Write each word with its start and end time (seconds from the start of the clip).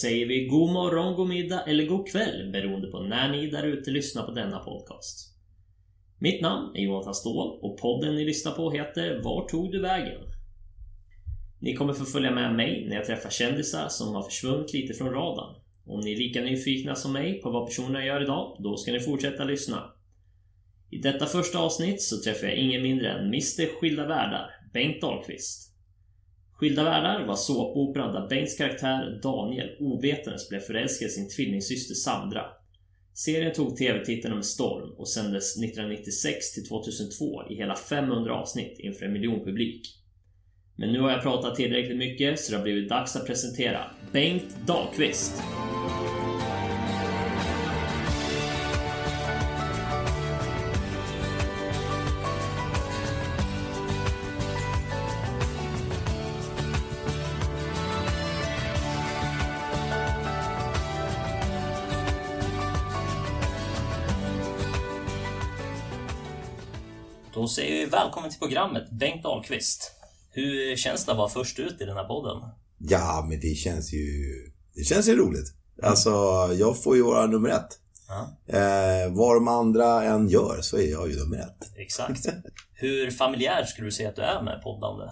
Säger 0.00 0.26
vi 0.26 0.46
god 0.46 0.72
morgon, 0.72 1.14
god 1.14 1.28
middag 1.28 1.60
eller 1.60 1.86
god 1.86 2.08
kväll 2.08 2.50
beroende 2.52 2.88
på 2.88 3.00
när 3.00 3.32
ni 3.32 3.50
där 3.50 3.62
ute 3.62 3.90
lyssnar 3.90 4.22
på 4.22 4.30
denna 4.30 4.58
podcast. 4.58 5.36
Mitt 6.18 6.42
namn 6.42 6.76
är 6.76 6.80
Jonathan 6.80 7.14
Ståhl 7.14 7.58
och 7.62 7.78
podden 7.78 8.14
ni 8.14 8.24
lyssnar 8.24 8.52
på 8.52 8.70
heter 8.70 9.20
Var 9.24 9.48
tog 9.48 9.72
du 9.72 9.80
vägen? 9.80 10.20
Ni 11.60 11.74
kommer 11.74 11.92
få 11.92 12.04
följa 12.04 12.30
med 12.30 12.54
mig 12.54 12.86
när 12.88 12.96
jag 12.96 13.04
träffar 13.04 13.30
kändisar 13.30 13.88
som 13.88 14.14
har 14.14 14.22
försvunnit 14.22 14.72
lite 14.72 14.94
från 14.94 15.10
radarn. 15.10 15.62
Om 15.86 16.00
ni 16.00 16.12
är 16.12 16.16
lika 16.16 16.40
nyfikna 16.40 16.94
som 16.94 17.12
mig 17.12 17.40
på 17.42 17.50
vad 17.50 17.66
personerna 17.66 18.04
gör 18.04 18.22
idag, 18.22 18.56
då 18.60 18.76
ska 18.76 18.92
ni 18.92 19.00
fortsätta 19.00 19.44
lyssna. 19.44 19.90
I 20.90 20.98
detta 20.98 21.26
första 21.26 21.58
avsnitt 21.58 22.02
så 22.02 22.22
träffar 22.22 22.46
jag 22.46 22.56
ingen 22.56 22.82
mindre 22.82 23.12
än 23.12 23.26
Mr 23.26 23.80
Skilda 23.80 24.06
Världar, 24.06 24.50
Bengt 24.72 25.00
Dahlqvist. 25.00 25.65
Skilda 26.56 26.84
Världar 26.84 27.26
var 27.26 27.36
såpoperan 27.36 28.12
där 28.12 28.28
Bengts 28.28 28.56
karaktär 28.56 29.20
Daniel 29.22 29.76
ovetandes 29.80 30.48
blev 30.48 30.60
förälskad 30.60 31.08
i 31.08 31.10
sin 31.10 31.28
tvillingsyster 31.28 31.94
Sandra. 31.94 32.42
Serien 33.14 33.52
tog 33.52 33.76
TV-tittarna 33.76 34.34
med 34.34 34.44
storm 34.44 34.90
och 34.98 35.08
sändes 35.08 35.56
1996 35.56 36.52
till 36.52 36.68
2002 36.68 37.42
i 37.50 37.54
hela 37.54 37.76
500 37.76 38.34
avsnitt 38.34 38.78
inför 38.78 39.06
en 39.06 39.12
miljon 39.12 39.44
publik. 39.44 39.82
Men 40.76 40.92
nu 40.92 41.00
har 41.00 41.10
jag 41.10 41.22
pratat 41.22 41.54
tillräckligt 41.54 41.98
mycket 41.98 42.40
så 42.40 42.52
det 42.52 42.58
har 42.58 42.64
blivit 42.64 42.88
dags 42.88 43.16
att 43.16 43.26
presentera 43.26 43.90
Bengt 44.12 44.56
Dahlqvist. 44.66 45.42
Säger 67.56 67.72
vi 67.72 67.84
välkommen 67.84 68.30
till 68.30 68.38
programmet 68.38 68.90
Bengt 68.90 69.22
Dahlqvist. 69.22 69.92
Hur 70.30 70.76
känns 70.76 71.04
det 71.04 71.12
att 71.12 71.18
vara 71.18 71.28
först 71.28 71.58
ut 71.58 71.80
i 71.80 71.84
den 71.84 71.96
här 71.96 72.04
podden? 72.04 72.42
Ja, 72.78 73.26
men 73.28 73.40
det 73.40 73.54
känns 73.54 73.92
ju, 73.92 74.06
det 74.74 74.84
känns 74.84 75.08
ju 75.08 75.16
roligt. 75.16 75.54
Alltså, 75.82 76.10
jag 76.58 76.82
får 76.82 76.96
ju 76.96 77.02
vara 77.02 77.26
nummer 77.26 77.48
ett. 77.48 77.78
Ja. 78.08 78.54
Eh, 78.58 79.12
vad 79.12 79.36
de 79.36 79.48
andra 79.48 80.04
än 80.04 80.28
gör 80.28 80.58
så 80.60 80.76
är 80.76 80.90
jag 80.90 81.10
ju 81.10 81.16
nummer 81.16 81.38
ett. 81.38 81.72
Exakt. 81.76 82.26
Hur 82.74 83.10
familjär 83.10 83.64
skulle 83.64 83.86
du 83.86 83.92
säga 83.92 84.08
att 84.08 84.16
du 84.16 84.22
är 84.22 84.42
med 84.42 84.62
poddande? 84.62 85.04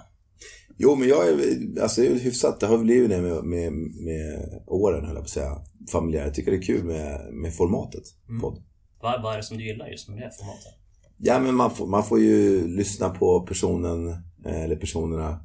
Jo, 0.77 0.95
men 0.97 1.09
jag 1.09 1.29
är, 1.29 1.37
alltså, 1.83 2.03
är 2.03 2.15
hyfsat, 2.15 2.61
det 2.61 2.67
har 2.67 2.79
blivit 2.79 3.11
det 3.11 3.21
med, 3.21 3.45
med, 3.45 3.73
med 4.05 4.63
åren, 4.67 5.05
höll 5.05 5.15
jag 5.15 5.25
på 5.25 5.27
att 5.27 5.31
säga. 5.31 5.57
Familjär. 5.93 6.25
Jag 6.25 6.35
tycker 6.35 6.51
det 6.51 6.57
är 6.57 6.63
kul 6.63 6.85
med, 6.85 7.35
med 7.35 7.57
formatet. 7.57 8.05
Mm. 8.29 8.41
Podd. 8.41 8.63
Vad, 9.01 9.23
vad 9.23 9.33
är 9.33 9.37
det 9.37 9.43
som 9.43 9.57
du 9.57 9.67
gillar 9.67 9.89
just 9.89 10.09
med 10.09 10.19
det 10.19 10.31
formatet? 10.39 10.84
Ja, 11.17 11.39
men 11.39 11.55
man 11.55 11.71
får, 11.71 11.87
man 11.87 12.05
får 12.05 12.21
ju 12.21 12.67
lyssna 12.69 13.09
på 13.09 13.41
personen, 13.41 14.09
eh, 14.47 14.63
eller 14.63 14.77
personerna. 14.77 15.41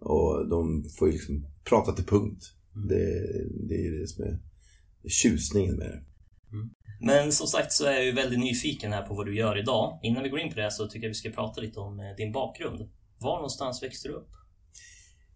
Och 0.00 0.48
de 0.48 0.84
får 0.98 1.08
ju 1.08 1.12
liksom 1.12 1.46
prata 1.64 1.92
till 1.92 2.06
punkt. 2.06 2.44
Mm. 2.74 2.88
Det, 2.88 2.96
det 3.68 3.74
är 3.74 3.84
ju 3.84 4.00
det 4.00 4.08
som 4.08 4.24
är 4.24 4.38
tjusningen 5.08 5.76
med 5.76 5.86
det. 5.86 6.02
Men 7.00 7.32
som 7.32 7.46
sagt 7.46 7.72
så 7.72 7.84
är 7.84 7.92
jag 7.92 8.04
ju 8.04 8.12
väldigt 8.12 8.38
nyfiken 8.38 8.92
här 8.92 9.02
på 9.02 9.14
vad 9.14 9.26
du 9.26 9.36
gör 9.36 9.58
idag. 9.58 10.00
Innan 10.02 10.22
vi 10.22 10.28
går 10.28 10.40
in 10.40 10.52
på 10.52 10.60
det 10.60 10.70
så 10.70 10.86
tycker 10.86 11.06
jag 11.06 11.10
vi 11.10 11.14
ska 11.14 11.30
prata 11.30 11.60
lite 11.60 11.80
om 11.80 12.00
eh, 12.00 12.16
din 12.16 12.32
bakgrund. 12.32 12.88
Var 13.18 13.36
någonstans 13.36 13.82
växte 13.82 14.08
du 14.08 14.14
upp? 14.14 14.30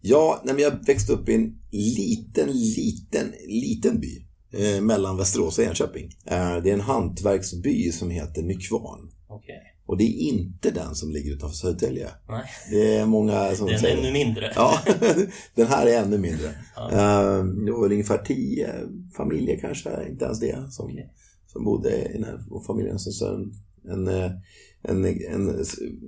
Ja, 0.01 0.43
nej, 0.45 0.61
jag 0.61 0.87
växte 0.87 1.13
upp 1.13 1.29
i 1.29 1.35
en 1.35 1.59
liten, 1.71 2.53
liten, 2.53 3.33
liten 3.47 4.01
by. 4.01 4.27
Eh, 4.53 4.81
mellan 4.81 5.17
Västerås 5.17 5.59
och 5.59 5.65
Enköping. 5.65 6.11
Eh, 6.27 6.57
det 6.57 6.71
är 6.71 6.75
en 6.75 6.81
hantverksby 6.81 7.93
som 7.93 8.11
heter 8.11 8.43
Nykvarn. 8.43 9.11
Okej. 9.29 9.72
Och 9.93 9.99
det 9.99 10.05
är 10.05 10.19
inte 10.19 10.71
den 10.71 10.95
som 10.95 11.11
ligger 11.11 11.33
utanför 11.33 11.57
Södertälje. 11.57 12.11
Nej, 12.29 12.45
Det 12.71 12.97
är 12.97 13.07
många 13.07 13.55
som 13.55 13.67
den 13.67 13.75
är 13.75 13.79
säger 13.79 13.97
ännu 13.99 14.13
mindre. 14.13 14.53
Ja, 14.55 14.79
den 15.55 15.67
här 15.67 15.87
är 15.87 16.03
ännu 16.03 16.19
mindre. 16.19 16.55
Ja. 16.77 16.91
Eh, 16.91 17.45
det 17.45 17.73
var 17.73 17.83
väl 17.83 17.93
ungefär 17.93 18.19
tio 18.19 18.75
familjer 19.17 19.59
kanske, 19.61 20.09
inte 20.09 20.25
ens 20.25 20.41
det, 20.41 20.73
som, 20.73 20.87
Okej. 20.87 21.13
som 21.47 21.65
bodde 21.65 22.09
i 22.11 22.13
den 22.13 22.25
här 22.25 22.63
familjen. 22.67 22.99
Så, 22.99 23.35
en, 23.85 24.09
en, 24.83 25.05
en, 25.05 25.65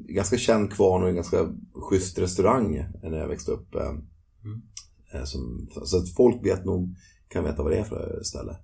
ganska 0.09 0.37
känd 0.37 0.73
kvarn 0.73 1.03
och 1.03 1.09
en 1.09 1.15
ganska 1.15 1.55
schysst 1.75 2.19
restaurang 2.19 2.85
när 3.03 3.19
jag 3.19 3.29
växte 3.29 3.51
upp. 3.53 3.75
eh, 3.75 3.95
eh, 5.15 5.25
Som, 5.25 5.69
så 5.85 5.97
att 5.97 6.15
folk 6.15 6.47
vet 6.47 6.65
nog, 6.65 6.95
kan 7.29 7.45
veta 7.45 7.63
vad 7.63 7.73
det 7.73 7.79
är 7.79 7.85
för 7.85 8.21
ställe. 8.23 8.57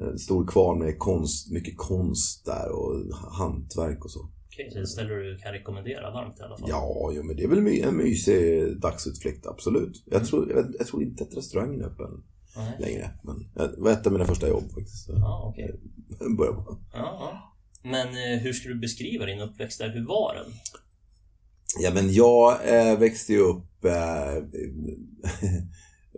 En 0.00 0.18
stor 0.18 0.46
kvarn 0.46 0.78
med 0.78 0.98
konst, 0.98 1.50
mycket 1.52 1.76
konst 1.76 2.44
där 2.44 2.68
och 2.70 3.16
hantverk 3.32 4.04
och 4.04 4.10
så. 4.10 4.20
Okej, 4.46 4.70
så 4.72 4.78
det 4.78 4.86
ställer 4.86 5.10
du 5.10 5.38
kan 5.38 5.52
rekommendera 5.52 6.10
varmt 6.10 6.38
i 6.40 6.42
alla 6.42 6.56
fall? 6.56 6.68
Ja, 6.70 7.10
jo, 7.14 7.22
men 7.22 7.36
det 7.36 7.42
är 7.44 7.48
väl 7.48 7.60
my- 7.62 7.80
en 7.80 7.96
mysig 7.96 8.80
dagsutflykt, 8.80 9.46
absolut. 9.46 10.02
Jag 10.06 10.26
tror, 10.26 10.50
jag, 10.52 10.74
jag 10.78 10.86
tror 10.86 11.02
inte 11.02 11.24
att 11.24 11.36
restaurangen 11.36 11.80
är 11.80 11.84
öppen 11.86 12.24
Nej. 12.56 12.76
längre. 12.80 13.10
Men 13.22 13.38
det 13.54 13.74
var 13.80 13.90
ett 13.90 14.06
av 14.06 14.12
mina 14.12 14.24
första 14.24 14.48
jobb 14.48 14.72
faktiskt. 14.74 15.06
På. 15.06 15.12
Ja, 15.22 16.78
ja. 16.92 17.52
Men 17.82 18.08
eh, 18.08 18.40
hur 18.42 18.52
skulle 18.52 18.74
du 18.74 18.80
beskriva 18.80 19.26
din 19.26 19.40
uppväxt 19.40 19.78
där? 19.78 19.92
Hur 19.94 20.06
var 20.06 20.34
den? 20.34 20.52
Ja, 21.80 21.90
men 21.94 22.12
jag 22.12 22.52
eh, 22.68 22.98
växte 22.98 23.32
ju 23.32 23.38
upp 23.40 23.84
eh, 23.84 23.92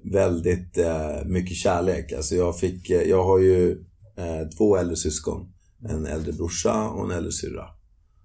väldigt 0.04 0.78
eh, 0.78 1.25
mycket 1.25 1.56
kärlek. 1.56 2.12
Alltså 2.12 2.34
jag 2.34 2.59
fick, 2.59 2.91
eh, 2.91 3.03
jag 3.03 3.25
har 3.25 3.38
ju 3.38 3.70
eh, 4.16 4.48
två 4.59 4.76
äldre 4.76 4.97
syskon. 4.97 5.53
En 5.88 6.06
äldre 6.06 6.32
brorsa 6.32 6.88
och 6.88 7.04
en 7.04 7.10
äldre 7.10 7.32
syrra. 7.32 7.64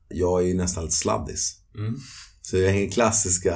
Jag 0.09 0.41
är 0.41 0.47
ju 0.47 0.53
nästan 0.53 0.83
lite 0.83 0.95
sladdis. 0.95 1.57
Mm. 1.75 1.95
Så 2.41 2.57
jag 2.57 2.69
är 2.75 2.79
den 2.79 2.89
klassiska 2.89 3.55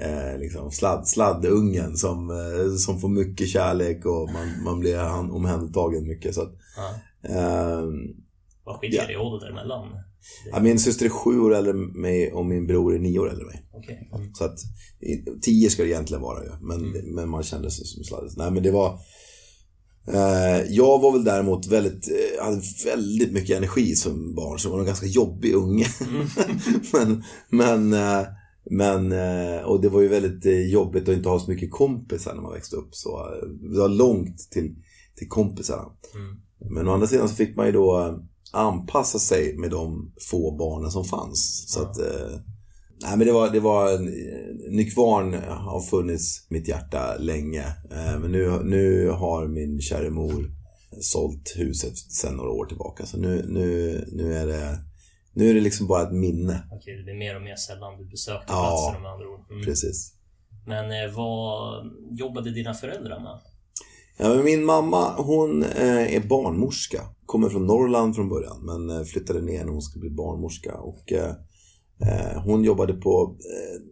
eh, 0.00 0.38
liksom 0.38 0.70
sladd, 0.70 1.08
sladdungen 1.08 1.96
som, 1.96 2.30
eh, 2.30 2.76
som 2.76 3.00
får 3.00 3.08
mycket 3.08 3.48
kärlek 3.48 4.04
och 4.06 4.30
man, 4.32 4.62
man 4.64 4.80
blir 4.80 4.98
omhändertagen 5.32 6.08
mycket. 6.08 6.34
Så 6.34 6.42
att, 6.42 6.52
eh, 7.28 7.82
Vad 8.64 8.76
skiljer 8.76 9.00
Ja. 9.00 9.06
det 9.06 9.12
i 9.12 9.16
ålder 9.16 9.46
däremellan? 9.46 9.88
Ja, 10.50 10.60
min 10.60 10.78
syster 10.78 11.06
är 11.06 11.10
sju 11.10 11.40
år 11.40 11.54
äldre 11.54 11.72
än 11.72 12.00
mig 12.00 12.32
och 12.32 12.46
min 12.46 12.66
bror 12.66 12.94
är 12.94 12.98
nio 12.98 13.18
år 13.18 13.30
äldre 13.30 13.42
än 13.42 13.48
mig. 13.48 13.68
Okej. 13.72 14.10
Mm. 14.14 14.34
Så 14.34 14.44
att 14.44 14.58
tio 15.42 15.70
ska 15.70 15.82
det 15.82 15.88
egentligen 15.88 16.22
vara 16.22 16.44
ju. 16.44 16.50
Men, 16.60 16.90
men 17.14 17.28
man 17.28 17.42
kände 17.42 17.70
sig 17.70 17.86
som 17.86 18.04
sladdis. 18.04 18.36
Nej 18.36 18.50
men 18.50 18.62
det 18.62 18.70
var 18.70 18.98
eh, 20.08 20.62
Jag 20.68 20.98
var 20.98 21.12
väl 21.12 21.24
däremot 21.24 21.66
väldigt, 21.66 22.08
eh, 22.08 22.44
hade 22.44 22.62
väldigt 22.84 23.32
mycket 23.32 23.56
energi 23.56 23.96
som 23.96 24.34
barn. 24.34 24.58
Så 24.58 24.66
jag 24.68 24.72
var 24.72 24.80
en 24.80 24.86
ganska 24.86 25.06
jobbig 25.06 25.54
unge. 25.54 25.86
men, 26.92 27.24
men, 27.50 27.92
eh, 27.92 28.26
men, 28.70 29.12
eh, 29.12 29.62
och 29.62 29.80
det 29.80 29.88
var 29.88 30.00
ju 30.00 30.08
väldigt 30.08 30.46
eh, 30.46 30.70
jobbigt 30.72 31.08
att 31.08 31.16
inte 31.16 31.28
ha 31.28 31.40
så 31.40 31.50
mycket 31.50 31.70
kompisar 31.70 32.34
när 32.34 32.42
man 32.42 32.52
växte 32.52 32.76
upp. 32.76 32.94
Så 32.94 33.18
eh, 33.18 33.48
det 33.72 33.78
var 33.78 33.88
långt 33.88 34.50
till, 34.50 34.74
till 35.16 35.28
kompisarna. 35.28 35.82
Mm. 36.14 36.36
Men 36.74 36.88
å 36.88 36.92
andra 36.92 37.06
sidan 37.06 37.28
så 37.28 37.34
fick 37.34 37.56
man 37.56 37.66
ju 37.66 37.72
då 37.72 38.18
anpassa 38.54 39.18
sig 39.18 39.56
med 39.58 39.70
de 39.70 40.12
få 40.30 40.56
barnen 40.56 40.90
som 40.90 41.04
fanns. 41.04 41.64
Så 41.72 41.82
att, 41.82 41.98
eh, 41.98 42.38
nej 43.02 43.16
men 43.16 43.26
det 43.26 43.32
var, 43.32 43.50
det 43.50 43.60
var 43.60 43.92
en, 43.92 44.04
Nykvarn 44.76 45.34
har 45.48 45.80
funnits 45.80 46.46
i 46.50 46.54
mitt 46.54 46.68
hjärta 46.68 47.16
länge. 47.18 47.64
Eh, 47.90 48.18
men 48.20 48.32
nu, 48.32 48.60
nu 48.64 49.08
har 49.08 49.48
min 49.48 49.80
kära 49.80 50.10
mor 50.10 50.50
sålt 51.00 51.52
huset 51.56 51.98
sedan 51.98 52.36
några 52.36 52.50
år 52.50 52.66
tillbaka. 52.66 53.06
Så 53.06 53.18
nu, 53.18 53.44
nu, 53.48 54.04
nu 54.12 54.34
är 54.34 54.46
det 54.46 54.78
nu 55.36 55.50
är 55.50 55.54
det 55.54 55.60
liksom 55.60 55.86
bara 55.86 56.02
ett 56.02 56.12
minne. 56.12 56.68
Okej, 56.72 56.96
det 56.96 57.02
blir 57.02 57.14
mer 57.14 57.36
och 57.36 57.42
mer 57.42 57.56
sällan 57.56 57.98
du 57.98 58.04
besöker 58.04 58.44
Ja. 58.48 58.68
platsen 58.68 59.02
med 59.02 59.10
andra 59.12 59.26
ord. 59.28 59.40
Mm. 59.50 59.64
Precis. 59.64 60.12
Men 60.66 60.84
eh, 61.04 61.16
vad 61.16 61.84
jobbade 62.18 62.50
dina 62.50 62.74
föräldrar 62.74 63.20
med? 63.20 63.40
Ja, 64.16 64.42
min 64.42 64.64
mamma 64.64 65.14
hon 65.16 65.62
eh, 65.62 66.14
är 66.14 66.28
barnmorska. 66.28 67.00
Kommer 67.26 67.48
från 67.48 67.66
Norrland 67.66 68.14
från 68.14 68.28
början 68.28 68.64
men 68.64 68.90
eh, 68.90 69.04
flyttade 69.04 69.42
ner 69.42 69.64
när 69.64 69.72
hon 69.72 69.82
skulle 69.82 70.00
bli 70.00 70.10
barnmorska. 70.10 70.74
Och, 70.74 71.12
eh, 71.12 71.30
eh, 72.00 72.42
hon 72.44 72.64
jobbade 72.64 72.92
på 72.92 73.36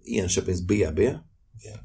Enköpings 0.05 0.63
BB. 0.63 1.07
Eh, 1.07 1.81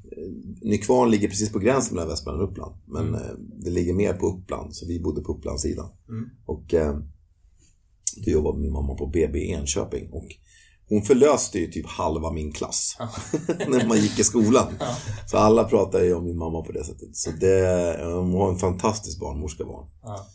Nykvarn 0.61 1.11
ligger 1.11 1.27
precis 1.27 1.51
på 1.51 1.59
gränsen 1.59 1.95
mellan 1.95 2.09
Västmanland 2.09 2.43
och 2.43 2.51
Uppland. 2.51 2.75
Men 2.85 3.13
eh, 3.13 3.33
det 3.63 3.69
ligger 3.69 3.93
mer 3.93 4.13
på 4.13 4.27
Uppland 4.27 4.75
så 4.75 4.85
vi 4.87 4.99
bodde 4.99 5.21
på 5.21 5.31
Upplandssidan. 5.31 5.89
Mm. 6.09 6.29
Och 6.45 6.73
eh, 6.73 6.99
då 8.25 8.31
jobbade 8.31 8.59
min 8.59 8.73
mamma 8.73 8.95
på 8.95 9.07
BB 9.07 9.39
i 9.39 9.51
Enköping. 9.51 10.09
Och 10.11 10.27
hon 10.89 11.01
förlöste 11.01 11.59
ju 11.59 11.67
typ 11.67 11.87
halva 11.87 12.31
min 12.31 12.51
klass 12.51 12.95
Ja. 12.99 13.09
när 13.67 13.87
man 13.87 13.97
gick 13.97 14.19
i 14.19 14.23
skolan. 14.23 14.67
Ja. 14.79 14.95
Så 15.27 15.37
alla 15.37 15.63
pratar 15.63 16.03
ju 16.03 16.13
om 16.13 16.23
min 16.23 16.37
mamma 16.37 16.61
på 16.61 16.71
det 16.71 16.83
sättet. 16.83 17.15
Så 17.15 17.31
det, 17.31 17.99
hon 18.03 18.33
var 18.33 18.49
en 18.49 18.59
fantastisk 18.59 19.19
barnmorska 19.19 19.63
var. 19.63 19.87
Ja. 20.03 20.27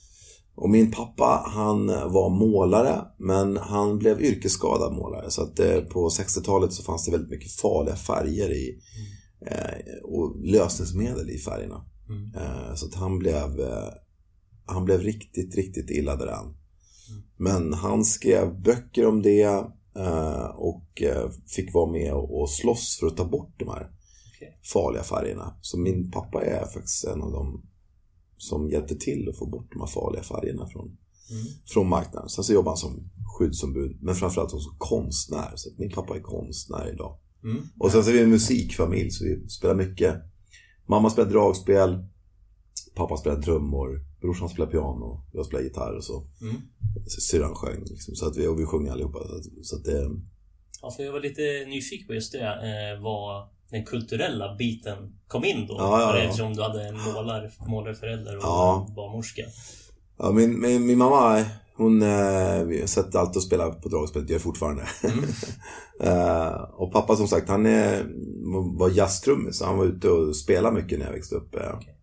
Och 0.55 0.71
min 0.71 0.91
pappa 0.91 1.45
han 1.47 1.87
var 1.87 2.31
målare 2.31 3.05
men 3.19 3.57
han 3.57 3.99
blev 3.99 4.21
yrkesskadad 4.23 4.93
målare. 4.93 5.31
Så 5.31 5.43
att 5.43 5.57
på 5.91 6.09
60-talet 6.09 6.73
så 6.73 6.83
fanns 6.83 7.05
det 7.05 7.11
väldigt 7.11 7.31
mycket 7.31 7.53
farliga 7.53 7.97
färger 7.97 8.53
i, 8.53 8.79
eh, 9.47 10.05
och 10.05 10.37
lösningsmedel 10.45 11.31
i 11.31 11.39
färgerna. 11.39 11.85
Mm. 12.09 12.35
Eh, 12.35 12.75
så 12.75 12.87
att 12.87 12.95
han 12.95 13.19
blev, 13.19 13.61
eh, 13.61 13.89
han 14.67 14.85
blev 14.85 15.01
riktigt, 15.01 15.57
riktigt 15.57 15.91
illa 15.91 16.17
däran. 16.17 16.45
Mm. 16.45 17.23
Men 17.37 17.73
han 17.73 18.05
skrev 18.05 18.63
böcker 18.63 19.07
om 19.07 19.23
det 19.23 19.65
och 20.55 21.03
eh, 21.03 21.31
fick 21.47 21.75
vara 21.75 21.93
med 21.93 22.13
och, 22.13 22.41
och 22.41 22.51
slåss 22.51 22.99
för 23.01 23.07
att 23.07 23.17
ta 23.17 23.25
bort 23.25 23.55
de 23.59 23.69
här 23.69 23.91
okay. 24.37 24.49
farliga 24.73 25.03
färgerna. 25.03 25.59
Så 25.61 25.79
min 25.79 26.11
pappa 26.11 26.45
är 26.45 26.67
faktiskt 26.67 27.05
en 27.05 27.23
av 27.23 27.33
dem 27.33 27.63
som 28.37 28.71
hjälpte 28.71 28.97
till 28.97 29.29
att 29.29 29.39
få 29.39 29.47
bort 29.47 29.73
de 29.73 29.81
här 29.81 29.87
farliga 29.87 30.23
färgerna 30.23 30.67
från, 30.67 30.87
mm. 30.87 31.45
från 31.67 31.89
marknaden. 31.89 32.29
Sen 32.29 32.45
så 32.45 32.53
jobbar 32.53 32.71
han 32.71 32.77
som 32.77 33.11
skyddsombud, 33.39 33.99
men 34.03 34.15
framförallt 34.15 34.51
som 34.51 34.77
konstnär. 34.79 35.53
Så 35.55 35.71
min 35.79 35.91
pappa 35.91 36.17
är 36.17 36.21
konstnär 36.21 36.93
idag. 36.93 37.19
Mm. 37.45 37.63
Och 37.79 37.91
sen 37.91 38.05
så 38.05 38.11
är 38.11 38.15
vi 38.15 38.23
en 38.23 38.31
musikfamilj, 38.31 39.11
så 39.11 39.25
vi 39.25 39.49
spelar 39.49 39.75
mycket. 39.75 40.15
Mamma 40.89 41.11
spelar 41.11 41.31
dragspel, 41.31 42.07
pappa 42.95 43.17
spelar 43.17 43.43
trummor, 43.43 44.12
brorsan 44.23 44.49
spelar 44.49 44.71
piano, 44.71 45.25
jag 45.33 45.47
spelar 45.47 45.63
gitarr 45.63 45.97
och 45.97 46.05
så. 46.05 46.27
Mm. 46.41 46.57
Syrran 47.21 47.55
sjöng, 47.55 47.85
liksom, 47.85 48.15
så 48.15 48.27
att 48.27 48.37
vi, 48.37 48.47
och 48.47 48.61
vi 48.61 48.67
sjunger 48.67 48.93
allihopa. 48.93 49.19
Så 49.19 49.37
att, 49.37 49.67
så 49.67 49.77
att 49.77 49.85
det... 49.85 50.11
Ja, 50.83 50.91
för 50.91 51.03
jag 51.03 51.13
var 51.13 51.21
lite 51.21 51.43
nyfiken 51.67 52.07
på 52.07 52.15
just 52.15 52.33
det. 52.33 52.39
Eh, 52.41 53.03
vad 53.03 53.49
den 53.71 53.85
kulturella 53.85 54.55
biten 54.55 54.97
kom 55.27 55.45
in 55.45 55.67
då? 55.67 55.75
Ja, 55.79 56.01
ja, 56.01 56.19
ja. 56.19 56.25
Eftersom 56.25 56.55
du 56.55 56.63
hade 56.63 56.89
en 56.89 56.95
målar, 56.95 57.53
målarförälder 57.69 58.37
och 58.37 58.43
ja. 58.43 58.87
barnmorska. 58.97 59.43
Ja, 60.19 60.33
min, 60.33 60.61
min, 60.61 60.87
min 60.87 60.99
mamma 60.99 61.45
hon 61.75 62.03
eh, 62.03 62.85
sätter 62.85 63.19
alltid 63.19 63.37
och 63.37 63.43
spelar 63.43 63.71
på 63.71 63.89
dragspel, 63.89 64.31
gör 64.31 64.39
fortfarande. 64.39 64.83
Mm. 65.03 65.25
eh, 66.01 66.53
och 66.53 66.93
pappa 66.93 67.17
som 67.17 67.29
sagt, 67.29 67.49
han 67.49 67.67
är, 67.67 68.07
var 68.79 68.91
jazztrummis. 68.91 69.63
Han 69.63 69.79
var 69.79 69.85
ute 69.85 70.09
och 70.09 70.37
spelade 70.37 70.83
mycket 70.83 70.99
när 70.99 71.07
jag 71.07 71.13
växte 71.13 71.35
upp. 71.35 71.55
Eh, 71.55 71.77
okay. 71.77 71.95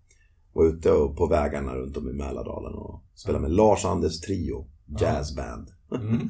Var 0.59 0.65
ute 0.65 0.91
och 0.91 1.17
på 1.17 1.27
vägarna 1.27 1.75
runt 1.75 1.97
om 1.97 2.09
i 2.09 2.13
Mälardalen 2.13 2.73
och 2.73 3.03
spelade 3.15 3.41
med 3.41 3.51
Lars 3.51 3.85
Anders 3.85 4.19
Trio, 4.19 4.67
jazzband. 5.00 5.67
Mm. 5.95 6.17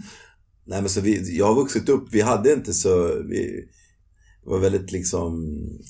Nej 0.65 0.81
men 0.81 0.89
så 0.89 1.01
vi, 1.01 1.37
jag 1.37 1.45
har 1.45 1.55
vuxit 1.55 1.89
upp, 1.89 2.07
vi 2.11 2.21
hade 2.21 2.53
inte 2.53 2.73
så, 2.73 3.23
vi, 3.23 3.69
det 4.43 4.49
var 4.49 4.59
väldigt 4.59 4.91
liksom 4.91 5.45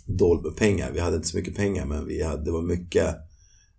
med 0.05 0.55
pengar. 0.57 0.91
Vi 0.93 0.99
hade 0.99 1.15
inte 1.15 1.27
så 1.27 1.37
mycket 1.37 1.55
pengar 1.55 1.85
men 1.85 2.07
vi 2.07 2.23
hade, 2.23 2.45
det 2.45 2.51
var 2.51 2.61
mycket 2.61 3.15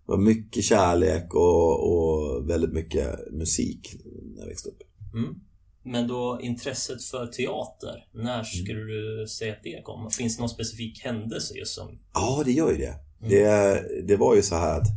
det 0.05 0.11
var 0.11 0.17
mycket 0.17 0.63
kärlek 0.63 1.33
och, 1.33 1.91
och 1.91 2.49
väldigt 2.49 2.73
mycket 2.73 3.31
musik 3.31 3.95
när 4.35 4.41
jag 4.41 4.47
växte 4.47 4.69
upp. 4.69 4.81
Mm. 5.13 5.35
Men 5.83 6.07
då 6.07 6.39
intresset 6.41 7.03
för 7.03 7.27
teater, 7.27 8.07
när 8.11 8.43
skulle 8.43 8.81
mm. 8.81 8.87
du 8.87 9.27
säga 9.27 9.53
att 9.53 9.63
det 9.63 9.81
kom? 9.83 10.11
Finns 10.11 10.35
det 10.35 10.41
någon 10.41 10.49
specifik 10.49 11.03
händelse 11.03 11.53
just 11.57 11.75
som... 11.75 11.99
Ja, 12.13 12.41
det 12.45 12.51
gör 12.51 12.71
ju 12.71 12.77
det. 12.77 12.95
Det, 13.29 13.83
det 14.07 14.15
var 14.15 14.35
ju 14.35 14.41
så 14.41 14.55
här 14.55 14.79
att 14.79 14.87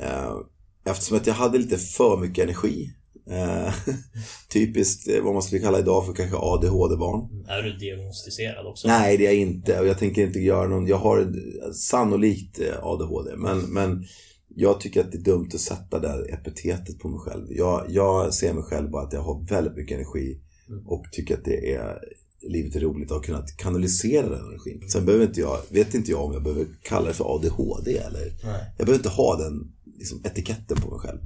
eh, 0.00 0.36
eftersom 0.84 1.16
att 1.16 1.26
jag 1.26 1.34
hade 1.34 1.58
lite 1.58 1.78
för 1.78 2.16
mycket 2.16 2.44
energi 2.44 2.94
Eh, 3.30 3.74
typiskt 4.52 5.08
eh, 5.08 5.22
vad 5.22 5.32
man 5.32 5.42
skulle 5.42 5.60
kalla 5.60 5.78
idag 5.78 6.06
för 6.06 6.12
kanske 6.12 6.36
ADHD-barn. 6.36 7.44
Är 7.48 7.62
du 7.62 7.72
diagnostiserad 7.76 8.66
också? 8.66 8.88
Nej, 8.88 9.16
det 9.16 9.26
är 9.26 9.32
jag 9.32 9.40
inte. 9.40 9.80
Och 9.80 9.86
jag 9.86 9.98
tänker 9.98 10.22
inte 10.22 10.38
göra 10.38 10.68
någon... 10.68 10.86
Jag 10.86 10.96
har 10.96 11.32
sannolikt 11.72 12.60
eh, 12.60 12.84
ADHD. 12.84 13.36
Men, 13.36 13.58
men 13.58 14.04
jag 14.48 14.80
tycker 14.80 15.00
att 15.00 15.12
det 15.12 15.18
är 15.18 15.22
dumt 15.22 15.50
att 15.54 15.60
sätta 15.60 15.98
det 15.98 16.32
epitetet 16.32 16.98
på 16.98 17.08
mig 17.08 17.20
själv. 17.20 17.46
Jag, 17.50 17.84
jag 17.88 18.34
ser 18.34 18.52
mig 18.52 18.64
själv 18.64 18.90
bara 18.90 19.02
att 19.02 19.12
jag 19.12 19.22
har 19.22 19.46
väldigt 19.48 19.76
mycket 19.76 19.94
energi 19.94 20.40
mm. 20.68 20.86
och 20.86 21.04
tycker 21.12 21.34
att 21.34 21.44
det 21.44 21.74
är 21.74 21.98
livet 22.48 22.76
är 22.76 22.80
roligt 22.80 23.10
att 23.10 23.16
ha 23.16 23.22
kunnat 23.22 23.56
kanalisera 23.56 24.28
den 24.28 24.46
energin. 24.46 24.88
Sen 24.88 25.04
behöver 25.04 25.24
inte 25.24 25.40
jag, 25.40 25.58
vet 25.68 25.94
inte 25.94 26.10
jag 26.10 26.24
om 26.24 26.32
jag 26.32 26.42
behöver 26.42 26.66
kalla 26.82 27.08
det 27.08 27.14
för 27.14 27.34
ADHD 27.34 27.98
eller 27.98 28.20
Nej. 28.44 28.74
Jag 28.78 28.86
behöver 28.86 28.94
inte 28.94 29.08
ha 29.08 29.36
den 29.36 29.72
liksom, 29.98 30.20
etiketten 30.24 30.76
på 30.76 30.90
mig 30.90 30.98
själv. 30.98 31.18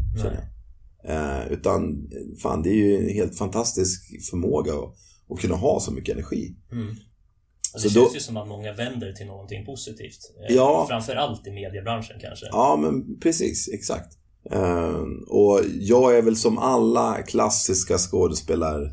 Eh, 1.09 1.53
utan 1.53 2.11
fan, 2.43 2.63
det 2.63 2.71
är 2.71 2.75
ju 2.75 2.97
en 2.97 3.15
helt 3.15 3.39
fantastisk 3.39 4.29
förmåga 4.31 4.73
att, 4.73 4.95
att 5.31 5.41
kunna 5.41 5.55
ha 5.55 5.81
så 5.81 5.93
mycket 5.93 6.15
energi. 6.15 6.57
Mm. 6.73 6.89
Och 7.75 7.83
det 7.83 7.89
så 7.89 7.95
känns 7.95 8.09
då, 8.09 8.15
ju 8.15 8.21
som 8.21 8.37
att 8.37 8.49
många 8.49 8.73
vänder 8.73 9.13
till 9.13 9.27
någonting 9.27 9.67
positivt. 9.67 10.19
Eh, 10.49 10.57
ja, 10.57 10.87
Framförallt 10.89 11.47
i 11.47 11.51
mediebranschen 11.51 12.17
kanske. 12.21 12.47
Ja, 12.47 12.77
men 12.77 13.19
precis. 13.21 13.69
Exakt. 13.69 14.19
Uh, 14.53 15.05
och 15.29 15.61
jag 15.81 16.19
är 16.19 16.23
väl 16.23 16.37
som 16.37 16.59
alla 16.59 17.23
klassiska 17.23 17.99
skådespelare 17.99 18.91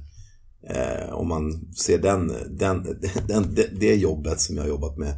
Eh, 0.69 1.13
om 1.13 1.27
man 1.27 1.73
ser 1.75 1.97
den, 1.97 2.33
den, 2.49 2.83
den, 3.27 3.55
det, 3.55 3.69
det 3.79 3.95
jobbet 3.95 4.41
som 4.41 4.55
jag 4.55 4.63
har 4.63 4.69
jobbat 4.69 4.97
med. 4.97 5.13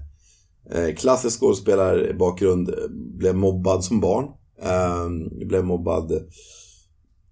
Eh, 0.72 0.96
klassisk 0.96 1.40
skådespelarbakgrund, 1.40 2.74
blev 2.92 3.36
mobbad 3.36 3.84
som 3.84 4.00
barn. 4.00 4.26
Eh, 4.62 5.10
blev 5.48 5.66
mobbad 5.66 6.12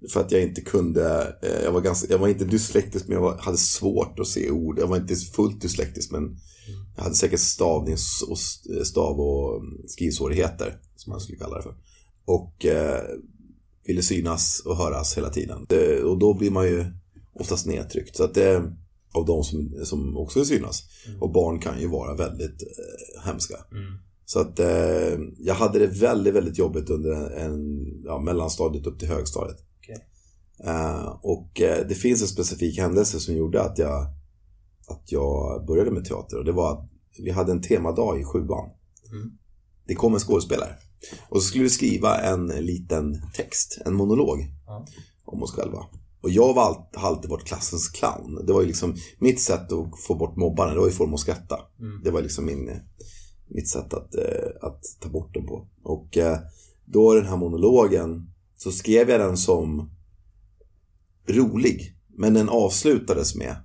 för 0.10 0.20
att 0.20 0.32
jag 0.32 0.42
inte 0.42 0.62
kunde, 0.62 1.36
eh, 1.42 1.64
jag 1.64 1.72
var, 1.72 1.82
ganska, 1.82 2.12
jag 2.12 2.20
var 2.20 2.28
inte 2.28 2.46
dyslektisk 2.46 3.08
men 3.08 3.16
jag 3.16 3.22
var, 3.22 3.38
hade 3.38 3.58
svårt 3.58 4.20
att 4.20 4.28
se 4.28 4.52
ord. 4.52 4.80
Jag 4.80 4.88
var 4.88 4.98
inte 4.98 5.16
fullt 5.16 5.62
dyslektisk 5.62 6.12
men 6.12 6.38
jag 6.96 7.04
hade 7.04 7.16
säkert 7.16 7.40
stavnings 7.40 8.22
och 8.22 8.38
eh, 8.76 8.84
stav 8.84 9.20
och 9.20 9.62
mm, 9.62 9.88
skrivsvårigheter 9.88 10.78
som 10.96 11.12
man 11.12 11.20
skulle 11.20 11.38
kalla 11.38 11.58
det 11.58 11.64
för. 11.64 11.76
Och 12.26 12.66
eh, 12.66 13.02
ville 13.86 14.02
synas 14.02 14.62
och 14.66 14.78
höras 14.78 15.18
hela 15.18 15.30
tiden. 15.30 15.66
Det, 15.70 16.04
och 16.04 16.18
då 16.18 16.34
blir 16.34 16.52
man 16.52 16.66
ju 16.66 16.86
oftast 17.34 17.66
nedtryckt. 17.66 18.16
Så 18.16 18.24
att 18.24 18.34
det, 18.34 18.74
av 19.14 19.26
de 19.26 19.44
som, 19.44 19.74
som 19.84 20.18
också 20.18 20.40
vill 20.40 20.48
synas. 20.48 20.84
Mm. 21.08 21.22
Och 21.22 21.32
barn 21.32 21.60
kan 21.60 21.82
ju 21.82 21.88
vara 21.88 22.16
väldigt 22.16 22.62
eh, 22.62 23.26
hemska. 23.26 23.56
Mm. 23.72 23.94
Så 24.26 24.40
att 24.40 24.60
eh, 24.60 25.20
jag 25.40 25.56
hade 25.56 25.80
det 25.80 25.88
väldigt, 25.88 26.34
väldigt 26.34 26.58
jobbigt 26.58 26.90
under 26.90 27.12
en, 27.12 27.52
en 27.52 27.86
ja, 28.06 28.20
mellanstadiet 28.20 28.88
upp 28.88 29.00
till 29.00 29.08
högstadiet. 29.08 29.58
Uh, 30.68 31.08
och 31.22 31.62
uh, 31.62 31.88
det 31.88 31.96
finns 31.96 32.22
en 32.22 32.28
specifik 32.28 32.80
händelse 32.80 33.20
som 33.20 33.36
gjorde 33.36 33.62
att 33.62 33.78
jag, 33.78 34.08
att 34.88 35.12
jag 35.12 35.66
började 35.68 35.92
med 35.92 36.06
teater. 36.06 36.38
Och 36.38 36.46
det 36.46 36.52
var 36.52 36.74
att 36.74 36.90
vi 37.24 37.32
hade 37.32 37.52
en 37.52 37.62
temadag 37.62 38.22
i 38.22 38.24
sjuan. 38.24 38.70
Mm. 39.12 39.32
Det 39.88 39.96
kom 39.96 40.14
en 40.14 40.20
skådespelare. 40.20 40.76
Och 41.30 41.42
så 41.42 41.48
skulle 41.48 41.64
vi 41.64 41.70
skriva 41.70 42.20
en 42.20 42.48
liten 42.48 43.22
text, 43.34 43.82
en 43.86 43.94
monolog 43.94 44.40
mm. 44.40 44.84
om 45.26 45.44
oss 45.44 45.52
själva. 45.52 45.86
Och 46.24 46.30
jag 46.30 46.54
var 46.54 46.88
alltid 46.94 47.30
varit 47.30 47.48
klassens 47.48 47.90
clown. 47.90 48.46
Det 48.46 48.54
var 48.54 48.62
ju 48.62 48.68
liksom 48.68 48.96
mitt 49.20 49.42
sätt 49.42 49.72
att 49.72 50.00
få 50.08 50.16
bort 50.16 50.36
mobbarna, 50.36 50.74
det 50.74 50.80
var 50.80 50.88
ju 50.88 50.94
få 50.94 51.04
dem 51.04 51.14
att 51.14 51.20
skratta. 51.20 51.60
Mm. 51.80 52.02
Det 52.04 52.12
var 52.12 52.22
liksom 52.22 52.46
min, 52.46 52.70
mitt 53.48 53.70
sätt 53.70 53.94
att, 53.94 54.16
uh, 54.16 54.68
att 54.68 54.82
ta 55.00 55.10
bort 55.10 55.34
dem 55.34 55.46
på. 55.46 55.68
Och 55.84 56.18
då 56.86 57.14
den 57.14 57.26
här 57.26 57.38
monologen 57.38 58.32
så 58.58 58.72
skrev 58.72 59.10
jag 59.10 59.20
den 59.20 59.38
som 59.38 59.92
rolig. 61.28 61.98
Men 62.18 62.34
den 62.34 62.50
avslutades 62.50 63.36
med 63.36 63.56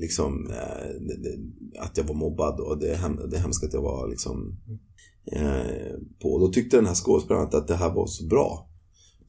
liksom 0.00 0.50
eh, 0.50 1.82
att 1.82 1.96
jag 1.96 2.04
var 2.04 2.14
mobbad 2.14 2.60
och 2.60 2.78
det, 2.78 2.96
hem, 2.96 3.16
det 3.30 3.38
hemska 3.38 3.66
att 3.66 3.72
jag 3.72 3.82
var 3.82 4.08
liksom 4.08 4.56
eh, 5.32 5.94
på. 6.22 6.38
Då 6.38 6.48
tyckte 6.48 6.76
den 6.76 6.86
här 6.86 6.94
skådespelaren 6.94 7.48
att 7.52 7.68
det 7.68 7.76
här 7.76 7.94
var 7.94 8.06
så 8.06 8.26
bra. 8.26 8.69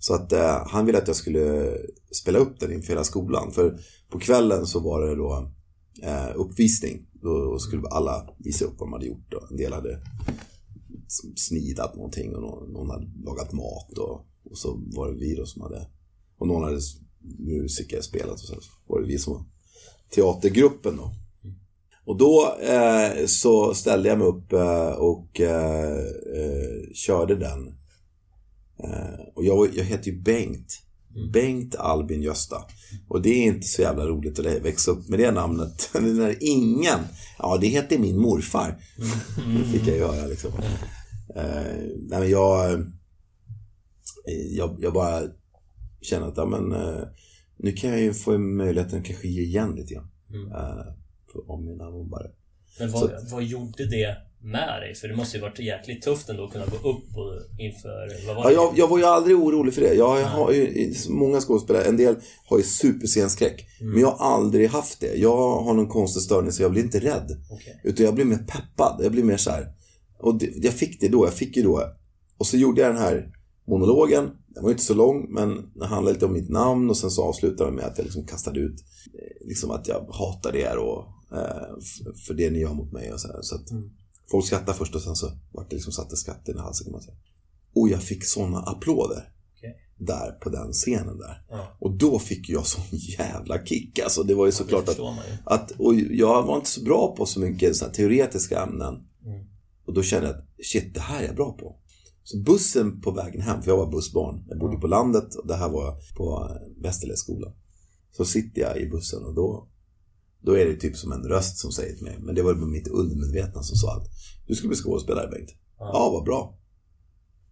Så 0.01 0.13
att 0.13 0.31
eh, 0.31 0.67
han 0.67 0.85
ville 0.85 0.97
att 0.97 1.07
jag 1.07 1.15
skulle 1.15 1.77
spela 2.11 2.39
upp 2.39 2.59
den 2.59 2.73
inför 2.73 2.89
hela 2.89 3.03
skolan. 3.03 3.51
För 3.51 3.79
på 4.09 4.19
kvällen 4.19 4.65
så 4.65 4.79
var 4.79 5.01
det 5.01 5.15
då 5.15 5.51
eh, 6.03 6.29
uppvisning. 6.35 7.07
Då 7.13 7.59
skulle 7.59 7.87
alla 7.87 8.29
visa 8.37 8.65
upp 8.65 8.73
vad 8.77 8.87
de 8.87 8.93
hade 8.93 9.05
gjort. 9.05 9.33
Och 9.33 9.51
en 9.51 9.57
del 9.57 9.73
hade 9.73 10.01
snidat 11.35 11.95
någonting 11.95 12.35
och 12.35 12.41
någon, 12.41 12.73
någon 12.73 12.89
hade 12.89 13.07
lagat 13.25 13.53
mat. 13.53 13.97
Och, 13.97 14.25
och 14.51 14.57
så 14.57 14.81
var 14.95 15.11
det 15.11 15.17
vi 15.19 15.35
då 15.35 15.45
som 15.45 15.61
hade... 15.61 15.87
Och 16.37 16.47
någon 16.47 16.63
hade 16.63 16.79
musiker 17.39 18.01
spelat 18.01 18.33
och 18.33 18.39
så 18.39 18.55
var 18.87 19.01
det 19.01 19.07
vi 19.07 19.17
som 19.17 19.33
var 19.33 19.45
teatergruppen 20.09 20.97
då. 20.97 21.11
Och 22.05 22.17
då 22.17 22.55
eh, 22.61 23.25
så 23.25 23.73
ställde 23.73 24.09
jag 24.09 24.17
mig 24.17 24.27
upp 24.27 24.53
eh, 24.53 24.91
och 24.91 25.41
eh, 25.41 25.97
eh 26.35 26.93
körde 26.93 27.35
den. 27.35 27.80
Eh, 28.83 29.25
och 29.35 29.45
jag, 29.45 29.75
jag 29.75 29.83
heter 29.83 30.11
ju 30.11 30.21
Bengt. 30.21 30.81
Mm. 31.15 31.31
Bengt 31.31 31.75
Albin 31.75 32.21
Gösta. 32.21 32.55
Och 33.07 33.21
det 33.21 33.29
är 33.29 33.43
inte 33.43 33.67
så 33.67 33.81
jävla 33.81 34.05
roligt 34.05 34.39
att 34.39 34.45
växa 34.45 34.91
upp 34.91 35.09
med 35.09 35.19
det 35.19 35.31
namnet. 35.31 35.89
När 36.01 36.37
ingen, 36.39 36.99
ja 37.37 37.57
det 37.61 37.67
heter 37.67 37.99
min 37.99 38.17
morfar. 38.17 38.83
Mm. 39.45 39.61
Det 39.61 39.67
fick 39.67 39.87
jag 39.87 39.95
ju 39.95 40.03
höra 40.03 40.27
liksom. 40.27 40.51
Eh, 41.35 41.83
nej 41.99 42.19
men 42.19 42.29
jag, 42.29 42.85
jag, 44.49 44.77
jag 44.79 44.93
bara 44.93 45.21
känna 46.01 46.25
att 46.25 46.37
ja, 46.37 46.45
men, 46.45 46.71
eh, 46.71 47.03
nu 47.57 47.71
kan 47.71 47.89
jag 47.89 48.01
ju 48.01 48.13
få 48.13 48.37
möjligheten 48.37 48.99
att 48.99 49.05
kanske 49.05 49.27
ge 49.27 49.41
igen 49.41 49.75
lite 49.75 49.93
grann. 49.93 50.11
Mm. 50.29 50.51
Eh, 50.51 50.85
om 51.47 51.65
mina 51.65 51.89
mobbare. 51.89 52.31
Men 52.79 52.91
vad, 52.91 53.11
vad 53.31 53.43
gjorde 53.43 53.85
det 53.85 54.17
med 54.43 54.81
dig? 54.81 54.95
För 54.95 55.07
det 55.07 55.15
måste 55.15 55.37
ju 55.37 55.41
varit 55.41 55.59
jäkligt 55.59 56.03
tufft 56.03 56.29
ändå 56.29 56.43
att 56.45 56.51
kunna 56.51 56.65
gå 56.65 56.89
upp 56.89 57.17
och 57.17 57.59
inför... 57.59 58.27
Vad 58.27 58.35
var 58.35 58.43
ja, 58.43 58.51
jag, 58.51 58.73
jag, 58.77 58.87
var 58.87 58.97
ju 58.97 59.03
aldrig 59.03 59.37
orolig 59.37 59.73
för 59.73 59.81
det. 59.81 59.93
Jag, 59.93 60.25
har 60.25 60.51
ju 60.51 60.93
många 61.09 61.39
skådespelare, 61.39 61.83
en 61.83 61.97
del 61.97 62.15
har 62.45 62.57
ju 62.57 62.63
superscenskräck. 62.63 63.65
Mm. 63.79 63.93
Men 63.93 64.01
jag 64.01 64.11
har 64.11 64.35
aldrig 64.35 64.69
haft 64.69 64.99
det. 64.99 65.15
Jag 65.15 65.37
har 65.37 65.73
någon 65.73 65.87
konstig 65.87 66.23
störning 66.23 66.51
så 66.51 66.61
jag 66.61 66.71
blir 66.71 66.83
inte 66.83 66.99
rädd. 66.99 67.27
Okay. 67.49 67.73
Utan 67.83 68.05
jag 68.05 68.15
blir 68.15 68.25
mer 68.25 68.37
peppad. 68.47 69.01
Jag 69.03 69.11
blir 69.11 69.23
mer 69.23 69.37
så 69.37 69.51
här. 69.51 69.67
Och 70.19 70.35
det, 70.39 70.49
jag 70.55 70.73
fick 70.73 71.01
det 71.01 71.07
då. 71.07 71.25
Jag 71.25 71.33
fick 71.33 71.57
ju 71.57 71.63
då 71.63 71.93
och 72.41 72.47
så 72.47 72.57
gjorde 72.57 72.81
jag 72.81 72.91
den 72.91 73.01
här 73.01 73.31
monologen. 73.67 74.29
Den 74.47 74.63
var 74.63 74.71
inte 74.71 74.83
så 74.83 74.93
lång, 74.93 75.33
men 75.33 75.71
den 75.73 75.87
handlade 75.87 76.13
lite 76.13 76.25
om 76.25 76.33
mitt 76.33 76.49
namn 76.49 76.89
och 76.89 76.97
sen 76.97 77.11
så 77.11 77.23
avslutade 77.23 77.69
den 77.69 77.75
med 77.75 77.85
att 77.85 77.97
jag 77.97 78.05
liksom 78.05 78.25
kastade 78.25 78.59
ut 78.59 78.75
eh, 79.13 79.47
liksom 79.47 79.71
att 79.71 79.87
jag 79.87 80.07
hatar 80.11 80.55
er 80.55 80.77
och 80.77 81.05
eh, 81.37 81.79
för 82.27 82.33
det 82.33 82.49
ni 82.49 82.59
gör 82.59 82.73
mot 82.73 82.91
mig 82.91 83.13
och 83.13 83.21
så, 83.21 83.27
här. 83.27 83.41
så 83.41 83.55
att 83.55 83.71
mm. 83.71 83.89
Folk 84.31 84.45
skrattade 84.45 84.77
först 84.77 84.95
och 84.95 85.01
sen 85.01 85.15
så 85.15 85.31
vart 85.51 85.69
det 85.69 85.75
liksom 85.75 85.93
satte 85.93 86.15
skatten 86.15 86.55
i 86.55 86.59
halsen 86.59 86.85
kan 86.85 86.91
man 86.91 87.01
säga. 87.01 87.17
Och 87.73 87.89
jag 87.89 88.03
fick 88.03 88.25
sådana 88.25 88.59
applåder. 88.59 89.33
Okay. 89.57 89.71
Där 89.97 90.31
på 90.31 90.49
den 90.49 90.71
scenen 90.71 91.17
där. 91.17 91.45
Ja. 91.49 91.77
Och 91.79 91.91
då 91.91 92.19
fick 92.19 92.49
jag 92.49 92.67
sån 92.67 92.83
jävla 92.91 93.65
kick. 93.65 93.99
Alltså 93.99 94.23
det 94.23 94.35
var 94.35 94.45
ju 94.45 94.51
såklart 94.51 94.89
att, 94.89 94.99
att... 95.43 95.71
Och 95.71 95.95
jag 95.95 96.43
var 96.43 96.55
inte 96.55 96.69
så 96.69 96.83
bra 96.83 97.15
på 97.17 97.25
så 97.25 97.39
mycket 97.39 97.75
så 97.75 97.85
teoretiska 97.85 98.61
ämnen. 98.61 98.93
Mm. 99.25 99.45
Och 99.85 99.93
då 99.93 100.03
kände 100.03 100.27
jag 100.27 100.35
att 100.35 100.45
shit, 100.65 100.93
det 100.93 100.99
här 100.99 101.21
är 101.21 101.25
jag 101.25 101.35
bra 101.35 101.51
på. 101.51 101.75
Så 102.23 102.37
bussen 102.37 103.01
på 103.01 103.11
vägen 103.11 103.41
hem, 103.41 103.61
för 103.61 103.71
jag 103.71 103.77
var 103.77 103.91
bussbarn. 103.91 104.45
Jag 104.49 104.59
bodde 104.59 104.71
mm. 104.71 104.81
på 104.81 104.87
landet 104.87 105.35
och 105.35 105.47
det 105.47 105.55
här 105.55 105.69
var 105.69 105.95
på 106.15 106.57
Västerledsskolan. 106.81 107.53
Så 108.11 108.25
sitter 108.25 108.61
jag 108.61 108.81
i 108.81 108.89
bussen 108.89 109.25
och 109.25 109.35
då 109.35 109.67
då 110.41 110.57
är 110.57 110.65
det 110.65 110.75
typ 110.75 110.97
som 110.97 111.11
en 111.11 111.23
röst 111.23 111.57
som 111.57 111.71
säger 111.71 111.95
till 111.95 112.03
mig. 112.03 112.17
Men 112.19 112.35
det 112.35 112.41
var 112.41 112.53
mitt 112.53 112.87
undermedvetna 112.87 113.63
som 113.63 113.75
sa 113.75 113.95
att 113.97 114.07
du 114.47 114.55
ska 114.55 114.67
bli 114.67 114.77
skådespelare 114.77 115.27
Bengt. 115.27 115.49
Ja, 115.79 115.89
ja 115.93 116.09
vad 116.09 116.23
bra. 116.23 116.57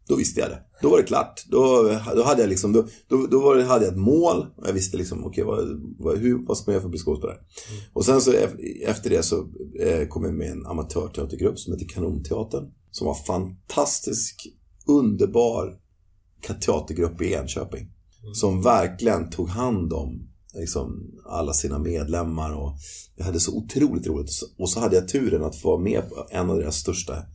Då 0.08 0.16
visste 0.16 0.40
jag 0.40 0.50
det. 0.50 0.62
Då 0.82 0.90
var 0.90 0.98
det 0.98 1.04
klart. 1.04 1.46
Då, 1.48 1.92
då 2.16 2.24
hade 2.24 2.42
jag 2.42 2.50
liksom, 2.50 2.74
då, 2.74 2.88
då, 3.08 3.28
då 3.28 3.54
det, 3.54 3.64
hade 3.64 3.86
jag 3.86 3.94
ett 3.94 4.00
mål. 4.00 4.46
Och 4.56 4.68
jag 4.68 4.74
visste 4.74 4.98
liksom, 4.98 5.26
okej, 5.26 5.44
okay, 5.44 5.66
vad, 5.66 5.82
vad, 6.00 6.18
hur, 6.18 6.46
vad 6.46 6.58
ska 6.58 6.72
man 6.72 6.74
göra 6.74 6.82
för 6.82 6.88
att 6.88 6.92
bli 6.92 7.00
skådespelare? 7.00 7.38
Mm. 7.38 7.82
Och 7.94 8.06
sen 8.06 8.22
så 8.22 8.34
efter 8.86 9.10
det 9.10 9.24
så 9.24 9.48
eh, 9.80 10.08
kom 10.08 10.24
jag 10.24 10.34
med 10.34 10.48
i 10.48 10.52
en 10.52 10.66
amatörteatergrupp 10.66 11.60
som 11.60 11.74
heter 11.74 11.88
Kanonteatern. 11.88 12.72
Som 12.92 13.08
var 13.08 13.16
fantastisk, 13.16 14.48
underbar 14.88 15.80
teatergrupp 16.62 17.22
i 17.22 17.34
Enköping. 17.34 17.82
Mm. 17.82 18.34
Som 18.34 18.62
verkligen 18.62 19.30
tog 19.30 19.50
hand 19.50 19.94
om 19.94 20.30
liksom, 20.54 21.12
alla 21.26 21.54
sina 21.54 21.80
medlemmar. 21.80 22.54
Och 22.54 22.74
jag 23.16 23.26
hade 23.26 23.40
så 23.40 23.58
otroligt 23.58 24.08
roligt. 24.08 24.30
Och 24.58 24.70
så 24.70 24.80
hade 24.80 24.96
jag 24.96 25.08
turen 25.08 25.44
att 25.44 25.56
få 25.56 25.70
vara 25.70 25.82
med 25.82 26.10
på 26.10 26.28
en 26.30 26.50
av 26.50 26.58
deras 26.58 26.76
största 26.76 27.26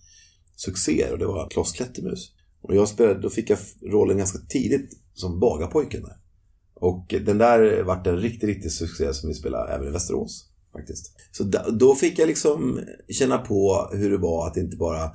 succéer 0.56 1.12
och 1.12 1.18
det 1.18 1.26
var 1.26 1.50
Klas 1.50 1.72
Klättermus. 1.72 2.32
Och 2.62 2.74
jag 2.74 2.88
spelade, 2.88 3.20
då 3.20 3.30
fick 3.30 3.50
jag 3.50 3.58
rollen 3.82 4.18
ganska 4.18 4.38
tidigt 4.38 4.90
som 5.14 5.40
bagarpojken 5.40 6.02
där. 6.02 6.16
Och 6.74 7.14
den 7.24 7.38
där 7.38 7.82
vart 7.82 8.06
en 8.06 8.16
riktig, 8.16 8.48
riktig 8.48 8.72
succé 8.72 9.14
som 9.14 9.28
vi 9.28 9.34
spelade 9.34 9.72
även 9.72 9.88
i 9.88 9.90
Västerås. 9.90 10.50
Faktiskt. 10.72 11.12
Så 11.32 11.44
då 11.78 11.94
fick 11.94 12.18
jag 12.18 12.26
liksom 12.26 12.80
känna 13.08 13.38
på 13.38 13.90
hur 13.92 14.10
det 14.10 14.18
var 14.18 14.46
att 14.46 14.56
inte 14.56 14.76
bara 14.76 15.04
eh, 15.04 15.10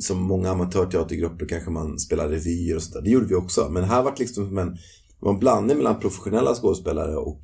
som 0.00 0.22
många 0.22 0.50
amatörteatergrupper 0.50 1.46
kanske 1.46 1.70
man 1.70 1.98
spelar 1.98 2.28
revyer 2.28 2.76
och 2.76 2.82
sådär. 2.82 3.00
Det 3.00 3.10
gjorde 3.10 3.26
vi 3.26 3.34
också. 3.34 3.68
Men 3.70 3.84
här 3.84 4.02
var 4.02 4.10
det 4.10 4.18
liksom 4.18 4.46
som 4.46 4.58
en 4.58 4.76
det 5.20 5.26
var 5.26 5.32
en 5.32 5.38
blandning 5.38 5.76
mellan 5.76 6.00
professionella 6.00 6.54
skådespelare 6.54 7.16
och, 7.16 7.40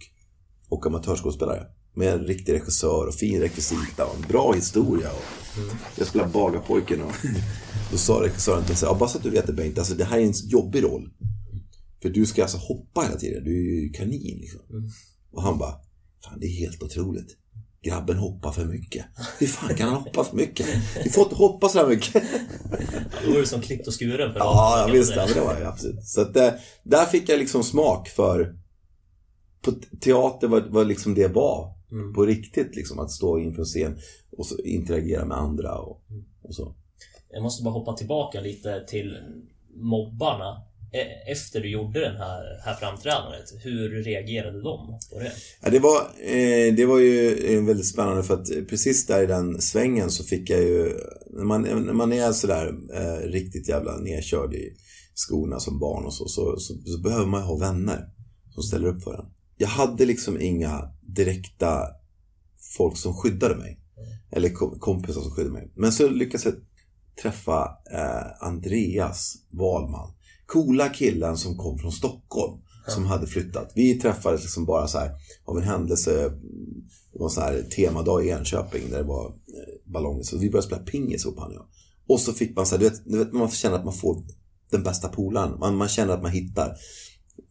och 0.68 0.86
amatörskådespelare. 0.86 1.66
Med 1.94 2.12
en 2.12 2.24
riktig 2.24 2.52
regissör 2.52 3.06
och 3.06 3.14
fin 3.14 3.40
rekvisita 3.40 4.06
och 4.06 4.16
en 4.16 4.28
bra 4.28 4.52
historia. 4.52 5.08
Och 5.10 5.58
mm. 5.58 5.76
Jag 5.98 6.06
spelade 6.06 6.32
bagarpojken 6.32 7.02
och 7.02 7.12
då 7.90 7.96
sa 7.96 8.22
regissören 8.22 8.64
till 8.64 8.72
mig, 8.72 8.78
ja, 8.82 8.96
bara 8.98 9.08
så 9.08 9.18
att 9.18 9.24
du 9.24 9.30
vet 9.30 9.46
det 9.46 9.52
Bengt, 9.52 9.78
alltså 9.78 9.94
det 9.94 10.04
här 10.04 10.18
är 10.18 10.22
en 10.22 10.32
jobbig 10.32 10.84
roll. 10.84 11.10
För 12.02 12.08
du 12.08 12.26
ska 12.26 12.42
alltså 12.42 12.58
hoppa 12.58 13.00
hela 13.00 13.16
tiden, 13.16 13.44
du 13.44 13.50
är 13.50 13.82
ju 13.82 13.92
kanin 13.92 14.38
liksom. 14.40 14.60
Mm. 14.70 14.90
Och 15.32 15.42
han 15.42 15.58
bara, 15.58 15.74
fan 16.24 16.40
det 16.40 16.46
är 16.46 16.60
helt 16.60 16.82
otroligt. 16.82 17.36
Grabben 17.82 18.16
hoppar 18.16 18.52
för 18.52 18.64
mycket. 18.64 19.06
Hur 19.38 19.46
fan 19.46 19.74
kan 19.74 19.88
han 19.88 20.02
hoppa 20.02 20.24
för 20.24 20.36
mycket? 20.36 20.66
Du 21.04 21.10
får 21.10 21.24
inte 21.24 21.34
hoppa 21.36 21.68
så 21.68 21.78
här 21.78 21.86
mycket. 21.86 22.22
Då 23.24 23.32
var 23.32 23.38
du 23.40 23.46
som 23.46 23.60
klippt 23.60 23.86
och 23.86 24.00
skuren 24.00 24.32
för 24.32 24.38
Ja, 24.40 24.84
jag 24.86 24.92
visste 24.92 25.14
det. 25.14 25.34
det 25.34 25.40
var 25.40 25.54
jag 25.54 25.66
absolut. 25.66 26.04
Så 26.04 26.20
att, 26.20 26.36
eh, 26.36 26.50
där 26.82 27.04
fick 27.04 27.28
jag 27.28 27.38
liksom 27.38 27.62
smak 27.64 28.08
för... 28.08 28.56
På 29.62 29.72
teater 30.00 30.48
var, 30.48 30.60
var 30.60 30.84
liksom 30.84 31.14
det 31.14 31.28
var. 31.28 31.74
Mm. 31.92 32.14
På 32.14 32.26
riktigt 32.26 32.76
liksom. 32.76 32.98
Att 32.98 33.10
stå 33.10 33.38
inför 33.38 33.60
en 33.62 33.66
scen 33.66 33.98
och 34.38 34.46
interagera 34.64 35.24
med 35.24 35.36
andra 35.38 35.78
och, 35.78 36.02
och 36.42 36.54
så. 36.54 36.74
Jag 37.30 37.42
måste 37.42 37.64
bara 37.64 37.74
hoppa 37.74 37.92
tillbaka 37.92 38.40
lite 38.40 38.84
till 38.88 39.16
mobbarna. 39.76 40.62
Eh, 40.92 41.32
efter 41.32 41.60
du 41.60 41.70
gjorde 41.70 42.00
den 42.00 42.16
här, 42.16 42.60
här 42.64 42.74
framträdandet, 42.74 43.52
hur 43.64 44.02
reagerade 44.02 44.62
de 44.62 44.98
på 45.10 45.18
det? 45.18 45.32
Ja, 45.62 45.70
det, 45.70 45.78
var, 45.78 46.00
eh, 46.20 46.74
det 46.74 46.86
var 46.86 46.98
ju 46.98 47.34
eh, 47.34 47.64
väldigt 47.64 47.86
spännande 47.86 48.22
för 48.22 48.34
att 48.34 48.48
precis 48.68 49.06
där 49.06 49.22
i 49.22 49.26
den 49.26 49.60
svängen 49.60 50.10
så 50.10 50.24
fick 50.24 50.50
jag 50.50 50.62
ju, 50.62 50.98
när 51.30 51.44
man, 51.44 51.62
när 51.62 51.92
man 51.92 52.12
är 52.12 52.32
sådär 52.32 52.74
eh, 52.94 53.28
riktigt 53.28 53.68
jävla 53.68 53.96
nedkörd 53.96 54.54
i 54.54 54.72
skorna 55.14 55.60
som 55.60 55.78
barn 55.78 56.04
och 56.04 56.14
så, 56.14 56.28
så, 56.28 56.56
så, 56.58 56.74
så 56.74 57.00
behöver 57.02 57.26
man 57.26 57.40
ju 57.40 57.46
ha 57.46 57.56
vänner 57.56 58.08
som 58.50 58.62
ställer 58.62 58.88
upp 58.88 59.02
för 59.02 59.14
en. 59.14 59.26
Jag 59.56 59.68
hade 59.68 60.06
liksom 60.06 60.40
inga 60.40 60.92
direkta 61.02 61.82
folk 62.76 62.96
som 62.96 63.14
skyddade 63.14 63.54
mig. 63.56 63.80
Mm. 63.96 64.08
Eller 64.32 64.78
kompisar 64.78 65.20
som 65.20 65.30
skyddade 65.30 65.52
mig. 65.52 65.72
Men 65.76 65.92
så 65.92 66.08
lyckades 66.08 66.44
jag 66.44 66.54
träffa 67.22 67.68
eh, 67.92 68.46
Andreas 68.46 69.34
Wahlman 69.50 70.12
coola 70.52 70.88
killen 70.88 71.36
som 71.36 71.56
kom 71.56 71.78
från 71.78 71.92
Stockholm. 71.92 72.60
Ja. 72.86 72.92
Som 72.92 73.06
hade 73.06 73.26
flyttat. 73.26 73.72
Vi 73.74 74.00
träffades 74.00 74.42
liksom 74.42 74.64
bara 74.64 74.88
så 74.88 74.98
här 74.98 75.10
av 75.44 75.58
en 75.58 75.62
händelse. 75.62 76.10
Det 77.12 77.18
var 77.18 77.26
en 77.26 77.30
sån 77.30 77.42
här 77.42 77.62
temadag 77.76 78.26
i 78.26 78.30
Enköping 78.30 78.90
där 78.90 78.98
det 78.98 79.08
var 79.08 79.26
eh, 79.26 79.92
ballonger. 79.92 80.22
Så 80.22 80.38
vi 80.38 80.50
började 80.50 80.66
spela 80.66 80.82
pingis 80.82 81.24
ihop 81.24 81.38
han 81.38 81.48
och 81.48 81.54
jag. 81.54 81.66
Och 82.08 82.20
så 82.20 82.32
fick 82.32 82.56
man 82.56 82.66
så 82.66 82.74
här, 82.74 82.82
du 82.82 82.88
vet, 82.88 83.02
du 83.04 83.18
vet, 83.18 83.32
man 83.32 83.50
känner 83.50 83.76
att 83.76 83.84
man 83.84 83.94
får 83.94 84.22
den 84.70 84.82
bästa 84.82 85.08
polaren. 85.08 85.58
Man, 85.58 85.76
man 85.76 85.88
känner 85.88 86.14
att 86.14 86.22
man 86.22 86.30
hittar 86.30 86.76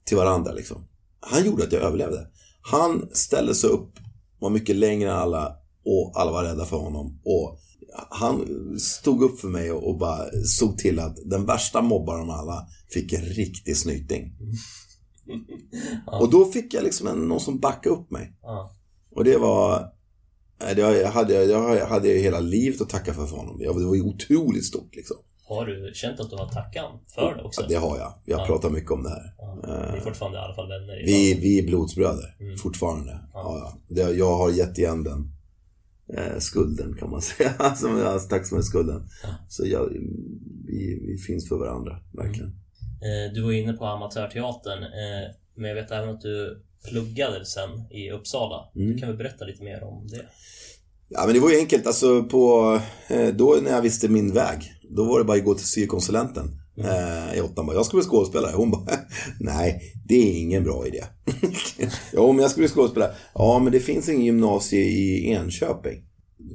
till 0.03 0.17
varandra 0.17 0.51
liksom. 0.51 0.87
Han 1.19 1.45
gjorde 1.45 1.63
att 1.63 1.71
jag 1.71 1.81
överlevde. 1.81 2.27
Han 2.61 3.09
ställde 3.13 3.55
sig 3.55 3.69
upp, 3.69 3.91
var 4.39 4.49
mycket 4.49 4.75
längre 4.75 5.09
än 5.09 5.15
alla 5.17 5.55
och 5.85 6.11
alla 6.15 6.31
var 6.31 6.43
rädda 6.43 6.65
för 6.65 6.77
honom. 6.77 7.19
Och 7.25 7.59
han 7.93 8.45
stod 8.79 9.23
upp 9.23 9.39
för 9.39 9.47
mig 9.47 9.71
och 9.71 9.97
bara 9.97 10.25
såg 10.45 10.77
till 10.77 10.99
att 10.99 11.17
den 11.25 11.45
värsta 11.45 11.81
mobbaren 11.81 12.29
av 12.29 12.29
alla 12.29 12.67
fick 12.93 13.13
en 13.13 13.25
riktig 13.25 13.77
snyting. 13.77 14.33
ja. 16.05 16.19
Och 16.19 16.29
då 16.29 16.45
fick 16.45 16.73
jag 16.73 16.83
liksom 16.83 17.07
en, 17.07 17.27
någon 17.27 17.39
som 17.39 17.59
backade 17.59 17.95
upp 17.95 18.11
mig. 18.11 18.37
Ja. 18.41 18.71
Och 19.11 19.23
det 19.23 19.37
var... 19.37 19.93
Det 20.75 21.07
hade, 21.07 21.33
jag 21.43 21.85
hade 21.87 22.07
ju 22.07 22.19
hela 22.19 22.39
livet 22.39 22.81
att 22.81 22.89
tacka 22.89 23.13
för, 23.13 23.25
för 23.25 23.37
honom. 23.37 23.59
Det 23.59 23.67
var 23.67 23.95
ju 23.95 24.01
otroligt 24.01 24.65
stort 24.65 24.95
liksom. 24.95 25.17
Har 25.49 25.65
du 25.65 25.91
känt 25.93 26.19
att 26.19 26.29
du 26.29 26.35
har 26.35 26.49
tackat 26.49 26.85
för 27.15 27.35
det 27.35 27.43
också? 27.43 27.61
Ja, 27.61 27.67
det 27.67 27.75
har 27.75 27.97
jag. 27.97 28.13
Jag 28.25 28.39
ja. 28.39 28.45
pratar 28.45 28.69
mycket 28.69 28.91
om 28.91 29.03
det 29.03 29.09
här. 29.09 29.33
Ja. 29.37 29.57
Vi 29.93 29.97
är 29.97 30.01
fortfarande 30.01 30.37
i 30.37 30.41
alla 30.41 30.55
fall 30.55 30.67
vänner. 30.67 31.03
Vi, 31.05 31.33
vi 31.33 31.59
är 31.59 31.63
blodsbröder. 31.63 32.35
Mm. 32.39 32.57
Fortfarande. 32.57 33.19
Ja. 33.33 33.73
Ja, 33.87 34.09
Jag 34.09 34.37
har 34.37 34.51
gett 34.51 34.77
igen 34.77 35.03
den 35.03 35.31
eh, 36.17 36.39
skulden 36.39 36.95
kan 36.99 37.09
man 37.09 37.21
säga. 37.31 37.75
som 37.75 37.97
jag, 37.97 38.29
tack 38.29 38.47
som 38.47 38.57
är 38.57 38.61
skulden. 38.61 39.09
Ja. 39.23 39.29
Så 39.49 39.65
jag, 39.65 39.89
vi, 40.65 40.99
vi 41.07 41.17
finns 41.17 41.49
för 41.49 41.57
varandra, 41.57 41.99
verkligen. 42.13 42.49
Mm. 43.01 43.27
Eh, 43.27 43.33
du 43.33 43.41
var 43.41 43.51
inne 43.51 43.73
på 43.73 43.85
amatörteatern, 43.85 44.83
eh, 44.83 45.29
men 45.55 45.69
jag 45.69 45.75
vet 45.75 45.91
även 45.91 46.09
att 46.09 46.21
du 46.21 46.63
pluggade 46.89 47.45
sen 47.45 47.69
i 47.91 48.11
Uppsala. 48.11 48.71
Mm. 48.75 48.87
Du 48.87 48.97
kan 48.97 49.09
väl 49.09 49.17
berätta 49.17 49.45
lite 49.45 49.63
mer 49.63 49.83
om 49.83 50.07
det? 50.07 50.25
Ja 51.09 51.23
men 51.25 51.33
det 51.33 51.39
var 51.39 51.49
ju 51.49 51.57
enkelt, 51.57 51.87
alltså 51.87 52.23
på, 52.23 52.79
eh, 53.07 53.27
då 53.27 53.57
när 53.63 53.71
jag 53.71 53.81
visste 53.81 54.09
min 54.09 54.33
väg, 54.33 54.73
då 54.89 55.03
var 55.03 55.19
det 55.19 55.25
bara 55.25 55.37
att 55.37 55.45
gå 55.45 55.53
till 55.53 55.67
syokonsulenten 55.67 56.43
Mm. 56.45 56.58
Eh, 56.79 57.37
i 57.37 57.41
åttan 57.41 57.65
bara, 57.65 57.75
jag 57.75 57.85
ska 57.85 57.97
bli 57.97 58.05
skådespelare. 58.05 58.55
Hon 58.55 58.71
bara, 58.71 58.85
nej, 59.39 59.93
det 60.05 60.15
är 60.15 60.41
ingen 60.41 60.63
bra 60.63 60.87
idé. 60.87 61.03
ja, 62.13 62.27
men 62.27 62.39
jag 62.39 62.51
ska 62.51 62.59
bli 62.59 62.67
skådespelare. 62.67 63.15
Ja, 63.33 63.59
men 63.59 63.71
det 63.73 63.79
finns 63.79 64.09
ingen 64.09 64.25
gymnasie 64.25 64.79
i 64.79 65.31
Enköping. 65.31 66.05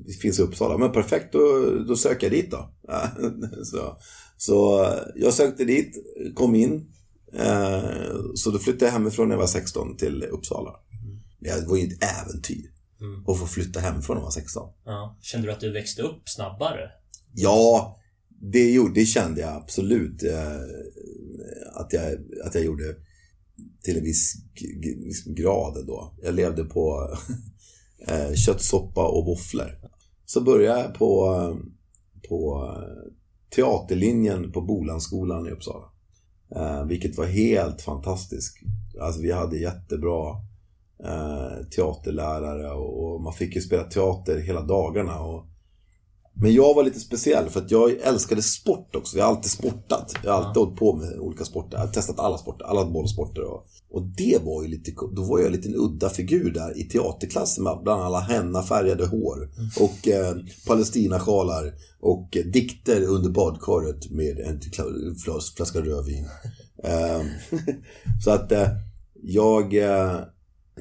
Det 0.06 0.12
finns 0.12 0.38
i 0.38 0.42
Uppsala. 0.42 0.78
Men 0.78 0.92
perfekt, 0.92 1.32
då, 1.32 1.70
då 1.88 1.96
söker 1.96 2.26
jag 2.26 2.32
dit 2.32 2.50
då. 2.50 2.70
så, 3.64 3.96
så 4.36 4.88
jag 5.16 5.34
sökte 5.34 5.64
dit, 5.64 5.96
kom 6.34 6.54
in. 6.54 6.90
Eh, 7.38 8.14
så 8.34 8.50
då 8.50 8.58
flyttade 8.58 8.84
jag 8.84 8.92
hemifrån 8.92 9.28
när 9.28 9.34
jag 9.34 9.40
var 9.40 9.46
16 9.46 9.96
till 9.96 10.22
Uppsala. 10.22 10.70
Det 11.40 11.68
var 11.68 11.76
ju 11.76 11.86
ett 11.86 12.02
äventyr. 12.02 12.70
Mm. 13.00 13.24
Att 13.28 13.38
få 13.38 13.46
flytta 13.46 13.80
hemifrån 13.80 14.16
när 14.16 14.20
jag 14.20 14.26
var 14.26 14.30
16. 14.30 14.68
Ja. 14.84 15.18
Kände 15.20 15.46
du 15.48 15.52
att 15.52 15.60
du 15.60 15.72
växte 15.72 16.02
upp 16.02 16.28
snabbare? 16.28 16.90
Ja, 17.32 17.96
det, 18.52 18.72
gjorde, 18.72 18.94
det 18.94 19.06
kände 19.06 19.40
jag 19.40 19.56
absolut 19.56 20.22
eh, 20.22 20.60
att, 21.72 21.92
jag, 21.92 22.12
att 22.44 22.54
jag 22.54 22.64
gjorde 22.64 22.96
till 23.82 23.96
en 23.96 24.04
viss, 24.04 24.34
viss 25.04 25.24
grad 25.24 25.86
då. 25.86 26.14
Jag 26.22 26.34
levde 26.34 26.64
på 26.64 27.16
eh, 28.08 28.34
köttsoppa 28.34 29.08
och 29.08 29.26
våfflor. 29.26 29.78
Så 30.26 30.40
började 30.40 30.80
jag 30.80 30.94
på, 30.94 31.36
på 32.28 32.70
teaterlinjen 33.54 34.52
på 34.52 34.60
Bolandsskolan 34.60 35.46
i 35.46 35.50
Uppsala. 35.50 35.84
Eh, 36.56 36.84
vilket 36.84 37.18
var 37.18 37.26
helt 37.26 37.82
fantastiskt. 37.82 38.56
Alltså 39.00 39.20
vi 39.20 39.32
hade 39.32 39.58
jättebra 39.58 40.30
eh, 41.04 41.66
teaterlärare 41.76 42.70
och, 42.70 43.04
och, 43.04 43.20
man 43.20 43.32
fick 43.32 43.54
ju 43.56 43.60
spela 43.60 43.84
teater 43.84 44.38
hela 44.38 44.62
dagarna. 44.62 45.20
Och 45.20 45.46
men 46.36 46.54
jag 46.54 46.74
var 46.74 46.82
lite 46.82 47.00
speciell 47.00 47.48
för 47.48 47.60
att 47.60 47.70
jag 47.70 47.90
älskade 47.90 48.42
sport 48.42 48.96
också. 48.96 49.18
Jag 49.18 49.24
har 49.24 49.30
alltid 49.30 49.50
sportat. 49.50 50.14
Jag 50.24 50.32
har 50.32 50.42
alltid 50.42 50.62
hållit 50.62 50.78
på 50.78 50.96
med 50.96 51.18
olika 51.18 51.44
sporter. 51.44 51.78
Jag 51.78 51.86
har 51.86 51.92
testat 51.92 52.18
alla 52.18 52.38
sporter, 52.38 52.64
alla 52.64 52.84
bollsporter. 52.84 53.42
Och, 53.42 53.66
och 53.90 54.02
det 54.02 54.44
var 54.44 54.62
ju 54.62 54.68
lite, 54.68 54.92
då 55.16 55.22
var 55.22 55.40
jag 55.40 55.52
lite 55.52 55.68
en 55.68 55.76
udda 55.76 56.10
figur 56.10 56.50
där 56.50 56.78
i 56.78 56.84
teaterklassen 56.84 57.64
med 57.64 57.78
bland 57.82 58.02
alla 58.02 58.20
hennafärgade 58.20 59.06
hår. 59.06 59.50
Och 59.80 60.08
eh, 60.08 60.36
palestinasjalar. 60.66 61.72
Och 62.00 62.36
eh, 62.36 62.44
dikter 62.44 63.02
under 63.02 63.30
badkaret 63.30 64.10
med 64.10 64.38
en 64.38 64.60
flas, 65.24 65.54
flaska 65.54 65.80
rödvin. 65.80 66.28
Eh, 66.84 67.22
så 68.24 68.30
att 68.30 68.52
eh, 68.52 68.68
jag, 69.22 69.74
eh, 69.74 70.20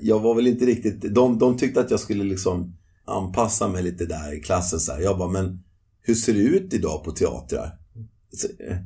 jag 0.01 0.19
var 0.19 0.35
väl 0.35 0.47
inte 0.47 0.65
riktigt, 0.65 1.15
de, 1.15 1.39
de 1.39 1.57
tyckte 1.57 1.79
att 1.81 1.91
jag 1.91 1.99
skulle 1.99 2.23
liksom 2.23 2.75
anpassa 3.05 3.67
mig 3.67 3.83
lite 3.83 4.05
där 4.05 4.37
i 4.37 4.39
klassen. 4.39 4.79
Så 4.79 4.91
här. 4.91 5.01
Jag 5.01 5.17
bara, 5.17 5.29
men 5.29 5.63
hur 6.01 6.15
ser 6.15 6.33
det 6.33 6.39
ut 6.39 6.73
idag 6.73 7.03
på 7.03 7.11
teatrar? 7.11 7.77
Eh, 8.59 8.77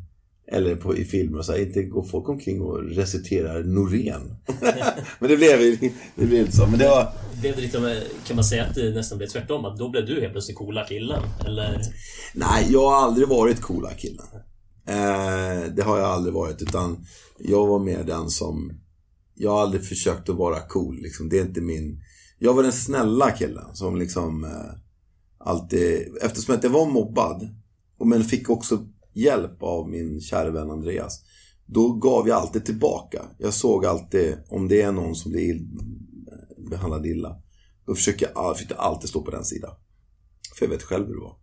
eller 0.51 0.75
på, 0.75 0.97
i 0.97 1.05
filmer 1.05 1.37
och 1.37 1.45
så 1.45 1.51
här, 1.51 1.59
inte 1.59 1.83
går 1.83 2.03
folk 2.03 2.29
omkring 2.29 2.61
och 2.61 2.83
reciterar 2.83 3.63
Norén. 3.63 4.35
men 5.19 5.29
det 5.29 5.37
blev, 5.37 5.59
det 6.15 6.25
blev 6.25 6.39
inte 6.39 6.51
så. 6.51 6.67
Men 6.67 6.79
det 6.79 6.87
var... 6.87 7.11
Blev 7.41 7.55
det 7.55 7.61
lite, 7.61 8.03
kan 8.27 8.35
man 8.35 8.45
säga 8.45 8.65
att 8.65 8.75
det 8.75 8.91
nästan 8.91 9.17
blev 9.17 9.27
tvärtom? 9.27 9.65
Att 9.65 9.77
då 9.77 9.89
blev 9.89 10.05
du 10.05 10.21
helt 10.21 10.31
plötsligt 10.31 10.57
coola 10.57 10.85
killen? 10.85 11.23
Eller? 11.45 11.81
Nej, 12.33 12.67
jag 12.69 12.89
har 12.89 12.95
aldrig 12.95 13.27
varit 13.27 13.61
coola 13.61 13.93
killen. 13.93 14.25
Eh, 14.87 15.73
det 15.75 15.83
har 15.83 15.97
jag 15.97 16.07
aldrig 16.07 16.33
varit. 16.33 16.61
Utan 16.61 17.05
jag 17.39 17.67
var 17.67 17.79
mer 17.79 18.03
den 18.03 18.29
som... 18.29 18.71
Jag 19.35 19.51
har 19.51 19.61
aldrig 19.61 19.85
försökt 19.85 20.29
att 20.29 20.35
vara 20.35 20.59
cool. 20.59 21.01
Liksom. 21.01 21.29
Det 21.29 21.39
är 21.39 21.41
inte 21.41 21.61
min... 21.61 22.01
Jag 22.39 22.53
var 22.53 22.63
den 22.63 22.71
snälla 22.71 23.31
killen 23.31 23.75
som 23.75 23.95
liksom 23.95 24.43
eh, 24.43 24.79
alltid, 25.37 26.17
eftersom 26.21 26.55
att 26.55 26.63
jag 26.63 26.69
var 26.69 26.85
mobbad, 26.85 27.49
men 28.05 28.23
fick 28.23 28.49
också 28.49 28.87
hjälp 29.13 29.63
av 29.63 29.89
min 29.89 30.21
kära 30.21 30.49
vän 30.49 30.71
Andreas. 30.71 31.21
Då 31.65 31.93
gav 31.93 32.27
jag 32.27 32.37
alltid 32.37 32.65
tillbaka. 32.65 33.25
Jag 33.37 33.53
såg 33.53 33.85
alltid 33.85 34.37
om 34.49 34.67
det 34.67 34.81
är 34.81 34.91
någon 34.91 35.15
som 35.15 35.31
blir 35.31 35.49
ill, 35.49 35.67
behandlad 36.69 37.05
illa. 37.05 37.41
Då 37.85 37.95
försöker 37.95 38.31
jag, 38.33 38.55
försökte 38.55 38.75
alltid 38.75 39.09
stå 39.09 39.21
på 39.21 39.31
den 39.31 39.45
sidan. 39.45 39.71
För 40.57 40.65
jag 40.65 40.71
vet 40.71 40.83
själv 40.83 41.07
hur 41.07 41.13
det 41.13 41.21
var. 41.21 41.37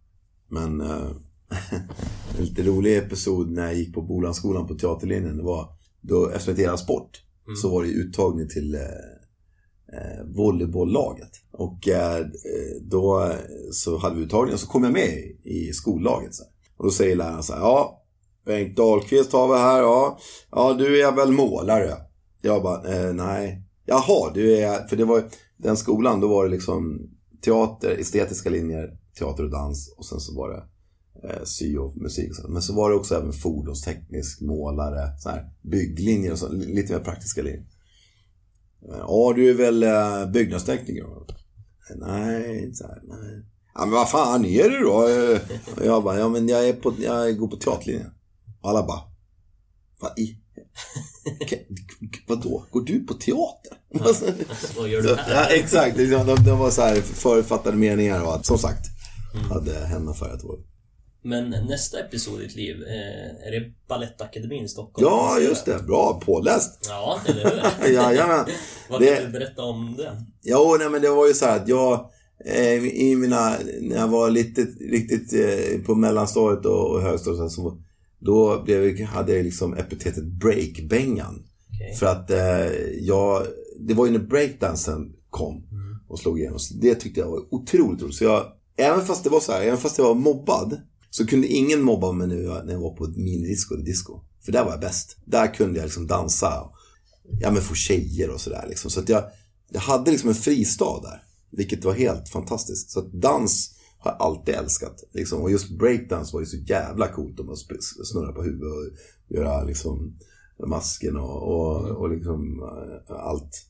Men 0.48 0.80
eh, 0.80 1.10
en 2.38 2.44
lite 2.44 2.62
rolig 2.62 2.96
episod 2.96 3.50
när 3.50 3.64
jag 3.64 3.74
gick 3.74 3.94
på 3.94 4.02
Bolansskolan 4.02 4.66
på 4.66 4.74
teaterlinjen. 4.74 5.36
Det 5.36 5.42
var 5.42 5.68
då, 6.00 6.30
eftersom 6.30 6.64
jag 6.64 6.78
sport, 6.78 7.22
mm. 7.46 7.56
så 7.56 7.68
var 7.68 7.82
det 7.82 7.88
uttagning 7.88 8.48
till 8.48 8.74
eh, 8.74 8.80
eh, 9.94 10.24
volleybolllaget. 10.36 11.30
Och 11.52 11.88
eh, 11.88 12.26
då 12.80 13.32
så 13.72 13.98
hade 13.98 14.16
vi 14.16 14.22
uttagning 14.22 14.54
och 14.54 14.60
så 14.60 14.66
kom 14.66 14.84
jag 14.84 14.92
med 14.92 15.12
i 15.44 15.72
skollaget. 15.72 16.34
Så. 16.34 16.44
Och 16.76 16.84
då 16.84 16.90
säger 16.90 17.16
läraren 17.16 17.42
så 17.42 17.52
här, 17.52 17.60
ja, 17.60 18.04
Bengt 18.44 18.76
Dahlqvist 18.76 19.32
har 19.32 19.48
vi 19.48 19.58
här, 19.58 19.80
ja. 19.80 20.18
Ja, 20.50 20.74
du 20.78 21.02
är 21.02 21.12
väl 21.12 21.32
målare? 21.32 21.96
Jag 22.42 22.62
bara, 22.62 22.94
eh, 22.94 23.14
nej. 23.14 23.62
Jaha, 23.87 24.30
du 24.35 24.57
är, 24.57 24.87
för 24.88 24.96
det 24.96 25.04
var 25.04 25.24
den 25.57 25.76
skolan, 25.76 26.20
då 26.20 26.28
var 26.28 26.44
det 26.44 26.50
liksom 26.50 27.11
teater, 27.44 27.90
estetiska 27.90 28.50
linjer, 28.50 28.98
teater 29.18 29.44
och 29.44 29.50
dans 29.50 29.94
och 29.96 30.07
sen 30.07 30.20
så 30.20 30.35
var 30.35 30.50
det 30.50 30.62
eh, 31.28 31.44
sy 31.44 31.76
och 31.78 31.96
musik. 31.96 32.30
Och 32.30 32.37
så. 32.37 32.48
Men 32.48 32.62
så 32.62 32.74
var 32.74 32.90
det 32.90 32.96
också 32.96 33.14
även 33.14 33.33
fordonsteknisk, 33.33 34.40
målare, 34.40 35.18
så 35.18 35.28
här, 35.28 35.50
bygglinjer 35.62 36.33
och 36.33 36.38
så, 36.38 36.52
lite 36.52 36.92
mer 36.92 37.00
praktiska 37.00 37.42
linjer. 37.42 37.64
Ja, 38.88 39.33
du 39.37 39.51
är 39.51 39.55
väl 39.55 39.83
eh, 39.83 40.27
byggnadstekniker? 40.27 41.07
Nej, 41.97 42.64
inte 42.64 42.77
så 42.77 42.87
här, 42.87 43.01
nej. 43.05 43.44
Ja, 43.75 43.81
men 43.81 43.90
vad 43.90 44.11
fan 44.11 44.44
är 44.44 44.70
du 44.70 44.79
då? 44.79 44.92
Och 45.77 45.87
jag 45.87 46.05
bara, 46.05 46.18
ja 46.18 46.29
men 46.29 46.49
jag, 46.49 46.68
är 46.68 46.73
på, 46.73 46.94
jag 46.99 47.38
går 47.38 47.49
på 47.49 47.57
teaterlinjen. 47.57 48.11
Och 48.61 48.70
alla 48.70 48.87
bara, 48.87 49.01
vad 50.01 50.18
i? 50.18 50.38
Vadå? 52.27 52.66
Går 52.70 52.81
du 52.81 53.01
på 53.01 53.14
teater? 53.14 53.79
vad 54.77 54.88
gör 54.88 55.03
du 55.03 55.14
här? 55.14 55.35
Ja, 55.35 55.44
exakt, 55.44 55.97
de, 55.97 56.07
de, 56.07 56.44
de 56.44 56.59
var 56.59 56.70
så 56.70 56.83
här 56.83 57.01
förutfattade 57.01 57.77
meningar 57.77 58.23
och 58.23 58.35
att, 58.35 58.47
som 58.47 58.59
sagt, 58.59 58.87
mm. 59.35 59.51
hade 59.51 59.87
hemmafärgat 59.87 60.42
hår. 60.42 60.59
Men 61.26 61.50
nästa 61.50 62.00
episod 62.00 62.40
i 62.40 62.44
ditt 62.44 62.56
liv, 62.56 62.82
eh, 62.82 63.46
är 63.46 63.50
det 63.50 63.72
Balettakademin 63.88 64.64
i 64.64 64.68
Stockholm? 64.68 65.08
Ja, 65.10 65.38
just 65.40 65.64
det. 65.64 65.87
Bra 65.87 66.20
påläst. 66.24 66.87
Ja, 66.88 67.20
eller 67.26 67.44
hur? 67.44 67.92
Jajamän. 67.94 68.44
Vad 68.90 69.04
kan 69.04 69.14
det... 69.14 69.26
du 69.26 69.32
berätta 69.32 69.62
om 69.62 69.94
det? 69.96 70.24
Jo, 70.42 70.76
nej 70.78 70.90
men 70.90 71.02
det 71.02 71.10
var 71.10 71.26
ju 71.26 71.34
så 71.34 71.46
här 71.46 71.56
att 71.56 71.68
jag 71.68 72.10
eh, 72.44 72.84
i 72.84 73.16
mina, 73.16 73.56
när 73.80 73.96
jag 73.96 74.08
var 74.08 74.30
lite, 74.30 74.62
riktigt 74.90 75.32
eh, 75.32 75.80
på 75.87 75.94
mellanstadiet 75.94 76.66
och, 76.66 76.90
och 76.90 77.02
högstadiet 77.02 77.52
så 77.52 77.78
då 78.18 78.62
blev, 78.62 79.04
hade 79.04 79.34
jag 79.34 79.44
liksom 79.44 79.74
epitetet 79.74 80.24
breakbängan. 80.24 81.34
Okay. 81.34 81.96
För 81.96 82.06
att 82.06 82.30
jag, 83.00 83.46
det 83.80 83.94
var 83.94 84.06
ju 84.06 84.12
när 84.12 84.18
breakdansen 84.18 85.12
kom 85.30 85.54
mm. 85.54 85.98
och 86.08 86.18
slog 86.18 86.40
igenom. 86.40 86.58
Så 86.58 86.74
det 86.74 86.94
tyckte 86.94 87.20
jag 87.20 87.30
var 87.30 87.54
otroligt 87.54 88.02
roligt. 88.02 88.14
Så 88.14 88.24
jag, 88.24 88.46
även 88.76 89.04
fast 89.04 89.24
det 89.24 89.30
var 89.30 89.40
så 89.40 89.52
här, 89.52 89.62
även 89.62 89.78
fast 89.78 89.98
jag 89.98 90.04
var 90.04 90.14
mobbad 90.14 90.80
så 91.16 91.27
kunde 91.27 91.46
ingen 91.46 91.83
mobba 91.83 92.12
mig 92.12 92.27
nu 92.27 92.42
när 92.42 92.72
jag 92.72 92.81
var 92.81 92.96
på 92.96 93.05
ett 93.05 93.16
minidisco 93.16 93.74
eller 93.74 93.85
disco. 93.85 94.20
För 94.44 94.53
där 94.53 94.64
var 94.64 94.70
jag 94.70 94.81
bäst. 94.81 95.16
Där 95.24 95.55
kunde 95.55 95.79
jag 95.79 95.85
liksom 95.85 96.07
dansa. 96.07 96.70
Ja 97.40 97.50
men 97.50 97.62
få 97.62 97.74
tjejer 97.74 98.31
och 98.31 98.40
sådär 98.40 98.64
liksom. 98.68 98.90
Så 98.90 99.00
att 99.00 99.09
jag, 99.09 99.24
jag 99.70 99.81
hade 99.81 100.11
liksom 100.11 100.29
en 100.29 100.35
fristad 100.35 101.00
där. 101.03 101.22
Vilket 101.50 101.85
var 101.85 101.92
helt 101.92 102.29
fantastiskt. 102.29 102.90
Så 102.90 102.98
att 103.00 103.12
dans 103.12 103.74
har 103.98 104.11
jag 104.11 104.22
alltid 104.22 104.55
älskat. 104.55 105.05
Liksom. 105.12 105.40
Och 105.40 105.50
just 105.50 105.79
breakdance 105.79 106.33
var 106.33 106.40
ju 106.40 106.46
så 106.46 106.57
jävla 106.57 107.09
coolt 107.09 107.40
om 107.40 107.46
man 107.46 107.57
snurrar 107.57 108.33
på 108.33 108.42
huvudet 108.42 108.72
och 108.72 109.37
göra 109.37 109.64
liksom 109.64 110.18
masken 110.66 111.16
och, 111.16 111.42
och, 111.42 111.90
och 111.90 112.11
liksom 112.11 112.62
eh, 113.09 113.16
allt 113.16 113.66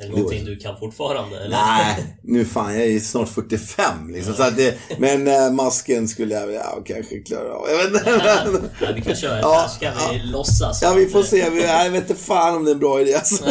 allt. 0.00 0.08
Är 0.08 0.12
det 0.12 0.16
någonting 0.16 0.44
du 0.44 0.56
kan 0.56 0.78
fortfarande? 0.78 1.36
Eller? 1.36 1.50
Nej, 1.50 2.18
nu 2.22 2.44
fan, 2.44 2.74
jag 2.74 2.86
är 2.86 3.00
snart 3.00 3.28
45 3.28 4.10
liksom. 4.10 4.34
Så 4.34 4.42
att 4.42 4.56
det, 4.56 4.78
men 4.98 5.28
äh, 5.28 5.52
masken 5.52 6.08
skulle 6.08 6.34
jag 6.34 6.52
ja, 6.52 6.82
kanske 6.86 7.18
klara 7.18 7.54
av. 7.54 7.68
Jag 7.68 7.76
vet 7.76 7.86
inte. 7.86 8.70
ja, 8.80 8.92
vi 8.94 9.02
kan 9.02 9.16
köra 9.16 9.40
ja, 9.40 9.68
Ska 9.68 9.90
vi 9.90 10.16
ja. 10.18 10.24
låtsas? 10.24 10.82
Ja, 10.82 10.94
vi 10.94 11.06
får 11.06 11.22
se. 11.22 11.38
Jag 11.38 11.90
vet 11.90 12.10
inte 12.10 12.22
fan 12.22 12.56
om 12.56 12.64
det 12.64 12.70
är 12.70 12.74
en 12.74 12.80
bra 12.80 13.00
idé 13.00 13.14
alltså. 13.14 13.44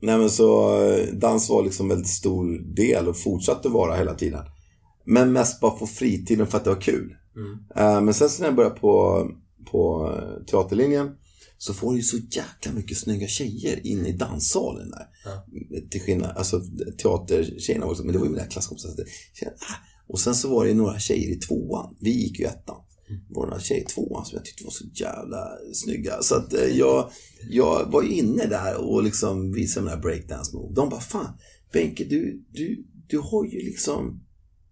Nej 0.00 0.18
men 0.18 0.30
så 0.30 0.80
eh, 0.82 1.06
dans 1.12 1.50
var 1.50 1.62
liksom 1.62 1.86
en 1.86 1.96
väldigt 1.96 2.12
stor 2.12 2.74
del 2.74 3.08
och 3.08 3.18
fortsatte 3.18 3.68
vara 3.68 3.96
hela 3.96 4.14
tiden. 4.14 4.44
Men 5.04 5.32
mest 5.32 5.60
bara 5.60 5.70
på 5.70 5.86
fritiden 5.86 6.46
för 6.46 6.58
att 6.58 6.64
det 6.64 6.70
var 6.70 6.80
kul. 6.80 7.14
Mm. 7.36 7.86
Uh, 7.86 8.00
men 8.00 8.14
sen 8.14 8.28
så 8.28 8.42
när 8.42 8.48
jag 8.48 8.56
började 8.56 8.74
på, 8.74 9.26
på 9.70 10.12
teaterlinjen 10.50 11.10
så 11.58 11.74
får 11.74 11.92
du 11.92 11.98
ju 11.98 12.02
så 12.02 12.16
jäkla 12.16 12.72
mycket 12.72 12.98
snygga 12.98 13.28
tjejer 13.28 13.86
in 13.86 14.06
i 14.06 14.12
danssalen 14.12 14.90
där. 14.90 15.06
Ja. 15.24 15.46
Till 15.90 16.00
skillnad, 16.00 16.36
alltså 16.36 16.62
teatertjejerna 17.02 17.86
också, 17.86 18.04
men 18.04 18.12
det 18.12 18.18
var 18.18 18.26
ju 18.26 18.32
mina 18.32 18.46
klasskompisar. 18.46 18.94
Och 20.08 20.20
sen 20.20 20.34
så 20.34 20.48
var 20.48 20.66
det 20.66 20.74
några 20.74 20.98
tjejer 20.98 21.28
i 21.30 21.36
tvåan. 21.36 21.96
Vi 22.00 22.10
gick 22.10 22.40
ju 22.40 22.46
ettan. 22.46 22.76
Mm. 23.08 23.20
Det 23.28 23.34
var 23.34 23.46
några 23.46 23.60
tjejer 23.60 23.82
i 23.82 23.86
tvåan 23.86 24.24
som 24.24 24.36
jag 24.36 24.44
tyckte 24.44 24.64
var 24.64 24.70
så 24.70 24.84
jävla 24.94 25.48
snygga. 25.72 26.22
Så 26.22 26.34
att 26.34 26.54
eh, 26.54 26.78
jag, 26.78 27.10
jag 27.50 27.92
var 27.92 28.02
ju 28.02 28.10
inne 28.10 28.46
där 28.46 28.76
och 28.76 29.02
liksom 29.02 29.52
visade 29.52 29.86
mina 29.86 29.96
breakdance 29.96 30.56
move. 30.56 30.74
De 30.74 30.88
bara, 30.88 31.00
fan 31.00 31.38
Benke, 31.72 32.04
du, 32.04 32.44
du, 32.52 32.84
du 33.08 33.18
har 33.18 33.44
ju 33.44 33.58
liksom, 33.58 34.20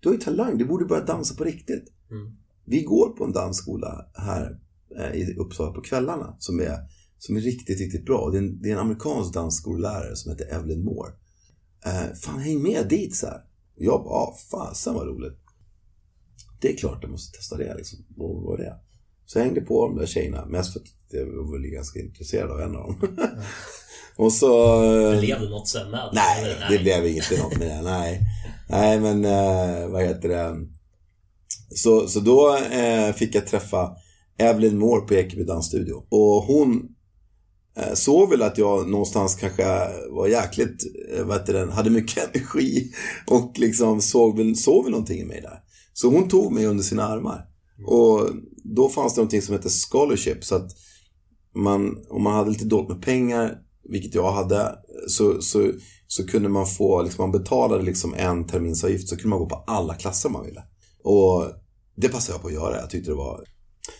du 0.01 0.09
har 0.09 0.14
ju 0.14 0.20
talang. 0.20 0.59
Du 0.59 0.64
borde 0.64 0.85
börja 0.85 1.05
dansa 1.05 1.35
på 1.35 1.44
riktigt. 1.44 1.85
Mm. 2.11 2.37
Vi 2.64 2.83
går 2.83 3.09
på 3.09 3.25
en 3.25 3.33
dansskola 3.33 4.07
här 4.14 4.61
i 5.14 5.35
Uppsala 5.38 5.72
på 5.72 5.80
kvällarna 5.80 6.37
som 6.38 6.61
är, 6.61 6.78
som 7.18 7.37
är 7.37 7.40
riktigt, 7.40 7.80
riktigt 7.80 8.04
bra. 8.04 8.30
Det 8.30 8.38
är 8.38 8.42
en, 8.42 8.62
det 8.62 8.68
är 8.68 8.72
en 8.72 8.78
amerikansk 8.78 9.35
dansskollärare 9.35 10.16
som 10.16 10.32
heter 10.32 10.54
Evelyn 10.54 10.85
Moore. 10.85 11.12
Eh, 11.85 12.14
fan, 12.22 12.38
häng 12.38 12.62
med 12.62 12.88
dit 12.88 13.16
så 13.16 13.26
här. 13.26 13.40
Och 13.76 13.85
jag 13.85 14.04
bara, 14.04 14.14
ah, 14.14 14.37
fasen 14.50 14.94
vad 14.94 15.06
roligt. 15.06 15.38
Det 16.61 16.72
är 16.72 16.76
klart 16.76 16.98
jag 17.02 17.11
måste 17.11 17.38
testa 17.38 17.56
det 17.56 17.74
liksom. 17.74 17.98
Vad 18.16 18.42
var 18.42 18.56
det? 18.59 18.76
Så 19.26 19.38
jag 19.38 19.44
hängde 19.44 19.61
på 19.61 19.88
de 19.88 19.98
där 19.98 20.06
tjejerna, 20.06 20.46
mest 20.46 20.72
för 20.72 20.80
att 20.80 20.87
jag 21.11 21.26
var 21.26 21.74
ganska 21.74 22.00
intresserad 22.00 22.50
av 22.50 22.61
en 22.61 22.76
av 22.76 22.82
dem. 22.82 22.96
Mm. 23.02 23.40
och 24.16 24.32
så... 24.32 24.80
Men 25.11 25.20
blev 25.20 25.40
det 25.40 25.48
något 25.48 25.68
sen 25.68 25.90
med 25.90 26.11
nej, 26.12 26.56
nej, 26.61 26.78
det 26.78 26.78
blev 26.78 27.06
inte 27.06 27.38
något 27.42 27.59
med 27.59 27.68
det. 27.68 27.82
Nej, 27.82 28.20
nej 28.68 29.00
men 29.00 29.24
eh, 29.24 29.88
vad 29.88 30.02
heter 30.02 30.28
det? 30.28 30.66
Så, 31.74 32.09
så 32.09 32.20
då 32.20 32.56
eh, 32.56 33.12
fick 33.12 33.35
jag 33.35 33.46
träffa 33.46 33.96
Evelyn 34.38 34.79
Moore 34.79 35.01
på 35.01 35.14
Ekeby 35.14 35.44
dansstudio. 35.44 35.94
Och 36.09 36.42
hon 36.42 36.88
eh, 37.77 37.94
såg 37.94 38.31
väl 38.31 38.42
att 38.42 38.59
jag 38.59 38.88
någonstans 38.88 39.35
kanske 39.35 39.64
var 40.11 40.29
jäkligt, 40.29 40.85
eh, 41.14 41.25
vad 41.25 41.40
heter 41.40 41.53
den, 41.53 41.72
hade 41.72 41.90
mycket 41.90 42.35
energi 42.35 42.92
och 43.27 43.59
liksom 43.59 44.01
såg 44.01 44.37
väl, 44.37 44.57
såg 44.57 44.85
väl 44.85 44.92
någonting 44.92 45.20
i 45.20 45.25
mig 45.25 45.40
där. 45.40 45.61
Så 45.92 46.11
hon 46.11 46.29
tog 46.29 46.53
mig 46.53 46.66
under 46.66 46.85
sina 46.85 47.03
armar. 47.03 47.46
Och 47.87 48.31
då 48.64 48.88
fanns 48.88 49.14
det 49.14 49.20
någonting 49.20 49.42
som 49.42 49.55
hette 49.55 49.68
scholarship. 49.68 50.44
Så 50.44 50.55
att 50.55 50.70
man, 51.55 52.07
om 52.09 52.22
man 52.22 52.35
hade 52.35 52.51
lite 52.51 52.64
dåligt 52.64 52.88
med 52.88 53.03
pengar, 53.03 53.59
vilket 53.88 54.14
jag 54.14 54.33
hade, 54.33 54.79
så, 55.09 55.42
så, 55.42 55.72
så 56.07 56.27
kunde 56.27 56.49
man 56.49 56.66
få, 56.66 57.03
liksom, 57.03 57.22
man 57.22 57.40
betalade 57.40 57.83
liksom 57.83 58.14
en 58.14 58.46
terminsavgift 58.46 59.09
så 59.09 59.16
kunde 59.16 59.29
man 59.29 59.38
gå 59.38 59.46
på 59.46 59.64
alla 59.66 59.94
klasser 59.94 60.29
man 60.29 60.44
ville. 60.44 60.62
Och 61.05 61.44
det 61.96 62.09
passade 62.09 62.35
jag 62.35 62.42
på 62.42 62.49
att 62.49 62.55
göra. 62.55 62.81
Jag 62.81 62.90
tyckte 62.90 63.11
det 63.11 63.16
var... 63.16 63.44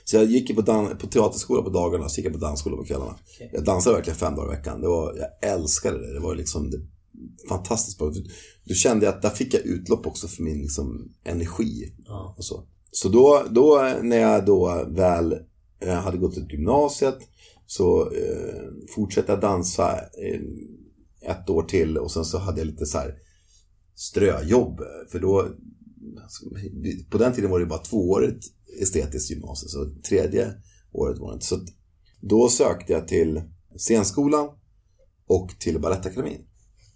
Så 0.05 0.16
jag 0.16 0.25
gick 0.25 0.51
ju 0.51 0.57
på, 0.57 0.62
dan- 0.62 0.99
på 0.99 1.07
teaterskola 1.07 1.62
på 1.62 1.70
dagarna, 1.70 2.09
så 2.09 2.18
gick 2.18 2.27
jag 2.27 2.33
på 2.33 2.38
dansskola 2.38 2.77
på 2.77 2.85
kvällarna. 2.85 3.18
Okej. 3.35 3.51
Jag 3.53 3.64
dansade 3.64 3.96
verkligen 3.96 4.18
fem 4.18 4.35
dagar 4.35 4.53
i 4.53 4.57
veckan. 4.57 4.81
Det 4.81 4.88
var, 4.88 5.16
jag 5.16 5.53
älskade 5.53 5.99
det. 5.99 6.12
Det 6.12 6.20
var 6.20 6.35
liksom 6.35 6.70
det, 6.70 6.81
fantastiskt 7.49 7.99
bra. 7.99 8.12
Då 8.64 8.75
kände 8.75 9.07
jag 9.07 9.14
att 9.14 9.22
där 9.22 9.31
fick 9.31 9.55
jag 9.55 9.62
utlopp 9.62 10.07
också 10.07 10.29
för 10.29 10.42
min 10.42 10.59
liksom, 10.59 11.12
energi. 11.25 11.92
Ja. 12.07 12.35
Och 12.38 12.44
så 12.44 12.66
så 12.96 13.09
då, 13.09 13.42
då 13.51 13.92
när 14.03 14.16
jag 14.16 14.46
då 14.46 14.85
väl 14.88 15.37
eh, 15.81 15.94
hade 15.94 16.18
gått 16.18 16.38
ut 16.38 16.53
gymnasiet 16.53 17.18
så 17.66 18.11
eh, 18.11 18.62
fortsatte 18.94 19.33
jag 19.33 19.40
dansa 19.40 19.92
eh, 19.94 20.40
ett 21.31 21.51
år 21.51 21.62
till 21.62 21.99
och 21.99 22.11
sen 22.11 22.25
så 22.25 22.38
hade 22.38 22.61
jag 22.61 22.66
lite 22.66 22.87
så 22.87 22.99
här 22.99 23.14
ströjobb. 23.94 24.81
För 25.12 25.18
då, 25.18 25.49
på 27.11 27.18
den 27.18 27.33
tiden 27.33 27.51
var 27.51 27.61
det 27.61 27.66
bara 27.66 27.79
tvåårigt 27.79 28.44
estetiskt 28.82 29.30
gymnasium, 29.30 29.68
så 29.68 30.02
tredje 30.08 30.54
året 30.92 31.18
var 31.18 31.30
det 31.30 31.34
inte. 31.34 31.46
Så 31.46 31.60
då 32.20 32.48
sökte 32.48 32.92
jag 32.92 33.08
till 33.08 33.42
scenskolan 33.76 34.48
och 35.26 35.50
till 35.58 35.80
Balettakademin. 35.80 36.46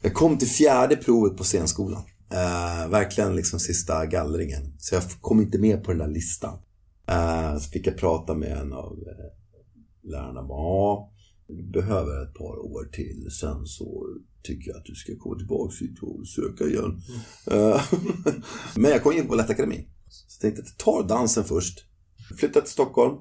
Jag 0.02 0.14
kom 0.14 0.38
till 0.38 0.48
fjärde 0.48 0.96
provet 0.96 1.36
på 1.36 1.44
scenskolan. 1.44 2.02
Eh, 2.32 2.88
verkligen 2.88 3.36
liksom 3.36 3.60
sista 3.60 4.06
gallringen. 4.06 4.74
Så 4.78 4.94
jag 4.94 5.02
kom 5.20 5.40
inte 5.40 5.58
med 5.58 5.84
på 5.84 5.90
den 5.90 5.98
där 5.98 6.08
listan. 6.08 6.58
Eh, 7.06 7.58
så 7.58 7.70
fick 7.70 7.86
jag 7.86 7.96
prata 7.96 8.34
med 8.34 8.52
en 8.58 8.72
av 8.72 8.92
eh, 8.92 10.10
lärarna. 10.10 10.40
Ja, 10.48 11.12
du 11.48 11.70
behöver 11.70 12.22
ett 12.22 12.34
par 12.34 12.58
år 12.58 12.90
till. 12.92 13.28
Sen 13.40 13.66
så 13.66 14.06
tycker 14.42 14.70
jag 14.70 14.78
att 14.78 14.84
du 14.84 14.94
ska 14.94 15.12
komma 15.18 15.36
tillbaka 15.36 15.74
hit 15.80 15.98
och 16.02 16.28
söka 16.28 16.64
igen. 16.64 17.00
Eh, 17.50 17.82
Men 18.76 18.90
jag 18.90 19.02
kom 19.02 19.12
in 19.12 19.22
på 19.22 19.28
Balettakademin. 19.28 19.86
Så 20.10 20.36
jag 20.36 20.40
tänkte 20.40 20.62
att 20.62 20.68
jag 20.68 20.78
tar 20.78 21.08
dansen 21.08 21.44
först. 21.44 21.84
Flyttade 22.38 22.64
till 22.64 22.72
Stockholm. 22.72 23.16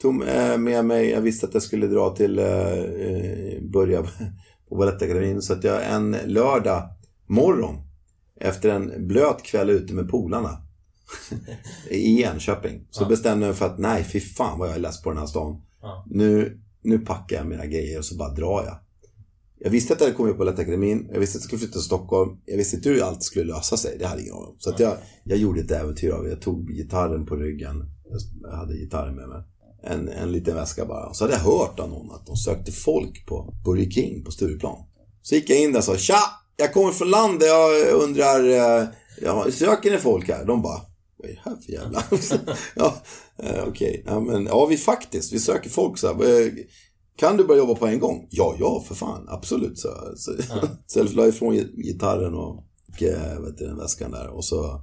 Tog 0.00 0.28
eh, 0.28 0.58
med 0.58 0.84
mig, 0.84 1.10
jag 1.10 1.20
visste 1.20 1.46
att 1.46 1.54
jag 1.54 1.62
skulle 1.62 1.86
dra 1.86 2.10
till, 2.16 2.38
eh, 2.38 2.72
eh, 2.72 3.62
börja 3.62 4.02
på 4.68 4.76
Balettakademin. 4.76 5.42
Så 5.42 5.52
att 5.52 5.64
jag 5.64 5.86
en 5.92 6.16
lördag 6.26 6.82
morgon 7.26 7.76
efter 8.40 8.68
en 8.68 9.06
blöt 9.08 9.42
kväll 9.42 9.70
ute 9.70 9.94
med 9.94 10.08
polarna 10.10 10.62
i 11.90 12.22
Enköping. 12.22 12.86
Så 12.90 13.02
Ja. 13.04 13.08
bestämde 13.08 13.46
jag 13.46 13.50
mig 13.50 13.58
för 13.58 13.66
att 13.66 13.78
nej, 13.78 14.04
fy 14.04 14.20
fan 14.20 14.58
vad 14.58 14.68
jag 14.68 14.76
är 14.76 14.80
less 14.80 15.02
på 15.02 15.10
den 15.10 15.18
här 15.18 15.26
stan. 15.26 15.62
Ja. 15.80 16.04
Nu, 16.10 16.60
nu 16.82 16.98
packar 16.98 17.36
jag 17.36 17.46
mina 17.46 17.66
grejer 17.66 17.98
och 17.98 18.04
så 18.04 18.16
bara 18.16 18.34
drar 18.34 18.64
jag. 18.64 18.78
Jag 19.60 19.70
visste 19.70 19.92
att 19.92 20.00
jag 20.00 20.06
hade 20.06 20.16
kommit 20.16 20.36
på 20.36 20.44
Lättakademin, 20.44 21.08
Jag 21.12 21.20
visste 21.20 21.36
att 21.36 21.42
jag 21.42 21.46
skulle 21.46 21.58
flytta 21.58 21.72
till 21.72 21.82
Stockholm. 21.82 22.38
Jag 22.44 22.56
visste 22.56 22.76
inte 22.76 22.88
hur 22.88 23.02
allt 23.02 23.22
skulle 23.22 23.44
lösa 23.44 23.76
sig. 23.76 23.96
Det 23.98 24.06
hade 24.06 24.20
jag 24.20 24.26
ingen 24.26 24.34
aning 24.36 24.48
om. 24.48 24.56
Så 24.58 24.70
att 24.70 24.80
jag, 24.80 24.96
jag 25.24 25.38
gjorde 25.38 25.60
ett 25.60 25.70
äventyr 25.70 26.10
av 26.10 26.24
det. 26.24 26.30
Jag 26.30 26.40
tog 26.40 26.68
gitarren 26.68 27.26
på 27.26 27.36
ryggen. 27.36 27.84
Jag 28.42 28.50
hade 28.50 28.74
gitarren 28.74 29.14
med 29.14 29.28
mig. 29.28 29.42
En, 29.82 30.08
en 30.08 30.32
liten 30.32 30.54
väska 30.54 30.86
bara. 30.86 31.14
Så 31.14 31.24
hade 31.24 31.34
jag 31.34 31.40
hört 31.40 31.80
av 31.80 31.90
någon 31.90 32.10
att 32.10 32.26
de 32.26 32.36
sökte 32.36 32.72
folk 32.72 33.26
på 33.26 33.54
Burger 33.64 33.90
King 33.90 34.24
på 34.24 34.30
Stureplan. 34.30 34.78
Så 35.22 35.34
gick 35.34 35.50
jag 35.50 35.60
in 35.60 35.72
där 35.72 35.78
och 35.78 35.84
sa 35.84 35.96
Tja! 35.96 36.20
Jag 36.56 36.72
kommer 36.72 36.92
från 36.92 37.10
landet. 37.10 37.48
Jag 37.48 38.02
undrar, 38.02 38.44
eh, 38.44 38.88
ja, 39.22 39.46
söker 39.50 39.90
ni 39.90 39.98
folk 39.98 40.28
här? 40.28 40.44
De 40.44 40.62
bara 40.62 40.80
vad 41.18 41.30
är 41.30 41.34
det 41.34 41.50
här 41.50 41.56
för 41.56 41.72
jävla... 41.72 42.04
ja, 42.74 43.02
eh, 43.42 43.68
okej. 43.68 44.02
Ja, 44.06 44.20
men 44.20 44.46
ja, 44.46 44.66
vi 44.66 44.76
faktiskt, 44.76 45.32
vi 45.32 45.38
söker 45.38 45.70
folk 45.70 45.98
så 45.98 46.06
här. 46.06 46.14
Eh, 46.14 46.52
kan 47.18 47.36
du 47.36 47.44
börja 47.44 47.58
jobba 47.58 47.74
på 47.74 47.86
en 47.86 47.98
gång? 48.00 48.26
Ja, 48.30 48.56
ja, 48.58 48.84
för 48.88 48.94
fan. 48.94 49.24
Absolut. 49.28 49.78
Så, 49.78 49.88
så, 50.16 50.32
Ja. 50.48 50.68
så 50.86 50.98
jag 50.98 51.12
la 51.14 51.26
ifrån 51.26 51.54
gitarren 51.76 52.34
och, 52.34 52.56
och 52.88 53.02
eh, 53.02 53.40
vet 53.40 53.58
du, 53.58 53.66
den 53.66 53.76
väskan 53.78 54.10
där. 54.10 54.28
Och 54.28 54.44
så 54.44 54.80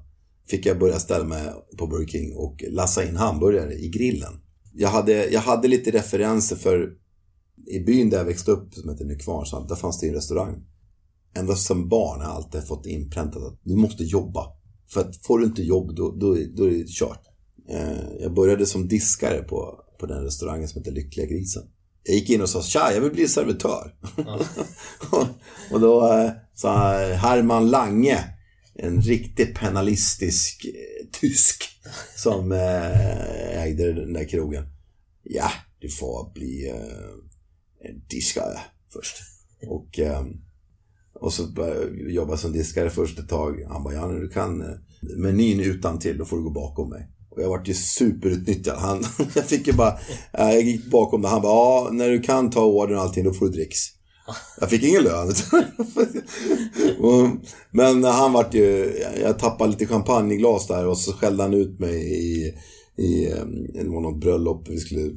fick 0.49 0.65
jag 0.65 0.79
börja 0.79 0.99
ställa 0.99 1.23
mig 1.25 1.49
på 1.77 1.87
Burger 1.87 2.07
King 2.07 2.35
och 2.35 2.63
lassa 2.69 3.03
in 3.09 3.15
hamburgare 3.15 3.73
i 3.73 3.89
grillen. 3.89 4.33
Jag 4.73 4.89
hade, 4.89 5.29
jag 5.29 5.41
hade 5.41 5.67
lite 5.67 5.91
referenser 5.91 6.55
för 6.55 6.89
i 7.67 7.79
byn 7.79 8.09
där 8.09 8.17
jag 8.17 8.25
växte 8.25 8.51
upp, 8.51 8.73
som 8.73 8.89
heter 8.89 9.05
Nykvarnshamn, 9.05 9.67
där 9.67 9.75
fanns 9.75 9.99
det 9.99 10.07
en 10.07 10.13
restaurang. 10.13 10.63
Ända 11.35 11.55
som 11.55 11.89
barn 11.89 12.19
har 12.21 12.27
jag 12.27 12.35
alltid 12.35 12.67
fått 12.67 12.85
inpräntat 12.85 13.43
att 13.43 13.59
du 13.63 13.75
måste 13.75 14.03
jobba. 14.03 14.45
För 14.89 15.01
att 15.01 15.25
får 15.25 15.39
du 15.39 15.45
inte 15.45 15.63
jobb, 15.63 15.95
då, 15.95 16.11
då, 16.19 16.37
är- 16.37 16.47
då 16.57 16.63
är 16.63 16.69
det 16.69 16.87
kört. 16.87 17.21
Eh, 17.69 18.09
jag 18.21 18.33
började 18.33 18.65
som 18.65 18.87
diskare 18.87 19.43
på, 19.43 19.79
på 19.99 20.05
den 20.05 20.23
restaurangen 20.23 20.67
som 20.67 20.81
heter 20.81 20.91
Lyckliga 20.91 21.25
Grisen. 21.27 21.63
Jag 22.07 22.15
gick 22.15 22.29
in 22.29 22.41
och 22.41 22.49
sa 22.49 22.61
tja, 22.61 22.91
jag 22.93 23.01
vill 23.01 23.11
bli 23.11 23.27
servitör. 23.27 23.95
Ja. 24.17 24.39
och 25.71 25.79
då 25.79 26.13
eh, 26.13 26.31
sa 26.53 26.97
Herman 26.97 27.69
Lange, 27.69 28.23
en 28.75 29.01
riktigt 29.01 29.55
penalistisk 29.55 30.65
eh, 30.65 31.07
tysk, 31.11 31.63
som 32.15 32.51
eh, 32.51 33.63
ägde 33.63 33.93
den 33.93 34.13
där 34.13 34.27
krogen. 34.27 34.65
Ja, 35.23 35.51
du 35.79 35.89
får 35.89 36.33
bli 36.33 36.69
eh, 36.69 37.89
en 37.89 38.03
diskare 38.07 38.59
först. 38.93 39.15
Och, 39.67 39.99
eh, 39.99 40.25
och 41.13 41.33
så 41.33 41.43
jobba 42.09 42.37
som 42.37 42.51
diskare 42.51 42.89
först 42.89 43.19
ett 43.19 43.29
tag. 43.29 43.65
Han 43.67 43.83
bara, 43.83 43.93
ja, 43.93 44.07
du 44.07 44.29
kan 44.29 44.63
menyn 45.01 45.59
utan 45.59 45.99
till 45.99 46.17
då 46.17 46.25
får 46.25 46.37
du 46.37 46.43
gå 46.43 46.49
bakom 46.49 46.89
mig. 46.89 47.09
Och 47.35 47.41
jag 47.41 47.49
vart 47.49 47.67
ju 47.67 47.73
superutnyttjad. 47.73 48.77
Han, 48.77 49.03
jag 49.35 49.45
fick 49.45 49.67
ju 49.67 49.73
bara, 49.73 49.99
eh, 50.33 50.51
jag 50.51 50.61
gick 50.61 50.91
bakom 50.91 51.21
det. 51.21 51.27
Han 51.27 51.41
bara, 51.41 51.53
ja, 51.53 51.89
när 51.91 52.09
du 52.09 52.21
kan 52.21 52.49
ta 52.49 52.65
ordern 52.65 52.97
och 52.97 53.01
allting, 53.01 53.23
då 53.23 53.33
får 53.33 53.45
du 53.45 53.51
dricks. 53.51 53.79
Jag 54.59 54.69
fick 54.69 54.83
ingen 54.83 55.03
lön. 55.03 55.33
Men 57.71 58.03
han 58.03 58.33
vart 58.33 58.53
ju, 58.53 58.97
jag 59.21 59.39
tappade 59.39 59.71
lite 59.71 59.85
champagneglas 59.85 60.67
där 60.67 60.87
och 60.87 60.97
så 60.97 61.13
skällde 61.13 61.43
han 61.43 61.53
ut 61.53 61.79
mig 61.79 61.95
i, 61.95 62.53
i 62.97 63.31
ehm, 63.31 63.73
det 63.73 63.89
var 63.89 64.01
något 64.01 64.21
bröllop 64.21 64.67
vi 64.69 64.79
skulle, 64.79 65.11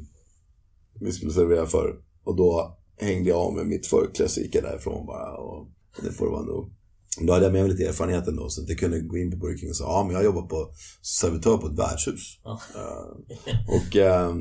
vi 0.99 1.11
skulle 1.11 1.31
servera 1.31 1.65
för. 1.65 1.95
Och 2.23 2.35
då 2.35 2.77
hängde 2.97 3.29
jag 3.29 3.39
av 3.39 3.53
med 3.53 3.67
mitt 3.67 3.87
förkläde 3.87 4.29
så 4.29 4.41
gick 4.41 4.55
jag 4.55 4.63
därifrån 4.63 5.05
bara. 5.05 5.37
Och 5.37 5.67
det 6.03 6.11
får 6.11 6.25
det 6.25 6.31
vara 6.31 6.45
nog. 6.45 6.78
Då 7.27 7.33
hade 7.33 7.45
jag 7.45 7.53
med 7.53 7.61
mig 7.61 7.71
lite 7.71 7.85
erfarenhet 7.85 8.27
ändå 8.27 8.49
så 8.49 8.61
att 8.61 8.69
jag 8.69 8.77
kunde 8.79 8.99
gå 8.99 9.17
in 9.17 9.31
på 9.31 9.37
Burger 9.37 9.57
King 9.57 9.69
och 9.69 9.75
säga 9.75 9.87
ja 9.87 10.03
men 10.03 10.15
jag 10.15 10.23
jobbar 10.23 10.41
på 10.41 10.71
servitör 11.01 11.57
på 11.57 11.67
ett 11.67 11.79
värdshus. 11.79 12.39
Ja. 12.43 12.61
Eh, 12.75 13.75
och 13.75 13.95
eh, 13.95 14.35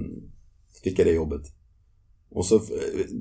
fick 0.84 0.98
jag 0.98 1.06
det 1.06 1.12
jobbet. 1.12 1.42
Och, 2.30 2.46
så, 2.46 2.60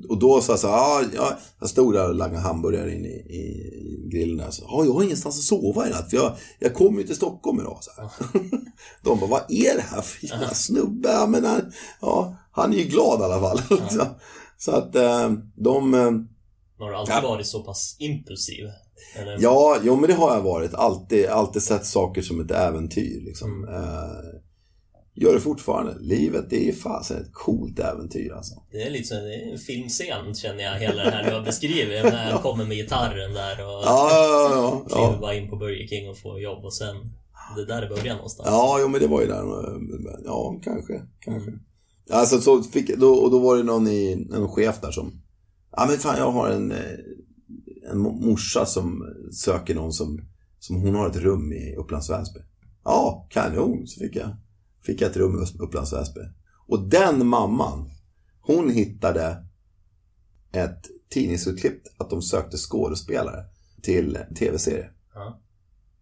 och 0.08 0.18
då 0.18 0.40
sa 0.40 0.52
jag 0.52 0.58
så 0.60 0.68
här, 0.68 0.76
ja, 0.76 1.04
ja, 1.14 1.38
jag 1.60 1.68
stod 1.70 1.94
där 1.94 2.08
och 2.08 2.14
langade 2.14 2.40
hamburgare 2.42 2.94
in 2.94 3.04
i, 3.04 3.08
i, 3.08 3.40
i 3.78 4.08
grillen 4.12 4.36
där. 4.36 4.50
Så, 4.50 4.62
ja, 4.68 4.84
jag 4.84 4.92
har 4.92 5.02
ingenstans 5.02 5.38
att 5.38 5.44
sova 5.44 5.86
i 5.86 5.90
natt 5.90 6.10
för 6.10 6.16
jag, 6.16 6.36
jag 6.58 6.74
kommer 6.74 7.00
ju 7.00 7.06
till 7.06 7.16
Stockholm 7.16 7.60
idag. 7.60 7.78
Så 7.80 7.90
här. 8.00 8.10
De 9.04 9.18
bara, 9.20 9.30
vad 9.30 9.40
är 9.48 9.74
det 9.76 9.82
här 9.90 10.00
för 10.02 10.26
jävla 10.26 10.54
snubbe? 10.54 11.08
Ja, 11.12 11.26
men 11.26 11.44
han, 11.44 11.72
ja, 12.00 12.36
han 12.52 12.72
är 12.72 12.76
ju 12.76 12.84
glad 12.84 13.20
i 13.20 13.22
alla 13.22 13.40
fall. 13.40 13.58
så, 13.90 14.06
så 14.58 14.70
att 14.72 14.94
eh, 14.94 15.32
de... 15.56 15.94
eh, 15.94 16.00
Har 16.78 16.90
du 16.90 16.96
alltid 16.96 17.14
Ja. 17.14 17.20
varit 17.28 17.46
så 17.46 17.62
pass 17.62 17.96
impulsiv? 17.98 18.64
Eller? 19.16 19.38
Ja, 19.40 19.76
jo, 19.82 19.96
men 19.96 20.10
det 20.10 20.14
har 20.14 20.34
jag 20.34 20.42
varit. 20.42 20.74
Alltid, 20.74 21.26
alltid 21.26 21.62
sett 21.62 21.86
saker 21.86 22.22
som 22.22 22.40
ett 22.40 22.50
äventyr. 22.50 23.20
Liksom. 23.20 23.64
Mm. 23.64 23.74
Eh, 23.74 24.40
gör 25.14 25.34
det 25.34 25.40
fortfarande. 25.40 25.96
Livet, 26.00 26.50
det 26.50 26.68
är 26.68 26.72
fasen 26.72 27.22
ett 27.22 27.32
coolt 27.32 27.78
äventyr 27.78 28.32
alltså. 28.32 28.54
Det 28.72 28.82
är 28.82 28.90
lite 28.90 29.14
är 29.14 29.52
en 29.52 29.58
filmscen 29.58 30.34
känner 30.34 30.64
jag, 30.64 30.74
hela 30.74 31.04
det 31.04 31.10
här 31.10 31.24
du 31.24 31.34
har 31.34 31.42
beskrivit. 31.42 32.04
När 32.04 32.30
han 32.30 32.42
kommer 32.42 32.64
med 32.64 32.76
gitarren 32.76 33.34
där 33.34 33.64
och 33.64 33.84
Ja, 33.84 34.10
ja, 34.12 34.50
ja. 34.54 34.84
kliver 34.88 35.12
ja. 35.12 35.18
bara 35.20 35.34
in 35.34 35.50
på 35.50 35.56
Burger 35.56 35.86
King 35.86 36.10
och 36.10 36.18
får 36.18 36.40
jobb 36.40 36.64
och 36.64 36.74
sen... 36.74 36.96
Det 37.56 37.64
där 37.64 37.82
är 37.82 37.88
början 37.88 38.16
någonstans. 38.16 38.48
Ja, 38.50 38.78
jo, 38.80 38.88
men 38.88 39.00
det 39.00 39.06
var 39.06 39.20
ju 39.20 39.26
där. 39.26 39.44
Ja, 40.24 40.60
kanske. 40.64 41.02
kanske. 41.20 41.52
Alltså, 42.10 42.40
så 42.40 42.62
fick, 42.62 42.96
då, 42.96 43.12
och 43.14 43.30
då 43.30 43.38
var 43.38 43.56
det 43.56 43.62
någon, 43.62 43.88
i, 43.88 44.26
en 44.34 44.48
chef 44.48 44.80
där 44.80 44.90
som... 44.90 45.22
Ja, 45.76 45.86
men 45.88 45.98
fan, 45.98 46.18
jag 46.18 46.30
har 46.30 46.50
en, 46.50 46.72
eh, 46.72 46.98
en 47.90 47.98
mo- 48.06 48.24
morsa 48.26 48.66
som 48.66 49.02
söker 49.32 49.74
någon 49.74 49.92
som, 49.92 50.20
som 50.58 50.76
hon 50.76 50.94
har 50.94 51.08
ett 51.08 51.16
rum 51.16 51.52
i 51.52 51.74
Upplands 51.76 52.10
Väsby. 52.10 52.40
Ja, 52.84 53.26
kanon, 53.30 53.86
så 53.86 54.00
fick 54.00 54.16
jag, 54.16 54.36
fick 54.82 55.00
jag 55.00 55.10
ett 55.10 55.16
rum 55.16 55.42
i 55.42 55.62
Upplands 55.62 55.92
Väsby. 55.92 56.20
Och 56.66 56.88
den 56.88 57.26
mamman, 57.26 57.90
hon 58.40 58.70
hittade 58.70 59.44
ett 60.52 60.82
tidningsutklipp 61.10 61.82
att 61.98 62.10
de 62.10 62.22
sökte 62.22 62.56
skådespelare 62.56 63.44
till 63.82 64.18
tv-serie. 64.38 64.90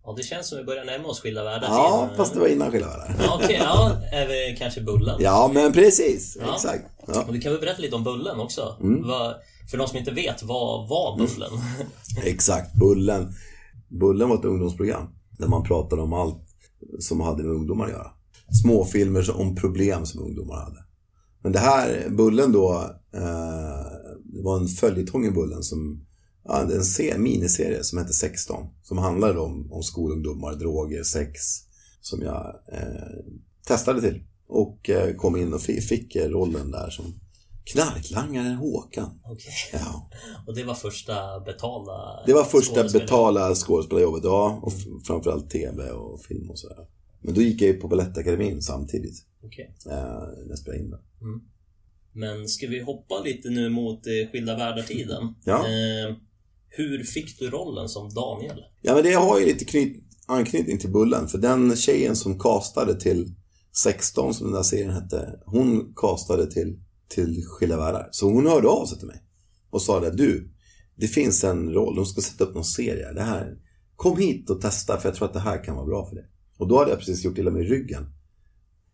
Ja, 0.04 0.14
det 0.16 0.22
känns 0.22 0.48
som 0.48 0.58
vi 0.58 0.64
börjar 0.64 0.84
närma 0.84 1.08
oss 1.08 1.20
skilda 1.20 1.44
världar. 1.44 1.68
Ja, 1.68 2.06
till- 2.08 2.16
fast 2.16 2.34
det 2.34 2.40
var 2.40 2.46
innan 2.46 2.70
skilda 2.70 2.86
världar. 2.88 3.16
Ja, 3.18 3.40
okej. 3.44 3.56
ja, 3.60 3.92
är 4.12 4.28
vi 4.28 4.56
kanske 4.58 4.80
Bullen? 4.80 5.16
Ja, 5.20 5.50
men 5.54 5.72
precis. 5.72 6.36
Ja. 6.40 6.54
Exakt. 6.54 6.84
Ja. 7.06 7.24
Och 7.26 7.32
du 7.32 7.40
kan 7.40 7.52
väl 7.52 7.60
berätta 7.60 7.82
lite 7.82 7.96
om 7.96 8.04
Bullen 8.04 8.40
också? 8.40 8.76
Mm. 8.80 9.02
Vad, 9.08 9.34
för 9.70 9.78
de 9.78 9.88
som 9.88 9.98
inte 9.98 10.10
vet, 10.10 10.42
vad 10.42 10.88
var 10.88 11.16
Bullen? 11.18 11.50
Exakt, 12.24 12.74
Bullen. 12.74 13.32
Bullen 13.88 14.28
var 14.28 14.38
ett 14.38 14.44
ungdomsprogram 14.44 15.06
där 15.38 15.48
man 15.48 15.62
pratade 15.62 16.02
om 16.02 16.12
allt 16.12 16.42
som 16.98 17.20
hade 17.20 17.42
med 17.42 17.52
ungdomar 17.52 17.84
att 17.84 17.90
göra. 17.90 18.10
Småfilmer 18.62 19.22
som- 19.22 19.36
om 19.40 19.54
problem 19.56 20.06
som 20.06 20.22
ungdomar 20.22 20.56
hade. 20.56 20.84
Men 21.42 21.52
det 21.52 21.58
här, 21.58 22.08
Bullen 22.10 22.52
då, 22.52 22.72
eh, 23.14 23.92
det 24.24 24.42
var 24.42 24.60
en 24.60 24.68
följetong 24.68 25.26
i 25.26 25.30
Bullen 25.30 25.62
som, 25.62 26.06
ja, 26.44 26.60
en 26.62 26.84
se, 26.84 27.18
miniserie 27.18 27.84
som 27.84 27.98
hette 27.98 28.12
16. 28.12 28.66
Som 28.82 28.98
handlade 28.98 29.38
om, 29.40 29.72
om 29.72 29.82
skolungdomar, 29.82 30.54
droger, 30.54 31.02
sex, 31.02 31.40
som 32.00 32.22
jag 32.22 32.46
eh, 32.72 33.24
testade 33.66 34.00
till. 34.00 34.22
Och 34.48 34.90
eh, 34.90 35.14
kom 35.16 35.36
in 35.36 35.54
och 35.54 35.60
fick 35.62 36.16
rollen 36.16 36.70
där 36.70 36.90
som 36.90 37.04
knarklangaren 37.72 38.54
Håkan. 38.56 39.20
Okej. 39.24 39.52
Ja. 39.72 40.10
Och 40.46 40.54
det 40.54 40.64
var 40.64 40.74
första 40.74 41.40
betalda 41.40 42.22
Det 42.26 42.32
var 42.32 42.44
första 42.44 42.84
betala 42.88 43.54
skådespelarjobbet, 43.54 44.24
ja. 44.24 44.60
Och 44.62 44.72
f- 44.76 44.84
framförallt 45.06 45.50
tv 45.50 45.90
och 45.90 46.24
film 46.24 46.50
och 46.50 46.58
sådär. 46.58 46.86
Men 47.20 47.34
då 47.34 47.42
gick 47.42 47.62
jag 47.62 47.68
ju 47.68 47.80
på 47.80 47.88
Balettakademin 47.88 48.62
samtidigt. 48.62 49.24
Okej. 49.44 49.74
Eh, 49.86 49.92
när 49.92 50.46
jag 50.48 50.58
spelade 50.58 50.82
in 50.82 50.90
det. 50.90 50.98
Men 52.12 52.48
ska 52.48 52.66
vi 52.66 52.80
hoppa 52.80 53.20
lite 53.20 53.48
nu 53.50 53.68
mot 53.70 54.06
eh, 54.06 54.30
Skilda 54.32 54.56
världar-tiden? 54.56 55.34
Ja. 55.44 55.58
Eh, 55.58 56.14
hur 56.68 57.04
fick 57.04 57.38
du 57.38 57.50
rollen 57.50 57.88
som 57.88 58.14
Daniel? 58.14 58.58
Ja, 58.82 58.94
men 58.94 59.02
det 59.04 59.12
har 59.12 59.38
ju 59.40 59.46
lite 59.46 59.64
knyt, 59.64 60.02
anknytning 60.26 60.78
till 60.78 60.92
Bullen. 60.92 61.28
För 61.28 61.38
den 61.38 61.76
tjejen 61.76 62.16
som 62.16 62.38
castade 62.38 63.00
till 63.00 63.34
16, 63.82 64.34
som 64.34 64.46
den 64.46 64.54
där 64.54 64.62
serien 64.62 64.90
hette, 64.90 65.40
hon 65.46 65.92
castade 65.96 66.50
till, 66.50 66.80
till 67.08 67.44
Skilda 67.46 67.76
världar. 67.76 68.08
Så 68.10 68.32
hon 68.32 68.46
hörde 68.46 68.68
av 68.68 68.86
sig 68.86 68.98
till 68.98 69.06
mig 69.06 69.22
och 69.70 69.82
sa 69.82 70.00
det, 70.00 70.10
du, 70.10 70.52
det 70.96 71.06
finns 71.06 71.44
en 71.44 71.72
roll, 71.72 71.96
de 71.96 72.06
ska 72.06 72.20
sätta 72.20 72.44
upp 72.44 72.54
någon 72.54 72.64
serie. 72.64 73.12
Det 73.12 73.22
här, 73.22 73.58
kom 73.96 74.18
hit 74.18 74.50
och 74.50 74.60
testa 74.60 75.00
för 75.00 75.08
jag 75.08 75.16
tror 75.16 75.28
att 75.28 75.34
det 75.34 75.40
här 75.40 75.64
kan 75.64 75.76
vara 75.76 75.86
bra 75.86 76.08
för 76.08 76.14
dig. 76.14 76.24
Och 76.58 76.68
då 76.68 76.78
hade 76.78 76.90
jag 76.90 76.98
precis 76.98 77.24
gjort 77.24 77.38
illa 77.38 77.50
mig 77.50 77.62
i 77.62 77.68
ryggen. 77.68 78.06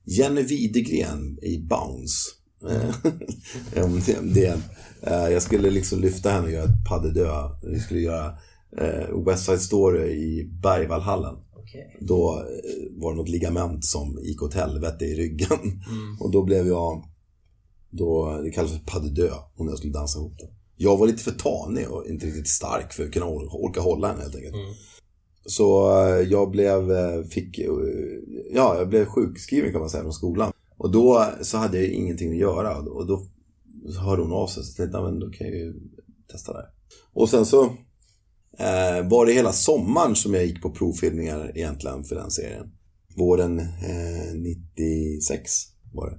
Jenny 0.05 0.43
Widegren 0.43 1.39
i 1.43 1.59
Bounce. 1.59 2.31
Eh, 2.71 2.95
det. 4.23 4.59
Eh, 5.03 5.29
Jag 5.29 5.43
skulle 5.43 5.71
liksom 5.71 6.01
lyfta 6.01 6.31
henne 6.31 6.47
och 6.47 6.53
göra 6.53 6.65
ett 6.65 6.85
pas 6.89 7.03
de 7.03 7.11
deux. 7.11 7.51
Vi 7.63 7.81
skulle 7.81 8.01
göra 8.01 8.35
eh, 8.79 9.25
West 9.27 9.45
Side 9.45 9.61
Story 9.61 10.11
i 10.11 10.45
Bergvallhallen. 10.63 11.35
Då 12.01 12.45
var 12.91 13.11
det 13.13 13.17
något 13.17 13.29
ligament 13.29 13.85
som 13.85 14.19
gick 14.23 14.43
åt 14.43 14.55
helvete 14.55 15.05
i 15.05 15.15
ryggen. 15.15 15.59
Mm. 15.63 16.17
Och 16.21 16.31
då 16.31 16.45
blev 16.45 16.67
jag, 16.67 17.05
då, 17.93 18.41
det 18.45 18.51
kallas 18.51 18.71
för 18.73 18.79
pas 18.79 19.03
de 19.03 19.09
deux, 19.09 19.33
om 19.57 19.69
jag 19.69 19.79
skulle 19.79 19.93
dansa 19.93 20.19
ihop 20.19 20.39
det. 20.39 20.49
Jag 20.77 20.97
var 20.97 21.07
lite 21.07 21.23
för 21.23 21.31
tanig 21.31 21.91
och 21.91 22.07
inte 22.07 22.27
riktigt 22.27 22.49
stark 22.49 22.93
för 22.93 23.05
att 23.05 23.13
kunna 23.13 23.27
or- 23.27 23.49
orka 23.53 23.81
hålla 23.81 24.09
henne 24.09 24.21
helt 24.23 24.35
enkelt. 24.37 24.55
Mm. 24.55 24.75
Så 25.47 25.99
eh, 26.07 26.21
jag 26.21 26.51
blev, 26.51 26.93
eh, 26.93 27.23
fick, 27.23 27.59
eh, 27.59 27.67
ja, 28.55 28.79
jag 28.79 28.89
blev 28.89 29.05
sjukskriven 29.05 29.73
kan 29.73 29.81
man 29.81 29.91
säga 29.91 30.03
från 30.03 30.13
skolan. 30.13 30.53
Och 30.77 30.91
då 30.91 31.27
så 31.43 31.59
hade 31.59 31.79
jag 31.79 31.87
ingenting 31.89 32.31
att 32.33 32.37
göra 32.39 32.79
och 32.79 33.07
då 33.07 33.27
hörde 33.99 34.23
hon 34.23 34.33
av 34.33 34.47
sig. 34.47 34.63
Så 34.65 34.77
tänkte, 34.77 34.99
"Ja, 34.99 35.05
men 35.05 35.21
då 35.21 35.31
kan 35.31 35.47
jag 35.47 35.57
ju 35.57 35.75
testa 36.33 36.53
det. 36.53 36.67
Och 37.13 37.29
sen 37.29 37.47
så 37.47 37.65
eh, 38.59 39.09
var 39.11 39.27
det 39.27 39.33
hela 39.33 39.53
sommaren 39.53 40.17
som 40.17 40.35
jag 40.35 40.47
gick 40.47 40.63
på 40.63 40.71
provfilmningar 40.71 41.53
egentligen 41.55 42.05
för 42.05 42.15
den 42.17 42.31
serien. 42.31 42.73
Våren 43.17 43.59
eh, 43.59 44.35
96 44.35 45.51
var 45.93 46.11
det. 46.11 46.19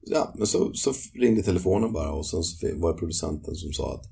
Ja, 0.00 0.34
men 0.38 0.46
så, 0.46 0.72
så 0.74 0.92
ringde 1.14 1.42
telefonen 1.42 1.92
bara 1.92 2.12
och 2.12 2.26
sen 2.26 2.42
var 2.80 2.92
det 2.92 2.98
producenten 2.98 3.54
som 3.54 3.72
sa 3.72 3.94
att 3.94 4.04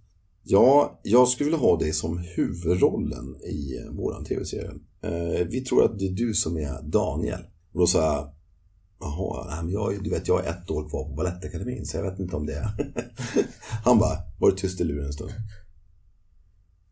Ja, 0.48 1.00
jag 1.02 1.28
skulle 1.28 1.44
vilja 1.44 1.58
ha 1.58 1.78
dig 1.78 1.92
som 1.92 2.18
huvudrollen 2.18 3.36
i 3.44 3.76
eh, 3.78 3.92
våran 3.96 4.24
tv-serie. 4.24 4.70
Eh, 5.02 5.46
vi 5.50 5.60
tror 5.60 5.84
att 5.84 5.98
det 5.98 6.06
är 6.06 6.12
du 6.12 6.34
som 6.34 6.56
är 6.56 6.82
Daniel. 6.82 7.40
Och 7.72 7.80
då 7.80 7.86
sa 7.86 7.98
jag, 7.98 8.32
jaha, 9.00 9.46
nej, 9.50 9.64
men 9.64 9.72
jag, 9.72 10.04
du 10.04 10.10
vet 10.10 10.28
jag 10.28 10.34
har 10.34 10.42
ett 10.42 10.70
år 10.70 10.88
kvar 10.88 11.04
på 11.04 11.14
Balettakademin 11.14 11.86
så 11.86 11.96
jag 11.96 12.10
vet 12.10 12.18
inte 12.20 12.36
om 12.36 12.46
det 12.46 12.54
är. 12.54 12.92
Han 13.84 13.98
bara, 13.98 14.18
var 14.40 14.50
det 14.50 14.56
tyst 14.56 14.80
i 14.80 14.84
luren 14.84 15.06
en 15.06 15.12
stund? 15.12 15.30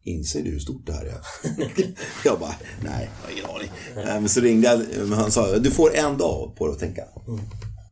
Inser 0.02 0.42
du 0.42 0.50
hur 0.50 0.58
stort 0.58 0.86
det 0.86 0.92
här 0.92 1.04
är? 1.04 1.20
jag 2.24 2.40
bara, 2.40 2.54
nej, 2.84 3.10
jag 3.36 3.48
har 3.48 3.60
ingen 3.60 3.70
aning. 3.96 4.08
Eh, 4.14 4.20
Men 4.20 4.28
så 4.28 4.40
ringde 4.40 4.66
jag, 4.68 5.08
men 5.08 5.18
han 5.18 5.30
sa, 5.30 5.58
du 5.58 5.70
får 5.70 5.94
en 5.94 6.18
dag 6.18 6.56
på 6.56 6.66
dig 6.66 6.72
att 6.74 6.80
tänka. 6.80 7.02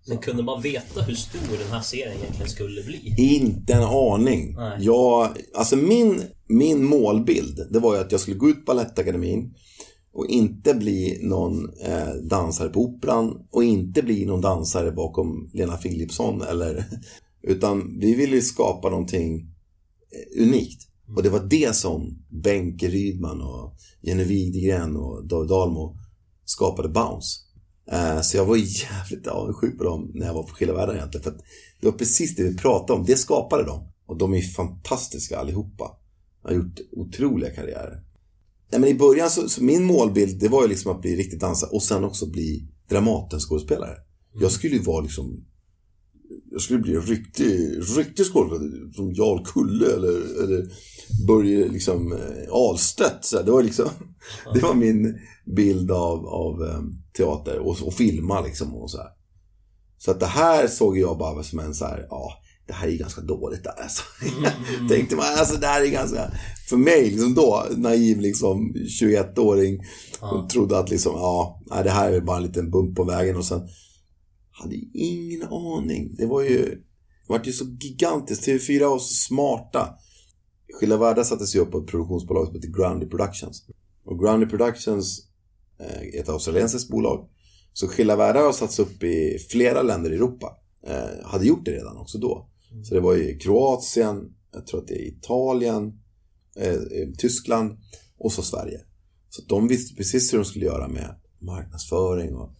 Men 0.07 0.19
kunde 0.19 0.43
man 0.43 0.63
veta 0.63 1.03
hur 1.03 1.15
stor 1.15 1.59
den 1.59 1.73
här 1.73 1.81
serien 1.81 2.19
egentligen 2.19 2.51
skulle 2.51 2.83
bli? 2.83 3.15
Inte 3.19 3.73
en 3.73 3.83
aning. 3.83 4.55
Nej. 4.55 4.79
Jag, 4.81 5.37
alltså 5.55 5.77
min, 5.77 6.23
min 6.49 6.85
målbild, 6.85 7.67
det 7.71 7.79
var 7.79 7.95
ju 7.95 8.01
att 8.01 8.13
jag 8.13 8.21
skulle 8.21 8.37
gå 8.37 8.49
ut 8.49 8.67
Balettakademin 8.67 9.55
och 10.13 10.27
inte 10.27 10.75
bli 10.75 11.19
någon 11.23 11.71
eh, 11.81 12.15
dansare 12.31 12.69
på 12.69 12.81
Operan 12.81 13.47
och 13.51 13.65
inte 13.65 14.03
bli 14.03 14.27
någon 14.27 14.41
dansare 14.41 14.93
bakom 14.93 15.51
Lena 15.53 15.77
Philipsson 15.77 16.43
eller 16.43 16.85
utan 17.43 17.99
vi 17.99 18.15
ville 18.15 18.37
ju 18.37 18.43
skapa 18.43 18.91
någonting 18.91 19.41
eh, 19.41 20.43
unikt. 20.43 20.89
Och 21.17 21.23
det 21.23 21.31
var 21.31 21.41
det 21.41 21.77
som 21.77 22.25
Benke 22.29 22.89
Rydman 22.89 23.43
och 23.43 23.75
Jenny 24.01 24.25
Widegren 24.25 24.97
och 24.97 25.27
David 25.27 25.53
Almo 25.53 25.97
skapade 26.45 26.89
Bounce. 26.89 27.41
Eh, 27.91 28.21
så 28.21 28.37
jag 28.37 28.45
var 28.45 28.57
jävligt 28.57 29.27
avundsjuk 29.27 29.79
på 29.79 29.85
dem 29.85 30.11
när 30.15 30.27
jag 30.27 30.35
var 30.35 30.43
på 30.43 30.55
Skilda 30.55 30.75
världar 30.75 30.95
egentligen. 30.95 31.25
För 31.25 31.31
att 31.31 31.43
det 31.81 31.87
var 31.87 31.99
precis 31.99 32.37
det 32.37 32.43
vi 32.43 32.57
pratade 32.57 32.99
om. 32.99 33.07
Det 33.07 33.17
skapade 33.17 33.65
dem. 33.65 33.89
Och 34.07 34.19
de 34.19 34.35
är 34.35 34.41
fantastiska 34.41 35.39
allihopa. 35.39 35.97
De 36.43 36.49
har 36.49 36.55
gjort 36.55 36.81
otroliga 36.93 37.51
karriärer. 37.51 38.03
Nej, 38.71 38.81
men 38.81 38.91
I 38.91 38.95
början 38.95 39.31
så, 39.31 39.49
så 39.49 39.65
min 39.65 39.85
målbild 39.85 40.41
det 40.41 40.49
var 40.49 40.63
ju 40.63 40.69
liksom 40.69 40.93
att 40.93 41.01
bli 41.01 41.17
riktigt 41.17 41.41
dansare 41.41 41.71
och 41.71 41.83
sen 41.83 42.05
också 42.05 42.31
bli 42.31 42.69
Dramatenskådespelare. 42.89 43.97
Jag 44.41 44.53
skulle 44.53 44.77
ju 44.77 44.83
vara 44.83 45.01
liksom 45.01 45.45
jag 46.51 46.61
skulle 46.61 46.79
bli 46.79 46.95
en 46.95 47.03
riktig, 47.03 47.79
riktig 47.99 48.27
skådespelare 48.27 48.93
som 48.93 49.13
Jarl 49.13 49.45
Kulle 49.45 49.87
eller, 49.87 50.45
eller 50.45 50.67
Börje 51.27 51.69
liksom 51.69 52.13
eh, 52.13 52.53
Ahlstedt. 52.53 53.25
Så 53.25 53.37
här, 53.37 53.45
det 53.45 53.51
var 53.51 53.63
liksom 53.63 53.89
Det 54.55 54.61
var 54.61 54.75
min 54.75 55.19
bild 55.57 55.91
av, 55.91 56.27
av 56.27 56.63
eh, 56.63 56.81
teater 57.17 57.59
och, 57.59 57.83
och 57.83 57.95
filma 57.95 58.41
liksom 58.41 58.75
och 58.75 58.91
så 58.91 58.99
här. 58.99 59.09
Så 59.99 60.11
att 60.11 60.21
det 60.21 60.27
här 60.27 60.67
såg 60.67 60.99
jag 60.99 61.19
bara 61.19 61.43
som 61.43 61.59
en 61.59 61.75
så 61.75 61.85
här, 61.85 62.07
ja, 62.11 62.33
det 62.67 62.73
här 62.73 62.89
är 62.89 62.97
ganska 62.97 63.21
dåligt 63.21 63.65
där 63.65 63.83
alltså. 63.83 64.03
Tänkte 64.89 65.17
man, 65.17 65.27
alltså 65.39 65.57
det 65.57 65.67
här 65.67 65.83
är 65.83 65.87
ganska, 65.87 66.31
för 66.69 66.77
mig 66.77 67.11
liksom 67.11 67.35
då, 67.35 67.67
naiv 67.77 68.21
liksom 68.21 68.75
21-åring, 69.01 69.81
och 70.21 70.51
trodde 70.51 70.79
att 70.79 70.91
liksom, 70.91 71.13
ja, 71.15 71.63
det 71.85 71.91
här 71.91 72.13
är 72.13 72.21
bara 72.21 72.37
en 72.37 72.43
liten 72.43 72.71
bump 72.71 72.97
på 72.97 73.05
vägen 73.05 73.37
och 73.37 73.45
sen 73.45 73.69
hade 74.63 74.75
ju 74.75 74.89
ingen 74.95 75.43
aning. 75.43 76.15
Det 76.19 76.27
var 76.27 76.43
ju, 76.43 76.65
det 77.27 77.29
var 77.29 77.43
ju 77.45 77.53
så 77.53 77.65
gigantiskt. 77.65 78.47
TV4 78.47 78.89
var 78.89 78.99
så 78.99 79.15
smarta. 79.15 79.95
Skilda 80.81 80.97
världar 80.97 81.25
sattes 81.25 81.57
ju 81.57 81.61
upp 81.61 81.71
på 81.71 81.79
ett 81.79 81.87
produktionsbolag 81.87 82.47
som 82.47 82.55
heter 82.55 82.69
Grundy 82.69 83.07
Productions. 83.07 83.67
Och 84.05 84.19
Grundy 84.19 84.47
Productions 84.47 85.27
eh, 85.81 86.03
är 86.03 86.21
ett 86.21 86.29
australiensiskt 86.29 86.91
bolag. 86.91 87.29
Så 87.73 87.89
Skilda 87.89 88.17
världar 88.17 88.45
har 88.45 88.53
satts 88.53 88.79
upp 88.79 89.03
i 89.03 89.39
flera 89.51 89.83
länder 89.83 90.13
i 90.13 90.15
Europa. 90.15 90.57
Eh, 90.87 91.25
hade 91.25 91.47
gjort 91.47 91.65
det 91.65 91.71
redan 91.71 91.97
också 91.97 92.19
då. 92.19 92.49
Så 92.83 92.95
det 92.95 93.01
var 93.01 93.17
i 93.17 93.39
Kroatien, 93.39 94.35
jag 94.53 94.67
tror 94.67 94.81
att 94.81 94.89
det 94.89 94.95
är 94.95 95.09
Italien, 95.09 96.01
eh, 96.57 96.73
eh, 96.73 97.09
Tyskland 97.19 97.79
och 98.19 98.33
så 98.33 98.43
Sverige. 98.43 98.81
Så 99.29 99.43
de 99.43 99.69
visste 99.69 99.95
precis 99.95 100.33
hur 100.33 100.39
de 100.39 100.45
skulle 100.45 100.65
göra 100.65 100.89
med 100.89 101.15
marknadsföring 101.39 102.35
och, 102.35 102.51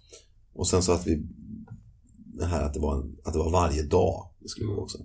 och 0.55 0.69
sen 0.69 0.83
så 0.83 0.93
att 0.93 1.07
vi 1.07 1.27
det 2.43 2.49
här 2.49 2.63
att 2.63 2.75
det 2.75 2.81
var, 2.81 2.95
en, 2.95 3.17
att 3.25 3.33
det 3.33 3.39
var 3.39 3.51
varje 3.51 3.83
dag 3.83 4.31
det 4.41 4.49
skulle 4.49 4.67
gå 4.67 4.83
också. 4.83 4.99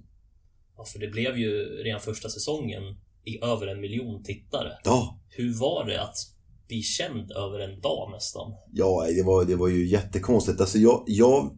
Ja, 0.77 0.85
för 0.85 0.99
det 0.99 1.07
blev 1.07 1.37
ju 1.37 1.49
redan 1.83 2.01
första 2.01 2.29
säsongen 2.29 2.83
i 3.23 3.43
över 3.43 3.67
en 3.67 3.81
miljon 3.81 4.23
tittare. 4.23 4.71
Ja, 4.83 5.19
Hur 5.29 5.59
var 5.59 5.85
det 5.85 6.01
att 6.01 6.15
bli 6.67 6.81
känd 6.81 7.31
över 7.31 7.59
en 7.59 7.81
dag 7.81 8.11
nästan? 8.11 8.51
ja 8.73 9.05
det, 9.15 9.23
var, 9.23 9.45
det 9.45 9.55
var 9.55 9.67
ju 9.67 9.87
jättekonstigt. 9.87 10.61
Alltså 10.61 10.77
jag, 10.77 11.03
jag 11.07 11.57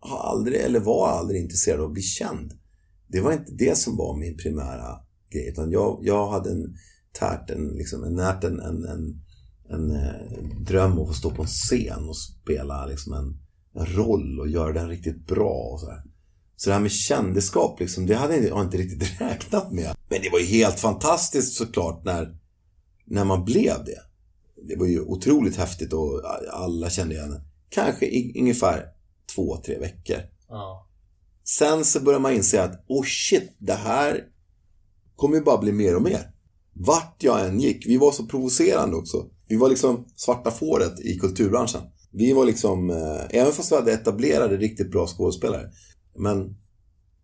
har 0.00 0.18
aldrig, 0.18 0.60
eller 0.60 0.80
var 0.80 1.08
aldrig 1.08 1.42
intresserad 1.42 1.80
av 1.80 1.86
att 1.86 1.92
bli 1.92 2.02
känd. 2.02 2.52
Det 3.06 3.20
var 3.20 3.32
inte 3.32 3.52
det 3.52 3.78
som 3.78 3.96
var 3.96 4.16
min 4.16 4.36
primära 4.36 5.00
grej. 5.30 5.48
Utan 5.48 5.70
jag, 5.70 6.00
jag 6.02 6.28
hade 6.30 6.50
en 6.50 6.76
tärt 7.12 7.50
en, 7.50 7.68
liksom, 7.68 8.04
en, 8.04 8.14
närt 8.14 8.44
en, 8.44 8.60
en, 8.60 8.84
en, 8.84 9.22
en 9.68 9.90
eh, 9.90 10.64
dröm 10.66 10.98
att 10.98 11.08
få 11.08 11.14
stå 11.14 11.30
på 11.30 11.42
en 11.42 11.48
scen 11.48 12.08
och 12.08 12.16
spela 12.16 12.86
liksom 12.86 13.12
en 13.12 13.38
roll 13.74 14.40
och 14.40 14.48
göra 14.48 14.72
den 14.72 14.88
riktigt 14.88 15.26
bra 15.26 15.70
och 15.72 15.80
så 15.80 15.90
här. 15.90 16.02
Så 16.56 16.70
det 16.70 16.74
här 16.74 16.80
med 16.80 16.92
kändisskap, 16.92 17.80
liksom, 17.80 18.06
det 18.06 18.14
hade 18.14 18.36
jag 18.36 18.64
inte 18.64 18.76
riktigt 18.76 19.20
räknat 19.20 19.72
med. 19.72 19.96
Men 20.08 20.22
det 20.22 20.30
var 20.30 20.38
ju 20.38 20.44
helt 20.44 20.80
fantastiskt 20.80 21.54
såklart 21.54 22.04
när, 22.04 22.38
när 23.04 23.24
man 23.24 23.44
blev 23.44 23.84
det. 23.84 24.00
Det 24.68 24.76
var 24.76 24.86
ju 24.86 25.00
otroligt 25.00 25.56
häftigt 25.56 25.92
och 25.92 26.22
alla 26.52 26.90
kände 26.90 27.14
igen 27.14 27.40
Kanske 27.70 28.06
i, 28.06 28.40
ungefär 28.40 28.84
två, 29.34 29.56
tre 29.56 29.78
veckor. 29.78 30.18
Ja. 30.48 30.88
Sen 31.44 31.84
så 31.84 32.00
börjar 32.00 32.20
man 32.20 32.32
inse 32.32 32.62
att, 32.62 32.84
oh 32.88 33.04
shit, 33.04 33.56
det 33.58 33.74
här 33.74 34.24
kommer 35.16 35.36
ju 35.36 35.42
bara 35.42 35.58
bli 35.58 35.72
mer 35.72 35.96
och 35.96 36.02
mer. 36.02 36.32
Vart 36.72 37.16
jag 37.22 37.46
än 37.46 37.60
gick, 37.60 37.86
vi 37.86 37.96
var 37.96 38.12
så 38.12 38.26
provocerande 38.26 38.96
också. 38.96 39.26
Vi 39.48 39.56
var 39.56 39.68
liksom 39.68 40.04
svarta 40.16 40.50
fåret 40.50 41.00
i 41.00 41.18
kulturbranschen. 41.18 41.80
Vi 42.12 42.32
var 42.32 42.44
liksom, 42.44 42.90
eh, 42.90 43.40
även 43.40 43.52
fast 43.52 43.72
vi 43.72 43.76
hade 43.76 43.92
etablerade 43.92 44.56
riktigt 44.56 44.90
bra 44.90 45.06
skådespelare. 45.06 45.70
Men 46.18 46.56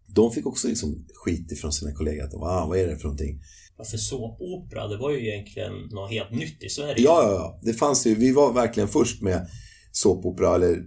de 0.07 0.33
fick 0.33 0.47
också 0.47 0.69
liksom 0.69 1.07
skit 1.15 1.53
ifrån 1.53 1.73
sina 1.73 1.93
kollegor. 1.93 2.25
Att, 2.25 2.35
ah, 2.35 2.67
vad 2.69 2.79
är 2.79 2.87
det 2.87 2.97
för 2.97 3.05
någonting? 3.05 3.41
Ja, 3.79 3.85
För 3.85 3.97
såpopera, 3.97 4.89
det 4.89 4.97
var 4.97 5.11
ju 5.11 5.29
egentligen 5.29 5.73
något 5.91 6.11
helt 6.11 6.31
nytt 6.31 6.63
i 6.63 6.69
Sverige. 6.69 6.95
Ja, 6.99 7.23
ja, 7.23 7.33
ja. 7.33 7.61
Det 7.63 7.73
fanns 7.73 8.07
ju, 8.07 8.15
vi 8.15 8.33
var 8.33 8.53
verkligen 8.53 8.89
först 8.89 9.23
med 9.23 9.49
såpopera 9.93 10.55
eller 10.55 10.83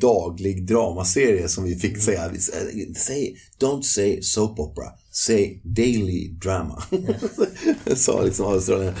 daglig 0.00 0.66
dramaserie 0.66 1.48
som 1.48 1.64
vi 1.64 1.76
fick 1.76 1.98
säga. 1.98 2.32
Say, 2.96 3.36
don't 3.60 3.82
say 3.82 4.22
soap 4.22 4.58
opera, 4.58 4.90
say 5.10 5.60
daily 5.64 6.28
drama. 6.28 6.82
Sa 7.96 8.22
liksom 8.22 8.46
Australien. 8.46 8.94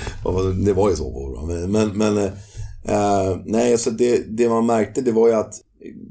Det 0.64 0.72
var 0.72 0.90
ju 0.90 0.96
så. 0.96 1.44
Men, 1.48 1.72
men, 1.72 1.98
men 1.98 2.30
uh, 2.88 3.42
nej, 3.46 3.78
så 3.78 3.90
det, 3.90 4.36
det 4.36 4.48
man 4.48 4.66
märkte 4.66 5.00
det 5.00 5.12
var 5.12 5.28
ju 5.28 5.34
att 5.34 5.54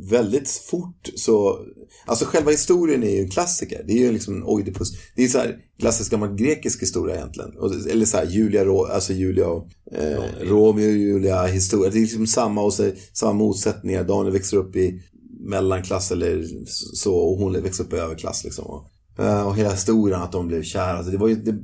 väldigt 0.10 0.50
fort 0.50 1.10
så... 1.16 1.60
Alltså 2.06 2.26
själva 2.26 2.52
historien 2.52 3.04
är 3.04 3.10
ju 3.10 3.20
en 3.20 3.30
klassiker. 3.30 3.84
Det 3.88 3.94
är 3.94 3.98
ju 3.98 4.12
liksom 4.12 4.36
en 4.36 4.44
Oidipus. 4.44 4.92
Det 5.16 5.24
är 5.24 5.28
så 5.28 5.38
här 5.38 5.58
klassisk 5.80 6.12
gammal 6.12 6.36
grekisk 6.36 6.82
historia 6.82 7.16
egentligen. 7.16 7.52
Eller 7.90 8.06
så 8.06 8.18
här 8.18 8.26
Julia, 8.26 8.62
alltså 8.94 9.14
Julia 9.14 9.48
och 9.48 9.68
eh, 9.92 10.24
Romeo 10.42 10.90
och 10.90 10.98
Julia 10.98 11.44
historia. 11.44 11.90
Det 11.90 11.98
är 11.98 12.02
liksom 12.02 12.28
samma 12.28 12.62
och 12.62 12.74
så, 12.74 12.92
samma 13.14 13.34
motsättningar. 13.34 14.04
Daniel 14.04 14.34
växer 14.34 14.58
upp 14.58 14.76
i 14.76 15.02
mellanklass 15.40 16.12
eller 16.12 16.46
så 16.94 17.16
och 17.16 17.38
hon 17.38 17.62
växer 17.62 17.84
upp 17.84 17.94
i 17.94 17.98
överklass 17.98 18.44
liksom. 18.44 18.66
Och, 18.66 18.90
eh, 19.24 19.48
och 19.48 19.56
hela 19.56 19.72
historien 19.72 20.22
att 20.22 20.32
de 20.32 20.48
blev 20.48 20.64
kära. 20.64 20.98
Alltså 20.98 21.12
det 21.12 21.18
var 21.18 21.28
ju, 21.28 21.36
det, 21.36 21.56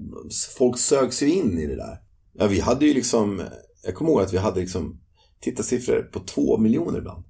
folk 0.57 0.77
sögs 0.77 1.23
ju 1.23 1.33
in 1.33 1.59
i 1.59 1.67
det 1.67 1.75
där. 1.75 1.97
Ja, 2.33 2.47
vi 2.47 2.59
hade 2.59 2.85
ju 2.85 2.93
liksom, 2.93 3.41
jag 3.83 3.95
kommer 3.95 4.11
ihåg 4.11 4.21
att 4.21 4.33
vi 4.33 4.37
hade 4.37 4.59
liksom 4.59 4.99
tittarsiffror 5.39 6.01
på 6.01 6.19
två 6.19 6.57
miljoner 6.57 6.97
ibland 6.97 7.23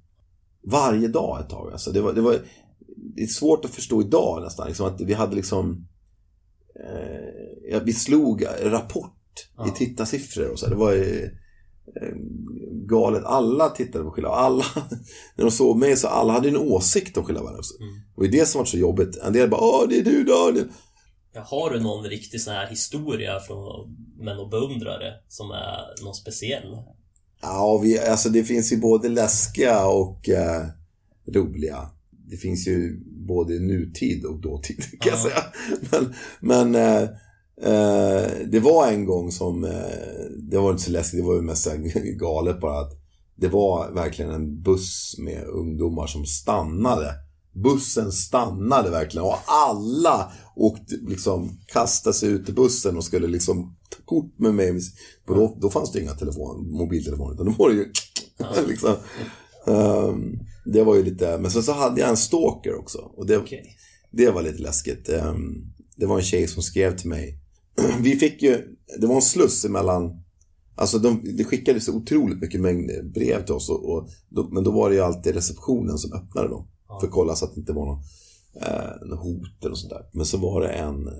varje 0.62 1.08
dag 1.08 1.40
ett 1.40 1.48
tag. 1.48 1.72
Alltså 1.72 1.92
det, 1.92 2.00
var, 2.00 2.12
det, 2.12 2.20
var, 2.20 2.36
det 2.96 3.22
är 3.22 3.26
svårt 3.26 3.64
att 3.64 3.70
förstå 3.70 4.02
idag 4.02 4.42
nästan. 4.42 4.66
Liksom 4.66 4.86
att 4.86 5.00
vi 5.00 5.14
hade 5.14 5.36
liksom... 5.36 5.86
Eh, 7.70 7.82
vi 7.82 7.92
slog 7.92 8.46
Rapport 8.62 9.48
ja. 9.56 9.68
i 9.68 9.70
tittarsiffror 9.70 10.50
och 10.50 10.58
så. 10.58 10.68
Det 10.68 10.74
var 10.74 10.92
eh, 10.92 11.28
galet. 12.86 13.24
Alla 13.24 13.70
tittade 13.70 14.04
på 14.04 14.10
Skilla. 14.10 14.28
Alla, 14.28 14.64
när 15.36 15.44
de 15.44 15.50
såg 15.50 15.76
mig 15.76 15.96
så 15.96 16.08
alla 16.08 16.32
hade 16.32 16.48
en 16.48 16.56
åsikt 16.56 17.16
om 17.16 17.24
Skilla 17.24 17.40
mm. 17.40 17.52
Och 18.14 18.22
det 18.22 18.28
är 18.28 18.40
det 18.40 18.46
som 18.46 18.58
var 18.58 18.66
så 18.66 18.78
jobbigt. 18.78 19.16
En 19.16 19.32
del 19.32 19.50
bara 19.50 19.60
Åh, 19.60 19.88
det 19.88 19.98
är 19.98 20.04
du 20.04 20.24
Daniel. 20.24 20.68
Har 21.34 21.70
du 21.70 21.80
någon 21.80 22.04
riktig 22.04 22.40
sån 22.40 22.54
här 22.54 22.66
historia 22.66 23.40
från 23.40 23.96
Män 24.18 24.38
och 24.38 24.48
beundrare 24.48 25.14
som 25.28 25.50
är 25.50 26.04
någon 26.04 26.14
speciell? 26.14 26.76
Ja, 27.42 27.78
vi, 27.82 27.98
alltså 27.98 28.28
det 28.28 28.44
finns 28.44 28.72
ju 28.72 28.76
både 28.76 29.08
läskiga 29.08 29.86
och 29.86 30.28
eh, 30.28 30.66
roliga. 31.26 31.90
Det 32.10 32.36
finns 32.36 32.68
ju 32.68 33.00
både 33.06 33.58
nutid 33.58 34.24
och 34.24 34.40
dåtid 34.40 34.84
kan 35.00 35.00
ja. 35.00 35.10
jag 35.10 35.18
säga. 35.18 35.44
Men, 35.90 36.14
men 36.40 36.74
eh, 36.74 37.02
eh, 37.72 38.30
det 38.46 38.60
var 38.60 38.86
en 38.86 39.04
gång 39.04 39.32
som, 39.32 39.64
eh, 39.64 39.70
det 40.38 40.58
var 40.58 40.70
inte 40.70 40.82
så 40.82 40.90
läskigt, 40.90 41.20
det 41.20 41.26
var 41.26 41.34
ju 41.34 41.42
mest 41.42 41.68
galet 42.16 42.60
bara 42.60 42.80
att 42.80 42.92
det 43.36 43.48
var 43.48 43.90
verkligen 43.90 44.30
en 44.30 44.62
buss 44.62 45.14
med 45.18 45.44
ungdomar 45.44 46.06
som 46.06 46.26
stannade. 46.26 47.14
Bussen 47.52 48.12
stannade 48.12 48.90
verkligen 48.90 49.26
och 49.26 49.38
alla 49.46 50.32
åkte, 50.60 50.94
liksom, 51.08 51.58
kastade 51.66 52.14
sig 52.14 52.28
ut 52.28 52.48
i 52.48 52.52
bussen 52.52 52.96
och 52.96 53.04
skulle 53.04 53.26
liksom 53.26 53.76
ta 53.90 54.02
kort 54.04 54.38
med 54.38 54.54
mig. 54.54 54.80
Och 55.28 55.34
då, 55.36 55.56
då 55.60 55.70
fanns 55.70 55.92
det 55.92 56.00
inga 56.00 56.14
telefon, 56.14 56.70
mobiltelefoner 56.70 57.34
utan 57.34 57.46
då 57.46 57.52
var 57.52 57.70
det 57.70 57.76
ju 57.76 57.92
liksom, 58.68 58.94
um, 59.66 60.40
Det 60.64 60.82
var 60.82 60.94
ju 60.94 61.02
lite, 61.02 61.38
men 61.38 61.50
sen 61.50 61.62
så 61.62 61.72
hade 61.72 62.00
jag 62.00 62.10
en 62.10 62.16
stalker 62.16 62.78
också. 62.78 62.98
Och 62.98 63.26
det, 63.26 63.38
okay. 63.38 63.62
det 64.10 64.30
var 64.30 64.42
lite 64.42 64.62
läskigt. 64.62 65.08
Um, 65.08 65.72
det 65.96 66.06
var 66.06 66.16
en 66.16 66.24
tjej 66.24 66.48
som 66.48 66.62
skrev 66.62 66.96
till 66.96 67.08
mig. 67.08 67.38
Vi 68.00 68.16
fick 68.16 68.42
ju, 68.42 68.62
det 69.00 69.06
var 69.06 69.14
en 69.14 69.22
sluss 69.22 69.64
emellan 69.64 70.20
Alltså 70.74 70.98
de, 70.98 71.36
det 71.36 71.44
skickades 71.44 71.88
otroligt 71.88 72.40
mycket 72.40 72.60
mängd 72.60 72.90
brev 73.14 73.44
till 73.44 73.54
oss. 73.54 73.70
Och, 73.70 73.88
och 73.88 74.08
men 74.52 74.64
då 74.64 74.70
var 74.70 74.90
det 74.90 74.96
ju 74.96 75.02
alltid 75.02 75.34
receptionen 75.34 75.98
som 75.98 76.12
öppnade 76.12 76.48
dem. 76.48 76.68
Ja. 76.88 77.00
För 77.00 77.06
att 77.06 77.12
kolla 77.12 77.36
så 77.36 77.44
att 77.44 77.54
det 77.54 77.60
inte 77.60 77.72
var 77.72 77.86
någon, 77.86 78.02
eh, 78.56 79.18
hot 79.18 79.64
eller 79.64 79.74
sånt 79.74 79.92
där. 79.92 80.08
Men 80.12 80.26
så 80.26 80.38
var 80.38 80.60
det 80.60 80.68
en 80.68 81.06
eh, 81.06 81.12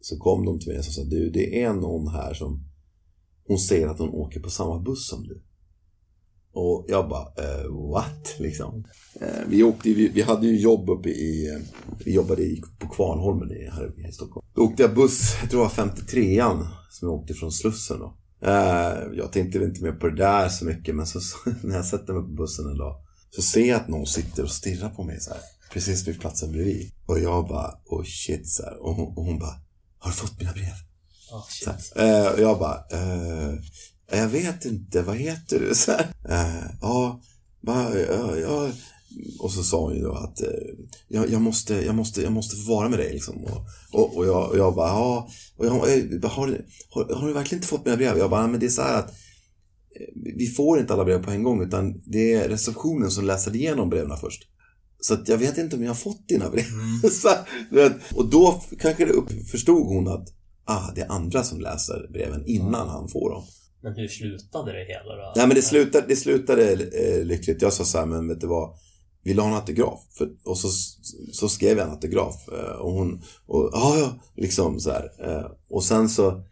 så 0.00 0.18
kom 0.18 0.44
de 0.44 0.58
till 0.58 0.68
mig 0.68 0.78
och 0.78 0.84
sa 0.84 1.02
du 1.04 1.30
det 1.30 1.62
är 1.62 1.72
någon 1.72 2.08
här 2.08 2.34
som 2.34 2.64
hon 3.46 3.58
säger 3.58 3.88
att 3.88 3.98
hon 3.98 4.10
åker 4.10 4.40
på 4.40 4.50
samma 4.50 4.78
buss 4.78 5.08
som 5.08 5.22
du. 5.22 5.42
Och 6.54 6.84
jag 6.88 7.08
bara, 7.08 7.22
eh, 7.22 7.90
what? 7.92 8.34
Liksom. 8.38 8.84
Eh, 9.20 9.48
vi, 9.48 9.62
åkte, 9.62 9.88
vi, 9.88 10.08
vi, 10.08 10.22
hade 10.22 10.46
ju 10.46 10.60
jobb 10.60 10.90
uppe 10.90 11.08
i, 11.08 11.48
eh, 11.54 11.60
vi 12.04 12.14
jobbade 12.14 12.42
i, 12.42 12.62
på 12.78 12.88
Kvarnholmen 12.88 13.50
i, 13.52 13.68
här 13.72 14.08
i 14.08 14.12
Stockholm. 14.12 14.46
Då 14.54 14.62
åkte 14.62 14.82
jag 14.82 14.94
buss, 14.94 15.36
jag 15.40 15.50
tror 15.50 15.60
det 15.60 15.76
var 15.76 15.86
53an, 15.86 16.66
som 16.90 17.08
jag 17.08 17.18
åkte 17.18 17.34
från 17.34 17.52
Slussen 17.52 17.98
då. 17.98 18.16
Eh, 18.42 18.98
jag 19.14 19.32
tänkte 19.32 19.58
väl 19.58 19.68
inte 19.68 19.82
mer 19.82 19.92
på 19.92 20.08
det 20.08 20.16
där 20.16 20.48
så 20.48 20.64
mycket, 20.64 20.94
men 20.94 21.06
så, 21.06 21.20
när 21.62 21.76
jag 21.76 21.84
sätter 21.84 22.12
mig 22.12 22.22
på 22.22 22.28
bussen 22.28 22.66
en 22.66 22.78
dag 22.78 22.96
så 23.30 23.42
ser 23.42 23.68
jag 23.68 23.80
att 23.80 23.88
någon 23.88 24.06
sitter 24.06 24.42
och 24.42 24.50
stirrar 24.50 24.88
på 24.88 25.04
mig 25.04 25.20
så 25.20 25.30
här, 25.30 25.40
precis 25.72 26.08
vid 26.08 26.20
platsen 26.20 26.52
bredvid. 26.52 26.90
Och 27.06 27.18
jag 27.18 27.48
bara, 27.48 27.74
oh 27.84 28.04
shit, 28.04 28.48
så 28.48 28.62
här. 28.62 28.82
Och, 28.82 28.94
hon, 28.94 29.16
och 29.16 29.24
hon 29.24 29.38
bara, 29.38 29.56
har 29.98 30.10
du 30.10 30.16
fått 30.16 30.38
mina 30.38 30.52
brev? 30.52 30.74
Oh, 31.32 31.46
shit. 31.48 31.92
Eh, 31.96 32.40
jag 32.42 32.58
bara, 32.58 32.84
eh, 32.90 33.54
jag 34.10 34.28
vet 34.28 34.64
inte, 34.64 35.02
vad 35.02 35.16
heter 35.16 35.60
du? 35.60 35.74
Så 35.74 35.92
här, 35.92 36.12
eh, 36.28 36.70
ja, 36.80 37.20
va, 37.60 37.90
ja, 38.08 38.36
ja. 38.36 38.70
Och 39.38 39.52
så 39.52 39.62
sa 39.62 39.80
hon 39.80 39.94
ju 39.94 40.02
då 40.02 40.12
att 40.12 40.40
eh, 40.40 40.48
jag, 41.08 41.30
jag, 41.30 41.40
måste, 41.40 41.74
jag, 41.74 41.94
måste, 41.94 42.22
jag 42.22 42.32
måste 42.32 42.56
få 42.56 42.74
vara 42.74 42.88
med 42.88 42.98
dig. 42.98 43.12
Liksom. 43.12 43.44
Och, 43.44 43.66
och, 43.92 44.16
och, 44.16 44.26
jag, 44.26 44.50
och 44.50 44.58
jag 44.58 44.74
bara, 44.74 44.88
ja. 44.88 45.28
Och 45.56 45.66
jag, 45.66 45.74
eh, 45.74 46.30
har, 46.30 46.64
har, 46.90 47.14
har, 47.14 47.26
du 47.26 47.32
verkligen 47.32 47.58
inte 47.58 47.68
fått 47.68 47.84
mina 47.84 47.96
brev? 47.96 48.18
Jag 48.18 48.30
bara, 48.30 48.46
men 48.46 48.60
det 48.60 48.66
är 48.66 48.70
så 48.70 48.82
här 48.82 48.98
att 48.98 49.14
vi 50.36 50.46
får 50.46 50.78
inte 50.78 50.92
alla 50.92 51.04
brev 51.04 51.22
på 51.22 51.30
en 51.30 51.42
gång 51.42 51.62
utan 51.62 52.02
det 52.06 52.34
är 52.34 52.48
receptionen 52.48 53.10
som 53.10 53.24
läser 53.24 53.56
igenom 53.56 53.90
breven 53.90 54.16
först. 54.16 54.42
Så 55.02 55.14
att 55.14 55.28
jag 55.28 55.38
vet 55.38 55.58
inte 55.58 55.76
om 55.76 55.82
jag 55.82 55.90
har 55.90 55.94
fått 55.94 56.28
dina 56.28 56.50
brev. 56.50 56.64
Mm. 56.64 57.00
så, 57.10 57.28
och 58.14 58.30
då 58.30 58.62
kanske 58.78 59.04
det 59.04 59.12
upp, 59.12 59.48
förstod 59.50 59.86
hon 59.86 60.08
att 60.08 60.28
ah, 60.64 60.92
det 60.94 61.00
är 61.00 61.08
andra 61.08 61.42
som 61.42 61.60
läser 61.60 62.08
breven 62.12 62.46
innan 62.46 62.88
han 62.88 63.08
får 63.08 63.30
dem. 63.30 63.44
Men 63.82 63.94
hur 63.94 64.08
slutade 64.08 64.72
det 64.72 64.84
hela 64.84 65.16
då? 65.16 65.32
Nej 65.36 65.46
men 65.46 65.56
det 65.56 65.62
slutade, 65.62 66.06
det 66.08 66.16
slutade 66.16 66.72
eh, 66.72 67.24
lyckligt. 67.24 67.62
Jag 67.62 67.72
sa 67.72 67.84
så 67.84 67.98
här, 67.98 68.06
men 68.06 68.28
vet 68.28 68.40
du 68.40 68.46
vad? 68.46 68.74
Vill 69.24 69.36
du 69.36 69.42
ha 69.42 69.48
en 69.48 69.54
autograf? 69.54 70.00
För, 70.18 70.30
och 70.44 70.58
så, 70.58 70.68
så 71.32 71.48
skrev 71.48 71.78
jag 71.78 71.86
en 71.86 71.92
autograf. 71.92 72.48
Eh, 72.48 72.76
och 72.80 72.92
hon, 72.92 73.22
och 73.46 73.70
ja, 73.72 73.98
ja, 73.98 74.20
liksom 74.36 74.80
så 74.80 74.90
här. 74.90 75.10
Eh, 75.24 75.50
och 75.70 75.84
sen 75.84 76.08
så, 76.08 76.44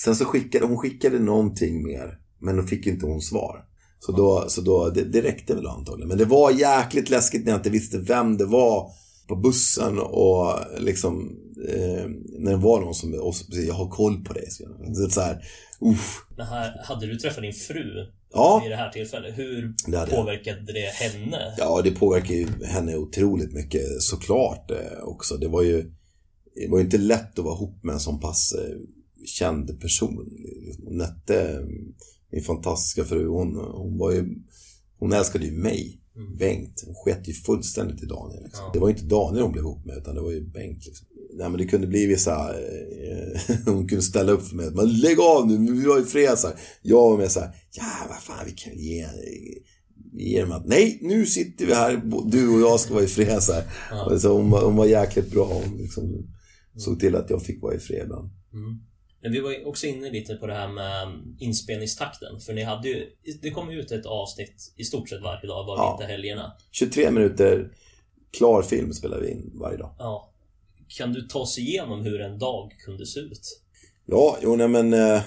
sen 0.00 0.16
så 0.16 0.24
skickade 0.24 0.66
hon 0.66 0.78
skickade 0.78 1.18
någonting 1.18 1.82
mer. 1.82 2.18
Men 2.38 2.56
då 2.56 2.62
fick 2.62 2.86
inte 2.86 3.06
hon 3.06 3.20
svar. 3.20 3.64
Så 4.06 4.12
då, 4.12 4.44
så 4.48 4.60
då 4.60 4.90
det, 4.90 5.04
det 5.04 5.22
räckte 5.22 5.54
väl 5.54 5.66
antagligen. 5.66 6.08
Men 6.08 6.18
det 6.18 6.24
var 6.24 6.50
jäkligt 6.50 7.10
läskigt 7.10 7.44
när 7.44 7.52
jag 7.52 7.58
inte 7.58 7.70
visste 7.70 7.98
vem 7.98 8.36
det 8.36 8.44
var 8.44 8.90
på 9.28 9.36
bussen 9.36 9.98
och 9.98 10.58
liksom 10.78 11.38
eh, 11.68 12.06
när 12.38 12.50
det 12.50 12.56
var 12.56 12.80
någon 12.80 12.94
som, 12.94 13.14
och 13.14 13.34
så, 13.34 13.44
jag 13.50 13.74
har 13.74 13.88
koll 13.88 14.24
på 14.24 14.32
dig. 14.32 14.50
Så, 14.50 14.64
det 14.68 15.10
så 15.10 15.20
här, 15.20 15.44
uff. 15.80 16.26
Men 16.36 16.46
här, 16.46 16.84
hade 16.84 17.06
du 17.06 17.16
träffat 17.16 17.42
din 17.42 17.52
fru 17.52 18.06
ja. 18.32 18.62
i 18.66 18.68
det 18.68 18.76
här 18.76 18.90
tillfället? 18.90 19.38
Hur 19.38 19.74
det 19.86 20.06
påverkade 20.06 20.72
det 20.72 20.92
henne? 20.94 21.54
Ja, 21.58 21.80
det 21.84 21.90
påverkade 21.90 22.34
ju 22.34 22.64
henne 22.64 22.96
otroligt 22.96 23.52
mycket 23.52 23.82
såklart 24.00 24.70
eh, 24.70 25.02
också. 25.02 25.36
Det 25.36 25.48
var 25.48 25.62
ju 25.62 25.92
det 26.54 26.68
var 26.70 26.78
ju 26.78 26.84
inte 26.84 26.98
lätt 26.98 27.38
att 27.38 27.44
vara 27.44 27.54
ihop 27.54 27.84
med 27.84 27.92
en 27.92 28.00
sån 28.00 28.20
pass 28.20 28.52
eh, 28.52 28.76
känd 29.26 29.80
person. 29.80 30.30
Nette 30.78 31.62
min 32.32 32.42
fantastiska 32.42 33.04
fru, 33.04 33.28
hon, 33.28 33.56
hon 33.56 33.98
var 33.98 34.12
ju, 34.12 34.28
hon 34.98 35.12
älskade 35.12 35.44
ju 35.44 35.52
mig. 35.52 35.98
Mm. 36.16 36.36
Bengt. 36.36 36.82
Hon 36.86 36.94
sket 36.94 37.28
ju 37.28 37.32
fullständigt 37.32 38.02
i 38.02 38.06
Daniel. 38.06 38.42
Liksom. 38.44 38.64
Ja. 38.64 38.70
Det 38.72 38.78
var 38.78 38.88
ju 38.88 38.94
inte 38.94 39.06
Daniel 39.06 39.42
hon 39.42 39.52
blev 39.52 39.64
ihop 39.64 39.84
med, 39.84 39.96
utan 39.96 40.14
det 40.14 40.20
var 40.20 40.30
ju 40.30 40.50
Bengt. 40.50 40.86
Liksom. 40.86 41.06
Nej, 41.34 41.48
men 41.48 41.58
det 41.58 41.66
kunde 41.66 41.86
bli 41.86 42.06
vissa... 42.06 42.54
Eh, 42.60 43.56
hon 43.64 43.88
kunde 43.88 44.02
ställa 44.02 44.32
upp 44.32 44.46
för 44.46 44.56
mig. 44.56 44.70
Men 44.70 45.00
lägg 45.00 45.20
av 45.20 45.46
nu, 45.46 45.72
vi 45.72 45.88
har 45.88 45.98
ju. 45.98 46.36
Så 46.36 46.46
här. 46.46 46.56
Jag 46.82 47.10
var 47.10 47.18
med 47.18 47.32
så 47.32 47.40
här, 47.40 47.50
ja 47.70 48.06
vad 48.08 48.18
fan, 48.18 48.46
vi 48.46 48.52
kan 48.52 48.78
ge... 48.78 49.06
Ge 50.14 50.40
dem 50.40 50.52
att, 50.52 50.66
nej, 50.66 50.98
nu 51.02 51.26
sitter 51.26 51.66
vi 51.66 51.74
här, 51.74 52.02
du 52.26 52.48
och 52.48 52.60
jag 52.60 52.80
ska 52.80 52.94
vara 52.94 53.04
i 53.04 53.06
fred. 53.06 53.42
Så, 53.42 53.52
ja. 53.90 54.18
så 54.18 54.36
hon, 54.36 54.52
hon 54.52 54.76
var 54.76 54.86
jäkligt 54.86 55.30
bra. 55.30 55.44
Hon 55.44 55.78
liksom, 55.78 56.04
mm. 56.04 56.24
såg 56.76 57.00
till 57.00 57.16
att 57.16 57.30
jag 57.30 57.42
fick 57.42 57.62
vara 57.62 57.74
i 57.74 57.78
fred 57.78 58.02
ibland. 58.04 58.30
Mm. 58.52 58.80
Men 59.22 59.32
vi 59.32 59.40
var 59.40 59.66
också 59.66 59.86
inne 59.86 60.10
lite 60.10 60.34
på 60.34 60.46
det 60.46 60.54
här 60.54 60.68
med 60.68 61.08
inspelningstakten. 61.38 62.40
För 62.40 62.52
ni 62.52 62.62
hade 62.62 62.88
ju, 62.88 63.06
det 63.42 63.50
kom 63.50 63.70
ut 63.70 63.90
ett 63.90 64.06
avsnitt 64.06 64.72
i 64.76 64.84
stort 64.84 65.08
sett 65.08 65.22
varje 65.22 65.46
dag, 65.46 65.66
bara 65.66 65.78
ja. 65.78 65.92
inte 65.92 66.12
helgerna. 66.12 66.52
23 66.70 67.10
minuter 67.10 67.72
klar 68.30 68.62
film 68.62 68.92
spelar 68.92 69.20
vi 69.20 69.30
in 69.30 69.50
varje 69.54 69.76
dag. 69.76 69.94
Ja. 69.98 70.32
Kan 70.88 71.12
du 71.12 71.22
ta 71.22 71.38
oss 71.38 71.58
igenom 71.58 72.00
hur 72.00 72.20
en 72.20 72.38
dag 72.38 72.72
kunde 72.84 73.06
se 73.06 73.20
ut? 73.20 73.60
Ja, 74.06 74.38
jo 74.42 74.56
nej 74.56 74.68
men 74.68 74.92
eh, 74.92 75.22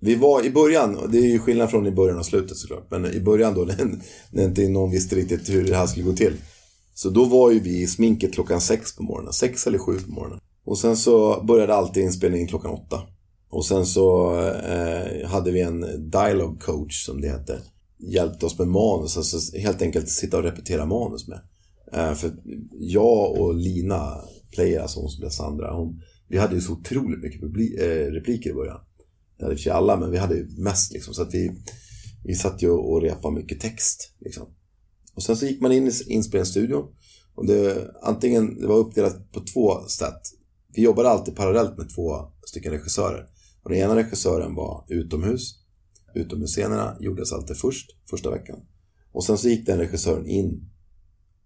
Vi 0.00 0.14
var 0.14 0.46
i 0.46 0.50
början, 0.50 1.08
det 1.12 1.18
är 1.18 1.26
ju 1.32 1.38
skillnad 1.38 1.70
från 1.70 1.86
i 1.86 1.90
början 1.90 2.18
och 2.18 2.26
slutet 2.26 2.56
såklart. 2.56 2.90
Men 2.90 3.06
i 3.06 3.20
början 3.20 3.54
då 3.54 3.64
när, 3.64 4.00
när 4.30 4.44
inte 4.44 4.68
någon 4.68 4.90
visste 4.90 5.16
riktigt 5.16 5.48
hur 5.48 5.64
det 5.64 5.76
här 5.76 5.86
skulle 5.86 6.04
gå 6.04 6.12
till. 6.12 6.36
Så 6.94 7.10
då 7.10 7.24
var 7.24 7.50
ju 7.50 7.60
vi 7.60 7.82
i 7.82 7.86
sminket 7.86 8.34
klockan 8.34 8.60
sex 8.60 8.96
på 8.96 9.02
morgonen. 9.02 9.32
Sex 9.32 9.66
eller 9.66 9.78
sju 9.78 9.98
på 9.98 10.10
morgonen. 10.10 10.40
Och 10.66 10.78
sen 10.78 10.96
så 10.96 11.44
började 11.48 11.74
alltid 11.74 12.02
inspelningen 12.02 12.48
klockan 12.48 12.70
åtta. 12.70 13.02
Och 13.50 13.66
sen 13.66 13.86
så 13.86 14.36
eh, 14.48 15.28
hade 15.28 15.50
vi 15.50 15.60
en 15.60 16.10
dialog 16.10 16.60
coach 16.60 17.04
som 17.04 17.20
det 17.20 17.28
hette. 17.28 17.60
hjälpte 17.98 18.46
oss 18.46 18.58
med 18.58 18.68
manus. 18.68 19.16
Alltså 19.16 19.56
helt 19.58 19.82
enkelt 19.82 20.08
sitta 20.08 20.36
och 20.36 20.42
repetera 20.42 20.86
manus 20.86 21.28
med. 21.28 21.40
Eh, 21.92 22.14
för 22.14 22.36
jag 22.72 23.40
och 23.40 23.54
Lina, 23.54 24.14
Player, 24.54 24.80
alltså 24.80 25.00
hon 25.00 25.10
som 25.10 25.20
blev 25.20 25.30
Sandra, 25.30 25.74
hon, 25.74 26.02
vi 26.28 26.38
hade 26.38 26.54
ju 26.54 26.60
så 26.60 26.72
otroligt 26.72 27.22
mycket 27.22 27.40
publi- 27.40 27.80
eh, 27.80 28.10
repliker 28.12 28.50
i 28.50 28.54
början. 28.54 28.80
Det 29.38 29.44
hade 29.44 29.56
vi 29.64 29.70
alla, 29.70 29.96
men 29.96 30.10
vi 30.10 30.18
hade 30.18 30.34
ju 30.34 30.48
mest 30.58 30.92
liksom. 30.92 31.14
Så 31.14 31.22
att 31.22 31.34
vi, 31.34 31.50
vi 32.24 32.34
satt 32.34 32.62
ju 32.62 32.70
och 32.70 33.02
repade 33.02 33.34
mycket 33.34 33.60
text. 33.60 34.12
Liksom. 34.20 34.46
Och 35.14 35.22
sen 35.22 35.36
så 35.36 35.46
gick 35.46 35.60
man 35.60 35.72
in 35.72 35.86
i 35.86 35.92
inspelningsstudion. 36.06 36.84
Och 37.34 37.46
det, 37.46 37.90
antingen, 38.02 38.60
det 38.60 38.66
var 38.66 38.76
uppdelat 38.76 39.32
på 39.32 39.40
två 39.40 39.88
sätt. 39.88 40.20
Vi 40.76 40.82
jobbade 40.82 41.08
alltid 41.08 41.36
parallellt 41.36 41.78
med 41.78 41.94
två 41.94 42.16
stycken 42.46 42.72
regissörer. 42.72 43.28
Och 43.62 43.70
den 43.70 43.78
ena 43.78 43.96
regissören 43.96 44.54
var 44.54 44.84
utomhus. 44.88 45.54
Utomhusscenerna 46.14 46.96
gjordes 47.00 47.32
alltid 47.32 47.56
först, 47.56 47.96
första 48.10 48.30
veckan. 48.30 48.60
Och 49.12 49.24
sen 49.24 49.38
så 49.38 49.48
gick 49.48 49.66
den 49.66 49.78
regissören 49.78 50.26
in 50.26 50.70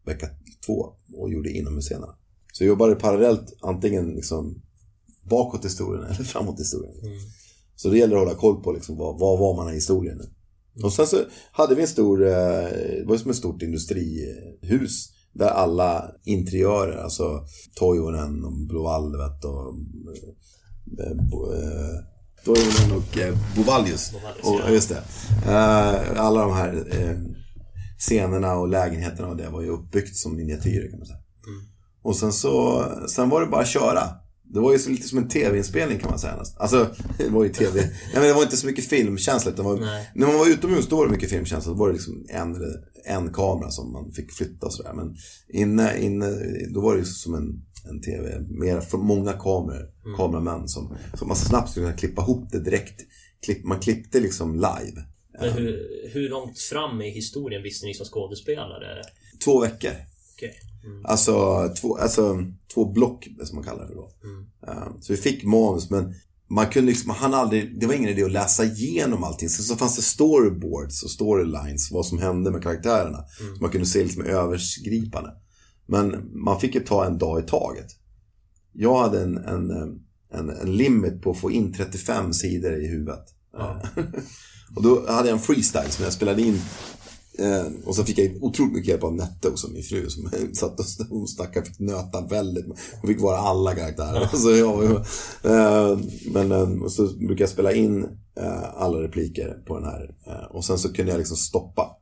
vecka 0.07 0.29
två 0.67 0.93
och 1.15 1.33
gjorde 1.33 1.51
inomhusscenerna. 1.51 2.17
Så 2.53 2.65
jag 2.65 2.69
jobbade 2.69 2.95
parallellt 2.95 3.57
antingen 3.61 4.11
liksom 4.15 4.63
bakåt 5.23 5.65
historien 5.65 6.05
eller 6.05 6.25
framåt 6.25 6.61
historien. 6.61 6.95
Mm. 7.03 7.19
Så 7.77 7.91
det 7.91 7.99
gäller 7.99 8.17
att 8.17 8.23
hålla 8.23 8.35
koll 8.35 8.63
på 8.63 8.73
liksom, 8.73 8.97
vad, 8.97 9.19
vad 9.19 9.39
var 9.39 9.57
man 9.57 9.71
i 9.71 9.75
historien 9.75 10.17
nu. 10.17 10.25
Mm. 10.25 10.85
Och 10.85 10.93
sen 10.93 11.07
så 11.07 11.25
hade 11.53 11.75
vi 11.75 11.83
en 11.83 11.89
stor, 11.89 12.27
eh, 12.27 12.33
det 12.33 13.05
var 13.07 13.17
som 13.17 13.31
ett 13.31 13.37
stort 13.37 13.63
industrihus. 13.63 15.13
Där 15.33 15.49
alla 15.49 16.11
interiörer, 16.25 16.97
alltså 16.97 17.45
Toivonen 17.75 18.45
och 18.45 18.53
Blåvalvet 18.53 19.45
och 19.45 19.75
eh, 20.99 21.11
eh, 21.11 22.05
Toivonen 22.45 22.99
och 22.99 23.19
eh, 23.19 23.37
Bovallius. 23.57 24.13
Och, 24.43 24.71
just 24.71 24.89
det. 24.89 25.03
Alla 26.17 26.41
de 26.41 26.53
här 26.53 26.85
scenerna 27.99 28.55
och 28.55 28.69
lägenheterna 28.69 29.29
och 29.29 29.37
det 29.37 29.49
var 29.49 29.63
ju 29.63 29.69
uppbyggt 29.69 30.17
som 30.17 30.37
miniatyrer 30.37 30.91
kan 30.91 30.99
man 30.99 31.07
säga. 31.07 31.19
Mm. 31.47 31.61
Och 32.03 32.17
sen 32.17 32.33
så, 32.33 32.85
sen 33.09 33.29
var 33.29 33.41
det 33.41 33.47
bara 33.47 33.61
att 33.61 33.69
köra. 33.69 34.03
Det 34.53 34.61
var 34.61 34.73
ju 34.73 34.91
lite 34.91 35.09
som 35.09 35.19
en 35.19 35.29
tv-inspelning 35.29 35.99
kan 35.99 36.11
man 36.11 36.19
säga 36.19 36.37
nästan. 36.37 36.63
Alltså, 36.63 36.89
det 37.19 37.29
var 37.29 37.45
ju 37.45 37.51
tv. 37.51 37.81
Nej, 37.81 37.91
men 38.15 38.23
det 38.23 38.33
var 38.33 38.43
inte 38.43 38.57
så 38.57 38.67
mycket 38.67 38.85
filmkänsla. 38.85 39.51
Utan 39.51 39.65
var, 39.65 39.77
när 40.15 40.27
man 40.27 40.39
var 40.39 40.51
utomhus 40.51 40.89
då 40.89 40.97
var 40.97 41.07
det 41.07 41.13
mycket 41.13 41.31
filmkänsla. 41.31 41.73
Då 41.73 41.79
var 41.79 41.89
det 41.89 41.93
liksom 41.93 42.27
en, 42.29 42.57
en 43.05 43.33
kamera 43.33 43.71
som 43.71 43.93
man 43.93 44.13
fick 44.13 44.33
flytta 44.33 44.67
och 44.67 44.75
sådär. 44.75 44.93
Men 44.93 45.17
inne, 45.49 45.99
inne, 45.99 46.31
då 46.75 46.81
var 46.81 46.95
det 46.95 46.99
ju 46.99 47.05
som 47.05 47.35
en, 47.35 47.63
en 47.91 48.01
tv. 48.01 48.41
Mer 48.49 48.81
för 48.81 48.99
många 48.99 49.33
kameror, 49.33 49.91
mm. 50.05 50.17
kameramän 50.17 50.69
som, 50.69 50.97
som 51.15 51.29
man 51.29 51.37
snabbt 51.37 51.71
skulle 51.71 51.87
kunna 51.87 51.99
klippa 51.99 52.23
ihop 52.23 52.51
det 52.53 52.61
direkt. 52.61 53.01
Klipp, 53.45 53.65
man 53.65 53.81
klippte 53.81 54.21
liksom 54.21 54.55
live. 54.55 55.05
Men 55.41 55.53
hur, 55.53 55.89
hur 56.13 56.29
långt 56.29 56.59
fram 56.59 57.03
i 57.03 57.11
historien 57.11 57.63
visste 57.63 57.87
ni 57.87 57.95
som 57.95 58.07
skådespelare? 58.07 59.03
Två 59.45 59.61
veckor. 59.61 59.93
Okay. 60.37 60.53
Mm. 60.85 61.07
Alltså, 61.07 61.33
två, 61.81 61.97
alltså 61.97 62.45
två 62.75 62.93
block 62.93 63.29
som 63.45 63.57
man 63.57 63.65
kallar 63.65 63.83
det 63.83 63.89
för 63.89 63.95
då. 63.95 64.11
Mm. 64.25 64.47
Uh, 64.69 65.01
så 65.01 65.13
vi 65.13 65.17
fick 65.17 65.45
manus 65.45 65.91
men 65.91 66.15
man 66.51 66.67
kunde 66.67 66.91
liksom, 66.91 67.11
han 67.11 67.35
aldrig, 67.35 67.81
det 67.81 67.87
var 67.87 67.95
ingen 67.95 68.11
idé 68.11 68.25
att 68.25 68.33
läsa 68.33 68.65
igenom 68.65 69.25
allting. 69.25 69.49
Sen 69.49 69.65
så 69.65 69.77
fanns 69.77 69.97
det 69.97 70.03
storyboards 70.03 71.03
och 71.03 71.11
storylines, 71.11 71.91
vad 71.91 72.07
som 72.07 72.19
hände 72.19 72.51
med 72.51 72.63
karaktärerna. 72.63 73.25
Mm. 73.41 73.57
Så 73.57 73.63
man 73.63 73.71
kunde 73.71 73.87
se 73.87 74.03
liksom 74.03 74.25
översgripande. 74.25 75.31
Men 75.87 76.31
man 76.33 76.61
fick 76.61 76.75
ju 76.75 76.81
ta 76.81 77.05
en 77.05 77.19
dag 77.19 77.41
i 77.41 77.43
taget. 77.43 77.87
Jag 78.73 78.99
hade 78.99 79.23
en, 79.23 79.37
en, 79.39 79.71
en, 80.33 80.51
en 80.51 80.77
limit 80.77 81.23
på 81.23 81.31
att 81.31 81.39
få 81.39 81.51
in 81.51 81.73
35 81.73 82.33
sidor 82.33 82.85
i 82.85 82.87
huvudet. 82.87 83.25
Ja. 83.53 83.83
och 84.77 84.83
då 84.83 85.07
hade 85.09 85.29
jag 85.29 85.37
en 85.37 85.43
freestyle 85.43 85.91
som 85.91 86.05
jag 86.05 86.13
spelade 86.13 86.43
in 86.43 86.61
och 87.85 87.97
så 87.97 88.05
fick 88.05 88.19
jag 88.19 88.43
otroligt 88.45 88.73
mycket 88.73 88.89
hjälp 88.89 89.05
av 89.05 89.15
Nette 89.15 89.49
också, 89.49 89.71
min 89.71 89.83
fru, 89.83 90.11
som 90.11 90.31
satt 90.55 90.81
och 90.81 90.87
hon 91.09 91.29
stackare 91.29 91.65
fick 91.65 91.79
nöta 91.79 92.27
väldigt. 92.27 92.67
Hon 93.01 93.09
fick 93.09 93.21
vara 93.21 93.39
alla 93.39 93.75
karaktärer. 93.75 94.27
så 94.37 94.51
jag, 94.51 94.85
eh, 95.45 95.99
men 96.33 96.53
eh, 96.53 96.87
så 96.87 97.07
brukade 97.07 97.43
jag 97.43 97.49
spela 97.49 97.73
in 97.73 98.05
eh, 98.37 98.83
alla 98.83 99.03
repliker 99.03 99.63
på 99.67 99.79
den 99.79 99.89
här. 99.89 100.15
Eh, 100.27 100.45
och 100.45 100.65
sen 100.65 100.79
så 100.79 100.93
kunde 100.93 101.13
jag 101.13 101.19
liksom 101.19 101.37
stoppa. 101.37 101.97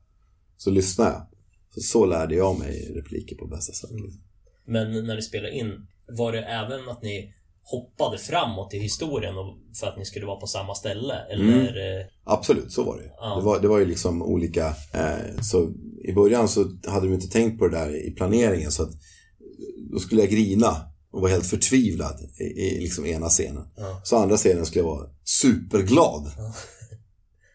Så 0.57 0.71
lyssnade 0.71 1.11
jag. 1.11 1.27
Så, 1.75 1.81
så 1.81 2.07
lärde 2.07 2.35
jag 2.35 2.59
mig 2.59 2.93
repliker 2.95 3.37
på 3.37 3.47
bästa 3.47 3.73
sätt. 3.73 3.91
Mm. 3.91 4.11
Men 4.67 5.07
när 5.07 5.15
ni 5.15 5.23
spelade 5.23 5.55
in, 5.55 5.87
var 6.09 6.33
det 6.33 6.43
även 6.43 6.89
att 6.89 7.03
ni 7.03 7.35
hoppade 7.71 8.19
framåt 8.19 8.75
i 8.75 8.79
historien 8.79 9.35
för 9.81 9.87
att 9.87 9.99
ni 9.99 10.05
skulle 10.05 10.27
vara 10.27 10.41
på 10.41 10.47
samma 10.47 10.75
ställe? 10.75 11.15
Eller? 11.31 11.99
Mm. 11.99 12.09
Absolut, 12.25 12.73
så 12.73 12.83
var 12.83 12.97
det. 12.97 13.13
Ja. 13.17 13.37
Det, 13.37 13.43
var, 13.43 13.61
det 13.61 13.69
var 13.69 13.79
ju 13.79 13.87
liksom 13.87 14.23
olika... 14.23 14.67
Eh, 14.95 15.41
så 15.43 15.71
I 16.05 16.13
början 16.13 16.49
så 16.49 16.61
hade 16.87 17.07
de 17.07 17.15
inte 17.15 17.29
tänkt 17.29 17.59
på 17.59 17.69
det 17.69 17.79
där 17.79 18.07
i 18.07 18.11
planeringen 18.11 18.73
så 18.73 18.83
att 18.83 18.93
då 19.93 19.99
skulle 19.99 20.21
jag 20.21 20.31
grina 20.31 20.77
och 21.13 21.21
vara 21.21 21.31
helt 21.31 21.47
förtvivlad 21.47 22.21
i, 22.41 22.45
i 22.45 22.81
liksom 22.81 23.07
ena 23.07 23.29
scenen. 23.29 23.65
Ja. 23.77 24.01
Så 24.05 24.17
andra 24.17 24.37
scenen 24.37 24.67
skulle 24.67 24.85
jag 24.85 24.91
vara 24.91 25.09
superglad. 25.25 26.33
Ja. 26.37 26.55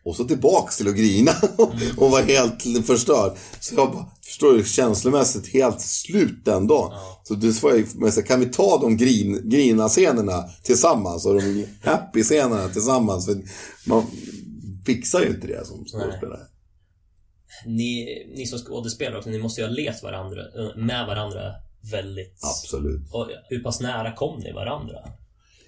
Och 0.05 0.15
så 0.15 0.23
tillbaks 0.23 0.77
till 0.77 0.87
att 0.87 0.95
grina 0.95 1.31
och 1.97 2.11
vara 2.11 2.23
helt 2.23 2.85
förstörd. 2.85 3.37
Så 3.59 3.75
jag 3.75 3.91
bara, 3.91 4.05
förstår 4.25 4.53
du, 4.53 4.63
känslomässigt 4.63 5.53
helt 5.53 5.81
slut 5.81 6.45
den 6.45 6.67
dagen. 6.67 6.89
Ja. 6.91 7.21
Så 7.23 7.33
du 7.33 7.53
svarade, 7.53 8.21
kan 8.21 8.39
vi 8.39 8.45
ta 8.45 8.77
de 8.81 8.97
grin, 8.97 9.49
grina-scenerna 9.49 10.43
tillsammans 10.63 11.25
och 11.25 11.33
de 11.33 11.65
happy-scenerna 11.81 12.69
tillsammans? 12.69 13.25
För 13.25 13.41
man 13.85 14.03
fixar 14.85 15.21
ju 15.21 15.27
inte 15.27 15.47
det 15.47 15.65
som 15.65 15.85
skådespelare. 15.85 16.39
Ni, 17.65 18.07
ni 18.35 18.45
som 18.45 18.59
skådespelare 18.59 19.17
också, 19.17 19.29
ni 19.29 19.39
måste 19.39 19.61
ju 19.61 19.67
ha 19.67 19.73
levt 19.73 20.03
varandra, 20.03 20.41
med 20.75 21.07
varandra 21.07 21.53
väldigt... 21.91 22.39
Absolut. 22.41 23.01
Och 23.11 23.29
hur 23.49 23.63
pass 23.63 23.79
nära 23.79 24.15
kom 24.15 24.39
ni 24.39 24.51
varandra? 24.51 24.95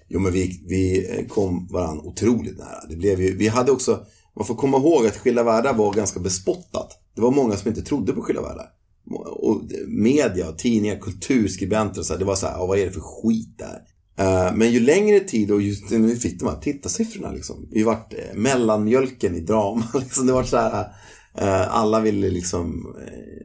Jo 0.08 0.20
men 0.20 0.32
vi, 0.32 0.64
vi 0.68 1.26
kom 1.28 1.68
varandra 1.70 2.04
otroligt 2.04 2.58
nära. 2.58 2.86
Det 2.88 2.96
blev 2.96 3.20
ju, 3.20 3.36
vi 3.36 3.48
hade 3.48 3.72
också 3.72 4.06
man 4.36 4.46
får 4.46 4.54
komma 4.54 4.76
ihåg 4.76 5.06
att 5.06 5.16
Skilda 5.16 5.42
Världar 5.42 5.74
var 5.74 5.92
ganska 5.92 6.20
bespottat. 6.20 6.98
Det 7.14 7.20
var 7.20 7.30
många 7.30 7.56
som 7.56 7.68
inte 7.68 7.82
trodde 7.82 8.12
på 8.12 8.22
Skilda 8.22 8.42
Världar. 8.42 8.66
Och 9.30 9.62
media, 9.88 10.52
tidningar, 10.52 10.96
kulturskribenter 10.96 12.00
och 12.00 12.06
så 12.06 12.12
här, 12.12 12.18
det 12.18 12.24
var 12.24 12.34
så 12.34 12.46
här, 12.46 12.58
vad 12.58 12.78
är 12.78 12.86
det 12.86 12.92
för 12.92 13.00
skit 13.00 13.58
där? 13.58 13.82
Eh, 14.18 14.54
men 14.54 14.72
ju 14.72 14.80
längre 14.80 15.20
tid 15.20 15.50
och 15.50 15.62
just 15.62 15.90
när 15.90 15.98
vi 15.98 16.16
fick 16.16 16.40
de 16.40 16.48
här 16.48 16.60
tittarsiffrorna 16.60 17.32
liksom. 17.32 17.68
Vi 17.70 17.82
vart 17.82 18.12
eh, 18.12 18.34
mellanmjölken 18.34 19.34
i 19.34 19.40
drama. 19.40 19.86
liksom, 19.94 20.26
det 20.26 20.32
var 20.32 20.44
så 20.44 20.56
här, 20.56 20.86
eh, 21.34 21.76
alla 21.76 22.00
ville 22.00 22.30
liksom 22.30 22.94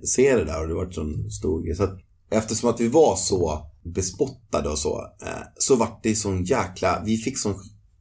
se 0.03 0.35
det 0.35 0.45
där 0.45 0.61
och 0.61 0.67
det 0.67 0.73
var 0.73 0.85
en 0.85 0.93
sån 0.93 1.31
stor 1.31 1.61
grej. 1.61 1.75
Så 1.75 1.83
att, 1.83 1.99
eftersom 2.31 2.69
att 2.69 2.81
vi 2.81 2.87
var 2.87 3.15
så 3.15 3.67
bespottade 3.83 4.69
och 4.69 4.77
så, 4.77 5.01
så 5.57 5.75
vart 5.75 6.03
det 6.03 6.15
sån 6.15 6.43
jäkla, 6.43 7.03
vi 7.05 7.17
fick 7.17 7.37
sån 7.37 7.55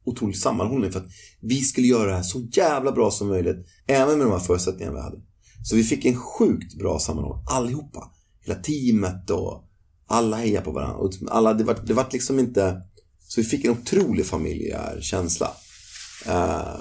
otrolig 0.05 0.37
sammanhållning 0.37 0.91
för 0.91 0.99
att 0.99 1.09
vi 1.41 1.61
skulle 1.61 1.87
göra 1.87 2.09
det 2.09 2.15
här 2.15 2.23
så 2.23 2.47
jävla 2.51 2.91
bra 2.91 3.11
som 3.11 3.27
möjligt. 3.27 3.65
Även 3.87 4.17
med 4.17 4.27
de 4.27 4.31
här 4.31 4.39
förutsättningarna 4.39 4.97
vi 4.97 5.03
hade. 5.03 5.21
Så 5.63 5.75
vi 5.75 5.83
fick 5.83 6.05
en 6.05 6.15
sjukt 6.15 6.77
bra 6.77 6.99
sammanhållning, 6.99 7.45
allihopa. 7.49 8.11
Hela 8.45 8.59
teamet 8.59 9.29
och 9.29 9.67
alla 10.07 10.37
hejade 10.37 10.65
på 10.65 10.71
varandra. 10.71 10.97
Och 10.97 11.11
alla, 11.27 11.53
det, 11.53 11.63
var, 11.63 11.77
det 11.85 11.93
var 11.93 12.07
liksom 12.11 12.39
inte... 12.39 12.81
Så 13.19 13.41
vi 13.41 13.47
fick 13.47 13.65
en 13.65 13.71
otrolig 13.71 14.25
familjär 14.25 14.99
känsla. 15.01 15.51
Uh, 16.27 16.33
eh, 16.33 16.79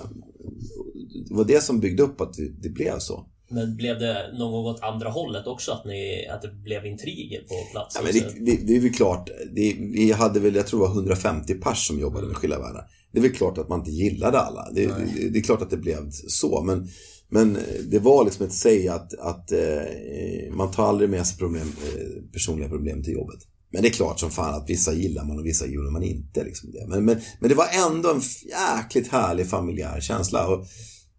det 1.29 1.35
var 1.35 1.45
det 1.45 1.65
som 1.65 1.81
byggde 1.81 2.03
upp 2.03 2.21
att 2.21 2.35
det, 2.35 2.49
det 2.63 2.69
blev 2.69 2.99
så. 2.99 3.30
Men 3.51 3.77
blev 3.77 3.99
det 3.99 4.33
någon 4.39 4.53
gång 4.53 4.65
åt 4.65 4.83
andra 4.83 5.09
hållet 5.09 5.47
också? 5.47 5.73
Att, 5.73 5.85
ni, 5.85 6.29
att 6.29 6.43
det 6.43 6.49
blev 6.49 6.87
intriger 6.87 7.41
på 7.41 7.55
plats? 7.73 7.97
Ja, 7.99 8.03
men 8.05 8.13
det, 8.13 8.53
det, 8.53 8.67
det 8.67 8.77
är 8.77 8.81
väl 8.81 8.95
klart. 8.95 9.31
Det, 9.53 9.77
vi 9.79 10.13
hade 10.13 10.41
väl, 10.41 10.55
jag 10.55 10.67
tror 10.67 10.81
det 10.81 10.89
var 10.89 10.95
150 10.95 11.55
pers 11.55 11.87
som 11.87 12.01
jobbade 12.01 12.27
med 12.27 12.37
Skilda 12.37 12.59
Världar. 12.59 12.85
Det 13.13 13.19
är 13.19 13.23
väl 13.23 13.33
klart 13.33 13.59
att 13.59 13.69
man 13.69 13.79
inte 13.79 13.91
gillade 13.91 14.39
alla. 14.41 14.71
Det, 14.73 14.87
det, 15.33 15.39
är 15.39 15.43
klart 15.43 15.63
att 15.63 15.71
det 15.71 15.77
blev 15.77 16.11
så. 16.11 16.63
Men, 16.63 16.89
men 17.29 17.59
det 17.91 17.99
var 17.99 18.25
liksom 18.25 18.47
ett 18.47 18.53
säg 18.53 18.89
att, 18.89 19.15
att 19.19 19.53
eh, 19.53 20.53
man 20.53 20.71
tar 20.71 20.85
aldrig 20.89 21.11
med 21.11 21.27
sig 21.27 21.39
problem, 21.39 21.73
eh, 21.95 22.23
personliga 22.33 22.69
problem 22.69 23.03
till 23.03 23.13
jobbet. 23.13 23.39
Men 23.73 23.83
det 23.83 23.89
är 23.89 23.93
klart 23.93 24.21
som 24.21 24.31
fan 24.31 24.55
att 24.55 24.71
vissa 24.71 24.93
gillar 24.93 25.25
man 25.25 25.39
och 25.39 25.47
vissa 25.47 25.67
gillar 25.67 25.91
man 25.91 26.03
inte. 26.03 26.45
Liksom 26.45 26.71
det. 26.71 26.87
Men, 26.89 27.05
men, 27.05 27.21
men 27.41 27.49
det 27.49 27.55
var 27.55 27.67
ändå 27.87 28.11
en 28.11 28.23
jäkligt 28.51 29.09
härlig 29.09 29.47
familjär 29.47 30.01
känsla. 30.01 30.49
Och 30.49 30.67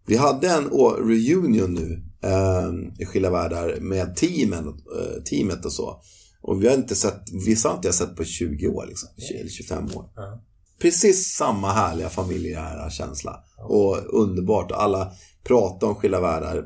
vi 0.06 0.16
hade 0.16 0.48
en 0.48 0.68
reunion 1.08 1.74
nu 1.74 2.11
eh, 2.22 2.72
i 2.98 3.06
Skilda 3.06 3.30
Världar 3.30 3.80
med 3.80 4.16
teamen, 4.16 4.68
eh, 4.68 5.22
teamet 5.22 5.64
och 5.64 5.72
så. 5.72 6.02
Och 6.42 6.62
vi 6.62 6.68
har 6.68 6.74
inte 6.74 6.94
sett, 6.94 7.22
vissa 7.46 7.68
har 7.68 7.76
inte 7.76 7.88
jag 7.88 7.94
sett 7.94 8.16
på 8.16 8.24
20 8.24 8.68
år 8.68 8.86
liksom, 8.88 9.08
eller 9.40 9.50
25 9.50 9.84
år. 9.84 10.10
Mm. 10.18 10.38
Precis 10.80 11.34
samma 11.36 11.72
härliga 11.72 12.08
familjära 12.08 12.90
känsla. 12.90 13.44
Och 13.58 14.22
underbart. 14.22 14.72
Alla 14.72 15.12
pratar 15.44 15.86
om 15.86 15.94
Skilda 15.94 16.20
Världar 16.20 16.64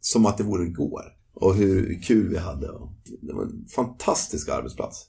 som 0.00 0.26
att 0.26 0.38
det 0.38 0.44
vore 0.44 0.66
igår. 0.66 1.02
Och 1.34 1.54
hur 1.54 2.02
kul 2.02 2.28
vi 2.28 2.38
hade. 2.38 2.66
Det 3.20 3.32
var 3.32 3.42
en 3.42 3.66
fantastisk 3.74 4.48
arbetsplats. 4.48 5.06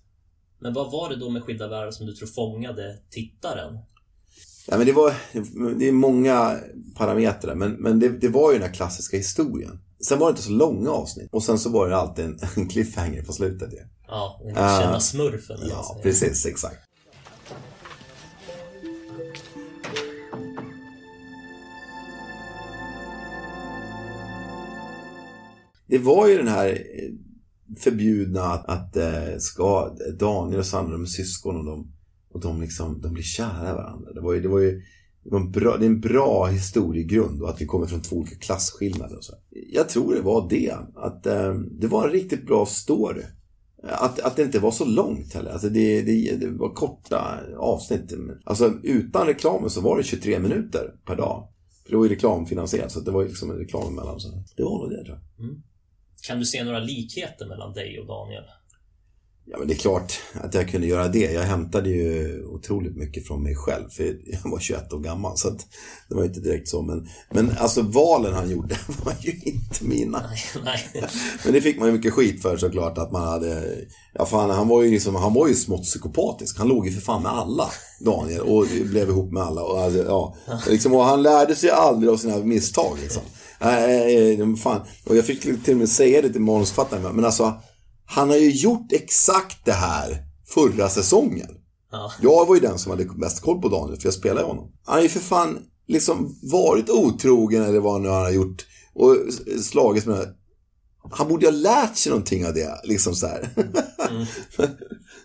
Men 0.59 0.73
vad 0.73 0.91
var 0.91 1.09
det 1.09 1.15
då 1.15 1.29
med 1.29 1.43
Skilda 1.43 1.67
Världar 1.67 1.91
som 1.91 2.05
du 2.05 2.13
tror 2.13 2.27
fångade 2.27 2.97
tittaren? 3.09 3.73
Ja, 4.71 4.77
men 4.77 4.85
det, 4.85 4.93
var, 4.93 5.13
det 5.79 5.87
är 5.87 5.91
många 5.91 6.57
parametrar, 6.95 7.55
men, 7.55 7.71
men 7.71 7.99
det, 7.99 8.09
det 8.09 8.27
var 8.27 8.51
ju 8.51 8.57
den 8.59 8.67
här 8.67 8.73
klassiska 8.73 9.17
historien. 9.17 9.79
Sen 10.07 10.19
var 10.19 10.27
det 10.27 10.29
inte 10.29 10.41
så 10.41 10.51
långa 10.51 10.91
avsnitt. 10.91 11.29
Och 11.31 11.43
sen 11.43 11.59
så 11.59 11.69
var 11.69 11.89
det 11.89 11.97
alltid 11.97 12.25
en, 12.25 12.39
en 12.55 12.67
cliffhanger 12.67 13.23
på 13.23 13.33
slutet. 13.33 13.69
Ja, 14.07 14.41
ja 14.43 14.45
den 14.45 14.81
kända 14.81 14.93
uh, 14.93 14.99
smurfen. 14.99 15.57
Ja, 15.69 15.99
precis. 16.03 16.45
Exakt. 16.45 16.77
Det 25.87 25.97
var 25.97 26.27
ju 26.27 26.37
den 26.37 26.47
här 26.47 26.83
förbjudna 27.79 28.43
att, 28.43 28.65
att 28.65 28.95
äh, 28.95 29.37
ska 29.39 29.95
Daniel 30.19 30.59
och 30.59 30.65
Sandra, 30.65 30.97
de 30.97 31.07
syskon 31.07 31.57
och 31.57 31.65
de, 31.65 31.91
och 32.33 32.39
de, 32.39 32.61
liksom, 32.61 33.01
de 33.01 33.13
blir 33.13 33.23
kära 33.23 33.69
i 33.69 33.73
varandra. 33.73 34.13
Det 34.13 34.21
var 34.21 34.33
ju, 34.33 34.41
det 34.41 34.47
var 34.47 34.59
ju 34.59 34.81
det, 35.23 35.29
var 35.29 35.39
en 35.39 35.51
bra, 35.51 35.77
det 35.77 35.85
är 35.85 35.89
en 35.89 36.01
bra 36.01 36.45
historiegrund 36.45 37.41
och 37.41 37.49
att 37.49 37.61
vi 37.61 37.65
kommer 37.65 37.85
från 37.85 38.01
två 38.01 38.15
olika 38.15 38.35
klasskillnader. 38.35 39.17
Och 39.17 39.23
så. 39.23 39.33
Jag 39.49 39.89
tror 39.89 40.15
det 40.15 40.21
var 40.21 40.49
det. 40.49 40.75
Att 40.95 41.25
eh, 41.25 41.53
det 41.53 41.87
var 41.87 42.05
en 42.05 42.11
riktigt 42.11 42.45
bra 42.45 42.65
story. 42.65 43.23
Att, 43.83 44.19
att 44.19 44.35
det 44.35 44.43
inte 44.43 44.59
var 44.59 44.71
så 44.71 44.85
långt 44.85 45.33
heller. 45.33 45.51
Alltså 45.51 45.69
det, 45.69 46.01
det, 46.01 46.35
det 46.35 46.49
var 46.49 46.73
korta 46.73 47.39
avsnitt. 47.57 48.13
Alltså 48.43 48.73
utan 48.83 49.27
reklamen 49.27 49.69
så 49.69 49.81
var 49.81 49.97
det 49.97 50.03
23 50.03 50.39
minuter 50.39 50.93
per 51.05 51.15
dag. 51.15 51.47
För 51.83 51.91
det 51.91 51.97
var 51.97 52.05
ju 52.05 52.11
reklamfinansierat 52.11 52.91
så 52.91 52.99
det 52.99 53.11
var 53.11 53.21
ju 53.21 53.27
liksom 53.27 53.51
en 53.51 53.57
reklam 53.57 53.93
emellan. 53.93 54.19
Så 54.19 54.43
det 54.55 54.63
var 54.63 54.77
nog 54.79 54.89
det 54.89 55.05
tror 55.05 55.19
jag. 55.37 55.45
Mm. 55.45 55.61
Kan 56.27 56.39
du 56.39 56.45
se 56.45 56.63
några 56.63 56.79
likheter 56.79 57.45
mellan 57.45 57.73
dig 57.73 57.99
och 57.99 58.07
Daniel? 58.07 58.43
Ja, 59.51 59.57
men 59.57 59.67
det 59.67 59.73
är 59.73 59.77
klart 59.77 60.13
att 60.33 60.53
jag 60.53 60.69
kunde 60.69 60.87
göra 60.87 61.07
det. 61.07 61.31
Jag 61.31 61.41
hämtade 61.41 61.89
ju 61.89 62.43
otroligt 62.45 62.95
mycket 62.95 63.27
från 63.27 63.43
mig 63.43 63.55
själv. 63.55 63.89
För 63.89 64.03
jag 64.25 64.51
var 64.51 64.59
21 64.59 64.93
år 64.93 64.99
gammal. 64.99 65.37
Så 65.37 65.49
det 66.09 66.15
var 66.15 66.23
inte 66.23 66.39
direkt 66.39 66.67
så. 66.67 66.81
Men, 66.81 67.07
men 67.31 67.51
alltså 67.59 67.81
valen 67.81 68.33
han 68.33 68.49
gjorde 68.49 68.77
var 69.05 69.13
ju 69.19 69.31
inte 69.31 69.83
mina. 69.83 70.23
Nej, 70.63 70.83
nej. 70.93 71.07
Men 71.43 71.53
det 71.53 71.61
fick 71.61 71.79
man 71.79 71.87
ju 71.87 71.93
mycket 71.93 72.13
skit 72.13 72.41
för 72.41 72.57
såklart. 72.57 72.97
Att 72.97 73.11
man 73.11 73.27
hade... 73.27 73.77
Ja, 74.13 74.25
fan, 74.25 74.49
han 74.49 74.67
var 74.67 74.83
ju 74.83 74.91
liksom, 74.91 75.15
han 75.15 75.33
var 75.33 75.47
ju 75.47 75.55
smått 75.55 75.83
psykopatisk. 75.83 76.57
Han 76.57 76.67
låg 76.67 76.87
ju 76.87 76.93
för 76.93 77.01
fan 77.01 77.23
med 77.23 77.31
alla, 77.31 77.69
Daniel. 77.99 78.41
Och 78.41 78.65
blev 78.85 79.09
ihop 79.09 79.31
med 79.31 79.43
alla. 79.43 79.63
Och, 79.63 79.79
alltså, 79.79 80.03
ja, 80.03 80.35
liksom, 80.69 80.93
och 80.93 81.03
han 81.03 81.23
lärde 81.23 81.55
sig 81.55 81.69
aldrig 81.69 82.11
av 82.11 82.17
sina 82.17 82.37
misstag. 82.37 82.97
Liksom. 83.01 83.23
Äh, 83.59 84.55
fan. 84.55 84.81
Och 85.05 85.15
jag 85.17 85.25
fick 85.25 85.41
till 85.41 85.73
och 85.73 85.79
med 85.79 85.89
säga 85.89 86.21
det 86.21 86.29
till 86.29 86.41
manusförfattaren. 86.41 87.15
Men 87.15 87.25
alltså, 87.25 87.53
han 88.09 88.29
har 88.29 88.37
ju 88.37 88.51
gjort 88.51 88.91
exakt 88.91 89.65
det 89.65 89.71
här 89.71 90.23
förra 90.47 90.89
säsongen. 90.89 91.49
Ja. 91.91 92.11
Jag 92.21 92.45
var 92.45 92.55
ju 92.55 92.61
den 92.61 92.79
som 92.79 92.91
hade 92.91 93.05
mest 93.05 93.41
koll 93.41 93.61
på 93.61 93.69
Daniel, 93.69 93.99
för 93.99 94.07
jag 94.07 94.13
spelade 94.13 94.47
honom. 94.47 94.71
Han 94.85 94.95
har 94.95 95.03
ju 95.03 95.09
för 95.09 95.19
fan 95.19 95.59
liksom 95.87 96.37
varit 96.41 96.89
otrogen 96.89 97.63
eller 97.63 97.79
vad 97.79 98.01
nu 98.01 98.09
han 98.09 98.21
har 98.21 98.31
gjort. 98.31 98.65
Och 98.93 99.15
slagits 99.61 100.05
med 100.05 100.35
Han 101.11 101.27
borde 101.27 101.45
ju 101.45 101.51
ha 101.51 101.57
lärt 101.57 101.97
sig 101.97 102.09
någonting 102.09 102.45
av 102.45 102.53
det. 102.53 102.81
Liksom 102.83 103.15
så 103.15 103.27
mm. 103.27 103.45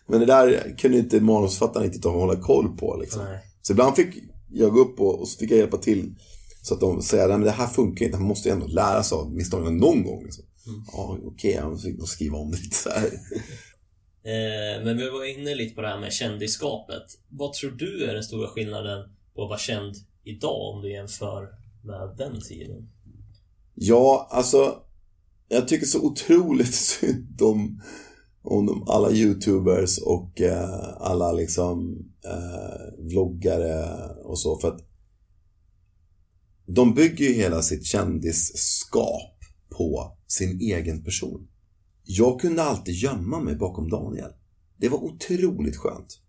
Men 0.07 0.21
det 0.21 0.27
där 0.27 0.77
kunde 0.79 0.99
inte 0.99 1.21
manusförfattaren 1.21 1.87
inte 1.87 1.99
ta 1.99 2.09
och 2.09 2.21
hålla 2.21 2.41
koll 2.41 2.77
på. 2.77 2.97
Liksom. 3.01 3.23
Så 3.63 3.73
ibland 3.73 3.97
fick 3.97 4.15
jag 4.51 4.73
gå 4.73 4.81
upp 4.81 5.01
och, 5.01 5.21
och 5.21 5.29
så 5.29 5.39
fick 5.39 5.51
jag 5.51 5.59
hjälpa 5.59 5.77
till 5.77 6.15
så 6.63 6.75
att 6.75 6.81
de 6.81 7.03
säger 7.03 7.29
att 7.29 7.45
det 7.45 7.51
här 7.51 7.67
funkar 7.67 8.05
inte, 8.07 8.19
man 8.19 8.29
måste 8.29 8.49
ju 8.49 8.53
ändå 8.53 8.67
lära 8.67 9.03
sig 9.03 9.17
av 9.17 9.33
misstagen 9.33 9.77
någon 9.77 10.05
gång. 10.05 10.25
Liksom. 10.25 10.45
Mm. 10.67 10.85
Ja, 10.93 11.19
okej, 11.25 11.65
okay, 11.65 11.79
fick 11.79 11.99
nog 11.99 12.09
skriva 12.09 12.39
om 12.39 12.51
det 12.51 12.57
lite 12.57 12.77
så 12.77 12.91
här. 12.91 13.11
Eh, 14.27 14.85
men 14.85 14.97
vi 14.97 15.11
var 15.11 15.25
inne 15.25 15.55
lite 15.55 15.75
på 15.75 15.81
det 15.81 15.89
här 15.89 16.01
med 16.01 16.13
kändisskapet. 16.13 17.03
Vad 17.29 17.53
tror 17.53 17.71
du 17.71 18.05
är 18.05 18.15
den 18.15 18.23
stora 18.23 18.49
skillnaden 18.49 19.09
på 19.35 19.43
att 19.43 19.49
vara 19.49 19.59
känd 19.59 19.95
idag 20.23 20.75
om 20.75 20.83
du 20.83 20.93
jämför 20.93 21.49
med 21.83 22.15
den 22.19 22.41
tiden? 22.41 22.89
Ja, 23.75 24.29
alltså 24.31 24.83
jag 25.49 25.69
tycker 25.69 25.87
så 25.87 26.01
otroligt 26.01 26.75
synd 27.01 27.43
om, 27.43 27.83
om 28.43 28.67
de, 28.67 28.89
alla 28.89 29.11
youtubers 29.11 29.99
och 29.99 30.41
eh, 30.41 30.95
alla 31.01 31.33
liksom 31.33 31.99
eh, 32.25 33.05
vloggare 33.05 34.09
och 34.25 34.39
så. 34.39 34.59
För 34.59 34.69
att 34.69 34.81
de 36.67 36.95
bygger 36.95 37.25
ju 37.25 37.33
hela 37.33 37.63
sitt 37.63 37.85
kändisskap 37.85 39.39
på 39.69 40.17
sin 40.35 40.61
egen 40.61 41.05
person. 41.05 41.49
Jag 42.05 42.41
kunde 42.41 42.63
alltid 42.63 42.95
gömma 42.95 43.41
mig 43.41 43.57
bakom 43.57 43.91
Daniel. 43.91 44.31
Det 44.77 44.89
var 44.89 45.05
otroligt 45.05 45.77
skönt. 45.77 46.21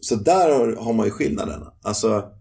Så 0.00 0.16
där 0.16 0.54
har, 0.54 0.76
har 0.76 0.92
man 0.92 1.06
ju 1.06 1.10
skillnaderna. 1.10 1.72
Alltså, 1.82 2.32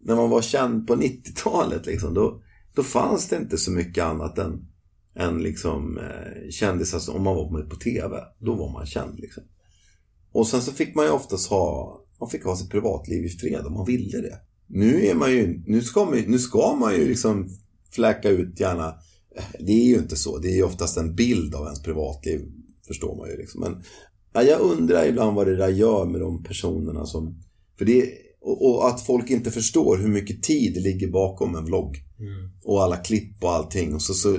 när 0.00 0.16
man 0.16 0.30
var 0.30 0.42
känd 0.42 0.86
på 0.86 0.96
90-talet, 0.96 1.86
liksom, 1.86 2.14
då, 2.14 2.42
då 2.74 2.82
fanns 2.82 3.28
det 3.28 3.36
inte 3.36 3.58
så 3.58 3.70
mycket 3.70 4.04
annat 4.04 4.38
än, 4.38 4.66
än 5.14 5.42
liksom, 5.42 5.98
eh, 5.98 6.50
kändisar. 6.50 6.96
Alltså, 6.96 7.12
om 7.12 7.22
man 7.22 7.36
var 7.36 7.50
med 7.50 7.70
på 7.70 7.76
TV, 7.76 8.16
då 8.38 8.54
var 8.54 8.72
man 8.72 8.86
känd. 8.86 9.20
Liksom. 9.20 9.42
Och 10.32 10.46
sen 10.46 10.62
så 10.62 10.72
fick 10.72 10.94
man 10.94 11.04
ju 11.04 11.10
oftast 11.10 11.50
ha, 11.50 12.00
man 12.20 12.30
fick 12.30 12.44
ha 12.44 12.56
sitt 12.56 12.70
privatliv 12.70 13.24
i 13.24 13.28
fred 13.28 13.66
om 13.66 13.74
man 13.74 13.86
ville 13.86 14.18
det. 14.18 14.40
Nu 14.66 15.06
är 15.06 15.14
man 15.14 15.30
ju, 15.30 15.62
nu 15.66 15.82
ska 15.82 16.04
man, 16.04 16.18
nu 16.18 16.38
ska 16.38 16.74
man 16.74 16.94
ju 16.94 17.08
liksom 17.08 17.48
fläka 17.90 18.28
ut 18.28 18.60
gärna. 18.60 18.94
Det 19.58 19.72
är 19.72 19.84
ju 19.84 19.98
inte 19.98 20.16
så. 20.16 20.38
Det 20.38 20.48
är 20.48 20.56
ju 20.56 20.62
oftast 20.62 20.96
en 20.96 21.14
bild 21.14 21.54
av 21.54 21.64
ens 21.64 21.82
privatliv. 21.82 22.40
Förstår 22.86 23.16
man 23.16 23.28
ju 23.28 23.36
liksom. 23.36 23.60
Men 23.60 23.82
ja, 24.32 24.42
jag 24.42 24.60
undrar 24.60 25.06
ibland 25.06 25.36
vad 25.36 25.46
det 25.46 25.56
där 25.56 25.68
gör 25.68 26.04
med 26.04 26.20
de 26.20 26.42
personerna 26.42 27.06
som... 27.06 27.42
För 27.78 27.84
det, 27.84 28.10
och, 28.40 28.66
och 28.66 28.88
att 28.88 29.06
folk 29.06 29.30
inte 29.30 29.50
förstår 29.50 29.96
hur 29.96 30.08
mycket 30.08 30.42
tid 30.42 30.74
det 30.74 30.80
ligger 30.80 31.08
bakom 31.08 31.56
en 31.56 31.64
vlogg. 31.64 31.96
Mm. 32.18 32.50
Och 32.64 32.82
alla 32.82 32.96
klipp 32.96 33.44
och 33.44 33.52
allting. 33.52 33.94
Och 33.94 34.02
så, 34.02 34.14
så 34.14 34.38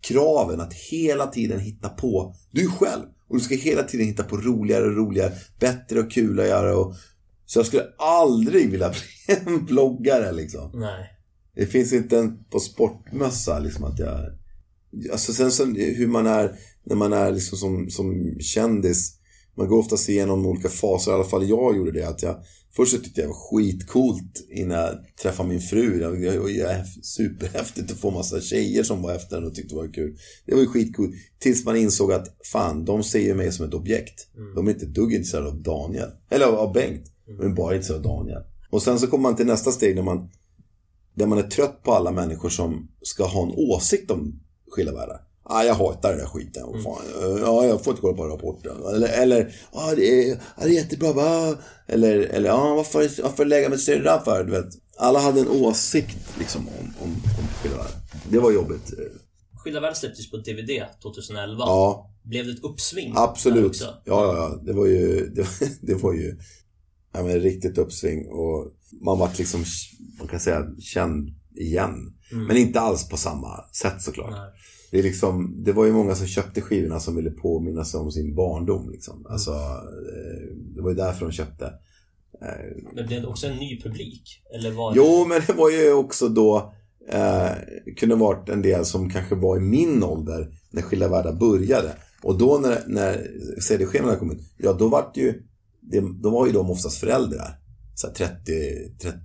kraven 0.00 0.60
att 0.60 0.74
hela 0.74 1.26
tiden 1.26 1.60
hitta 1.60 1.88
på. 1.88 2.34
Du 2.50 2.68
själv. 2.68 3.02
Och 3.28 3.36
du 3.36 3.40
ska 3.42 3.54
hela 3.54 3.82
tiden 3.82 4.06
hitta 4.06 4.22
på 4.22 4.36
roligare 4.36 4.84
och 4.84 4.96
roligare. 4.96 5.32
Bättre 5.58 6.00
och 6.00 6.12
kulare 6.12 6.74
och 6.74 6.94
så 7.46 7.58
jag 7.58 7.66
skulle 7.66 7.86
aldrig 7.98 8.70
vilja 8.70 8.88
bli 9.26 9.36
en 9.36 9.64
bloggare 9.64 10.32
liksom. 10.32 10.70
Nej. 10.74 11.15
Det 11.56 11.66
finns 11.66 11.92
inte 11.92 12.18
en 12.18 12.44
på 12.50 12.60
sportmössa 12.60 13.58
liksom 13.58 13.84
att 13.84 13.98
jag... 13.98 14.18
Alltså 15.12 15.32
sen 15.32 15.52
så 15.52 15.64
hur 15.74 16.06
man 16.06 16.26
är 16.26 16.58
när 16.84 16.96
man 16.96 17.12
är 17.12 17.32
liksom 17.32 17.58
som, 17.58 17.90
som 17.90 18.36
kändis. 18.40 19.12
Man 19.56 19.68
går 19.68 19.78
oftast 19.78 20.08
igenom 20.08 20.46
olika 20.46 20.68
faser, 20.68 21.10
i 21.10 21.14
alla 21.14 21.24
fall 21.24 21.48
jag 21.48 21.76
gjorde 21.76 21.92
det. 21.92 22.08
Att 22.08 22.22
jag, 22.22 22.36
först 22.76 22.92
så 22.92 22.98
tyckte 22.98 23.20
jag 23.20 23.28
det 23.28 23.32
var 23.32 23.50
skitcoolt 23.50 24.46
innan 24.50 24.78
jag 24.78 24.94
träffade 25.22 25.48
min 25.48 25.60
fru. 25.60 25.98
Det 25.98 26.38
var 26.38 27.02
superhäftigt 27.02 27.92
att 27.92 27.98
få 27.98 28.10
massa 28.10 28.40
tjejer 28.40 28.82
som 28.82 29.02
var 29.02 29.14
efter 29.14 29.36
den 29.36 29.46
och 29.46 29.54
tyckte 29.54 29.74
det 29.74 29.80
var 29.80 29.92
kul. 29.92 30.16
Det 30.46 30.54
var 30.54 30.60
ju 30.60 30.66
skitcoolt. 30.66 31.14
Tills 31.38 31.64
man 31.64 31.76
insåg 31.76 32.12
att 32.12 32.36
fan, 32.52 32.84
de 32.84 33.02
ser 33.02 33.20
ju 33.20 33.34
mig 33.34 33.52
som 33.52 33.66
ett 33.66 33.74
objekt. 33.74 34.28
Mm. 34.36 34.54
De 34.54 34.66
är 34.66 34.70
inte 34.70 34.86
dugg 34.86 35.12
intresserade 35.12 35.48
av 35.48 35.62
Daniel. 35.62 36.10
Eller 36.30 36.46
av 36.46 36.72
Bengt. 36.72 37.12
Men 37.38 37.54
bara 37.54 37.74
inte 37.74 37.86
så 37.86 37.98
Daniel. 37.98 38.42
Och 38.70 38.82
sen 38.82 38.98
så 38.98 39.06
kommer 39.06 39.22
man 39.22 39.36
till 39.36 39.46
nästa 39.46 39.72
steg 39.72 39.96
när 39.96 40.02
man, 40.02 40.30
där 41.16 41.26
man 41.26 41.38
är 41.38 41.42
trött 41.42 41.82
på 41.82 41.92
alla 41.92 42.10
människor 42.10 42.48
som 42.48 42.88
ska 43.02 43.24
ha 43.24 43.42
en 43.42 43.52
åsikt 43.56 44.10
om 44.10 44.40
skilda 44.70 44.92
världar. 44.92 45.20
Ah, 45.48 45.62
jag 45.62 45.74
hatar 45.74 46.10
den 46.10 46.18
där 46.18 46.26
skiten. 46.26 46.68
Mm. 46.68 46.82
Fan. 46.82 47.02
Ja, 47.40 47.64
jag 47.64 47.84
får 47.84 47.90
inte 47.90 48.00
kolla 48.00 48.16
på 48.16 48.26
rapporten. 48.26 48.76
Eller, 48.94 49.22
eller 49.22 49.54
ah, 49.72 49.94
det, 49.94 50.30
är, 50.30 50.36
ah, 50.54 50.64
det 50.64 50.68
är 50.68 50.72
jättebra. 50.72 51.12
Va? 51.12 51.56
Eller, 51.86 52.18
eller 52.18 52.50
ah, 52.50 52.74
varför, 52.74 53.22
varför 53.22 53.44
lägga 53.44 53.68
med 53.68 53.80
syrran 53.80 54.24
för? 54.24 54.44
Du 54.44 54.50
vet. 54.50 54.68
Alla 54.98 55.18
hade 55.18 55.40
en 55.40 55.48
åsikt 55.48 56.38
liksom, 56.38 56.68
om, 56.68 56.94
om, 57.02 57.10
om 57.10 57.48
skilda 57.62 57.76
världar. 57.76 58.00
Det 58.30 58.38
var 58.38 58.52
jobbigt. 58.52 58.92
Skilda 59.64 59.80
världar 59.80 59.94
släpptes 59.94 60.30
på 60.30 60.36
DVD 60.36 60.82
2011. 61.02 61.56
Ja. 61.58 62.10
Blev 62.22 62.46
det 62.46 62.52
ett 62.52 62.64
uppsving? 62.64 63.12
Absolut. 63.16 63.80
Ja, 63.80 64.00
ja, 64.04 64.36
ja. 64.36 64.60
Det 64.62 64.72
var 64.72 64.86
ju, 64.86 65.28
det 65.28 65.42
var, 65.60 65.68
det 65.80 65.94
var 65.94 66.12
ju 66.12 66.38
ja, 67.16 67.22
men, 67.22 67.40
riktigt 67.40 67.78
uppsving 67.78 68.28
och 68.28 68.72
man 69.02 69.18
var 69.18 69.30
liksom, 69.38 69.64
man 70.18 70.28
kan 70.28 70.40
säga, 70.40 70.66
känd 70.78 71.30
igen. 71.56 72.14
Mm. 72.32 72.44
Men 72.44 72.56
inte 72.56 72.80
alls 72.80 73.08
på 73.08 73.16
samma 73.16 73.64
sätt 73.72 74.02
såklart. 74.02 74.30
Nej. 74.30 74.50
Det, 74.90 74.98
är 74.98 75.02
liksom, 75.02 75.64
det 75.64 75.72
var 75.72 75.84
ju 75.84 75.92
många 75.92 76.14
som 76.14 76.26
köpte 76.26 76.60
skivorna 76.60 77.00
som 77.00 77.16
ville 77.16 77.30
påminna 77.30 77.84
sig 77.84 78.00
om 78.00 78.12
sin 78.12 78.34
barndom. 78.34 78.90
Liksom. 78.90 79.18
Mm. 79.18 79.32
Alltså, 79.32 79.50
eh, 79.50 80.56
det 80.74 80.82
var 80.82 80.90
ju 80.90 80.96
därför 80.96 81.26
de 81.26 81.32
köpte. 81.32 81.64
Eh, 82.42 82.84
men 82.94 83.06
blev 83.06 83.22
det 83.22 83.26
också 83.26 83.46
en 83.46 83.56
ny 83.56 83.80
publik? 83.80 84.42
Eller 84.54 84.70
var 84.70 84.94
det... 84.94 84.96
Jo, 84.96 85.24
men 85.28 85.42
det 85.46 85.52
var 85.52 85.70
ju 85.70 85.92
också 85.92 86.28
då 86.28 86.72
eh, 87.08 87.50
kunde 87.96 88.14
varit 88.14 88.48
en 88.48 88.62
del 88.62 88.84
som 88.84 89.10
kanske 89.10 89.34
var 89.34 89.56
i 89.56 89.60
min 89.60 90.02
ålder 90.02 90.48
när 90.70 90.82
Skilda 90.82 91.08
Världar 91.08 91.32
började. 91.32 91.96
Och 92.22 92.38
då 92.38 92.58
när, 92.58 92.82
när 92.86 93.26
CD-skivorna 93.60 94.16
kom 94.16 94.30
ut, 94.30 94.40
ja 94.56 94.72
då 94.72 94.88
var 94.88 95.10
det 95.14 95.20
ju 95.20 95.42
det, 95.90 96.00
då 96.22 96.30
var 96.30 96.46
ju 96.46 96.52
de 96.52 96.70
oftast 96.70 96.98
föräldrar. 96.98 97.60
Så 97.94 98.08
30, 98.08 98.36
30, 99.02 99.18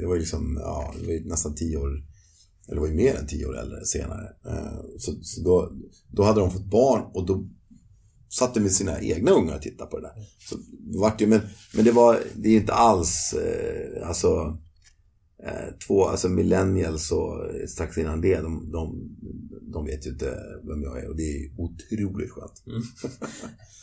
det 0.00 0.06
var 0.06 0.14
ju 0.14 0.20
liksom, 0.20 0.58
ja, 0.62 0.94
det 1.00 1.06
var 1.06 1.12
ju 1.12 1.28
nästan 1.28 1.54
10 1.54 1.76
år, 1.76 1.88
eller 2.66 2.74
det 2.74 2.80
var 2.80 2.88
ju 2.88 2.94
mer 2.94 3.14
än 3.14 3.26
10 3.26 3.46
år 3.46 3.58
äldre 3.58 3.84
senare. 3.84 4.28
Eh, 4.46 4.80
så, 4.98 5.12
så 5.22 5.40
då, 5.40 5.72
då 6.08 6.22
hade 6.22 6.40
de 6.40 6.50
fått 6.50 6.70
barn 6.70 7.02
och 7.14 7.26
då 7.26 7.48
satt 8.30 8.54
de 8.54 8.60
med 8.60 8.72
sina 8.72 9.00
egna 9.00 9.30
ungar 9.30 9.56
och 9.56 9.62
tittade 9.62 9.90
på 9.90 10.00
det 10.00 10.06
där. 10.06 10.14
Så 10.48 10.56
vart 11.00 11.20
ju, 11.20 11.26
men, 11.26 11.40
men 11.74 11.84
det 11.84 11.92
var, 11.92 12.20
det 12.34 12.48
är 12.48 12.56
inte 12.56 12.72
alls, 12.72 13.32
eh, 13.32 14.08
alltså, 14.08 14.58
två, 15.86 16.04
alltså 16.04 16.28
millennials 16.28 17.12
och 17.12 17.46
strax 17.68 17.98
innan 17.98 18.20
det, 18.20 18.40
de, 18.40 18.72
de, 18.72 19.08
de 19.72 19.84
vet 19.84 20.06
ju 20.06 20.10
inte 20.10 20.38
vem 20.62 20.82
jag 20.82 21.04
är 21.04 21.08
och 21.08 21.16
det 21.16 21.22
är 21.22 21.50
otroligt 21.58 22.30
skönt. 22.30 22.62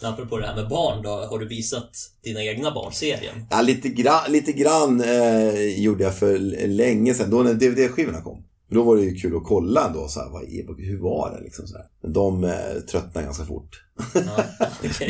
Apropå 0.04 0.38
det 0.38 0.48
här 0.48 0.56
med 0.56 0.70
barn 0.70 1.04
då, 1.04 1.10
har 1.10 1.40
du 1.40 1.48
visat 1.48 1.90
dina 2.24 2.44
egna 2.44 2.72
barn 2.72 2.94
serien? 2.94 3.46
Ja, 3.50 3.62
lite 3.62 3.90
grann, 3.90 4.32
lite 4.32 4.52
grann 4.52 5.02
eh, 5.02 5.82
gjorde 5.84 6.04
jag 6.04 6.18
för 6.18 6.38
länge 6.68 7.14
sedan, 7.14 7.30
då 7.30 7.44
när 7.44 7.54
DVD-skivorna 7.54 8.22
kom. 8.22 8.44
Då 8.72 8.84
var 8.84 8.96
det 8.96 9.04
ju 9.04 9.16
kul 9.16 9.36
att 9.36 9.44
kolla 9.44 9.88
ändå, 9.88 10.08
så 10.08 10.20
här, 10.20 10.30
vad 10.30 10.44
är, 10.44 10.86
hur 10.86 11.00
var 11.00 11.32
det 11.32 11.44
liksom 11.44 11.68
så 11.68 11.78
här. 11.78 11.86
Men 12.02 12.14
de 12.14 12.44
eh, 12.44 12.82
tröttnar 12.92 13.24
ganska 13.24 13.46
fort. 13.46 13.84
Ja, 14.14 14.44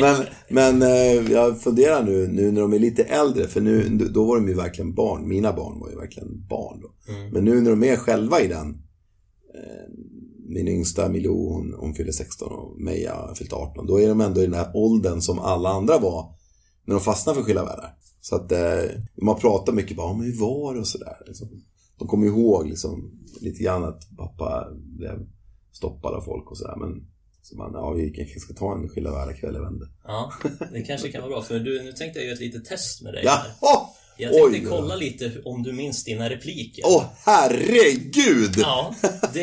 men 0.00 0.24
men 0.48 0.82
eh, 0.82 1.32
jag 1.32 1.60
funderar 1.60 2.02
nu, 2.04 2.28
nu 2.28 2.52
när 2.52 2.60
de 2.60 2.72
är 2.72 2.78
lite 2.78 3.02
äldre, 3.02 3.48
för 3.48 3.60
nu, 3.60 3.88
då 3.88 4.24
var 4.24 4.36
de 4.36 4.48
ju 4.48 4.54
verkligen 4.54 4.94
barn. 4.94 5.28
Mina 5.28 5.52
barn 5.52 5.80
var 5.80 5.90
ju 5.90 5.96
verkligen 5.96 6.46
barn 6.46 6.80
då. 6.80 7.12
Mm. 7.12 7.30
Men 7.30 7.44
nu 7.44 7.60
när 7.60 7.70
de 7.70 7.84
är 7.84 7.96
själva 7.96 8.40
i 8.40 8.46
den, 8.46 8.68
eh, 9.54 9.92
min 10.48 10.68
yngsta 10.68 11.08
Milou, 11.08 11.52
hon, 11.52 11.74
hon 11.78 11.94
fyller 11.94 12.12
16 12.12 12.52
och 12.52 12.80
Meja 12.80 13.14
har 13.14 13.34
fyllt 13.34 13.52
18. 13.52 13.86
Då 13.86 14.00
är 14.00 14.08
de 14.08 14.20
ändå 14.20 14.40
i 14.40 14.46
den 14.46 14.54
här 14.54 14.70
åldern 14.74 15.20
som 15.20 15.38
alla 15.38 15.68
andra 15.68 15.98
var 15.98 16.34
när 16.84 16.94
de 16.94 17.00
fastnade 17.00 17.38
för 17.38 17.44
Skilda 17.44 17.64
världar. 17.64 17.94
Så 18.20 18.36
att 18.36 18.52
eh, 18.52 18.90
man 19.22 19.36
pratar 19.40 19.72
mycket 19.72 19.96
bara 19.96 20.10
om 20.10 20.20
hur 20.20 20.40
var 20.40 20.74
det 20.74 20.80
och 20.80 20.86
sådär. 20.86 21.16
Liksom. 21.26 21.48
De 22.02 22.08
kommer 22.08 22.26
ihåg 22.26 22.68
liksom, 22.68 23.10
lite 23.40 23.62
grann 23.62 23.84
att 23.84 24.16
pappa 24.16 24.68
blev 24.72 25.26
stoppad 25.72 26.14
av 26.14 26.20
folk 26.20 26.50
och 26.50 26.58
sådär. 26.58 26.76
Men 26.76 27.06
så 27.42 27.56
man, 27.56 27.70
ja, 27.74 27.90
vi 27.90 28.10
kanske 28.10 28.40
ska 28.40 28.54
ta 28.54 28.74
en 28.74 28.88
Skilda 28.88 29.10
världar-kväll, 29.10 29.54
jag 29.54 29.62
vet 29.62 29.72
inte. 29.72 29.86
Ja, 30.04 30.32
det 30.72 30.82
kanske 30.82 31.12
kan 31.12 31.20
vara 31.20 31.30
bra. 31.30 31.42
För 31.42 31.58
du, 31.58 31.82
nu 31.82 31.92
tänkte 31.92 32.18
jag 32.18 32.26
göra 32.26 32.34
ett 32.34 32.40
litet 32.40 32.64
test 32.64 33.02
med 33.02 33.12
dig. 33.12 33.22
Ja! 33.24 33.94
Jag 34.16 34.32
tänkte 34.32 34.58
Oj. 34.58 34.66
kolla 34.68 34.96
lite 34.96 35.32
om 35.44 35.62
du 35.62 35.72
minns 35.72 36.04
dina 36.04 36.30
repliker. 36.30 36.84
Åh, 36.86 37.04
herregud! 37.24 38.54
Ja, 38.56 38.94
det, 39.32 39.40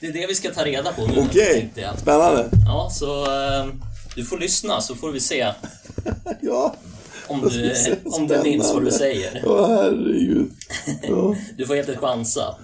det 0.00 0.06
är 0.06 0.12
det 0.12 0.26
vi 0.26 0.34
ska 0.34 0.50
ta 0.50 0.64
reda 0.64 0.92
på 0.92 1.06
nu. 1.06 1.14
Okej, 1.28 1.72
jag. 1.74 1.98
spännande. 1.98 2.50
Ja, 2.66 2.90
så 2.92 3.24
eh, 3.24 3.66
du 4.16 4.24
får 4.24 4.38
lyssna 4.38 4.80
så 4.80 4.94
får 4.94 5.12
vi 5.12 5.20
se 5.20 5.52
Ja, 6.40 6.74
om 7.28 7.40
du, 7.40 7.74
om 8.04 8.26
du 8.28 8.42
minns 8.42 8.72
vad 8.74 8.84
du 8.84 8.90
säger. 8.90 9.42
åh 9.46 9.68
herregud. 9.68 10.50
Ja. 11.02 11.36
Du 11.56 11.66
får 11.66 11.74
helt 11.74 11.88
enkelt 11.88 12.04
chansa. 12.06 12.56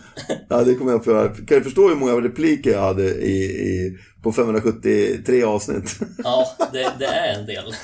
Ja, 0.49 0.65
det 0.65 0.75
kommer 0.75 0.91
jag 0.91 0.99
att 0.99 1.05
få 1.05 1.11
göra. 1.11 1.29
Kan 1.35 1.59
du 1.59 1.63
förstå 1.65 1.89
hur 1.89 1.97
många 1.97 2.13
repliker 2.13 2.71
jag 2.71 2.81
hade 2.81 3.05
i, 3.05 3.45
i, 3.45 3.99
på 4.23 4.33
573 4.33 5.43
avsnitt? 5.43 5.99
Ja, 6.25 6.57
det, 6.73 6.93
det 6.99 7.07
är 7.07 7.39
en 7.39 7.47
del. 7.47 7.75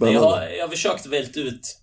Men 0.00 0.12
jag, 0.12 0.20
har, 0.20 0.42
jag 0.58 0.64
har 0.64 0.70
försökt 0.70 1.06
välja 1.06 1.42
ut 1.42 1.78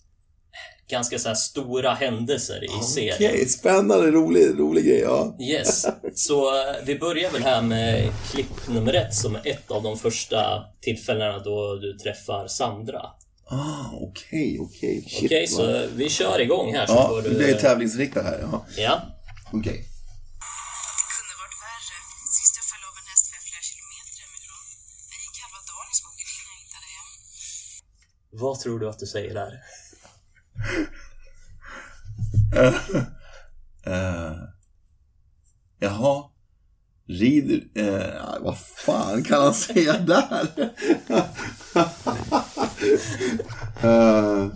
ganska 0.90 1.20
så 1.20 1.36
stora 1.36 1.94
händelser 1.94 2.64
i 2.64 2.84
serien. 2.84 3.16
Okej, 3.16 3.48
spännande, 3.48 4.12
rolig, 4.12 4.60
rolig 4.60 4.86
grej. 4.86 5.00
Ja. 5.00 5.38
Yes, 5.42 5.86
så 6.16 6.48
eh, 6.48 6.76
vi 6.86 7.00
börjar 7.00 7.32
väl 7.32 7.44
här 7.44 7.62
med 7.62 8.12
klipp 8.32 8.68
nummer 8.68 8.94
ett 8.94 9.14
som 9.14 9.36
är 9.36 9.42
ett 9.48 9.72
av 9.72 9.84
de 9.84 9.98
första 9.98 10.64
tillfällena 10.82 11.40
då 11.40 11.76
du 11.76 11.94
träffar 11.94 12.48
Sandra. 12.48 13.02
Ah, 13.48 13.90
okej, 13.94 14.60
okej. 14.60 15.08
Okej, 15.26 15.48
så 15.48 15.88
vi 15.96 16.10
kör 16.10 16.40
igång 16.40 16.74
här 16.76 16.86
så 16.88 16.94
Ja, 16.94 17.08
får 17.08 17.22
du... 17.22 17.30
det 17.38 17.50
är 17.52 17.60
tävlingsriktat 17.60 18.24
här. 18.26 18.40
Ja. 18.42 18.66
Ja, 18.78 19.02
Okej. 19.46 19.78
kunde 21.16 21.34
varit 21.44 21.58
värre. 21.66 21.98
Sist 22.38 22.54
jag 22.60 22.66
föll 22.72 22.84
av 22.90 22.96
en 23.02 23.08
häst 23.12 23.26
var 23.32 23.36
jag 23.40 23.44
flera 23.50 23.64
kilometer 23.72 24.16
hemifrån. 24.24 24.64
Jag 25.14 25.20
gick 25.26 25.38
halva 25.44 25.62
dagen 25.72 25.90
i 25.94 25.96
skogen 26.02 26.28
innan 26.36 26.54
jag 26.54 26.60
hittade 26.64 26.88
hem. 26.98 27.08
vad 28.44 28.56
tror 28.60 28.80
du 28.80 28.86
att 28.90 29.00
du 29.00 29.06
säger 29.06 29.34
där? 29.42 29.54
Uh, 33.94 34.38
jaha. 35.80 36.24
Rider... 37.08 37.62
Uh, 37.84 38.38
vad 38.42 38.58
fan 38.60 39.24
kan 39.24 39.42
han 39.42 39.54
säga 39.54 39.98
där? 40.00 40.48
uh, 43.84 44.50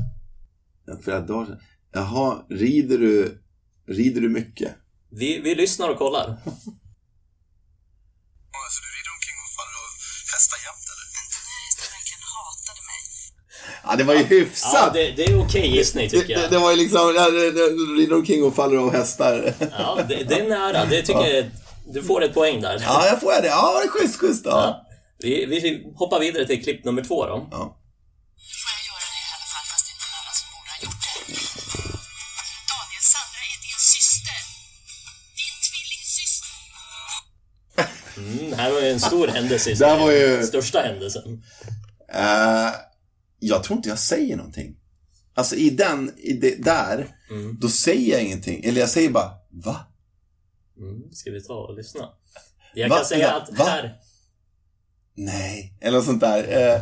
flera 1.04 1.20
dagar 1.20 1.46
sedan. 1.46 1.60
Jaha, 1.94 2.46
rider 2.50 2.98
du... 2.98 3.42
Rider 3.88 4.22
du 4.22 4.30
mycket? 4.30 4.76
Vi, 5.12 5.40
vi 5.40 5.56
lyssnar 5.56 5.90
och 5.90 5.98
kollar. 5.98 6.28
Alltså 8.60 8.80
du 8.84 8.90
rider 8.98 9.12
omkring 9.18 9.38
och 9.46 9.52
faller 9.58 9.78
av 9.86 9.92
hästar 10.34 10.58
jämt 10.68 10.86
eller? 10.94 11.08
Hästen 11.66 11.88
verkligen 11.96 12.24
hatade 12.36 12.82
mig. 12.90 13.02
Ja, 13.86 13.92
det 13.98 14.04
var 14.04 14.14
ju 14.14 14.24
hyfsat. 14.24 14.72
Ja, 14.74 14.90
det, 14.94 15.12
det 15.12 15.24
är 15.26 15.40
okej 15.46 15.68
gissning 15.78 16.10
det, 16.10 16.20
tycker 16.20 16.36
det, 16.36 16.42
jag. 16.42 16.52
det 16.52 16.60
var 16.60 16.72
ju 16.72 16.78
liksom, 16.78 17.14
ja, 17.16 17.30
det, 17.30 17.52
det, 17.52 17.66
rider 18.00 18.16
omkring 18.16 18.44
och 18.44 18.56
faller 18.56 18.78
av 18.78 18.92
hästar. 18.92 19.54
Ja, 19.78 20.00
det, 20.10 20.24
det 20.24 20.40
är 20.40 20.50
nära. 20.50 20.86
Det 20.86 21.02
tycker 21.02 21.36
jag... 21.36 21.46
Du 21.94 22.04
får 22.04 22.24
ett 22.24 22.34
poäng 22.34 22.62
där. 22.62 22.84
Ja, 22.86 23.06
jag 23.08 23.20
får 23.22 23.42
det. 23.42 23.48
Ja, 23.48 23.80
det 23.80 23.88
är 23.88 23.90
schysst, 23.90 24.20
schysst. 24.20 24.46
Ja. 24.46 24.52
Ja. 24.52 24.86
Vi, 25.20 25.46
vi 25.46 25.88
hoppar 25.96 26.20
vidare 26.20 26.46
till 26.46 26.64
klipp 26.64 26.86
nummer 26.86 27.04
två 27.04 27.26
då. 27.26 27.48
ja. 27.52 27.79
Ju 38.90 38.94
en 38.94 39.00
stor 39.00 39.28
händelse 39.28 39.72
i 39.72 39.74
Det 39.74 39.86
här 39.86 40.00
var 40.00 40.12
ju-. 40.12 40.44
Största 40.44 40.80
händelsen. 40.80 41.44
Eh, 42.14 42.70
jag 43.40 43.64
tror 43.64 43.78
inte 43.78 43.90
jag 43.90 44.00
säger 44.00 44.36
någonting. 44.38 44.76
Alltså 45.34 45.56
i 45.56 45.70
den, 45.70 46.14
i 46.18 46.34
det, 46.34 46.64
där, 46.64 47.08
Mm. 47.32 47.58
då 47.62 47.70
säger 47.70 48.12
jag 48.12 48.24
ingenting. 48.24 48.64
Eller 48.64 48.80
jag 48.80 48.90
säger 48.90 49.10
bara, 49.10 49.32
va? 49.50 49.86
Mm, 50.78 51.14
ska 51.14 51.32
vi 51.32 51.44
ta 51.44 51.54
och 51.54 51.76
lyssna? 51.76 52.10
Jag 52.74 52.90
Va? 52.90 52.96
kan 52.96 53.06
säga 53.06 53.32
att 53.32 53.50
Va? 53.58 53.66
här... 53.66 53.96
Nej. 55.16 55.74
Eller 55.82 55.98
något 55.98 56.06
sånt 56.06 56.22
där. 56.22 56.74
Eh, 56.74 56.82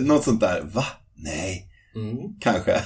något 0.00 0.24
sånt 0.24 0.40
där. 0.40 0.60
Va? 0.60 0.84
Nej. 1.14 1.66
Mm. 1.94 2.16
Kanske. 2.40 2.80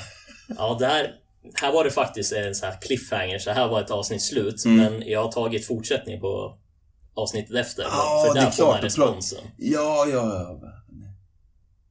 Ja, 0.56 0.76
där, 0.80 1.14
här 1.54 1.72
var 1.72 1.84
det 1.84 1.90
faktiskt 1.90 2.32
en 2.32 2.54
så 2.54 2.66
här 2.66 2.80
cliffhanger, 2.80 3.38
så 3.38 3.50
här 3.50 3.68
var 3.68 3.80
ett 3.80 3.90
avsnitt 3.90 4.22
slut. 4.22 4.64
Mm. 4.64 4.76
Men 4.76 5.08
jag 5.08 5.24
har 5.24 5.32
tagit 5.32 5.66
fortsättning 5.66 6.20
på 6.20 6.58
avsnittet 7.16 7.56
efter. 7.56 7.82
Ja, 7.82 8.24
för 8.26 8.34
det 8.34 8.40
där 8.40 8.46
är 8.46 8.50
får 8.50 8.56
klart, 8.56 8.68
man 8.72 8.80
det 8.80 8.86
är 8.86 8.90
klart. 8.90 9.08
responsen. 9.10 9.38
Ja, 9.56 10.06
ja, 10.12 10.58
ja. 10.62 10.70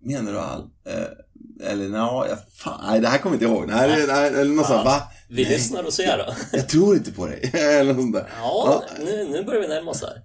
Menar 0.02 0.32
du 0.32 0.40
all? 0.40 0.62
Eh, 0.62 1.70
eller 1.70 1.90
nej, 1.90 2.30
jag, 2.30 2.38
fan, 2.54 2.82
nej, 2.88 3.00
det 3.02 3.08
här 3.08 3.18
kommer 3.18 3.36
jag 3.36 3.44
inte 3.44 3.54
ihåg. 3.56 3.68
Nej, 3.68 3.90
nej. 3.90 4.08
nej 4.08 4.28
eller 4.28 4.54
något 4.56 4.68
sånt, 4.68 4.86
va? 4.86 5.02
Vi 5.30 5.44
Nej. 5.44 5.52
lyssnar 5.52 5.84
och 5.84 5.94
ser 5.94 6.18
då. 6.18 6.34
Jag 6.52 6.70
tror 6.70 6.96
inte 6.96 7.12
på 7.12 7.28
dig. 7.28 7.52
eller 7.54 7.94
något 7.94 8.02
sånt 8.02 8.14
där. 8.16 8.30
Ja, 8.42 8.84
nu, 9.00 9.28
nu 9.30 9.44
börjar 9.44 9.62
vi 9.62 9.68
närma 9.68 9.92
oss 9.92 10.02
här. 10.02 10.22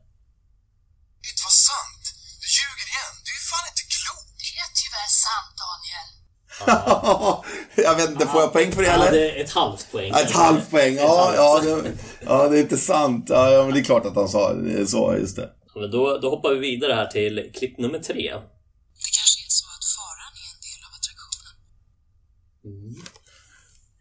Jag 7.76 7.96
vet 7.96 8.10
inte, 8.10 8.26
får 8.26 8.40
jag 8.40 8.52
poäng 8.52 8.72
för 8.72 8.82
det 8.82 8.88
Ja, 8.88 8.94
eller? 8.94 9.12
det 9.12 9.40
är 9.40 9.44
ett 9.44 9.50
halvt 9.50 9.92
poäng. 9.92 10.10
Ett 10.12 10.30
halvt 10.30 10.70
poäng, 10.70 10.94
ja, 10.96 11.32
ja, 11.36 11.60
det, 11.64 11.92
ja, 12.20 12.48
det 12.48 12.58
är 12.58 12.62
inte 12.62 12.76
sant. 12.76 13.26
Ja, 13.28 13.50
ja, 13.50 13.64
men 13.64 13.74
det 13.74 13.80
är 13.80 13.84
klart 13.84 14.06
att 14.06 14.14
han 14.14 14.28
sa 14.28 14.52
det. 14.54 14.86
Så, 14.86 15.16
just 15.20 15.36
det. 15.36 15.50
Ja, 15.74 15.80
Men 15.80 15.90
då, 15.90 16.18
då 16.18 16.30
hoppar 16.30 16.50
vi 16.54 16.58
vidare 16.58 16.92
här 16.92 17.06
till 17.06 17.50
klipp 17.54 17.78
nummer 17.78 17.98
tre. 17.98 18.22
Det 18.22 19.10
kanske 19.18 19.40
är 19.46 19.48
så 19.48 19.64
att 19.76 19.84
faran 19.96 20.32
är 20.42 20.48
en 20.54 20.60
del 20.68 20.80
av 20.88 20.92
attraktionen. 20.98 21.54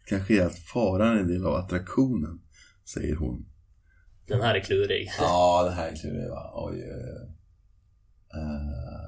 Kanske 0.08 0.42
är 0.42 0.46
att 0.46 0.58
faran 0.58 1.16
är 1.16 1.20
en 1.20 1.28
del 1.28 1.46
av 1.46 1.54
attraktionen, 1.54 2.40
säger 2.94 3.16
hon. 3.16 3.46
Den 4.28 4.40
här 4.40 4.54
är 4.54 4.60
klurig. 4.64 5.10
Ja, 5.18 5.62
det 5.64 5.70
här 5.70 5.88
är 5.88 5.96
klurigt 5.96 6.30
va. 6.30 6.50
Oj, 6.54 6.74
oj, 6.74 6.82
oj. 6.84 7.34
Eh, 8.40 9.07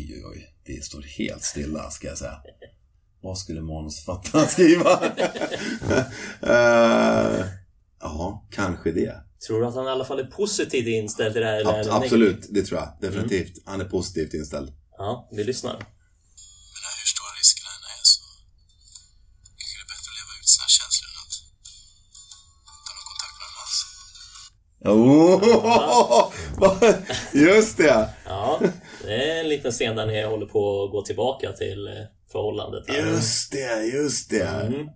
oj, 0.00 0.14
oj, 0.16 0.24
oj. 0.32 0.54
Det 0.66 0.84
står 0.84 1.02
helt 1.02 1.42
stilla, 1.44 1.90
ska 1.90 2.06
jag 2.08 2.18
säga. 2.18 2.40
Vad 3.22 3.38
skulle 3.38 3.60
manusförfattaren 3.60 4.48
skriva? 4.48 5.00
Eh, 6.42 7.46
ja, 8.00 8.46
kanske 8.50 8.92
det. 8.92 9.14
Tror 9.46 9.60
du 9.60 9.66
att 9.66 9.74
han 9.74 9.86
i 9.86 9.88
alla 9.88 10.04
fall 10.04 10.18
är 10.18 10.24
positivt 10.24 10.86
inställd 10.86 11.32
till 11.32 11.42
det 11.42 11.48
här? 11.48 11.56
Eller 11.60 11.72
är 11.72 11.80
Ab- 11.80 11.88
han 11.90 12.02
absolut, 12.02 12.46
det 12.50 12.62
tror 12.62 12.80
jag. 12.80 12.96
Definitivt. 13.00 13.62
Han 13.66 13.80
är 13.80 13.84
positivt 13.84 14.34
inställd. 14.34 14.72
Ja, 14.98 15.28
vi 15.32 15.44
lyssnar. 15.44 15.72
Men 15.72 15.80
hur 17.00 17.06
stora 17.14 17.32
riskerna 17.40 17.70
än 17.76 17.82
är 17.98 18.00
så 18.02 18.22
kanske 19.58 19.76
det 19.78 19.84
är 19.84 19.88
bättre 19.92 20.10
att 20.10 20.18
leva 20.20 20.32
ut 20.40 20.48
sina 20.54 20.68
känslor 20.78 21.08
än 21.10 21.18
att 21.24 21.34
ta 22.86 22.92
någon 22.96 23.06
kontakt 23.10 23.34
med 23.40 23.46
en 23.50 23.56
alls. 23.62 23.78
Oh, 27.32 27.44
just 27.48 27.76
det! 27.76 28.14
Ja, 29.10 29.16
det 29.16 29.32
är 29.32 29.40
en 29.40 29.48
liten 29.48 29.72
scen 29.72 29.96
där 29.96 30.06
ni 30.06 30.22
håller 30.22 30.46
på 30.46 30.84
att 30.84 30.90
gå 30.90 31.02
tillbaka 31.02 31.52
till 31.52 31.86
eh, 31.86 31.92
förhållandet. 32.32 32.84
Här. 32.88 33.06
Just 33.06 33.52
det, 33.52 33.84
just 33.84 34.30
det. 34.30 34.46
Mm. 34.48 34.88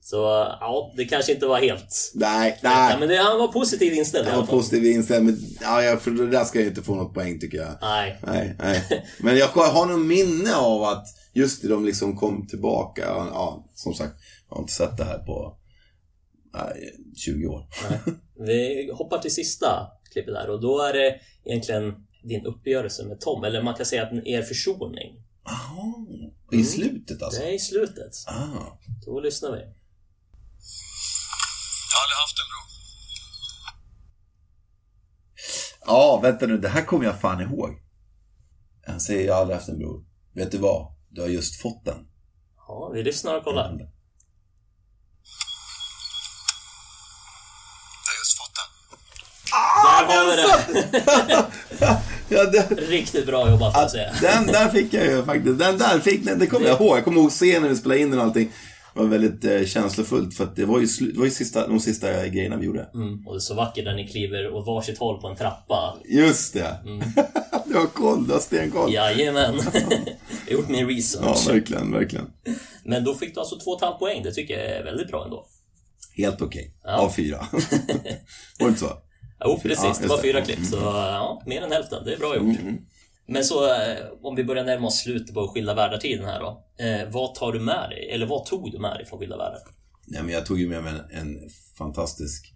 Så 0.00 0.16
ja, 0.60 0.92
det 0.96 1.04
kanske 1.04 1.32
inte 1.32 1.46
var 1.46 1.60
helt... 1.60 2.12
Nej, 2.14 2.58
Ja, 2.62 2.70
nej. 2.70 2.96
men 3.00 3.08
det, 3.08 3.16
han 3.16 3.38
var 3.38 3.48
positivt 3.48 3.96
inställd 3.96 4.28
alla 4.28 4.40
var 4.40 4.46
positiv 4.46 4.86
inställd, 4.86 5.24
men 5.24 5.38
ja, 5.60 5.96
för 6.00 6.10
det 6.10 6.30
där 6.30 6.44
ska 6.44 6.58
jag 6.58 6.68
inte 6.68 6.82
få 6.82 6.94
något 6.94 7.14
poäng 7.14 7.40
tycker 7.40 7.58
jag. 7.58 7.78
Nej. 7.80 8.18
Nej, 8.26 8.56
nej. 8.58 9.04
Men 9.18 9.36
jag 9.36 9.46
har 9.46 9.86
nog 9.86 9.98
minne 9.98 10.54
av 10.56 10.82
att 10.82 11.06
Just 11.32 11.62
det, 11.62 11.68
de 11.68 11.84
liksom 11.84 12.16
kom 12.16 12.46
tillbaka. 12.46 13.02
Ja, 13.04 13.28
ja, 13.32 13.70
som 13.74 13.94
sagt, 13.94 14.14
jag 14.48 14.56
har 14.56 14.62
inte 14.62 14.72
sett 14.72 14.96
det 14.96 15.04
här 15.04 15.18
på 15.18 15.56
nej, 16.54 16.92
20 17.16 17.46
år. 17.46 17.66
Vi 18.46 18.90
hoppar 18.94 19.18
till 19.18 19.34
sista 19.34 19.86
klippet 20.12 20.34
där 20.34 20.50
och 20.50 20.60
då 20.60 20.80
är 20.82 20.92
det 20.92 21.14
egentligen 21.44 21.94
din 22.28 22.46
uppgörelse 22.46 23.04
med 23.04 23.20
Tom, 23.20 23.44
eller 23.44 23.62
man 23.62 23.74
kan 23.74 23.86
säga 23.86 24.02
att 24.02 24.12
er 24.26 24.42
försoning. 24.42 25.24
Jaha, 25.44 25.94
i 26.52 26.64
slutet 26.64 27.22
alltså? 27.22 27.40
Det 27.40 27.48
är 27.48 27.52
i 27.54 27.58
slutet. 27.58 28.12
Ah. 28.26 28.78
Då 29.06 29.20
lyssnar 29.20 29.50
vi. 29.52 29.58
Jag 29.58 29.64
har 31.94 32.02
aldrig 32.04 32.18
haft 32.20 32.38
en 32.38 32.48
bror. 32.50 32.68
Ja, 35.86 36.20
vänta 36.22 36.46
nu, 36.46 36.58
det 36.58 36.68
här 36.68 36.84
kommer 36.84 37.04
jag 37.04 37.20
fan 37.20 37.40
ihåg. 37.40 37.70
Han 38.86 39.00
säger, 39.00 39.26
jag 39.26 39.34
har 39.34 39.40
aldrig 39.40 39.56
haft 39.56 39.68
en 39.68 39.78
bror. 39.78 40.04
Vet 40.34 40.50
du 40.52 40.58
vad? 40.58 40.92
Du 41.10 41.20
har 41.20 41.28
just 41.28 41.62
fått 41.62 41.84
den. 41.84 42.06
Ja, 42.68 42.90
vi 42.94 43.02
lyssnar 43.02 43.36
och 43.36 43.44
kollar. 43.44 43.64
Jag 43.64 43.70
har 48.04 48.16
just 48.20 48.38
fått 48.38 48.54
den. 48.58 48.68
Där 49.84 50.16
har 50.16 50.24
vi 50.30 50.36
det! 51.78 52.02
Ja, 52.28 52.44
det, 52.44 52.74
Riktigt 52.74 53.26
bra 53.26 53.50
jobbat 53.50 53.72
får 53.74 53.82
jag 53.82 53.90
säga. 53.90 54.12
den 54.20 54.46
där 54.46 54.68
fick 54.68 54.94
jag 54.94 55.06
ju 55.06 55.22
faktiskt. 55.24 55.58
Den 55.58 55.78
där 55.78 55.98
fick 56.00 56.24
den, 56.24 56.38
det 56.38 56.46
kommer 56.46 56.66
jag 56.66 56.80
ihåg. 56.80 56.96
Jag 56.96 57.04
kommer 57.04 57.20
ihåg 57.20 57.30
scenen 57.30 57.62
när 57.62 57.68
vi 57.68 57.76
spelade 57.76 58.00
in 58.00 58.10
den 58.10 58.18
och 58.18 58.24
allting. 58.24 58.50
Det 58.94 59.00
var 59.00 59.08
väldigt 59.08 59.44
eh, 59.44 59.64
känslofullt 59.64 60.34
för 60.34 60.44
att 60.44 60.56
det 60.56 60.64
var 60.64 60.80
ju, 60.80 60.86
det 61.12 61.18
var 61.18 61.24
ju 61.24 61.30
sista, 61.30 61.66
de 61.68 61.80
sista 61.80 62.26
grejerna 62.26 62.56
vi 62.56 62.66
gjorde. 62.66 62.88
Mm, 62.94 63.26
och 63.26 63.34
det 63.34 63.38
är 63.38 63.40
så 63.40 63.54
vackert 63.54 63.84
när 63.84 63.94
ni 63.94 64.08
kliver 64.08 64.50
åt 64.54 64.66
varsitt 64.66 64.98
håll 64.98 65.20
på 65.20 65.28
en 65.28 65.36
trappa. 65.36 65.96
Just 66.08 66.54
det. 66.54 66.76
du 67.66 67.74
har 67.74 67.86
koll, 67.86 68.26
du 68.26 68.32
har 68.32 68.40
stenkoll. 68.40 68.94
Jajamän! 68.94 69.54
jag 70.46 70.56
har 70.56 70.62
gjort 70.62 70.68
min 70.68 70.80
Ja, 70.88 70.96
research. 70.96 71.48
verkligen, 71.48 71.92
verkligen. 71.92 72.26
Men 72.84 73.04
då 73.04 73.14
fick 73.14 73.34
du 73.34 73.40
alltså 73.40 73.56
2,5 73.56 73.98
poäng. 73.98 74.22
Det 74.22 74.32
tycker 74.32 74.58
jag 74.58 74.66
är 74.76 74.84
väldigt 74.84 75.08
bra 75.08 75.24
ändå. 75.24 75.46
Helt 76.16 76.42
okej. 76.42 76.74
Ja. 76.84 76.92
Av 76.96 77.10
fyra. 77.10 77.38
var 77.52 77.60
det 78.58 78.68
inte 78.68 78.80
så? 78.80 78.90
Jo, 79.44 79.58
precis. 79.62 79.84
Ja, 79.84 79.96
det 80.02 80.08
var 80.08 80.22
fyra 80.22 80.38
Mm. 80.38 80.46
klipp, 80.46 80.64
så 80.66 80.76
ja, 80.76 81.42
mer 81.46 81.62
än 81.62 81.72
hälften. 81.72 82.04
Det 82.04 82.12
är 82.12 82.18
bra 82.18 82.36
gjort. 82.36 82.56
Men 83.26 83.44
så, 83.44 83.64
eh, 83.64 83.96
om 84.22 84.34
vi 84.36 84.44
börjar 84.44 84.64
närma 84.64 84.86
oss 84.86 84.98
slutet 85.02 85.34
på 85.34 85.48
Skilda 85.48 85.74
Världar-tiden 85.74 86.24
här 86.24 86.40
då. 86.40 86.64
Eh, 86.84 87.12
vad 87.12 87.34
tar 87.34 87.52
du 87.52 87.60
med 87.60 87.90
dig? 87.90 88.10
Eller 88.10 88.26
vad 88.26 88.46
tog 88.46 88.72
du 88.72 88.78
med 88.78 88.96
dig 88.96 89.06
från 89.06 89.18
Skilda 89.18 89.36
Världar? 89.36 89.58
Nej, 90.06 90.22
men 90.22 90.34
jag 90.34 90.46
tog 90.46 90.60
ju 90.60 90.68
med 90.68 90.82
mig 90.82 90.92
en, 90.92 91.18
en 91.20 91.38
fantastisk 91.78 92.52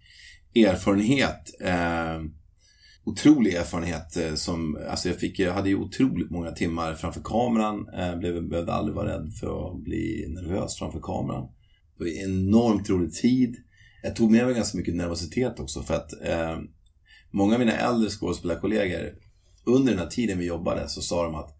erfarenhet. 0.55 1.61
Eh, 1.61 2.21
otrolig 3.05 3.53
erfarenhet 3.53 4.39
som, 4.39 4.77
alltså 4.89 5.09
jag 5.09 5.19
fick, 5.19 5.39
jag 5.39 5.53
hade 5.53 5.69
ju 5.69 5.75
otroligt 5.75 6.31
många 6.31 6.51
timmar 6.51 6.93
framför 6.95 7.21
kameran. 7.23 7.87
Eh, 7.97 8.15
blev, 8.15 8.49
behövde 8.49 8.73
aldrig 8.73 8.95
vara 8.95 9.13
rädd 9.13 9.33
för 9.39 9.71
att 9.71 9.83
bli 9.83 10.25
nervös 10.27 10.77
framför 10.77 10.99
kameran. 10.99 11.47
Det 11.97 12.03
var 12.03 12.23
enormt 12.23 12.89
rolig 12.89 13.13
tid. 13.13 13.55
Jag 14.05 14.15
tog 14.15 14.31
med 14.31 14.45
mig 14.45 14.55
ganska 14.55 14.77
mycket 14.77 14.95
nervositet 14.95 15.59
också 15.59 15.83
för 15.83 15.93
att 15.93 16.13
eh, 16.21 16.57
många 17.31 17.53
av 17.53 17.59
mina 17.59 17.77
äldre 17.77 18.09
skådespelarkollegor 18.09 19.15
under 19.65 19.91
den 19.91 19.99
här 19.99 20.09
tiden 20.09 20.39
vi 20.39 20.45
jobbade 20.45 20.89
så 20.89 21.01
sa 21.01 21.23
de 21.23 21.35
att 21.35 21.57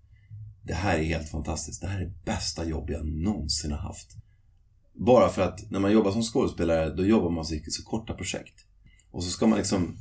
det 0.64 0.74
här 0.74 0.98
är 0.98 1.04
helt 1.04 1.30
fantastiskt. 1.30 1.82
Det 1.82 1.88
här 1.88 2.00
är 2.00 2.06
det 2.06 2.26
bästa 2.26 2.66
jobb 2.66 2.90
jag 2.90 3.06
någonsin 3.06 3.72
har 3.72 3.78
haft. 3.78 4.08
Bara 4.94 5.30
för 5.30 5.42
att 5.42 5.72
när 5.72 5.80
man 5.80 5.92
jobbar 5.92 6.12
som 6.12 6.24
skådespelare 6.24 6.96
då 6.96 7.06
jobbar 7.06 7.30
man 7.30 7.46
så, 7.46 7.56
så 7.68 7.84
korta 7.84 8.14
projekt. 8.14 8.66
Och 9.12 9.24
så 9.24 9.30
ska 9.30 9.48
man 9.48 9.58
liksom 9.58 9.98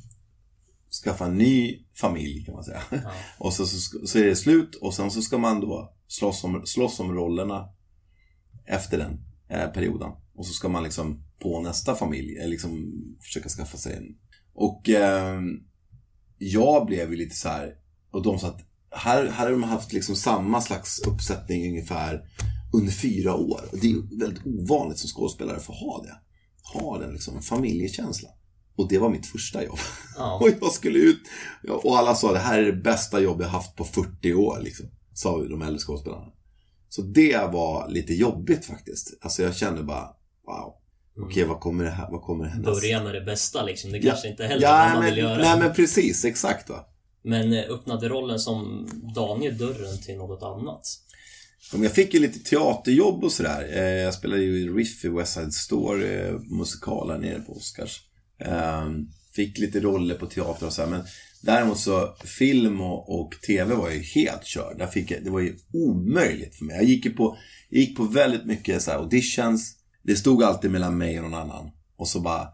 skaffa 1.05 1.27
en 1.27 1.39
ny 1.39 1.87
familj 2.01 2.45
kan 2.45 2.55
man 2.55 2.65
säga. 2.65 2.83
Och 3.39 3.53
så, 3.53 3.67
så, 3.67 4.07
så 4.07 4.19
är 4.19 4.25
det 4.25 4.37
slut 4.37 4.75
och 4.75 4.95
sen 4.95 5.11
så 5.11 5.23
ska 5.23 5.39
man 5.39 5.61
då 5.61 5.95
slåss 6.09 6.45
om, 6.45 6.63
slåss 6.67 7.01
om 7.01 7.15
rollerna 7.15 7.69
efter 8.67 8.99
den 8.99 9.25
eh, 9.49 9.73
perioden. 9.73 10.13
Och 10.35 10.47
så 10.47 10.53
ska 10.53 10.69
man 10.69 10.83
liksom 10.83 11.25
på 11.43 11.61
nästa 11.61 11.95
familj 11.95 12.39
eh, 12.39 12.49
liksom 12.49 12.93
försöka 13.21 13.49
skaffa 13.49 13.77
sig 13.79 13.97
en. 13.97 14.17
Och 14.55 14.89
eh, 14.89 15.41
jag 16.39 16.87
blev 16.87 17.11
ju 17.11 17.17
lite 17.17 17.37
så 17.37 17.49
här 17.49 17.75
och 18.13 18.23
de 18.23 18.39
sa 18.39 18.47
att 18.47 18.61
här, 18.91 19.27
här 19.27 19.45
har 19.45 19.53
de 19.53 19.63
haft 19.63 19.93
liksom 19.93 20.17
samma 20.17 20.61
slags 20.61 21.01
uppsättning 21.01 21.69
ungefär 21.69 22.23
under 22.73 22.93
fyra 22.93 23.35
år. 23.35 23.61
Och 23.73 23.79
det 23.79 23.91
är 23.91 24.19
väldigt 24.19 24.47
ovanligt 24.47 24.99
som 24.99 25.09
skådespelare 25.09 25.61
för 25.61 25.73
att 25.73 25.79
ha 25.79 26.03
det. 26.03 26.19
Ha 26.75 26.99
den 26.99 27.13
liksom 27.13 27.43
familjekänslan. 27.43 28.33
Och 28.77 28.89
det 28.89 28.99
var 28.99 29.11
mitt 29.11 29.27
första 29.27 29.65
jobb. 29.65 29.79
Ja. 30.17 30.39
Och 30.43 30.49
jag 30.61 30.73
skulle 30.73 30.99
ut. 30.99 31.21
Och 31.83 31.99
alla 31.99 32.15
sa 32.15 32.33
det 32.33 32.39
här 32.39 32.59
är 32.59 32.67
det 32.67 32.83
bästa 32.83 33.21
jobb 33.21 33.43
jag 33.43 33.49
haft 33.49 33.77
på 33.77 33.85
40 33.85 34.35
år. 34.35 34.61
Liksom, 34.63 34.87
sa 35.15 35.43
de 35.45 35.63
äldre 35.63 35.79
skådespelarna. 35.79 36.33
Så 36.89 37.03
det 37.03 37.53
var 37.53 37.89
lite 37.89 38.15
jobbigt 38.15 38.65
faktiskt. 38.65 39.19
Alltså 39.21 39.43
jag 39.43 39.57
kände 39.57 39.83
bara, 39.83 40.09
wow. 40.47 40.82
Okej, 41.19 41.45
vad 41.45 41.61
kommer 41.61 41.85
det 41.85 41.91
här, 41.91 42.11
vad 42.11 42.23
kommer 42.23 42.45
hända? 42.45 42.71
Börja 42.71 43.05
med 43.05 43.15
det 43.15 43.21
bästa 43.21 43.63
liksom. 43.65 43.93
Det 43.93 44.01
kanske 44.01 44.29
inte 44.29 44.47
heller 44.47 44.63
ja, 44.63 44.89
man 44.89 44.99
men, 44.99 45.05
vill 45.05 45.19
göra. 45.19 45.39
Nej 45.39 45.59
men 45.59 45.75
precis, 45.75 46.25
exakt 46.25 46.71
va. 46.71 46.87
Men 47.25 47.53
eh, 47.53 47.65
öppnade 47.71 48.09
rollen 48.09 48.39
som 48.39 48.89
Daniel 49.15 49.59
dörren 49.59 49.99
till 49.99 50.17
något 50.17 50.43
annat? 50.43 50.83
Ja, 51.73 51.79
Jag 51.79 51.93
fick 51.93 52.15
ju 52.15 52.21
lite 52.21 52.39
teaterjobb 52.39 53.25
och 53.25 53.33
sådär. 53.33 53.69
Eh, 53.73 53.83
Jag 53.83 54.15
spelade 54.15 54.43
ju 54.43 54.59
i 54.63 54.69
Riff 54.69 55.05
i 55.05 55.09
West 55.09 55.33
Side 55.35 55.53
Story, 55.55 56.15
eh, 56.15 56.35
musikal 56.59 57.11
här 57.11 57.19
nere 57.19 57.41
på 57.41 57.53
Oscars. 57.53 58.01
Eh, 58.39 58.89
Fick 59.35 59.59
lite 59.59 59.81
roller 59.81 60.15
på 60.15 60.27
teater 60.27 60.67
och 60.67 60.73
så 60.73 60.83
här, 60.83 60.89
men 60.89 61.05
däremot 61.43 61.79
så 61.79 62.15
film 62.25 62.81
och, 62.81 63.21
och 63.21 63.33
TV 63.47 63.75
var 63.75 63.91
ju 63.91 64.01
helt 64.01 64.45
körd. 64.45 64.79
Där 64.79 64.87
fick 64.87 65.11
jag, 65.11 65.25
det 65.25 65.31
var 65.31 65.41
ju 65.41 65.57
omöjligt 65.73 66.55
för 66.55 66.65
mig. 66.65 66.77
Jag 66.77 66.85
gick 66.85 67.05
ju 67.05 67.11
på, 67.11 67.37
jag 67.69 67.81
gick 67.81 67.97
på 67.97 68.05
väldigt 68.05 68.45
mycket 68.47 68.83
så 68.83 68.91
här 68.91 68.99
auditions. 68.99 69.77
Det 70.03 70.17
stod 70.17 70.43
alltid 70.43 70.71
mellan 70.71 70.99
mig 70.99 71.21
och 71.21 71.31
någon 71.31 71.41
annan. 71.41 71.71
Och 71.97 72.09
så 72.09 72.21
bara 72.21 72.49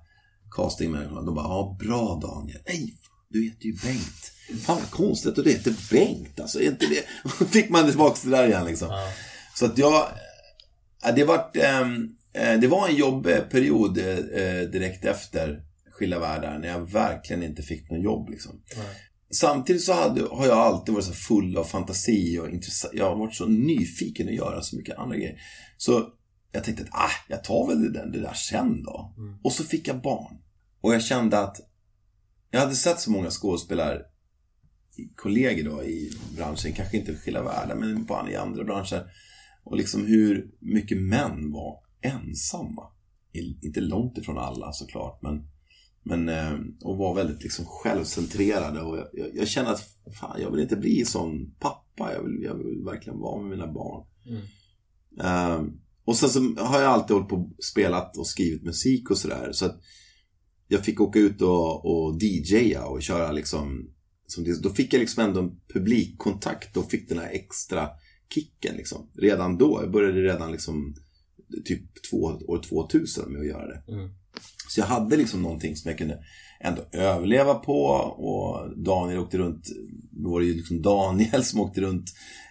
castingmänniskorna, 0.56 1.22
de 1.22 1.34
bara, 1.34 1.46
ja 1.46 1.76
bra 1.80 2.20
Daniel. 2.22 2.60
Nej, 2.66 2.94
du 3.28 3.44
heter 3.44 3.64
ju 3.64 3.72
Bengt. 3.72 4.32
Fan 4.64 4.76
vad 4.76 4.90
konstigt 4.90 5.38
att 5.38 5.44
du 5.44 5.50
heter 5.50 5.74
Bengt. 5.90 6.40
Alltså, 6.40 6.60
är 6.60 6.66
inte 6.66 6.86
det... 6.86 7.44
fick 7.50 7.70
man 7.70 7.88
tillbaka 7.88 8.20
det 8.24 8.30
där 8.30 8.48
igen 8.48 8.66
liksom. 8.66 8.88
Så 9.54 9.66
att 9.66 9.78
jag... 9.78 10.08
ja, 11.02 11.12
Det, 11.12 11.24
vart, 11.24 11.56
ehm, 11.56 12.08
eh, 12.32 12.60
det 12.60 12.66
var 12.66 12.88
en 12.88 12.96
jobbperiod 12.96 13.98
eh, 13.98 14.70
direkt 14.72 15.04
efter 15.04 15.62
Skilda 15.90 16.18
Världar 16.18 16.58
när 16.58 16.68
jag 16.68 16.92
verkligen 16.92 17.42
inte 17.42 17.62
fick 17.62 17.90
någon 17.90 18.02
jobb. 18.02 18.28
Liksom. 18.28 18.60
Samtidigt 19.30 19.84
så 19.84 19.92
hade, 19.92 20.20
har 20.20 20.46
jag 20.46 20.58
alltid 20.58 20.94
varit 20.94 21.04
så 21.04 21.12
full 21.12 21.56
av 21.56 21.64
fantasi 21.64 22.38
och 22.38 22.48
intresse. 22.48 22.90
Jag 22.92 23.04
har 23.04 23.16
varit 23.16 23.34
så 23.34 23.46
nyfiken 23.46 24.28
att 24.28 24.34
göra 24.34 24.62
så 24.62 24.76
mycket 24.76 24.98
andra 24.98 25.16
grejer. 25.16 25.40
Så 25.76 26.08
jag 26.58 26.64
tänkte 26.64 26.84
att 26.84 26.94
ah, 26.94 27.10
jag 27.28 27.44
tar 27.44 27.66
väl 27.66 27.82
det 27.82 27.90
där, 27.90 28.06
det 28.06 28.20
där 28.20 28.34
sen 28.34 28.82
då. 28.82 29.14
Och 29.42 29.52
så 29.52 29.64
fick 29.64 29.88
jag 29.88 30.02
barn. 30.02 30.38
Och 30.80 30.94
jag 30.94 31.02
kände 31.02 31.38
att 31.38 31.56
jag 32.50 32.60
hade 32.60 32.74
sett 32.74 33.00
så 33.00 33.10
många 33.10 33.30
skådespelare 33.30 34.02
kollegor 35.16 35.70
då 35.70 35.84
i 35.84 36.12
branschen, 36.36 36.72
kanske 36.72 36.96
inte 36.96 37.12
i 37.12 37.16
Skilda 37.16 37.42
Världar, 37.42 37.74
men 37.74 38.06
på, 38.06 38.26
i 38.30 38.36
andra 38.36 38.64
branscher. 38.64 39.10
Och 39.64 39.76
liksom 39.76 40.06
hur 40.06 40.50
mycket 40.60 40.98
män 40.98 41.52
var 41.52 41.80
ensamma. 42.00 42.82
Inte 43.62 43.80
långt 43.80 44.18
ifrån 44.18 44.38
alla 44.38 44.72
såklart, 44.72 45.22
men, 45.22 45.48
men 46.02 46.28
eh, 46.28 46.58
och 46.84 46.96
var 46.96 47.14
väldigt 47.14 47.42
liksom 47.42 47.64
självcentrerade. 47.64 48.80
Och 48.80 48.98
jag, 48.98 49.06
jag, 49.12 49.28
jag 49.34 49.48
känner 49.48 49.70
att 49.70 49.82
fan, 50.20 50.40
jag 50.40 50.50
vill 50.50 50.60
inte 50.60 50.76
bli 50.76 51.04
sån 51.04 51.54
pappa. 51.58 52.12
Jag 52.14 52.22
vill, 52.22 52.42
jag 52.42 52.54
vill 52.54 52.84
verkligen 52.84 53.18
vara 53.18 53.40
med 53.40 53.50
mina 53.50 53.72
barn. 53.72 54.06
Eh, 55.20 55.62
och 56.08 56.16
sen 56.16 56.28
så 56.28 56.40
har 56.64 56.80
jag 56.80 56.90
alltid 56.92 57.14
hållit 57.14 57.28
på 57.28 57.36
och 57.36 57.64
spelat 57.64 58.16
och 58.16 58.26
skrivit 58.26 58.62
musik 58.62 59.10
och 59.10 59.18
sådär. 59.18 59.52
Så 59.52 59.66
att 59.66 59.80
jag 60.68 60.84
fick 60.84 61.00
åka 61.00 61.18
ut 61.18 61.42
och, 61.42 61.84
och 61.86 62.22
DJa 62.22 62.84
och 62.84 63.02
köra 63.02 63.32
liksom 63.32 63.90
som 64.26 64.44
det, 64.44 64.62
då 64.62 64.70
fick 64.70 64.94
jag 64.94 65.00
liksom 65.00 65.24
ändå 65.24 65.40
en 65.40 65.60
publikkontakt 65.74 66.76
och 66.76 66.90
fick 66.90 67.08
den 67.08 67.18
här 67.18 67.30
extra 67.30 67.88
kicken 68.34 68.76
liksom. 68.76 69.10
Redan 69.14 69.58
då, 69.58 69.80
jag 69.82 69.92
började 69.92 70.22
redan 70.22 70.52
liksom 70.52 70.94
typ 71.64 71.82
två, 72.10 72.16
år 72.46 72.62
2000 72.62 73.32
med 73.32 73.40
att 73.40 73.46
göra 73.46 73.66
det. 73.66 73.92
Mm. 73.92 74.10
Så 74.68 74.80
jag 74.80 74.86
hade 74.86 75.16
liksom 75.16 75.42
någonting 75.42 75.76
som 75.76 75.88
jag 75.88 75.98
kunde 75.98 76.18
ändå 76.60 76.82
överleva 76.92 77.54
på 77.54 77.82
och 78.18 78.78
Daniel 78.84 79.18
åkte 79.18 79.38
runt, 79.38 79.66
då 80.10 80.30
var 80.30 80.40
det 80.40 80.46
ju 80.46 80.54
liksom 80.54 80.82
Daniel 80.82 81.44
som 81.44 81.60
åkte 81.60 81.80
runt 81.80 82.10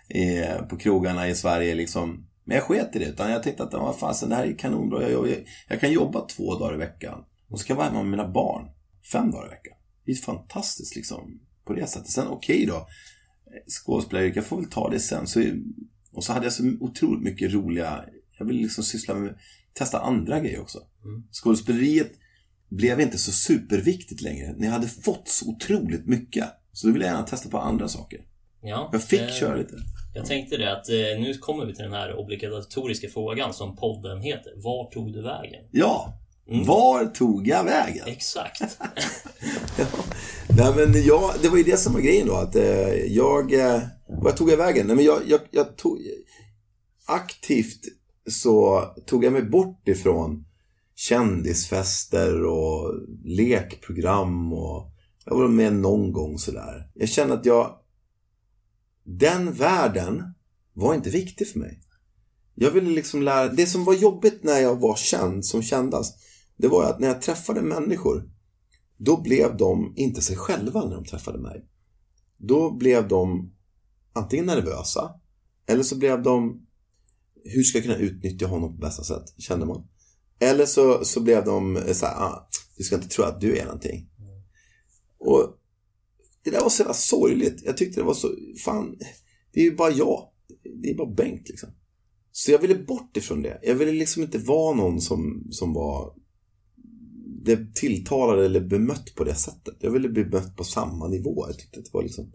eh, 0.09 0.65
på 0.65 0.77
krogarna 0.77 1.29
i 1.29 1.35
Sverige 1.35 1.75
liksom. 1.75 2.26
Men 2.47 2.55
jag 2.55 2.63
sket 2.63 2.95
i 2.95 2.99
det, 2.99 3.05
utan 3.05 3.31
jag 3.31 3.43
tänkte 3.43 3.63
att 3.63 3.73
vad 3.73 3.99
fasen, 3.99 4.29
det 4.29 4.35
här 4.35 4.45
är 4.45 4.57
kanonbra. 4.57 5.09
Jag, 5.09 5.27
jag, 5.27 5.45
jag 5.67 5.79
kan 5.79 5.91
jobba 5.91 6.27
två 6.27 6.59
dagar 6.59 6.73
i 6.73 6.77
veckan 6.77 7.23
och 7.49 7.59
så 7.59 7.65
kan 7.65 7.73
jag 7.73 7.77
vara 7.77 7.87
hemma 7.87 8.03
med 8.03 8.11
mina 8.11 8.27
barn 8.27 8.69
fem 9.11 9.31
dagar 9.31 9.47
i 9.47 9.49
veckan. 9.49 9.73
Det 10.05 10.11
är 10.11 10.15
fantastiskt 10.15 10.95
liksom 10.95 11.39
på 11.65 11.73
det 11.73 11.87
sättet. 11.87 12.09
Sen 12.09 12.27
okej 12.27 12.65
då, 12.65 12.87
skådespelaryrket, 13.67 14.35
jag 14.35 14.45
får 14.45 14.57
väl 14.57 14.69
ta 14.69 14.89
det 14.89 14.99
sen. 14.99 15.27
Så, 15.27 15.43
och 16.11 16.23
så 16.23 16.33
hade 16.33 16.45
jag 16.45 16.53
så 16.53 16.63
otroligt 16.79 17.23
mycket 17.23 17.53
roliga, 17.53 18.05
jag 18.39 18.45
ville 18.45 18.61
liksom 18.61 18.83
syssla 18.83 19.13
med, 19.15 19.37
testa 19.73 19.99
andra 19.99 20.39
grejer 20.39 20.61
också. 20.61 20.79
Skådespeleriet 21.31 22.11
blev 22.69 23.01
inte 23.01 23.17
så 23.17 23.31
superviktigt 23.31 24.21
längre. 24.21 24.55
Ni 24.57 24.67
hade 24.67 24.87
fått 24.87 25.27
så 25.27 25.49
otroligt 25.49 26.05
mycket. 26.05 26.45
Så 26.71 26.87
då 26.87 26.93
ville 26.93 27.05
jag 27.05 27.13
gärna 27.13 27.27
testa 27.27 27.49
på 27.49 27.59
andra 27.59 27.87
saker. 27.87 28.25
Ja, 28.67 28.89
Jag 28.91 29.03
fick 29.03 29.21
eh, 29.21 29.27
köra 29.27 29.55
lite. 29.55 29.73
Jag 30.13 30.25
tänkte 30.25 30.57
det 30.57 30.71
att 30.71 30.89
eh, 30.89 30.95
nu 30.95 31.33
kommer 31.33 31.65
vi 31.65 31.75
till 31.75 31.83
den 31.83 31.93
här 31.93 32.15
obligatoriska 32.19 33.07
frågan 33.09 33.53
som 33.53 33.75
podden 33.75 34.21
heter. 34.21 34.53
Var 34.55 34.91
tog 34.91 35.13
du 35.13 35.21
vägen? 35.21 35.63
Ja, 35.71 36.13
Mm. 36.49 36.65
var 36.65 37.05
tog 37.05 37.47
jag 37.47 37.63
vägen? 37.63 38.07
Exakt. 38.07 38.61
Nej 40.57 40.73
men 40.75 41.03
jag, 41.03 41.31
det 41.41 41.49
var 41.49 41.57
ju 41.57 41.63
det 41.63 41.77
som 41.77 41.93
var 41.93 41.99
grejen 42.01 42.27
då. 42.27 42.33
Att 42.35 42.55
eh, 42.55 42.89
jag, 42.93 43.53
eh, 43.53 43.81
vad 44.07 44.35
tog 44.37 44.49
jag 44.51 44.57
vägen? 44.57 44.87
Nej 44.87 44.95
men 44.95 45.05
jag, 45.05 45.19
jag, 45.27 45.39
jag 45.51 45.77
tog, 45.77 45.99
aktivt 47.07 47.79
så 48.29 48.81
tog 49.05 49.23
jag 49.25 49.33
mig 49.33 49.41
bort 49.43 49.87
ifrån 49.87 50.45
kändisfester 50.95 52.43
och 52.45 52.93
lekprogram 53.25 54.53
och 54.53 54.91
jag 55.25 55.35
var 55.37 55.47
med 55.47 55.73
någon 55.73 56.11
gång 56.11 56.37
sådär. 56.37 56.89
Jag 56.93 57.09
kände 57.09 57.33
att 57.33 57.45
jag, 57.45 57.75
den 59.07 59.53
världen 59.53 60.33
var 60.73 60.95
inte 60.95 61.09
viktig 61.09 61.47
för 61.47 61.59
mig. 61.59 61.81
Jag 62.55 62.71
ville 62.71 62.89
liksom 62.89 63.21
lära, 63.21 63.53
det 63.53 63.65
som 63.65 63.83
var 63.83 63.93
jobbigt 63.93 64.43
när 64.43 64.59
jag 64.59 64.79
var 64.79 64.95
känd, 64.95 65.45
som 65.45 65.61
kändast, 65.61 66.19
det 66.57 66.67
var 66.67 66.83
att 66.83 66.99
när 66.99 67.07
jag 67.07 67.21
träffade 67.21 67.61
människor 67.61 68.29
då 68.97 69.21
blev 69.21 69.57
de 69.57 69.93
inte 69.95 70.21
sig 70.21 70.35
själva 70.35 70.85
när 70.85 70.95
de 70.95 71.05
träffade 71.05 71.39
mig. 71.39 71.65
Då 72.37 72.71
blev 72.71 73.07
de 73.07 73.53
antingen 74.13 74.45
nervösa 74.45 75.11
eller 75.65 75.83
så 75.83 75.97
blev 75.97 76.23
de 76.23 76.67
hur 77.43 77.63
ska 77.63 77.77
jag 77.77 77.85
kunna 77.85 77.97
utnyttja 77.97 78.47
honom 78.47 78.71
på 78.75 78.77
bästa 78.77 79.03
sätt, 79.03 79.33
kände 79.37 79.65
man. 79.65 79.87
Eller 80.39 80.65
så, 80.65 81.05
så 81.05 81.21
blev 81.21 81.45
de 81.45 81.83
så 81.93 82.05
här, 82.05 82.15
ah, 82.15 82.49
du 82.77 82.83
ska 82.83 82.95
inte 82.95 83.07
tro 83.07 83.23
att 83.23 83.41
du 83.41 83.57
är 83.57 83.65
någonting. 83.65 84.09
Och 85.19 85.56
det 86.51 86.57
där 86.57 86.63
var 86.63 86.69
så 86.69 86.81
jävla 86.81 86.93
sorgligt. 86.93 87.61
Jag 87.65 87.77
tyckte 87.77 87.99
det 87.99 88.05
var 88.05 88.13
så, 88.13 88.31
fan, 88.65 88.97
det 89.53 89.59
är 89.59 89.63
ju 89.63 89.75
bara 89.75 89.91
jag. 89.91 90.29
Det 90.83 90.89
är 90.89 90.95
bara 90.95 91.13
Bengt 91.13 91.49
liksom. 91.49 91.69
Så 92.31 92.51
jag 92.51 92.59
ville 92.59 92.75
bort 92.75 93.17
ifrån 93.17 93.41
det. 93.41 93.59
Jag 93.63 93.75
ville 93.75 93.91
liksom 93.91 94.23
inte 94.23 94.37
vara 94.37 94.75
någon 94.75 95.01
som, 95.01 95.47
som 95.49 95.73
var 95.73 96.13
det 97.45 97.75
tilltalade 97.75 98.45
eller 98.45 98.61
bemött 98.61 99.15
på 99.15 99.23
det 99.23 99.35
sättet. 99.35 99.75
Jag 99.79 99.91
ville 99.91 100.09
bli 100.09 100.23
bemött 100.23 100.55
på 100.55 100.63
samma 100.63 101.07
nivå. 101.07 101.45
Jag 101.47 101.59
tyckte 101.59 101.79
det 101.79 101.93
var 101.93 102.03
liksom... 102.03 102.31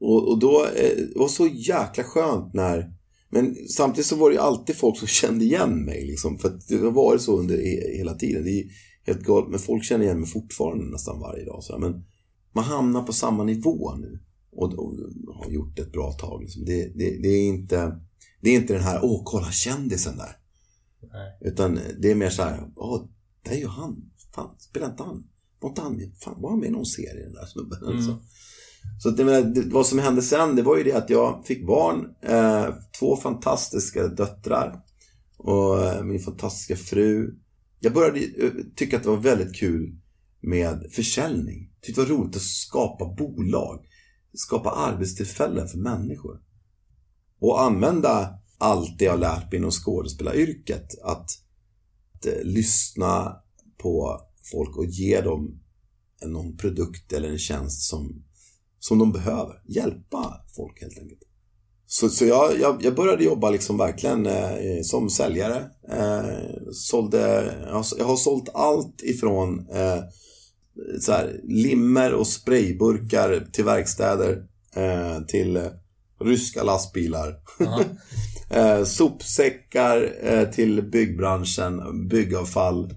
Och, 0.00 0.28
och 0.28 0.38
då, 0.38 0.64
eh, 0.64 0.96
det 0.96 1.18
var 1.18 1.28
så 1.28 1.46
jäkla 1.46 2.04
skönt 2.04 2.54
när... 2.54 2.92
Men 3.30 3.54
samtidigt 3.54 4.06
så 4.06 4.16
var 4.16 4.30
det 4.30 4.34
ju 4.34 4.40
alltid 4.40 4.76
folk 4.76 4.98
som 4.98 5.08
kände 5.08 5.44
igen 5.44 5.84
mig 5.84 6.06
liksom. 6.06 6.38
För 6.38 6.48
att 6.48 6.68
det 6.68 6.76
har 6.76 6.90
varit 6.90 7.22
så 7.22 7.38
under 7.38 7.56
hela 7.96 8.14
tiden. 8.14 8.44
Det 8.44 8.50
är 8.50 8.64
helt 9.06 9.22
galet. 9.22 9.50
Men 9.50 9.58
folk 9.58 9.84
känner 9.84 10.04
igen 10.04 10.20
mig 10.20 10.28
fortfarande 10.28 10.84
nästan 10.84 11.20
varje 11.20 11.44
dag. 11.44 11.64
Så 11.64 11.72
här. 11.72 11.80
Men 11.80 12.04
man 12.52 12.64
hamnar 12.64 13.02
på 13.02 13.12
samma 13.12 13.44
nivå 13.44 13.94
nu. 13.94 14.18
Och, 14.50 14.74
och, 14.74 14.94
har 15.34 15.50
gjort 15.50 15.76
det 15.76 15.82
ett 15.82 15.92
bra 15.92 16.12
tag. 16.12 16.42
Liksom. 16.42 16.64
Det, 16.64 16.92
det, 16.94 17.22
det, 17.22 17.28
är 17.28 17.48
inte, 17.48 18.00
det 18.40 18.50
är 18.50 18.54
inte 18.54 18.72
den 18.72 18.82
här, 18.82 19.00
åh 19.02 19.22
kolla 19.24 19.50
kändisen 19.50 20.16
där. 20.16 20.36
Nej. 21.12 21.38
Utan 21.40 21.78
det 21.98 22.10
är 22.10 22.14
mer 22.14 22.30
så 22.30 22.42
här, 22.42 22.70
åh, 22.76 23.04
det 23.42 23.50
är 23.50 23.58
ju 23.58 23.66
han. 23.66 24.10
Fan, 24.34 24.50
spelar 24.58 24.90
inte 24.90 25.02
han? 25.02 25.24
Var 25.60 25.68
inte 25.68 25.80
han? 25.80 26.00
Fan, 26.20 26.42
var 26.42 26.50
han 26.50 26.58
med 26.58 26.68
i 26.68 26.72
någon 26.72 26.86
serie 26.86 27.24
den 27.24 27.34
där 27.34 27.46
snubben? 27.46 27.78
Mm. 27.82 27.96
Alltså. 27.96 28.18
Så 29.02 29.08
att, 29.08 29.18
menar, 29.18 29.42
det, 29.42 29.60
vad 29.60 29.86
som 29.86 29.98
hände 29.98 30.22
sen, 30.22 30.56
det 30.56 30.62
var 30.62 30.76
ju 30.76 30.84
det 30.84 30.92
att 30.92 31.10
jag 31.10 31.46
fick 31.46 31.66
barn. 31.66 32.14
Eh, 32.22 32.74
två 32.98 33.16
fantastiska 33.16 34.08
döttrar. 34.08 34.80
Och 35.36 35.82
eh, 35.82 36.04
min 36.04 36.20
fantastiska 36.20 36.76
fru. 36.76 37.34
Jag 37.80 37.92
började 37.92 38.20
eh, 38.20 38.50
tycka 38.76 38.96
att 38.96 39.02
det 39.02 39.08
var 39.08 39.16
väldigt 39.16 39.56
kul 39.56 39.96
med 40.40 40.86
försäljning. 40.92 41.70
Tyckte 41.80 42.00
det 42.00 42.08
var 42.08 42.16
roligt 42.16 42.36
att 42.36 42.42
skapa 42.42 43.14
bolag. 43.18 43.84
Skapa 44.34 44.70
arbetstillfällen 44.70 45.68
för 45.68 45.78
människor. 45.78 46.40
Och 47.40 47.62
använda 47.62 48.38
allt 48.58 48.98
det 48.98 49.04
jag 49.04 49.20
lärt 49.20 49.52
mig 49.52 49.58
inom 49.58 49.70
skådespelaryrket. 49.70 51.02
Att, 51.02 51.30
att 52.18 52.26
eh, 52.26 52.42
lyssna 52.44 53.36
på 53.78 54.20
folk 54.52 54.76
och 54.76 54.86
ge 54.86 55.20
dem 55.20 55.60
någon 56.26 56.56
produkt 56.56 57.12
eller 57.12 57.28
en 57.28 57.38
tjänst 57.38 57.82
som, 57.82 58.24
som 58.78 58.98
de 58.98 59.12
behöver. 59.12 59.62
Hjälpa 59.66 60.44
folk 60.56 60.80
helt 60.80 60.98
enkelt. 60.98 61.22
Så, 61.86 62.08
så 62.08 62.24
jag, 62.24 62.60
jag, 62.60 62.84
jag 62.84 62.94
började 62.94 63.24
jobba 63.24 63.50
liksom 63.50 63.76
verkligen 63.76 64.26
eh, 64.26 64.82
som 64.82 65.10
säljare. 65.10 65.70
Eh, 65.88 66.70
sålde, 66.72 67.18
jag, 67.66 67.74
har, 67.74 67.86
jag 67.98 68.04
har 68.04 68.16
sålt 68.16 68.48
allt 68.54 69.02
ifrån 69.02 69.68
eh, 69.70 69.98
så 71.00 71.12
här, 71.12 71.40
limmer 71.44 72.14
och 72.14 72.26
sprayburkar 72.26 73.46
till 73.52 73.64
verkstäder. 73.64 74.44
Eh, 74.74 75.20
till 75.26 75.56
eh, 75.56 75.70
ryska 76.20 76.62
lastbilar. 76.62 77.40
Eh, 78.50 78.84
sopsäckar 78.84 80.12
eh, 80.22 80.50
till 80.50 80.82
byggbranschen, 80.82 82.08
byggavfall. 82.08 82.94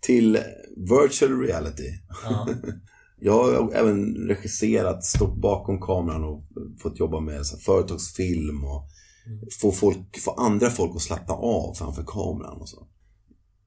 Till 0.00 0.38
virtual 0.76 1.40
reality. 1.40 1.88
Ja. 2.24 2.48
Jag 3.20 3.32
har 3.32 3.72
även 3.74 4.14
regisserat, 4.14 5.04
stått 5.04 5.36
bakom 5.36 5.80
kameran 5.80 6.24
och 6.24 6.44
fått 6.82 7.00
jobba 7.00 7.20
med 7.20 7.46
så 7.46 7.56
här, 7.56 7.62
företagsfilm 7.62 8.64
och 8.64 8.88
få, 9.60 9.72
folk, 9.72 10.18
få 10.20 10.30
andra 10.30 10.70
folk 10.70 10.96
att 10.96 11.02
slappna 11.02 11.34
av 11.34 11.74
framför 11.74 12.04
kameran 12.06 12.60
och 12.60 12.68
så. 12.68 12.86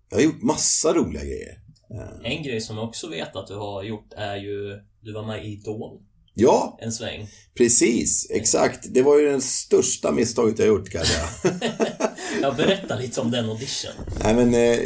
Jag 0.10 0.18
har 0.18 0.24
gjort 0.24 0.42
massa 0.42 0.94
roliga 0.94 1.24
grejer. 1.24 1.65
Eh, 1.94 2.32
En 2.32 2.44
grej 2.44 2.62
som 2.62 2.78
jag 2.78 2.86
också 2.88 3.08
vet 3.10 3.36
att 3.36 3.48
du 3.48 3.56
har 3.56 3.84
gjort 3.84 4.14
är 4.18 4.36
ju 4.36 4.80
Du 5.02 5.14
var 5.14 5.28
med 5.28 5.46
i 5.46 5.48
Idol 5.48 6.02
Ja, 6.38 6.78
en 6.82 6.92
sväng. 6.92 7.28
precis. 7.58 8.28
Exakt. 8.32 8.94
Det 8.94 9.02
var 9.02 9.20
ju 9.20 9.26
det 9.32 9.42
största 9.42 10.12
misstaget 10.12 10.60
jag 10.60 10.68
gjort 10.68 10.90
kan 10.90 11.00
jag 11.02 11.08
säga. 11.08 11.60
Jag 12.42 12.56
berättar 12.56 13.00
lite 13.00 13.22
om 13.22 13.32
den 13.32 13.50
audition. 13.50 13.92
Nej 14.24 14.36
men 14.36 14.54
eh, 14.54 14.80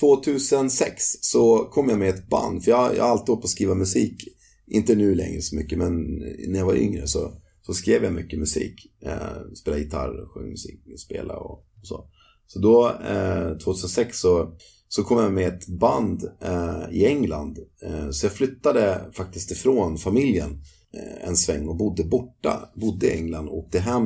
2006 0.00 1.04
så 1.20 1.58
kom 1.58 1.88
jag 1.88 1.98
med 1.98 2.08
ett 2.08 2.28
band. 2.28 2.64
För 2.64 2.70
jag, 2.70 2.96
jag 2.96 3.02
har 3.04 3.10
alltid 3.10 3.28
hållit 3.28 3.40
på 3.42 3.44
att 3.46 3.50
skriva 3.50 3.74
musik. 3.74 4.24
Inte 4.66 4.94
nu 4.94 5.14
längre 5.14 5.42
så 5.42 5.56
mycket 5.56 5.78
men 5.78 6.02
när 6.48 6.58
jag 6.58 6.66
var 6.66 6.74
yngre 6.74 7.06
så, 7.06 7.32
så 7.62 7.74
skrev 7.74 8.04
jag 8.04 8.12
mycket 8.12 8.38
musik. 8.38 8.86
Eh, 9.02 9.52
spelade 9.54 9.82
gitarr, 9.82 10.26
sjöng 10.28 10.50
musik, 10.50 10.80
spelade 10.98 11.40
och, 11.40 11.50
och 11.80 11.86
så. 11.86 12.04
Så 12.46 12.58
då, 12.58 12.88
eh, 13.08 13.58
2006 13.58 14.20
så, 14.20 14.52
så 14.92 15.02
kom 15.04 15.18
jag 15.18 15.32
med 15.32 15.48
ett 15.48 15.66
band 15.66 16.30
eh, 16.40 16.90
i 16.90 17.06
England. 17.06 17.58
Eh, 17.82 18.10
så 18.10 18.26
jag 18.26 18.32
flyttade 18.32 19.10
faktiskt 19.12 19.50
ifrån 19.50 19.98
familjen 19.98 20.62
eh, 20.94 21.28
en 21.28 21.36
sväng 21.36 21.68
och 21.68 21.76
bodde 21.76 22.04
borta. 22.04 22.70
Bodde 22.74 23.06
i 23.06 23.16
England 23.18 23.48
och 23.48 23.58
åkte 23.58 23.78
hem 23.78 24.04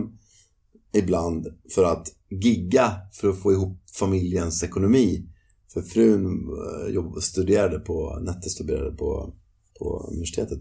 ibland 0.94 1.46
för 1.74 1.84
att 1.84 2.08
gigga 2.30 2.92
för 3.12 3.28
att 3.28 3.42
få 3.42 3.52
ihop 3.52 3.78
familjens 3.98 4.62
ekonomi. 4.62 5.28
För 5.72 5.82
frun 5.82 6.48
eh, 6.48 6.94
jobb, 6.94 7.22
studerade 7.22 7.78
på, 7.78 8.18
Nette 8.20 8.50
studerade 8.50 8.96
på, 8.96 9.34
på 9.78 10.08
universitetet. 10.12 10.58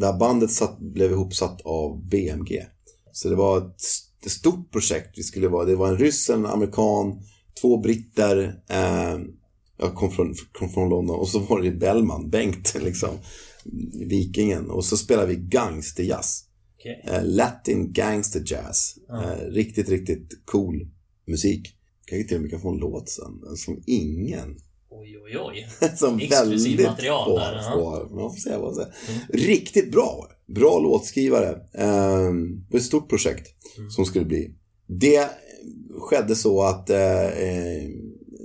Det 0.00 0.06
här 0.06 0.18
bandet 0.18 0.50
satt, 0.50 0.78
blev 0.78 1.10
ihopsatt 1.10 1.60
av 1.60 2.08
BMG. 2.08 2.66
Så 3.12 3.28
det 3.28 3.36
var 3.36 3.58
ett, 3.58 3.82
ett 4.24 4.32
stort 4.32 4.72
projekt. 4.72 5.18
Vi 5.18 5.22
skulle 5.22 5.48
vara, 5.48 5.64
det 5.64 5.76
var 5.76 5.88
en 5.88 5.98
ryss, 5.98 6.30
en 6.30 6.46
amerikan, 6.46 7.20
två 7.60 7.78
britter. 7.78 8.62
Eh, 8.68 9.18
jag 9.78 9.94
kom 9.94 10.10
från, 10.10 10.34
kom 10.52 10.68
från 10.68 10.88
London 10.88 11.16
och 11.16 11.28
så 11.28 11.38
var 11.38 11.62
det 11.62 11.70
Bellman, 11.70 12.30
Bengt 12.30 12.76
liksom. 12.84 13.10
Vikingen. 14.08 14.70
Och 14.70 14.84
så 14.84 14.96
spelade 14.96 15.28
vi 15.28 15.36
gangsterjazz. 15.36 16.44
Okej. 16.78 17.04
Eh, 17.06 17.24
Latin 17.24 17.92
gangster 17.92 18.42
jazz. 18.46 18.94
Ja. 19.08 19.22
Eh, 19.22 19.50
riktigt, 19.50 19.88
riktigt 19.88 20.28
cool 20.44 20.88
musik. 21.26 21.74
Kanske 22.06 22.28
till 22.28 22.36
och 22.36 22.42
med 22.42 22.50
kan 22.50 22.60
få 22.60 22.70
en 22.70 22.78
låt 22.78 23.08
sen. 23.08 23.56
Som 23.56 23.82
ingen. 23.86 24.58
Oj, 24.90 25.18
oj, 25.24 25.38
oj. 25.38 25.68
som 25.96 26.18
Exklusiv 26.18 26.70
väldigt 26.76 26.86
material 26.86 27.24
få 27.30 27.38
där, 27.38 27.72
får. 27.72 28.14
Man 28.14 28.30
får 28.30 28.40
säga 28.40 28.58
vad 28.58 28.76
man. 28.76 28.84
Mm. 29.08 29.20
Riktigt 29.32 29.92
bra. 29.92 30.26
Bra 30.46 30.78
låtskrivare. 30.78 31.50
Eh, 31.74 32.32
det 32.32 32.70
var 32.70 32.78
ett 32.78 32.82
stort 32.82 33.08
projekt 33.08 33.54
Mm. 33.78 33.90
som 33.90 34.04
skulle 34.04 34.24
bli. 34.24 34.54
Det 34.86 35.30
skedde 36.00 36.36
så 36.36 36.62
att 36.62 36.90
eh, 36.90 37.26
eh, 37.26 37.88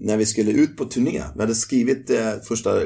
när 0.02 0.18
vi 0.18 0.26
skulle 0.26 0.52
ut 0.52 0.78
på 0.78 0.86
turné. 0.86 1.24
Vi 1.36 1.42
hade 1.42 1.56
skrivit 1.56 2.10
eh, 2.10 2.34
första 2.48 2.80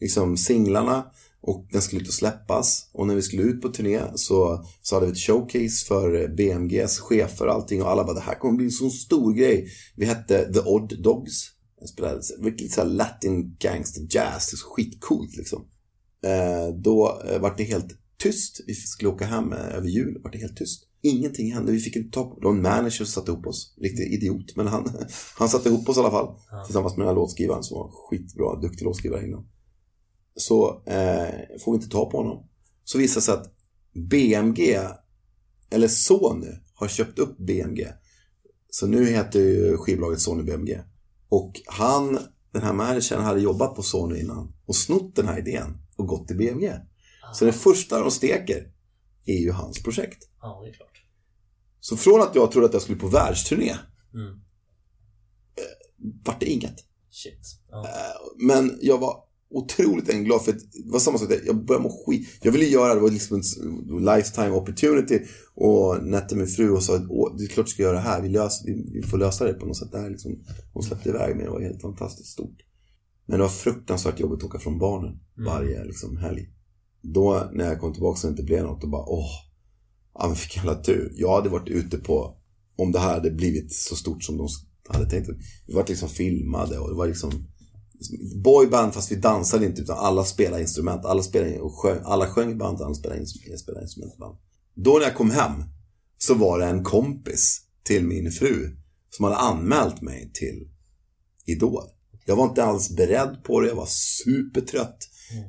liksom, 0.00 0.36
singlarna 0.36 1.04
och 1.42 1.66
den 1.72 1.82
skulle 1.82 2.02
ut 2.02 2.08
och 2.08 2.14
släppas. 2.14 2.90
Och 2.92 3.06
när 3.06 3.14
vi 3.14 3.22
skulle 3.22 3.42
ut 3.42 3.62
på 3.62 3.68
turné 3.68 4.00
så, 4.14 4.64
så 4.82 4.96
hade 4.96 5.06
vi 5.06 5.12
ett 5.12 5.18
showcase 5.18 5.86
för 5.86 6.28
BMGs 6.28 6.98
chefer 6.98 7.46
och 7.46 7.54
allting. 7.54 7.82
Och 7.82 7.90
alla 7.90 8.04
bara, 8.04 8.14
det 8.14 8.20
här 8.20 8.38
kommer 8.38 8.56
bli 8.56 8.66
en 8.66 8.70
sån 8.70 8.90
stor 8.90 9.32
grej. 9.32 9.68
Vi 9.96 10.06
hette 10.06 10.52
The 10.52 10.60
Odd 10.60 11.02
Dogs. 11.02 11.50
Jag 11.80 11.88
spelade 11.88 12.20
lite 12.42 12.74
såhär 12.74 12.88
latin 12.88 13.56
gangster 13.58 14.00
jazz. 14.00 14.50
Det 14.50 14.54
är 14.54 14.56
så 14.56 14.66
skitcoolt 14.66 15.36
liksom. 15.36 15.66
Eh, 16.24 16.74
då 16.74 17.20
eh, 17.28 17.40
vart 17.40 17.58
det 17.58 17.64
helt 17.64 17.96
tyst. 18.20 18.60
Vi 18.66 18.74
skulle 18.74 19.10
åka 19.10 19.24
hem 19.24 19.52
eh, 19.52 19.76
över 19.76 19.88
jul. 19.88 20.20
Var 20.22 20.30
det 20.30 20.38
helt 20.38 20.56
tyst. 20.56 20.86
Ingenting 21.02 21.52
hände. 21.52 21.72
Vi 21.72 21.80
fick 21.80 21.96
inte 21.96 22.10
ta 22.10 22.24
på 22.24 22.40
det. 22.40 22.46
var 22.46 22.52
en 22.52 22.62
manager 22.62 22.90
som 22.90 23.06
satte 23.06 23.30
ihop 23.30 23.46
oss. 23.46 23.74
Riktig 23.80 24.12
idiot. 24.12 24.56
Men 24.56 24.66
han, 24.66 24.92
han 25.38 25.48
satte 25.48 25.68
ihop 25.68 25.88
oss 25.88 25.96
i 25.96 26.00
alla 26.00 26.10
fall. 26.10 26.34
Ja. 26.50 26.64
Tillsammans 26.64 26.96
med 26.96 27.06
den 27.06 27.14
här 27.14 27.20
låtskrivaren 27.20 27.62
som 27.62 27.78
var 27.78 27.90
skitbra. 27.92 28.60
Duktig 28.60 28.84
låtskrivare 28.84 29.26
innan. 29.26 29.48
Så 30.36 30.82
eh, 30.86 31.58
får 31.64 31.72
vi 31.72 31.76
inte 31.76 31.88
ta 31.88 32.10
på 32.10 32.16
honom. 32.16 32.48
Så 32.84 32.98
visade 32.98 33.20
det 33.20 33.24
sig 33.24 33.34
att 33.34 33.54
BMG 33.92 34.78
eller 35.70 35.88
Sony, 35.88 36.46
har 36.74 36.88
köpt 36.88 37.18
upp 37.18 37.38
BMG. 37.38 37.88
Så 38.70 38.86
nu 38.86 39.06
heter 39.06 39.40
ju 39.40 39.76
skivbolaget 39.76 40.20
Sony 40.20 40.42
BMG. 40.42 40.80
Och 41.28 41.60
han, 41.66 42.18
den 42.52 42.62
här 42.62 42.72
managern, 42.72 43.22
hade 43.22 43.40
jobbat 43.40 43.74
på 43.74 43.82
Sony 43.82 44.20
innan 44.20 44.52
och 44.66 44.76
snott 44.76 45.16
den 45.16 45.28
här 45.28 45.38
idén 45.38 45.78
och 45.96 46.06
gått 46.06 46.28
till 46.28 46.36
BMG. 46.36 46.72
Så 47.32 47.44
det 47.44 47.52
första 47.52 48.00
de 48.00 48.10
steker 48.10 48.72
är 49.26 49.38
ju 49.38 49.52
hans 49.52 49.82
projekt. 49.82 50.28
Ja, 50.40 50.60
det 50.64 50.70
är 50.70 50.74
klart. 50.74 51.04
Så 51.80 51.96
från 51.96 52.20
att 52.22 52.34
jag 52.34 52.52
trodde 52.52 52.66
att 52.66 52.72
jag 52.72 52.82
skulle 52.82 52.98
på 52.98 53.08
världsturné, 53.08 53.76
Mm. 54.14 54.40
vart 56.24 56.40
det 56.40 56.46
inget. 56.46 56.76
Shit. 57.10 57.40
Ja. 57.70 57.86
Men 58.38 58.78
jag 58.82 58.98
var 58.98 59.16
otroligt 59.50 60.14
glad 60.24 60.44
för 60.44 60.52
det 60.52 60.60
var 60.84 60.98
samma 60.98 61.18
sak 61.18 61.28
där. 61.28 61.40
Jag 61.46 61.64
började 61.64 61.82
må 61.82 62.04
skit. 62.06 62.28
Jag 62.42 62.52
ville 62.52 62.64
göra 62.64 62.94
det, 62.94 63.00
var 63.00 63.10
liksom 63.10 63.36
en 63.36 64.04
lifetime 64.16 64.50
opportunity. 64.50 65.20
Och 65.54 66.04
nätte 66.04 66.36
min 66.36 66.46
fru 66.46 66.70
och 66.70 66.82
sa 66.82 66.98
det 66.98 67.44
är 67.44 67.48
klart 67.48 67.66
du 67.66 67.72
ska 67.72 67.82
göra 67.82 67.96
det 67.96 68.00
här. 68.00 68.22
Vi, 68.22 68.28
löser, 68.28 68.66
vi, 68.92 69.02
får 69.02 69.18
lösa 69.18 69.44
det 69.44 69.52
på 69.52 69.66
något 69.66 69.76
sätt. 69.76 69.92
Det 69.92 69.98
här 69.98 70.10
liksom, 70.10 70.44
hon 70.72 70.82
släppte 70.82 71.08
iväg 71.08 71.36
mig. 71.36 71.44
Det 71.44 71.50
var 71.50 71.60
helt 71.60 71.82
fantastiskt 71.82 72.28
stort. 72.28 72.56
Men 73.26 73.38
det 73.38 73.42
var 73.42 73.50
fruktansvärt 73.50 74.20
jobbigt 74.20 74.38
att 74.38 74.44
åka 74.44 74.58
från 74.58 74.78
barnen 74.78 75.20
varje 75.46 75.84
liksom, 75.84 76.16
helg. 76.16 76.48
Då 77.02 77.50
när 77.52 77.64
jag 77.64 77.80
kom 77.80 77.92
tillbaka 77.92 78.18
och 78.18 78.22
det 78.22 78.28
inte 78.28 78.42
blev 78.42 78.64
något, 78.64 78.80
då 78.80 78.86
bara 78.86 79.04
åh, 79.06 79.30
ja 80.14 80.26
men 80.26 80.36
vilken 80.36 80.64
jävla 80.64 80.82
tur. 80.82 81.12
Jag 81.16 81.34
hade 81.34 81.48
varit 81.48 81.68
ute 81.68 81.98
på, 81.98 82.36
om 82.76 82.92
det 82.92 82.98
här 82.98 83.14
hade 83.14 83.30
blivit 83.30 83.72
så 83.72 83.96
stort 83.96 84.24
som 84.24 84.36
de 84.36 84.48
hade 84.88 85.10
tänkt. 85.10 85.28
Vi 85.66 85.74
var 85.74 85.86
liksom 85.88 86.08
filmade 86.08 86.78
och 86.78 86.88
det 86.88 86.94
var 86.94 87.06
liksom 87.06 87.46
boyband 88.44 88.94
fast 88.94 89.12
vi 89.12 89.16
dansade 89.16 89.66
inte 89.66 89.82
utan 89.82 89.98
alla 89.98 90.24
spelade 90.24 90.62
instrument. 90.62 91.04
Alla, 91.04 91.22
spelade 91.22 91.60
och 91.60 91.74
sjöng, 91.74 92.00
alla 92.04 92.26
sjöng 92.26 92.50
i 92.50 92.54
band, 92.54 92.82
alla 92.82 92.94
spelade, 92.94 93.26
spelade 93.58 93.82
instrument 93.82 94.18
band. 94.18 94.38
Då 94.74 94.92
när 94.92 95.02
jag 95.02 95.14
kom 95.14 95.30
hem 95.30 95.52
så 96.18 96.34
var 96.34 96.58
det 96.58 96.66
en 96.66 96.84
kompis 96.84 97.60
till 97.82 98.04
min 98.04 98.30
fru 98.30 98.76
som 99.10 99.24
hade 99.24 99.36
anmält 99.36 100.02
mig 100.02 100.30
till 100.34 100.68
Idol. 101.46 101.84
Jag 102.26 102.36
var 102.36 102.44
inte 102.44 102.64
alls 102.64 102.96
beredd 102.96 103.44
på 103.44 103.60
det, 103.60 103.68
jag 103.68 103.76
var 103.76 103.88
supertrött. 104.24 104.98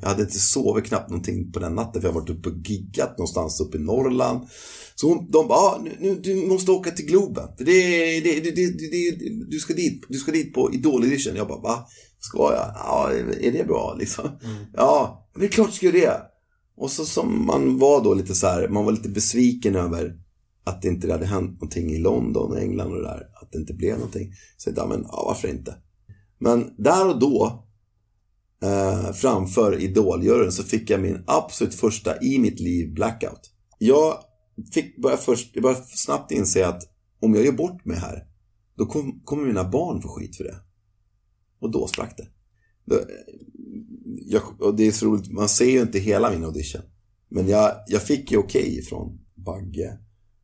Jag 0.02 0.08
hade 0.10 0.22
inte 0.22 0.40
sovit 0.40 0.86
knappt 0.86 1.10
någonting 1.10 1.52
på 1.52 1.60
den 1.60 1.76
natten 1.76 2.02
för 2.02 2.10
jag 2.10 2.14
har 2.14 2.22
varit 2.22 2.30
uppe 2.30 2.50
och 2.50 2.58
giggat 2.70 3.18
någonstans 3.18 3.62
uppe 3.62 3.78
i 3.78 3.82
Norrland. 3.82 4.48
Så 4.96 5.08
hon, 5.08 5.32
de 5.32 5.48
bara, 5.48 5.60
ah, 5.60 5.82
nu, 5.84 5.98
nu, 6.00 6.16
du 6.16 6.48
måste 6.48 6.72
åka 6.72 6.92
till 6.92 7.06
Globen. 7.06 7.48
För 7.58 7.66
det, 7.66 8.20
det, 8.20 8.40
det, 8.40 8.52
det, 8.52 9.46
du, 9.50 9.60
ska 9.60 9.74
dit, 9.74 10.04
du 10.10 10.18
ska 10.18 10.32
dit 10.32 10.54
på 10.54 10.74
Idol 10.74 11.04
edition. 11.04 11.36
Jag 11.36 11.48
bara, 11.48 11.62
va? 11.62 11.86
Ska 12.20 12.38
jag? 12.38 12.72
Ja, 12.76 13.12
är 13.42 13.52
det 13.52 13.68
bra 13.68 13.96
liksom? 14.00 14.30
Ja, 14.74 15.28
men 15.34 15.42
det 15.42 15.48
är 15.48 15.52
klart 15.52 15.68
jag 15.68 15.76
ska 15.76 15.86
göra 15.86 15.96
det. 15.96 16.22
Och 16.78 16.92
så 16.92 17.06
som 17.06 17.46
man 17.46 17.78
var 17.78 18.04
då 18.04 18.14
lite 18.14 18.36
så 18.36 18.48
här, 18.48 18.68
man 18.68 18.86
var 18.86 18.92
lite 18.92 19.10
besviken 19.10 19.76
över 19.76 20.16
att 20.64 20.82
det 20.82 20.88
inte 20.88 21.12
hade 21.12 21.26
hänt 21.26 21.52
någonting 21.52 21.92
i 21.92 21.98
London 21.98 22.52
och 22.52 22.60
England 22.60 22.92
och 22.92 22.98
det 22.98 23.04
där. 23.04 23.28
Att 23.42 23.52
det 23.52 23.58
inte 23.58 23.74
blev 23.74 23.96
någonting. 23.96 24.34
Så 24.58 24.70
jag 24.70 24.76
tänkte, 24.76 24.82
ja, 24.82 24.98
men 24.98 25.08
ja, 25.12 25.24
varför 25.28 25.48
inte? 25.48 25.76
Men 26.40 26.74
där 26.78 27.10
och 27.10 27.20
då, 27.20 27.68
eh, 28.62 29.12
framför 29.12 29.82
Idoljuryn, 29.82 30.52
så 30.52 30.64
fick 30.64 30.90
jag 30.90 31.02
min 31.02 31.24
absolut 31.28 31.76
första 31.76 32.22
i 32.22 32.40
mitt 32.40 32.60
liv 32.60 32.94
blackout. 32.94 33.52
Jag 33.78 34.18
fick 34.74 35.02
börja 35.02 35.18
först, 35.18 35.50
jag 35.54 35.64
började 35.64 35.84
snabbt 35.86 36.32
inse 36.32 36.68
att 36.68 36.84
om 37.20 37.36
jag 37.36 37.46
gör 37.46 37.52
bort 37.52 37.86
mig 37.86 37.98
här, 37.98 38.26
då 38.78 38.86
kom, 38.86 39.22
kommer 39.24 39.48
mina 39.48 39.70
barn 39.70 40.02
få 40.02 40.08
skit 40.08 40.38
för 40.38 40.44
det. 40.44 40.56
Och 41.60 41.72
då 41.72 41.88
sprack 41.88 42.18
det. 42.18 42.28
Då, 42.86 42.96
eh, 42.96 43.06
jag, 44.26 44.62
och 44.62 44.76
det 44.76 44.88
är 44.88 44.92
så 44.92 45.06
roligt, 45.06 45.32
man 45.32 45.50
ser 45.50 45.72
ju 45.72 45.82
inte 45.82 46.00
hela 46.00 46.32
min 46.32 46.44
audition. 46.44 46.82
Men 47.30 47.48
jag, 47.48 47.72
jag 47.88 48.02
fick 48.02 48.32
ju 48.32 48.38
okej 48.38 48.82
från 48.82 49.20
Bagge 49.36 49.98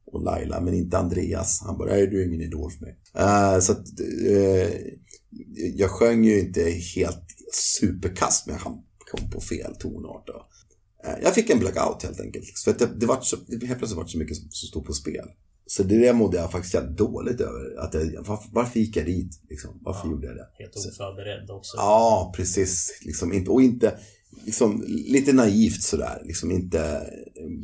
och 0.05 0.23
Laila, 0.23 0.61
men 0.61 0.73
inte 0.73 0.97
Andreas. 0.97 1.61
Han 1.61 1.77
bara, 1.77 1.89
nej 1.89 2.07
du 2.07 2.21
är 2.21 2.27
ingen 2.27 2.41
idol 2.41 2.71
för 2.71 2.81
mig. 2.81 2.97
Uh, 3.19 3.59
så 3.59 3.71
att, 3.71 3.85
uh, 4.29 4.69
jag 5.75 5.89
sjöng 5.89 6.23
ju 6.23 6.39
inte 6.39 6.61
helt 6.95 7.25
superkast, 7.53 8.47
men 8.47 8.55
jag 8.55 8.63
kom 9.11 9.29
på 9.31 9.41
fel 9.41 9.75
tonart. 9.79 10.29
Och, 10.29 10.41
eh, 11.07 11.15
jag 11.23 11.35
fick 11.35 11.49
en 11.49 11.59
blackout 11.59 12.03
helt 12.03 12.19
enkelt. 12.19 12.45
För 12.63 12.71
att 12.71 12.79
det, 12.79 12.89
det, 12.99 13.05
var 13.05 13.21
så, 13.21 13.35
det 13.47 13.65
helt 13.65 13.79
plötsligt 13.79 13.97
var 13.97 14.05
så 14.07 14.17
mycket 14.17 14.37
som, 14.37 14.47
som 14.49 14.67
stod 14.67 14.85
på 14.85 14.93
spel. 14.93 15.25
Så 15.69 15.83
det 15.83 15.97
där 15.99 16.13
mådde 16.13 16.37
jag 16.37 16.51
faktiskt 16.51 16.73
jävligt 16.73 16.97
dåligt 16.97 17.41
över. 17.41 17.79
Att 17.79 17.93
jag, 17.93 18.23
varför, 18.27 18.49
varför 18.51 18.79
gick 18.79 18.95
jag 18.97 19.05
dit? 19.05 19.41
Liksom? 19.49 19.79
Varför 19.81 20.07
Ja. 20.07 20.11
gjorde 20.11 20.27
jag 20.27 20.35
det? 20.35 20.47
Helt 20.59 20.75
oförberedd 20.75 21.49
också. 21.49 21.77
Ja, 21.77 22.33
precis. 22.35 22.99
Liksom 23.05 23.33
inte, 23.33 23.51
och 23.51 23.61
inte, 23.61 23.99
liksom, 24.45 24.83
lite 24.87 25.33
naivt 25.33 25.81
sådär. 25.83 26.21
Liksom 26.25 26.51
inte 26.51 27.01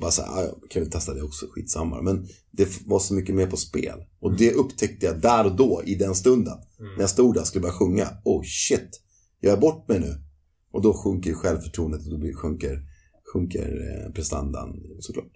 bara 0.01 0.11
så 0.11 0.21
här, 0.21 0.29
"Ah, 0.31 0.41
jag 0.43 0.69
kan 0.69 0.81
väl 0.81 0.91
testa 0.91 1.13
det 1.13 1.21
också, 1.21 1.45
skitsamma. 1.49 2.01
Men 2.01 2.27
det 2.51 2.67
var 2.85 2.99
så 2.99 3.13
mycket 3.13 3.35
mer 3.35 3.47
på 3.47 3.57
spel. 3.57 3.99
Och 4.19 4.37
det 4.37 4.53
upptäckte 4.53 5.05
jag 5.05 5.21
där 5.21 5.45
och 5.45 5.55
då, 5.55 5.81
i 5.85 5.95
den 5.95 6.15
stunden. 6.15 6.57
När 6.79 7.01
jag 7.03 7.09
stod 7.09 7.33
där 7.33 7.41
och 7.41 7.47
skulle 7.47 7.61
börja 7.61 7.73
sjunga. 7.73 8.07
Oh 8.25 8.43
shit, 8.43 9.01
jag 9.43 9.53
är 9.53 9.57
bort 9.57 9.87
mig 9.87 9.99
nu. 9.99 10.15
Och 10.71 10.81
då 10.81 10.93
sjunker 10.93 11.29
ju 11.29 11.35
självförtroendet 11.35 12.05
och 12.05 12.11
då 12.11 12.17
blir, 12.17 12.33
sjunker, 12.33 12.79
sjunker 13.33 14.05
eh, 14.05 14.11
prestandan 14.13 14.81
såklart. 14.99 15.31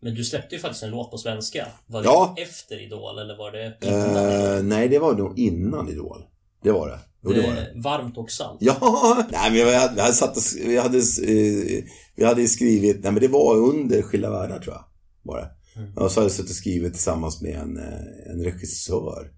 Men 0.00 0.14
du 0.14 0.24
släppte 0.24 0.54
ju 0.54 0.60
faktiskt 0.60 0.82
en 0.82 0.90
låt 0.90 1.10
på 1.10 1.18
svenska. 1.18 1.66
Var 1.86 2.02
det 2.02 2.08
Ja. 2.08 2.34
efter 2.38 2.84
Idol 2.86 3.18
eller 3.18 3.36
var 3.38 3.52
det 3.52 3.76
innan? 3.82 4.56
Eh, 4.56 4.62
nej, 4.62 4.88
det 4.88 4.98
var 4.98 5.14
nog 5.14 5.38
innan 5.38 5.88
Idol. 5.88 6.24
Det 6.62 6.72
var 6.72 6.88
det. 6.88 6.98
Jo, 7.24 7.32
det 7.32 7.40
var 7.46 7.54
det. 7.54 7.70
Eh, 7.70 7.82
Varmt 7.82 8.16
och 8.18 8.30
salt. 8.30 8.58
Ja, 8.60 9.26
nej 9.32 9.50
men 9.50 9.52
vi 9.66 9.74
hade, 9.74 9.94
vi 9.94 10.00
hade, 10.00 10.12
satt 10.14 10.36
och, 10.36 10.42
vi 10.66 10.78
hade, 10.78 11.00
vi 12.16 12.24
hade 12.24 12.48
skrivit, 12.48 13.02
nej 13.02 13.12
men 13.12 13.20
det 13.22 13.28
var 13.28 13.56
under 13.56 14.02
Skilda 14.02 14.30
världar 14.30 14.58
tror 14.58 14.74
jag. 14.74 14.84
Var 15.22 15.38
det. 15.40 15.50
Och 16.00 16.10
så 16.10 16.20
hade 16.20 16.24
jag 16.24 16.32
suttit 16.32 16.50
och 16.50 16.56
skrivit 16.56 16.92
tillsammans 16.92 17.42
med 17.42 17.54
en, 17.54 17.76
en 18.32 18.44
regissör. 18.44 19.30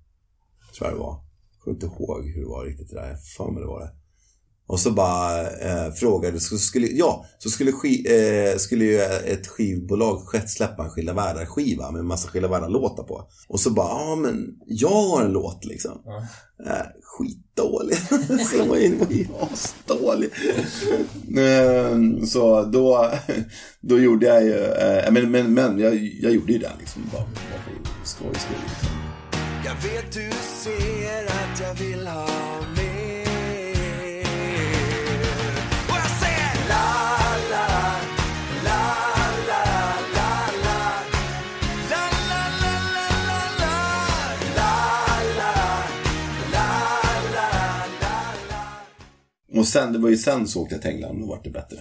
Tror 0.79 0.89
jag 0.89 0.93
det 0.93 0.99
var. 1.01 1.21
Jag 1.67 1.79
kommer 1.79 1.87
inte 1.87 2.03
ihåg 2.03 2.27
hur 2.27 2.41
det 2.41 2.49
var 2.49 2.65
riktigt 2.65 2.91
det 2.91 2.97
där. 2.97 3.09
Jag 3.09 3.25
för 3.25 3.51
mig 3.51 3.61
det 3.63 3.67
var 3.67 3.81
det. 3.81 3.91
Och 4.67 4.81
så 4.81 4.91
bara 4.91 5.51
eh, 5.51 5.93
frågade, 5.93 6.41
så 6.41 6.59
skulle, 6.59 6.87
ja, 6.87 7.27
så 7.39 7.51
skulle, 7.51 7.73
ski, 7.73 8.07
eh, 8.09 8.57
skulle 8.59 8.85
ju 8.85 9.01
ett 9.01 9.47
skivbolag 9.47 10.21
släppa 10.47 10.85
en 10.85 10.91
Skilda 10.91 11.13
världar 11.13 11.47
skiva 11.47 11.91
med 11.91 12.01
en 12.01 12.07
massa 12.07 12.29
Skilda 12.29 12.49
världar 12.49 12.69
låtar 12.69 13.03
på. 13.03 13.29
Och 13.49 13.61
så 13.61 13.71
bara, 13.71 13.89
ja 13.89 14.17
men 14.17 14.59
jag 14.67 14.89
har 14.89 15.23
en 15.23 15.33
låt 15.33 15.65
liksom. 15.65 16.03
Ja. 16.05 16.27
Äh, 16.67 16.87
skitdålig. 17.03 17.97
så 18.51 18.57
den 18.57 18.69
var 18.69 18.77
ju, 18.77 18.89
den 18.89 18.99
var 18.99 19.15
ju 19.15 19.27
asdålig. 19.41 20.31
Ehm, 21.39 22.27
så 22.27 22.63
då, 22.63 23.11
då 23.81 23.99
gjorde 23.99 24.27
jag 24.27 24.45
ju, 24.45 24.65
eh, 24.65 25.13
men, 25.13 25.31
men, 25.31 25.55
men 25.55 25.79
jag, 25.79 25.95
jag 25.95 26.33
gjorde 26.33 26.53
ju 26.53 26.59
den 26.59 26.79
liksom 26.79 27.03
bara, 27.13 27.23
bara 27.23 27.63
för 27.65 28.07
skojs 28.07 28.43
skull. 28.43 28.57
Liksom. 28.69 28.89
Jag 29.65 29.75
vet 29.75 30.13
du 30.13 30.31
ser 30.63 31.44
att 31.55 31.61
jag 31.61 31.75
vill 31.75 32.07
ha 32.07 32.27
mer 32.77 33.25
Och 35.89 35.97
jag 35.97 36.11
säger 36.21 36.69
la 36.69 36.87
la 37.51 37.67
la 38.65 38.81
la 39.49 39.63
la 40.15 40.15
la 40.15 40.31
La 41.91 42.03
la 42.31 42.43
la 42.63 42.75
la 42.95 43.07
la 43.29 43.43
la 43.69 43.85
La 44.57 44.73
la 45.39 45.55
la 46.53 46.69
la 47.33 47.87
la 48.03 48.19
la 48.51 49.61
Och 49.61 49.67
sen, 49.67 49.93
det 49.93 49.99
var 49.99 50.09
ju 50.09 50.17
sen 50.17 50.49
så 50.49 50.63
åkte 50.63 50.75
jag 50.75 50.83
till 50.83 50.91
England 50.91 51.21
då 51.21 51.27
vart 51.27 51.45
det 51.45 51.51
bättre. 51.51 51.79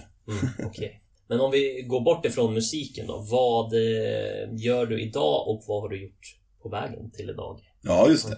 Okej. 0.66 1.00
Men 1.28 1.40
om 1.40 1.50
vi 1.50 1.84
går 1.88 2.00
bort 2.00 2.26
ifrån 2.26 2.54
musiken 2.54 3.06
då. 3.06 3.26
Vad 3.30 3.72
eh, 3.72 4.64
gör 4.64 4.86
du 4.86 5.02
idag 5.02 5.48
och 5.48 5.64
vad 5.68 5.82
har 5.82 5.88
du 5.88 6.02
gjort 6.02 6.36
på 6.62 6.68
vägen 6.68 7.10
till 7.10 7.30
idag? 7.30 7.60
Ja, 7.82 8.08
just 8.08 8.28
det. 8.30 8.36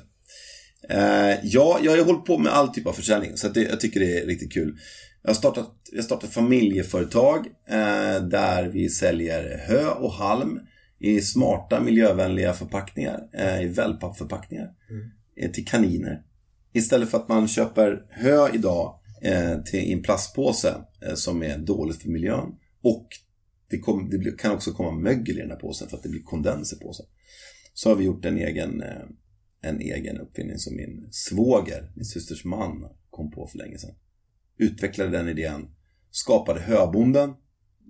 Eh, 0.89 1.39
ja, 1.43 1.79
jag 1.83 1.97
har 1.97 2.05
hållit 2.05 2.25
på 2.25 2.39
med 2.39 2.53
all 2.53 2.69
typ 2.69 2.87
av 2.87 2.93
försäljning, 2.93 3.37
så 3.37 3.49
det, 3.49 3.63
jag 3.63 3.81
tycker 3.81 4.01
det 4.01 4.19
är 4.19 4.27
riktigt 4.27 4.53
kul. 4.53 4.79
Jag 5.23 5.31
har 5.31 5.35
startat, 5.35 5.73
jag 5.93 6.05
startat 6.05 6.31
familjeföretag 6.31 7.47
eh, 7.69 8.23
där 8.23 8.69
vi 8.69 8.89
säljer 8.89 9.59
hö 9.69 9.89
och 9.89 10.13
halm 10.13 10.61
i 10.99 11.21
smarta 11.21 11.81
miljövänliga 11.81 12.53
förpackningar, 12.53 13.29
eh, 13.33 13.63
i 13.63 13.67
wellpappförpackningar 13.67 14.71
eh, 15.37 15.51
till 15.51 15.67
kaniner. 15.67 16.23
Istället 16.73 17.11
för 17.11 17.19
att 17.19 17.29
man 17.29 17.49
köper 17.49 18.03
hö 18.11 18.49
idag 18.55 18.99
eh, 19.23 19.63
till, 19.63 19.81
i 19.81 19.93
en 19.93 20.03
plastpåse 20.03 20.75
eh, 21.07 21.15
som 21.15 21.43
är 21.43 21.59
dåligt 21.59 22.03
för 22.03 22.09
miljön 22.09 22.55
och 22.83 23.09
det, 23.71 23.79
kom, 23.79 24.11
det 24.11 24.39
kan 24.39 24.53
också 24.53 24.73
komma 24.73 24.91
mögel 24.91 25.39
i 25.39 25.41
den 25.41 25.51
här 25.51 25.59
påsen 25.59 25.89
för 25.89 25.97
att 25.97 26.03
det 26.03 26.09
blir 26.09 26.23
kondens 26.23 26.73
i 26.73 26.77
påsen. 26.77 27.07
Så 27.75 27.89
har 27.89 27.97
vi 27.97 28.05
gjort 28.05 28.25
en 28.25 28.39
egen, 28.39 28.83
en 29.69 29.81
egen 29.81 30.19
uppfinning 30.19 30.59
som 30.59 30.77
min 30.77 31.09
svåger, 31.11 31.93
min 31.95 32.05
systers 32.05 32.45
man, 32.45 32.89
kom 33.11 33.31
på 33.31 33.47
för 33.47 33.59
länge 33.59 33.79
sedan. 33.79 33.95
Utvecklade 34.59 35.11
den 35.11 35.29
idén, 35.29 35.69
skapade 36.11 36.61
höbonden. 36.61 37.35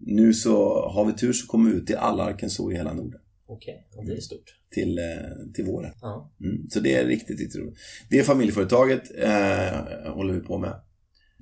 Nu 0.07 0.35
så 0.35 0.89
har 0.89 1.05
vi 1.05 1.13
tur 1.13 1.33
så 1.33 1.47
kommer 1.47 1.71
vi 1.71 1.77
ut 1.77 1.87
till 1.87 1.97
alla 1.97 2.25
Arkansas 2.25 2.73
i 2.73 2.77
hela 2.77 2.93
Norden. 2.93 3.21
Okej, 3.49 3.89
och 3.97 4.07
det 4.07 4.13
är 4.13 4.21
stort. 4.21 4.61
Till, 4.71 4.99
eh, 4.99 5.53
till 5.55 5.65
våren. 5.65 5.93
Ja. 6.01 6.33
Mm, 6.41 6.69
så 6.71 6.81
det 6.81 6.95
är 6.95 7.07
riktigt, 7.07 7.41
riktigt 7.41 7.63
roligt. 7.63 7.79
Det 8.11 8.19
är 8.19 8.23
familjeföretaget 8.23 9.03
eh, 9.19 10.13
håller 10.13 10.35
vi 10.35 10.41
på 10.41 10.59
med. 10.59 10.81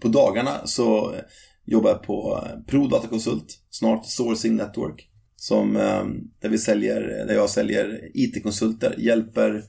På 0.01 0.09
dagarna 0.09 0.66
så 0.66 1.14
eh, 1.14 1.20
jobbar 1.64 1.91
jag 1.91 2.03
på 2.03 2.45
eh, 2.47 2.61
Pro 2.66 2.87
Data 2.87 3.09
Consult, 3.09 3.59
snart 3.70 4.07
Sourcing 4.07 4.57
Network. 4.57 5.11
Som, 5.37 5.76
eh, 5.76 6.05
där, 6.41 6.49
vi 6.49 6.59
säljer, 6.59 7.01
där 7.01 7.35
jag 7.35 7.51
säljer 7.51 8.11
IT-konsulter, 8.14 8.95
hjälper 8.99 9.62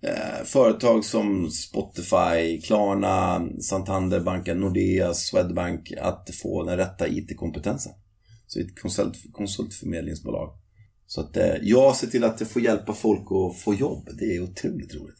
eh, 0.00 0.44
företag 0.44 1.04
som 1.04 1.50
Spotify, 1.50 2.60
Klarna, 2.64 3.48
Santander 3.60 4.20
banken, 4.20 4.60
Nordea, 4.60 5.14
Swedbank 5.14 5.92
att 6.00 6.30
få 6.42 6.62
den 6.62 6.76
rätta 6.76 7.08
IT-kompetensen. 7.08 7.92
Så 8.46 8.60
ett 8.60 8.80
konsult, 8.80 9.16
konsultförmedlingsbolag. 9.32 10.58
Så 11.06 11.20
att 11.20 11.36
eh, 11.36 11.54
jag 11.62 11.96
ser 11.96 12.06
till 12.06 12.24
att 12.24 12.40
jag 12.40 12.50
får 12.50 12.62
hjälpa 12.62 12.92
folk 12.92 13.22
att 13.22 13.60
få 13.60 13.74
jobb. 13.74 14.08
Det 14.18 14.36
är 14.36 14.42
otroligt 14.42 14.94
roligt. 14.94 15.18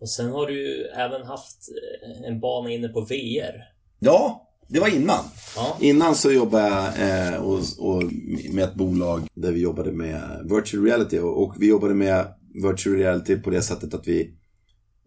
Och 0.00 0.10
sen 0.10 0.30
har 0.30 0.46
du 0.46 0.62
ju 0.62 0.84
även 0.84 1.26
haft 1.26 1.68
eh, 1.68 2.28
en 2.28 2.40
bana 2.40 2.70
inne 2.70 2.88
på 2.88 3.00
VR. 3.00 3.64
Ja, 3.98 4.48
det 4.68 4.80
var 4.80 4.88
innan. 4.88 5.24
Ja. 5.56 5.76
Innan 5.80 6.14
så 6.14 6.32
jobbade 6.32 6.68
jag 6.68 7.34
eh, 7.34 7.42
och, 7.42 7.60
och 7.78 8.02
med 8.50 8.64
ett 8.64 8.74
bolag 8.74 9.28
där 9.34 9.52
vi 9.52 9.60
jobbade 9.60 9.92
med 9.92 10.46
virtual 10.50 10.84
reality. 10.84 11.18
Och, 11.18 11.42
och 11.42 11.54
vi 11.58 11.68
jobbade 11.68 11.94
med 11.94 12.26
virtual 12.62 12.96
reality 12.96 13.36
på 13.36 13.50
det 13.50 13.62
sättet 13.62 13.94
att 13.94 14.08
vi, 14.08 14.34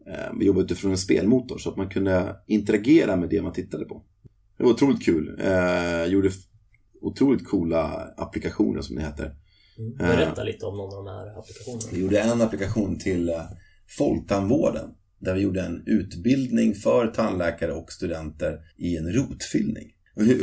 eh, 0.07 0.45
jobbade 0.45 0.65
utifrån 0.65 0.91
en 0.91 0.97
spelmotor. 0.97 1.57
Så 1.57 1.69
att 1.69 1.77
man 1.77 1.89
kunde 1.89 2.35
interagera 2.47 3.15
med 3.15 3.29
det 3.29 3.41
man 3.41 3.53
tittade 3.53 3.85
på. 3.85 4.03
Det 4.57 4.63
var 4.63 4.71
otroligt 4.71 5.05
kul. 5.05 5.39
Eh, 5.43 6.05
gjorde 6.05 6.31
otroligt 7.01 7.47
coola 7.47 8.13
applikationer 8.17 8.81
som 8.81 8.95
det 8.95 9.01
heter. 9.01 9.35
Berätta 9.97 10.43
lite 10.43 10.65
om 10.65 10.77
någon 10.77 10.97
av 10.97 11.05
de 11.05 11.11
här 11.11 11.39
applikationerna. 11.39 11.91
Vi 11.91 12.01
gjorde 12.01 12.19
en 12.19 12.41
applikation 12.41 12.99
till 12.99 13.29
eh, 13.29 13.41
Folktandvården. 13.97 14.89
Där 15.19 15.35
vi 15.35 15.41
gjorde 15.41 15.61
en 15.61 15.83
utbildning 15.85 16.75
för 16.75 17.07
tandläkare 17.07 17.73
och 17.73 17.91
studenter 17.91 18.59
i 18.77 18.97
en 18.97 19.11
rotfyllning. 19.11 19.93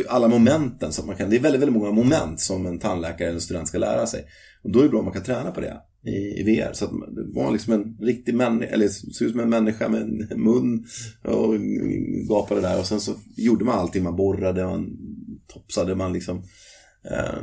Alla 0.08 0.28
momenten 0.28 0.92
som 0.92 1.06
man 1.06 1.16
kan, 1.16 1.30
det 1.30 1.36
är 1.36 1.40
väldigt, 1.40 1.62
väldigt 1.62 1.76
många 1.76 1.90
moment 1.90 2.40
som 2.40 2.66
en 2.66 2.78
tandläkare 2.78 3.28
eller 3.28 3.34
en 3.34 3.40
student 3.40 3.68
ska 3.68 3.78
lära 3.78 4.06
sig. 4.06 4.24
Och 4.62 4.70
då 4.70 4.78
är 4.78 4.82
det 4.82 4.88
bra 4.88 4.98
om 4.98 5.04
man 5.04 5.14
kan 5.14 5.22
träna 5.22 5.50
på 5.50 5.60
det 5.60 5.80
i, 6.04 6.40
i 6.40 6.42
VR. 6.42 6.72
Så 6.72 6.84
att 6.84 6.90
det 6.90 7.40
var 7.40 7.52
liksom 7.52 7.72
en 7.72 7.96
riktig 8.00 8.34
människa, 8.34 8.72
eller 8.72 8.88
såg 8.88 9.26
ut 9.26 9.32
som 9.32 9.40
en 9.40 9.48
människa 9.48 9.88
med 9.88 10.00
en 10.02 10.42
mun 10.42 10.84
och 11.22 11.54
gapade 12.28 12.60
där. 12.60 12.78
Och 12.78 12.86
sen 12.86 13.00
så 13.00 13.14
gjorde 13.36 13.64
man 13.64 13.78
allting, 13.78 14.02
man 14.02 14.16
borrade, 14.16 14.64
man 14.64 14.96
topsade, 15.46 15.94
man 15.94 16.12
liksom 16.12 16.42
eh, 17.10 17.42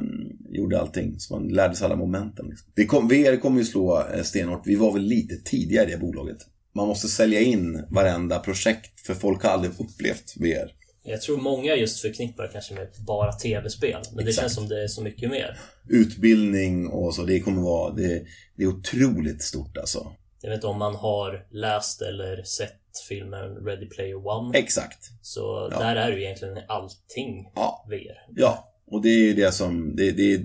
gjorde 0.49 0.80
allting, 0.80 1.20
så 1.20 1.39
man 1.39 1.47
lärde 1.47 1.76
sig 1.76 1.86
alla 1.86 1.95
momenten. 1.95 2.45
Liksom. 2.49 2.68
Det 2.76 2.86
kom, 2.86 3.07
VR 3.07 3.39
kommer 3.39 3.59
ju 3.59 3.66
slå 3.66 4.03
eh, 4.14 4.24
stenhårt. 4.24 4.68
Vi 4.68 4.76
var 4.76 4.93
väl 4.93 5.03
lite 5.03 5.36
tidigare 5.36 5.89
i 5.89 5.91
det 5.91 5.97
bolaget. 5.97 6.38
Man 6.76 6.88
måste 6.88 7.07
sälja 7.07 7.39
in 7.39 7.84
varenda 7.89 8.39
projekt, 8.39 8.99
för 9.05 9.14
folk 9.14 9.43
har 9.43 9.49
aldrig 9.49 9.72
upplevt 9.80 10.34
VR. 10.38 10.80
Jag 11.04 11.22
tror 11.22 11.38
många 11.38 11.76
just 11.76 11.99
förknippar 11.99 12.49
kanske 12.54 12.74
med 12.74 12.88
bara 13.08 13.32
tv-spel. 13.34 14.02
Men 14.16 14.24
det 14.26 14.30
Exakt. 14.30 14.43
känns 14.43 14.56
som 14.56 14.68
det 14.68 14.84
är 14.84 14.88
så 14.88 15.02
mycket 15.04 15.30
mer. 15.30 15.58
Utbildning 15.89 16.88
och 16.88 17.16
så, 17.16 17.24
det 17.24 17.39
kommer 17.39 17.62
vara, 17.62 17.93
det, 17.93 18.24
det 18.56 18.64
är 18.64 18.68
otroligt 18.68 19.41
stort 19.43 19.78
alltså. 19.78 20.12
Jag 20.41 20.49
vet 20.49 20.58
inte 20.58 20.68
om 20.68 20.80
man 20.80 20.95
har 20.95 21.45
läst 21.52 22.02
eller 22.02 22.43
sett 22.43 22.74
filmen 23.10 23.56
Ready 23.66 23.86
Player 23.86 24.28
One. 24.28 24.58
Exakt. 24.60 25.10
Så 25.22 25.70
Ja. 25.72 25.80
där 25.80 25.95
är 25.95 26.12
det 26.12 26.18
ju 26.18 26.24
egentligen 26.24 26.58
allting 26.68 27.52
Ja, 27.56 27.86
VR. 27.89 28.26
ja. 28.41 28.68
Och 28.88 29.02
det 29.02 29.10
är 29.10 29.20
ju 29.20 29.34
det 29.34 29.52
som, 29.52 29.95
det, 29.95 30.12
det, 30.12 30.38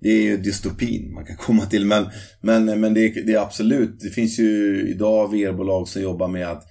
det 0.00 0.08
är 0.08 0.22
ju 0.22 0.36
dystopin 0.36 1.12
man 1.14 1.24
kan 1.26 1.36
komma 1.36 1.66
till. 1.66 1.84
Men, 1.86 2.06
men, 2.40 2.80
men 2.80 2.94
det, 2.94 3.08
det 3.26 3.32
är 3.32 3.38
absolut, 3.38 4.00
det 4.00 4.10
finns 4.10 4.38
ju 4.38 4.80
idag 4.90 5.28
VR-bolag 5.32 5.88
som 5.88 6.02
jobbar 6.02 6.28
med 6.28 6.48
att 6.48 6.64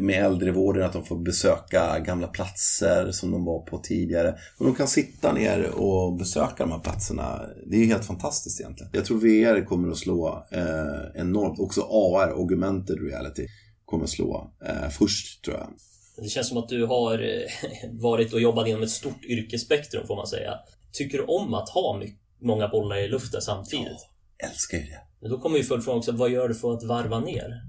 med 0.00 0.24
äldrevården, 0.24 0.84
att 0.84 0.92
de 0.92 1.04
får 1.04 1.18
besöka 1.18 1.98
gamla 1.98 2.26
platser 2.26 3.10
som 3.10 3.30
de 3.30 3.44
var 3.44 3.60
på 3.60 3.78
tidigare. 3.78 4.38
Och 4.58 4.66
de 4.66 4.74
kan 4.74 4.88
sitta 4.88 5.32
ner 5.32 5.70
och 5.70 6.16
besöka 6.16 6.54
de 6.58 6.72
här 6.72 6.78
platserna. 6.78 7.40
Det 7.66 7.76
är 7.76 7.80
ju 7.80 7.86
helt 7.86 8.04
fantastiskt 8.04 8.60
egentligen. 8.60 8.90
Jag 8.94 9.04
tror 9.04 9.18
VR 9.18 9.64
kommer 9.64 9.90
att 9.90 9.98
slå 9.98 10.46
eh, 10.50 11.20
enormt. 11.20 11.58
Också 11.58 11.80
AR, 11.80 12.28
augmented 12.28 13.10
reality, 13.10 13.46
kommer 13.84 14.04
att 14.04 14.10
slå 14.10 14.50
eh, 14.66 14.88
först 14.90 15.44
tror 15.44 15.56
jag. 15.56 15.68
Det 16.16 16.28
känns 16.28 16.48
som 16.48 16.58
att 16.58 16.68
du 16.68 16.86
har 16.86 17.18
eh, 17.18 17.90
varit 18.00 18.32
och 18.32 18.40
jobbat 18.40 18.68
inom 18.68 18.82
ett 18.82 18.90
stort 18.90 19.24
yrkesspektrum 19.24 20.06
får 20.06 20.16
man 20.16 20.26
säga. 20.26 20.52
Tycker 20.92 21.18
du 21.18 21.24
om 21.24 21.54
att 21.54 21.68
ha 21.68 22.02
många 22.40 22.68
bollar 22.68 22.96
i 22.96 23.08
luften 23.08 23.42
samtidigt? 23.42 24.08
Älskar 24.50 24.78
ju 24.78 24.84
det. 24.84 25.00
Men 25.20 25.30
då 25.30 25.38
kommer 25.38 25.58
ju 25.58 25.64
följdfrågan 25.64 25.98
också, 25.98 26.12
vad 26.12 26.30
gör 26.30 26.48
du 26.48 26.54
för 26.54 26.74
att 26.74 26.84
varva 26.84 27.20
ner? 27.20 27.62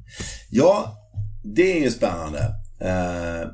Ja, 0.52 1.05
det 1.46 1.78
är 1.78 1.84
ju 1.84 1.92
spännande. 1.92 2.40
Eh, 2.80 3.50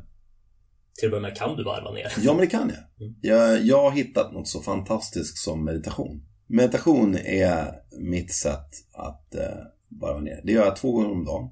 Till 1.00 1.08
att 1.08 1.12
börja 1.12 1.22
med, 1.22 1.38
kan 1.38 1.58
du 1.58 1.64
varva 1.64 1.92
ner? 1.92 2.14
Ja, 2.18 2.34
men 2.34 2.42
det 2.42 2.48
kan 2.48 2.72
jag. 3.00 3.14
jag. 3.22 3.62
Jag 3.62 3.82
har 3.82 3.92
hittat 3.92 4.34
något 4.34 4.48
så 4.48 4.62
fantastiskt 4.62 5.38
som 5.38 5.66
meditation. 5.66 6.26
Meditation 6.48 7.18
är 7.18 7.74
mitt 8.00 8.34
sätt 8.34 8.70
att 8.94 9.36
eh, 9.36 9.58
bara 9.90 10.12
vara 10.12 10.24
ner. 10.24 10.42
Det 10.44 10.52
gör 10.52 10.66
jag 10.66 10.76
två 10.76 10.92
gånger 10.92 11.12
om 11.12 11.26
dagen. 11.26 11.50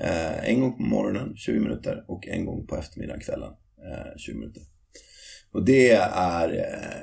Eh, 0.00 0.48
en 0.48 0.60
gång 0.60 0.76
på 0.76 0.82
morgonen, 0.82 1.36
20 1.36 1.60
minuter, 1.60 2.04
och 2.08 2.26
en 2.28 2.46
gång 2.46 2.66
på 2.66 2.76
eftermiddagen, 2.76 3.20
kvällen, 3.20 3.52
eh, 3.84 4.16
20 4.16 4.34
minuter. 4.38 4.62
Och 5.52 5.64
det 5.64 5.90
är 6.12 6.48
eh, 6.48 7.02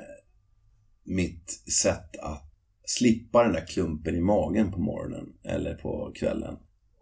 mitt 1.04 1.50
sätt 1.82 2.16
att 2.20 2.50
slippa 2.86 3.42
den 3.42 3.52
där 3.52 3.66
klumpen 3.66 4.16
i 4.16 4.20
magen 4.20 4.72
på 4.72 4.80
morgonen 4.80 5.26
eller 5.44 5.74
på 5.74 6.12
kvällen. 6.14 6.56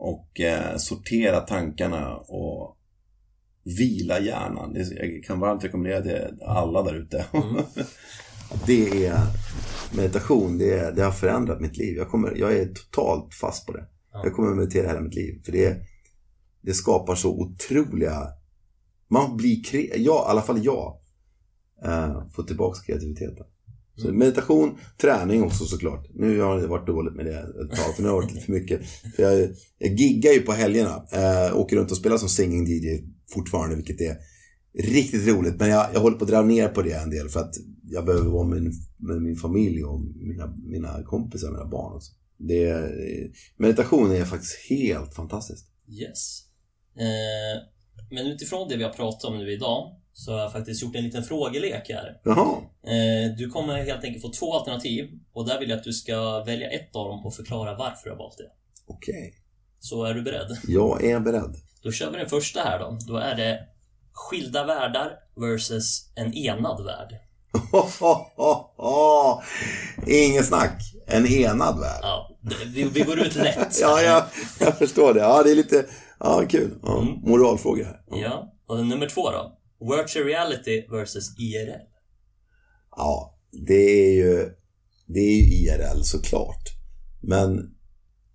Och 0.05 0.40
eh, 0.40 0.76
sortera 0.76 1.40
tankarna 1.40 2.16
och 2.16 2.76
vila 3.64 4.20
hjärnan. 4.20 4.72
Det, 4.74 4.80
jag 4.80 5.24
kan 5.24 5.40
varmt 5.40 5.64
rekommendera 5.64 6.03
till 6.03 6.42
alla 6.42 6.82
där 6.82 6.94
ute. 6.94 7.26
det 8.66 9.07
är 9.07 9.18
meditation, 9.96 10.59
det, 10.59 10.78
är, 10.78 10.92
det 10.92 11.03
har 11.03 11.12
förändrat 11.12 11.61
mitt 11.61 11.76
liv. 11.76 11.96
Jag, 11.96 12.09
kommer, 12.09 12.34
jag 12.36 12.53
är 12.53 12.66
totalt 12.66 13.34
fast 13.34 13.66
på 13.66 13.72
det. 13.72 13.86
Jag 14.12 14.32
kommer 14.35 14.51
att 14.51 14.56
meditera 14.56 14.89
hela 14.89 15.01
mitt 15.01 15.14
liv. 15.14 15.43
För 15.44 15.52
det, 15.52 15.76
det 16.60 16.74
skapar 16.74 17.14
så 17.14 17.31
otroliga... 17.40 18.28
Man 19.09 19.36
blir 19.36 19.64
kre... 19.64 19.81
Jag, 19.97 20.26
i 20.26 20.31
alla 20.31 20.43
fall 20.43 20.64
jag, 20.64 20.97
eh, 21.85 22.28
får 22.28 22.43
tillbaka 22.43 22.81
kreativiteten. 22.86 23.47
Så 23.97 24.12
meditation, 24.12 24.78
träning 25.01 25.43
också 25.43 25.64
såklart. 25.64 26.06
Nu 26.14 26.40
har 26.40 26.60
det 26.60 26.66
varit 26.66 26.86
dåligt 26.86 27.14
med 27.14 27.27
det 27.27 27.39
ett 27.39 27.77
tag, 27.77 27.97
för 27.97 28.02
nu 28.02 28.09
har 28.09 28.14
det 28.14 28.23
varit 28.23 28.35
lite 28.35 28.47
för 28.47 28.52
mycket. 28.52 28.81
För 29.16 29.23
jag, 29.23 29.51
jag 29.78 29.94
giggar 29.94 30.32
ju 30.32 30.40
på 30.40 30.52
helgerna. 30.52 31.05
Eh, 31.12 31.56
åker 31.56 31.77
runt 31.77 31.90
och 31.90 31.97
spelar 31.97 32.19
som 32.19 32.28
singing 32.28 32.66
DJ 32.66 33.05
fortfarande, 33.35 33.77
vilket 33.77 34.01
är 34.01 34.16
riktigt 34.78 35.28
roligt. 35.28 35.56
Men 35.56 35.69
jag, 35.69 35.86
jag 35.94 36.01
håller 36.01 36.16
på 36.16 36.24
att 36.24 36.31
dra 36.31 36.43
ner 36.43 36.69
på 36.69 36.82
det 36.82 36.93
en 36.93 37.10
del 37.10 37.28
för 37.28 37.40
att 37.40 37.55
jag 37.82 38.05
behöver 38.05 38.31
vara 38.31 38.47
med 38.47 38.62
min, 38.62 38.73
med 38.97 39.23
min 39.23 39.36
familj 39.36 39.85
och 39.85 40.01
mina, 40.01 40.55
mina 40.64 41.02
kompisar, 41.02 41.51
mina 41.51 41.66
barn 41.66 41.97
också. 41.97 42.12
Det, 42.36 42.90
meditation 43.56 44.12
är 44.12 44.24
faktiskt 44.24 44.70
helt 44.70 45.14
fantastiskt. 45.14 45.66
Yes. 45.89 46.43
Eh, 46.97 47.62
men 48.10 48.27
utifrån 48.27 48.69
det 48.69 48.77
vi 48.77 48.85
har 48.85 48.93
pratat 48.93 49.24
om 49.24 49.39
nu 49.39 49.52
idag 49.52 50.01
så 50.12 50.32
har 50.32 50.39
jag 50.40 50.52
faktiskt 50.52 50.82
gjort 50.82 50.97
en 50.97 51.05
liten 51.05 51.22
frågelek 51.22 51.86
här. 51.89 52.20
Jaha, 52.24 52.56
Eh, 52.84 53.36
du 53.39 53.51
kommer 53.51 53.84
helt 53.84 54.05
enkelt 54.05 54.22
få 54.22 54.28
två 54.32 54.55
alternativ 54.55 55.10
och 55.32 55.47
där 55.48 55.60
vill 55.60 55.70
jag 55.70 55.76
att 55.78 55.84
du 55.84 55.93
ska 55.93 56.44
välja 56.44 56.70
ett 56.70 56.97
av 56.97 57.09
dem 57.09 57.26
och 57.26 57.34
förklara 57.34 57.74
varför 57.76 58.05
du 58.05 58.10
har 58.10 58.18
valt 58.18 58.39
det. 58.39 58.51
okej. 58.86 59.34
Så 59.80 60.05
är 60.05 60.14
du 60.14 60.22
beredd? 60.22 60.59
Jag 60.68 61.05
är 61.05 61.20
beredd. 61.20 61.56
Då 61.82 61.93
kör 61.93 62.10
vi 62.10 62.18
den 62.18 62.28
första 62.28 62.60
här 62.60 62.78
då. 62.78 62.98
Då 63.09 63.16
är 63.16 63.34
det 63.36 63.59
skilda 64.12 64.64
världar 64.64 65.12
versus 65.36 66.12
en 66.14 66.34
enad 66.34 66.84
värld. 66.84 67.18
Ingen 70.06 70.44
snack. 70.44 70.82
En 71.06 71.26
enad 71.26 71.80
värld. 71.80 72.01
Ja, 72.02 72.36
vi, 72.66 72.84
vi 72.84 73.01
går 73.01 73.18
ut 73.20 73.34
lätt. 73.34 73.76
Ja, 73.80 74.02
ja, 74.02 74.26
jag 74.60 74.78
förstår 74.78 75.14
det. 75.14 75.20
Ja, 75.20 75.43
det 75.43 75.51
är 75.51 75.56
lite 75.56 75.84
ja, 76.20 76.43
kul. 76.48 76.78
Ja, 76.82 77.01
Mm. 77.02 77.14
Moralfråga 77.30 77.84
här. 77.84 78.01
Ja, 78.10 78.52
och 78.66 78.86
nummer 78.86 79.09
två 79.09 79.30
då. 79.30 79.59
Virtual 79.90 80.24
reality 80.26 80.86
versus 80.90 81.38
IRL. 81.38 81.80
Ja, 82.96 83.38
det 83.66 83.74
är 84.09 84.12
ju, 84.14 84.48
det 85.06 85.20
är 85.20 85.36
ju 85.36 85.42
IRL 85.42 86.02
såklart. 86.02 86.62
Men 87.22 87.74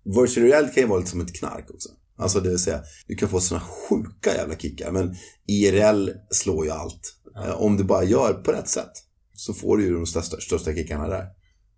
virtual 0.04 0.46
reality 0.46 0.74
kan 0.74 0.82
ju 0.82 0.88
vara 0.88 0.98
lite 0.98 1.10
som 1.10 1.20
ett 1.20 1.34
knark 1.34 1.70
också. 1.70 1.88
Alltså 2.16 2.40
det 2.40 2.48
vill 2.48 2.58
säga, 2.58 2.82
du 3.06 3.14
kan 3.16 3.28
få 3.28 3.40
såna 3.40 3.60
sjuka 3.60 4.34
jävla 4.34 4.56
kickar. 4.56 4.92
Men 4.92 5.16
IRL 5.46 6.10
slår 6.30 6.64
ju 6.64 6.70
allt. 6.70 7.14
Eh, 7.36 7.50
Om 7.62 7.76
du 7.76 7.84
bara 7.84 8.04
gör 8.04 8.32
på 8.34 8.52
rätt 8.52 8.68
sätt 8.68 8.92
så 9.32 9.54
får 9.54 9.76
du 9.76 9.84
ju 9.84 9.94
de 9.94 10.06
största, 10.06 10.36
största 10.40 10.74
kickarna 10.74 11.08
där. 11.08 11.26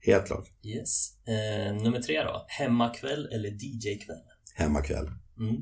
Helt 0.07 0.27
klart. 0.27 0.47
Yes. 0.65 1.09
Eh, 1.27 1.83
nummer 1.83 2.03
tre 2.03 2.23
då. 2.23 2.45
Hemmakväll 2.49 3.27
eller 3.27 3.49
DJ-kväll? 3.49 4.17
Hemmakväll. 4.55 5.07
Mm. 5.39 5.57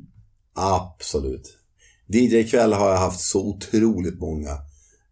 Absolut. 0.55 1.58
DJ-kväll 2.09 2.73
har 2.73 2.91
jag 2.91 2.99
haft 2.99 3.21
så 3.21 3.41
otroligt 3.41 4.21
många. 4.21 4.59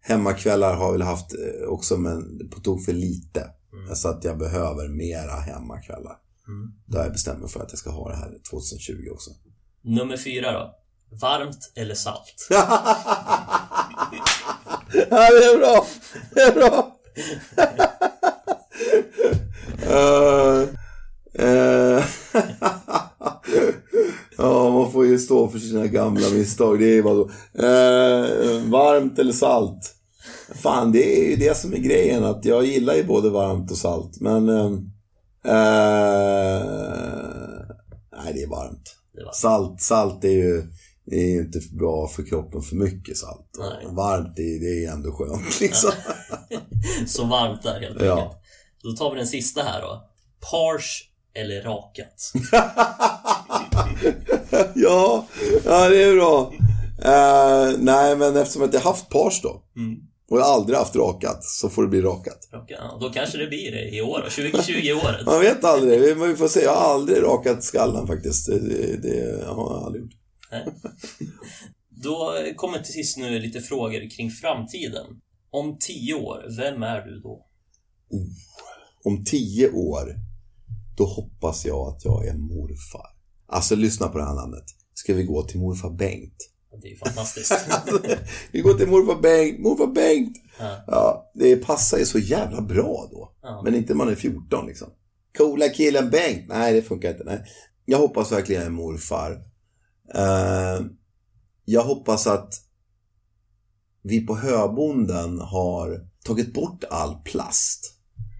Hemmakvällar 0.01 0.75
har 0.75 0.85
jag 0.85 0.91
väl 0.91 1.01
haft 1.01 1.33
eh, 1.33 1.67
också, 1.67 1.97
men 1.97 2.49
på 2.49 2.59
tok 2.59 2.85
för 2.85 2.93
lite. 2.93 3.49
Så 3.95 4.09
att 4.09 4.23
jag 4.23 4.37
behöver 4.37 4.87
mera 4.87 5.35
hemmakvällar. 5.39 6.17
Mm. 6.47 6.73
Har 6.93 7.03
jag 7.03 7.11
bestämt 7.11 7.39
mig 7.39 7.49
för 7.49 7.59
att 7.59 7.71
jag 7.71 7.79
ska 7.79 7.89
ha 7.89 8.09
det 8.09 8.15
här 8.15 8.33
2020 8.49 9.09
också. 9.11 9.31
Nummer 9.81 10.17
fyra 10.17 10.51
då. 10.51 10.75
Varmt 11.21 11.71
eller 11.75 11.95
salt? 11.95 12.47
ja, 12.49 12.65
det 15.09 15.45
är 15.45 15.57
bra! 15.57 15.87
Det 16.33 16.41
är 16.41 16.53
bra! 16.53 16.93
Eh, 19.89 20.61
eh, 21.33 22.03
ja, 24.37 24.69
man 24.69 24.91
får 24.91 25.05
ju 25.05 25.19
stå 25.19 25.47
för 25.47 25.59
sina 25.59 25.87
gamla 25.87 26.29
misstag. 26.29 26.79
Det 26.79 26.97
är 26.97 27.03
bara 27.03 27.15
så. 27.15 27.29
Eh, 27.59 28.61
varmt 28.71 29.19
eller 29.19 29.33
salt? 29.33 29.93
Fan, 30.55 30.91
det 30.91 31.19
är 31.19 31.29
ju 31.29 31.35
det 31.35 31.57
som 31.57 31.73
är 31.73 31.77
grejen. 31.77 32.23
Att 32.25 32.45
jag 32.45 32.65
gillar 32.65 32.93
ju 32.95 33.03
både 33.03 33.29
varmt 33.29 33.71
och 33.71 33.77
salt. 33.77 34.21
Men... 34.21 34.49
Eh, 34.49 34.65
eh, 35.45 36.63
nej, 38.23 38.33
det 38.33 38.41
är 38.43 38.49
varmt. 38.49 38.95
Det. 39.13 39.33
Salt, 39.33 39.81
salt 39.81 40.23
är 40.23 40.29
ju 40.29 40.63
det 41.05 41.15
är 41.15 41.27
ju 41.29 41.39
inte 41.39 41.59
bra 41.79 42.07
för 42.07 42.23
kroppen 42.23 42.61
för 42.61 42.75
mycket 42.75 43.17
salt. 43.17 43.49
Nej. 43.59 43.95
Varmt, 43.95 44.35
det, 44.35 44.41
är- 44.41 44.59
det 44.59 44.85
är 44.85 44.91
ändå 44.91 45.11
skönt 45.11 45.59
liksom. 45.61 45.91
Så 47.07 47.25
varmt 47.25 47.63
där 47.63 47.79
helt 47.81 48.01
Ja. 48.01 48.13
enkelt. 48.21 48.37
Då 48.83 48.91
tar 48.91 49.11
vi 49.11 49.17
den 49.17 49.27
sista 49.27 49.61
här 49.61 49.81
då. 49.81 50.03
Pars 50.51 51.03
eller 51.33 51.61
rakat? 51.61 52.31
ja, 54.75 55.27
ja, 55.65 55.89
det 55.89 56.03
är 56.03 56.13
bra. 56.15 56.53
Eh, 57.03 57.77
nej, 57.79 58.15
men 58.15 58.37
eftersom 58.37 58.63
att 58.63 58.73
jag 58.73 58.81
haft 58.81 59.09
pars 59.09 59.41
då. 59.41 59.63
Mm. 59.77 59.99
Och 60.29 60.39
jag 60.39 60.43
har 60.43 60.53
aldrig 60.53 60.77
haft 60.77 60.95
rakat, 60.95 61.43
så 61.43 61.69
får 61.69 61.81
det 61.81 61.87
bli 61.87 62.01
rakat. 62.01 62.49
Raka, 62.53 62.73
ja, 62.73 62.97
då 63.01 63.09
kanske 63.09 63.37
det 63.37 63.47
blir 63.47 63.71
det 63.71 63.89
i 63.95 64.01
år 64.01 64.19
då. 64.23 64.27
2020-året. 64.27 65.25
Man 65.25 65.39
vet 65.39 65.63
aldrig, 65.63 66.17
vi- 66.17 66.35
får 66.35 66.47
se. 66.47 66.63
Jag 66.63 66.75
har 66.75 66.93
aldrig 66.93 67.23
rakat 67.23 67.63
skallen 67.63 68.07
faktiskt. 68.07 68.47
Det, 68.47 69.01
det, 69.01 69.45
har 69.45 69.73
jag 69.73 69.83
aldrig 69.85 70.03
gjort. 70.03 70.13
Då 71.89 72.33
kommer 72.55 72.79
till 72.79 72.93
sist 72.93 73.17
nu 73.17 73.39
lite 73.39 73.61
frågor 73.61 74.09
kring 74.09 74.31
framtiden. 74.31 75.05
Om 75.49 75.77
tio 75.79 76.13
år, 76.13 76.45
vem 76.57 76.83
är 76.83 77.01
du 77.01 77.19
då? 77.19 77.45
Om 79.03 79.23
tio 79.25 79.71
år, 79.71 80.15
då 80.97 81.05
hoppas 81.05 81.65
jag 81.65 81.87
att 81.87 82.05
jag 82.05 82.27
är 82.27 82.33
morfar. 82.33 83.16
Alltså 83.47 83.75
lyssna 83.75 84.07
på 84.07 84.17
det 84.17 84.25
här 84.25 84.35
namnet. 84.35 84.65
Ska 84.93 85.13
vi 85.13 85.23
gå 85.23 85.43
till 85.43 85.59
morfar 85.59 85.89
Bengt? 85.89 86.49
Det 86.81 86.91
är 86.91 86.97
fantastiskt. 86.97 87.53
Vi 88.51 88.61
går 88.61 88.73
till 88.73 88.87
morfar 88.87 89.21
Bengt, 89.21 89.59
morfar 89.59 89.87
Bengt! 89.87 90.37
Ja. 90.59 90.83
Ja, 90.87 91.31
det 91.33 91.55
passar 91.55 91.97
ju 91.97 92.05
så 92.05 92.19
jävla 92.19 92.61
bra 92.61 93.07
då. 93.11 93.35
Ja. 93.41 93.61
Men 93.63 93.75
inte 93.75 93.93
man 93.93 94.09
är 94.09 94.15
14 94.15 94.67
liksom. 94.67 94.87
Coola 95.37 95.69
killen 95.69 96.09
Bengt! 96.09 96.45
Nej, 96.47 96.73
det 96.73 96.81
funkar 96.81 97.11
inte. 97.11 97.23
Nej. 97.23 97.43
Jag 97.85 97.97
hoppas 97.97 98.31
verkligen 98.31 98.61
jag 98.61 98.67
är 98.67 98.75
morfar. 98.75 99.31
Eh, 100.13 100.85
jag 101.65 101.83
hoppas 101.83 102.27
att 102.27 102.53
vi 104.03 104.25
på 104.25 104.35
Höbonden 104.35 105.39
har 105.39 106.07
tagit 106.23 106.53
bort 106.53 106.83
all 106.89 107.15
plast 107.23 107.93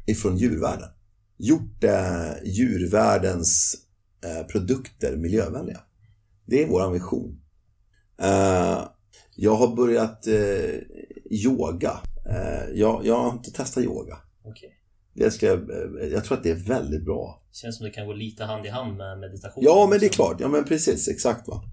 ifrån 0.05 0.37
djurvärlden. 0.37 0.89
Gjort 1.37 1.83
eh, 1.83 2.43
djurvärldens 2.45 3.75
produkter 4.51 5.17
miljövänliga. 5.17 5.79
Det 6.45 6.63
är 6.63 6.67
vår 6.67 6.91
vision. 6.91 7.41
Eh, 8.21 8.83
jag 9.35 9.55
har 9.55 9.75
börjat 9.75 10.27
eh, 10.27 10.79
yoga. 11.31 11.91
Eh, 12.29 12.69
jag, 12.73 13.05
jag 13.05 13.15
har 13.15 13.31
inte 13.31 13.51
testat 13.51 13.83
yoga. 13.83 14.17
Okej. 14.43 14.73
Det 15.13 15.31
ska 15.31 15.45
jag, 15.45 15.59
eh, 16.13 16.21
tror 16.21 16.37
att 16.37 16.43
det 16.43 16.51
är 16.51 16.67
väldigt 16.67 17.05
bra. 17.05 17.43
Känns 17.51 17.77
som 17.77 17.85
det 17.85 17.91
kan 17.91 18.07
gå 18.07 18.13
lite 18.13 18.43
hand 18.43 18.65
i 18.65 18.69
hand 18.69 18.97
med 18.97 19.19
meditation. 19.19 19.63
Ja, 19.63 19.87
men 19.89 19.99
det 19.99 20.05
är 20.05 20.09
klart. 20.09 20.37
Ja, 20.39 20.47
men 20.47 20.63
precis. 20.63 21.07
Exakt 21.07 21.47
va. 21.47 21.63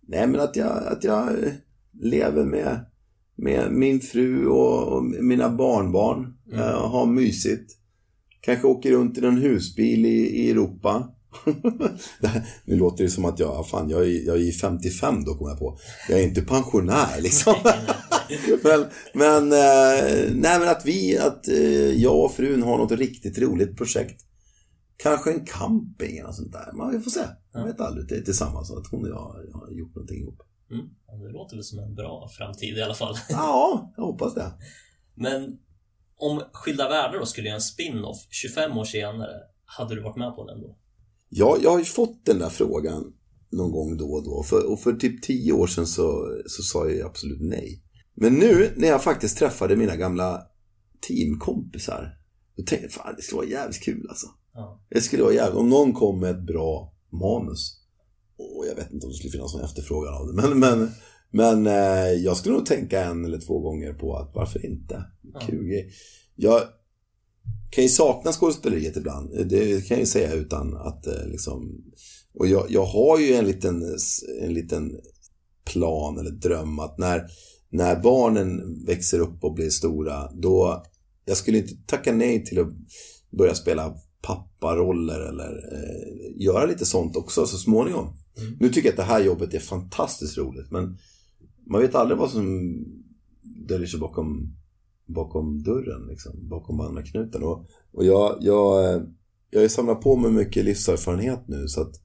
Nej, 0.00 0.26
men 0.26 0.40
att 0.40 0.56
jag, 0.56 0.86
att 0.86 1.04
jag 1.04 1.28
eh, 1.28 1.52
lever 2.00 2.44
med, 2.44 2.84
med 3.34 3.72
min 3.72 4.00
fru 4.00 4.46
och, 4.46 4.96
och 4.96 5.04
mina 5.04 5.48
barnbarn. 5.48 6.34
Mm. 6.46 6.60
Eh, 6.60 6.90
har 6.90 7.06
mysigt. 7.06 7.72
Kanske 8.40 8.66
åker 8.66 8.92
runt 8.92 9.18
i 9.18 9.20
någon 9.20 9.38
husbil 9.38 10.06
i, 10.06 10.18
i 10.18 10.50
Europa. 10.50 11.14
Nu 12.64 12.76
låter 12.76 13.04
det 13.04 13.10
som 13.10 13.24
att 13.24 13.38
jag, 13.38 13.68
fan, 13.68 13.90
jag, 13.90 14.02
är, 14.02 14.26
jag 14.26 14.42
är 14.42 14.52
55 14.52 15.24
då 15.24 15.34
kommer 15.34 15.50
jag 15.50 15.58
på. 15.58 15.78
Jag 16.08 16.20
är 16.20 16.24
inte 16.24 16.42
pensionär 16.42 17.20
liksom. 17.20 17.54
men, 18.64 18.84
men, 19.14 19.52
eh, 19.52 20.30
nej, 20.34 20.58
men 20.58 20.68
att 20.68 20.82
vi, 20.86 21.18
att 21.18 21.48
eh, 21.48 21.92
jag 22.02 22.24
och 22.24 22.32
frun 22.32 22.62
har 22.62 22.78
något 22.78 22.92
riktigt 22.92 23.38
roligt 23.38 23.76
projekt. 23.76 24.20
Kanske 24.96 25.32
en 25.32 25.44
camping 25.44 26.16
eller 26.16 26.26
något 26.26 26.36
sånt 26.36 26.52
där. 26.52 26.72
Man 26.72 26.92
vi 26.92 27.00
får 27.00 27.10
se. 27.10 27.20
Man 27.20 27.62
Ja. 27.62 27.64
vet 27.64 27.80
aldrig. 27.80 28.08
Det 28.08 28.14
är 28.16 28.22
tillsammans. 28.22 28.70
Att 28.70 28.86
hon 28.90 29.02
och 29.02 29.08
jag 29.08 29.50
har 29.54 29.70
gjort 29.70 29.94
någonting 29.94 30.20
ihop. 30.22 30.42
Mm. 30.70 30.86
Det 31.26 31.32
låter 31.32 31.56
väl 31.56 31.64
som 31.64 31.78
en 31.78 31.94
bra 31.94 32.28
framtid 32.38 32.76
i 32.78 32.82
alla 32.82 32.94
fall. 32.94 33.14
Ja, 33.28 33.92
jag 33.96 34.04
hoppas 34.04 34.34
det. 34.34 34.52
Men 35.14 35.58
om 36.16 36.42
Skilda 36.52 36.88
Världar 36.88 37.18
då 37.18 37.26
skulle 37.26 37.46
göra 37.46 37.54
en 37.56 37.60
spin-off 37.60 38.26
25 38.30 38.78
år 38.78 38.84
senare, 38.84 39.30
hade 39.64 39.94
du 39.94 40.00
varit 40.02 40.16
med 40.16 40.34
på 40.34 40.46
den 40.46 40.60
då? 40.60 40.76
Ja, 41.36 41.58
jag 41.62 41.70
har 41.70 41.78
ju 41.78 41.84
fått 41.84 42.26
den 42.26 42.38
där 42.38 42.48
frågan 42.48 43.12
någon 43.50 43.72
gång 43.72 43.96
då 43.96 44.12
och 44.12 44.24
då. 44.24 44.42
För, 44.42 44.72
och 44.72 44.80
för 44.80 44.92
typ 44.92 45.22
tio 45.22 45.52
år 45.52 45.66
sedan 45.66 45.86
så, 45.86 46.38
så 46.46 46.62
sa 46.62 46.88
jag 46.88 47.06
absolut 47.06 47.40
nej. 47.40 47.82
Men 48.16 48.34
nu 48.34 48.72
när 48.76 48.88
jag 48.88 49.02
faktiskt 49.02 49.38
träffade 49.38 49.76
mina 49.76 49.96
gamla 49.96 50.42
teamkompisar. 51.08 52.18
Då 52.56 52.62
tänkte 52.62 52.84
jag, 52.84 52.92
fan 52.92 53.14
det 53.16 53.22
skulle 53.22 53.36
vara 53.36 53.48
jävligt 53.48 53.82
kul 53.82 54.06
alltså. 54.08 54.26
Ja. 54.54 54.86
Det 54.90 55.00
skulle 55.00 55.22
vara 55.22 55.34
jävligt, 55.34 55.58
om 55.58 55.68
någon 55.68 55.92
kom 55.92 56.20
med 56.20 56.30
ett 56.30 56.46
bra 56.46 56.94
manus. 57.12 57.80
Och 58.36 58.66
jag 58.70 58.74
vet 58.74 58.92
inte 58.92 59.06
om 59.06 59.12
det 59.12 59.18
skulle 59.18 59.32
finnas 59.32 59.54
någon 59.54 59.64
efterfrågan 59.64 60.14
av 60.14 60.26
det. 60.26 60.42
Men, 60.42 60.58
men, 60.58 60.90
men 61.30 61.66
eh, 61.66 62.12
jag 62.12 62.36
skulle 62.36 62.54
nog 62.54 62.66
tänka 62.66 63.04
en 63.04 63.24
eller 63.24 63.38
två 63.38 63.60
gånger 63.60 63.92
på 63.92 64.16
att 64.16 64.34
varför 64.34 64.66
inte? 64.66 65.04
Ja. 65.32 65.40
Kul 65.40 65.64
grej. 65.64 65.92
Jag 66.36 66.62
kan 67.70 67.84
ju 67.84 67.90
sakna 67.90 68.32
skådespeleriet 68.32 68.96
ibland. 68.96 69.48
Det 69.48 69.88
kan 69.88 69.94
jag 69.94 70.00
ju 70.00 70.06
säga 70.06 70.32
utan 70.32 70.76
att 70.76 71.06
eh, 71.06 71.26
liksom... 71.26 71.84
Och 72.34 72.46
jag, 72.46 72.66
jag 72.68 72.84
har 72.84 73.18
ju 73.18 73.34
en 73.34 73.44
liten, 73.44 73.82
en 74.42 74.54
liten 74.54 74.92
plan 75.72 76.18
eller 76.18 76.30
dröm 76.30 76.78
att 76.78 76.98
när, 76.98 77.26
när 77.70 78.02
barnen 78.02 78.84
växer 78.86 79.18
upp 79.18 79.44
och 79.44 79.54
blir 79.54 79.70
stora, 79.70 80.30
då... 80.32 80.82
Jag 81.24 81.36
skulle 81.36 81.58
inte 81.58 81.74
tacka 81.86 82.12
nej 82.12 82.44
till 82.44 82.58
att 82.58 82.68
börja 83.30 83.54
spela 83.54 83.94
papparoller 84.22 85.20
eller 85.20 85.74
eh, 85.74 86.42
göra 86.44 86.66
lite 86.66 86.86
sånt 86.86 87.16
också 87.16 87.46
så 87.46 87.56
småningom. 87.56 88.16
Mm. 88.38 88.56
Nu 88.60 88.68
tycker 88.68 88.88
jag 88.88 88.92
att 88.92 89.08
det 89.08 89.12
här 89.12 89.24
jobbet 89.24 89.54
är 89.54 89.58
fantastiskt 89.58 90.38
roligt 90.38 90.70
men 90.70 90.98
man 91.66 91.80
vet 91.80 91.94
aldrig 91.94 92.18
vad 92.18 92.30
som 92.30 92.76
döljer 93.68 93.86
sig 93.86 94.00
bakom, 94.00 94.56
bakom 95.06 95.62
dörren, 95.62 96.06
liksom, 96.08 96.48
bakom 96.48 96.80
andra 96.80 97.02
knuten. 97.02 97.42
Och, 97.42 97.66
och 97.92 98.04
jag, 98.04 98.36
jag, 98.40 98.94
eh, 98.94 99.02
jag 99.50 99.70
samlat 99.70 100.00
på 100.00 100.16
mig 100.16 100.30
mycket 100.30 100.64
livserfarenhet 100.64 101.48
nu 101.48 101.68
så 101.68 101.80
att 101.80 102.00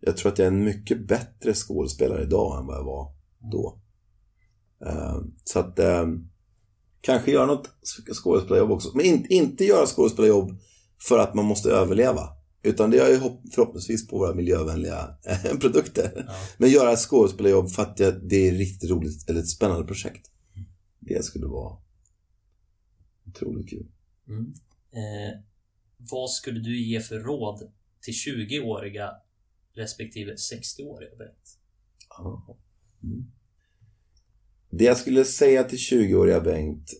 jag 0.00 0.16
tror 0.16 0.32
att 0.32 0.38
jag 0.38 0.46
är 0.46 0.52
en 0.52 0.64
mycket 0.64 1.08
bättre 1.08 1.54
skådespelare 1.54 2.22
idag 2.22 2.60
än 2.60 2.66
vad 2.66 2.76
jag 2.76 2.84
var 2.84 3.12
då. 3.52 3.80
Eh, 4.86 5.16
så 5.44 5.58
att 5.58 5.78
eh, 5.78 6.06
kanske 7.00 7.30
göra 7.30 7.46
något 7.46 7.70
skådespelarjobb 8.12 8.70
också. 8.70 8.90
Men 8.94 9.06
in, 9.06 9.26
inte 9.28 9.64
göra 9.64 9.86
skådespelarjobb 9.86 10.58
för 11.08 11.18
att 11.18 11.34
man 11.34 11.44
måste 11.44 11.70
överleva. 11.70 12.28
Utan 12.62 12.90
det 12.90 12.98
är 12.98 13.08
ju 13.10 13.16
hopp- 13.18 13.42
förhoppningsvis 13.54 14.08
på 14.08 14.18
våra 14.18 14.34
miljövänliga 14.34 15.08
produkter. 15.60 16.24
Ja. 16.26 16.32
Men 16.58 16.70
göra 16.70 16.92
ett 16.92 16.98
skådespelarjobb 16.98 17.70
för 17.70 17.82
att 17.82 18.00
jag, 18.00 18.28
det 18.28 18.48
är 18.48 18.52
riktigt 18.52 18.90
roligt, 18.90 19.30
eller 19.30 19.40
ett 19.40 19.48
spännande 19.48 19.86
projekt. 19.86 20.30
Det 21.00 21.24
skulle 21.24 21.46
vara 21.46 21.76
otroligt 23.28 23.70
kul. 23.70 23.86
Mm. 24.28 24.54
Eh, 24.90 25.40
vad 25.96 26.30
skulle 26.30 26.60
du 26.60 26.80
ge 26.80 27.00
för 27.00 27.20
råd 27.20 27.72
till 28.00 28.14
20-åriga 28.14 29.10
respektive 29.72 30.34
60-åriga 30.34 31.16
Bengt? 31.16 31.58
Mm. 33.02 33.32
Det 34.70 34.84
jag 34.84 34.96
skulle 34.96 35.24
säga 35.24 35.64
till 35.64 35.78
20-åriga 35.78 36.40
Bengt, 36.40 36.92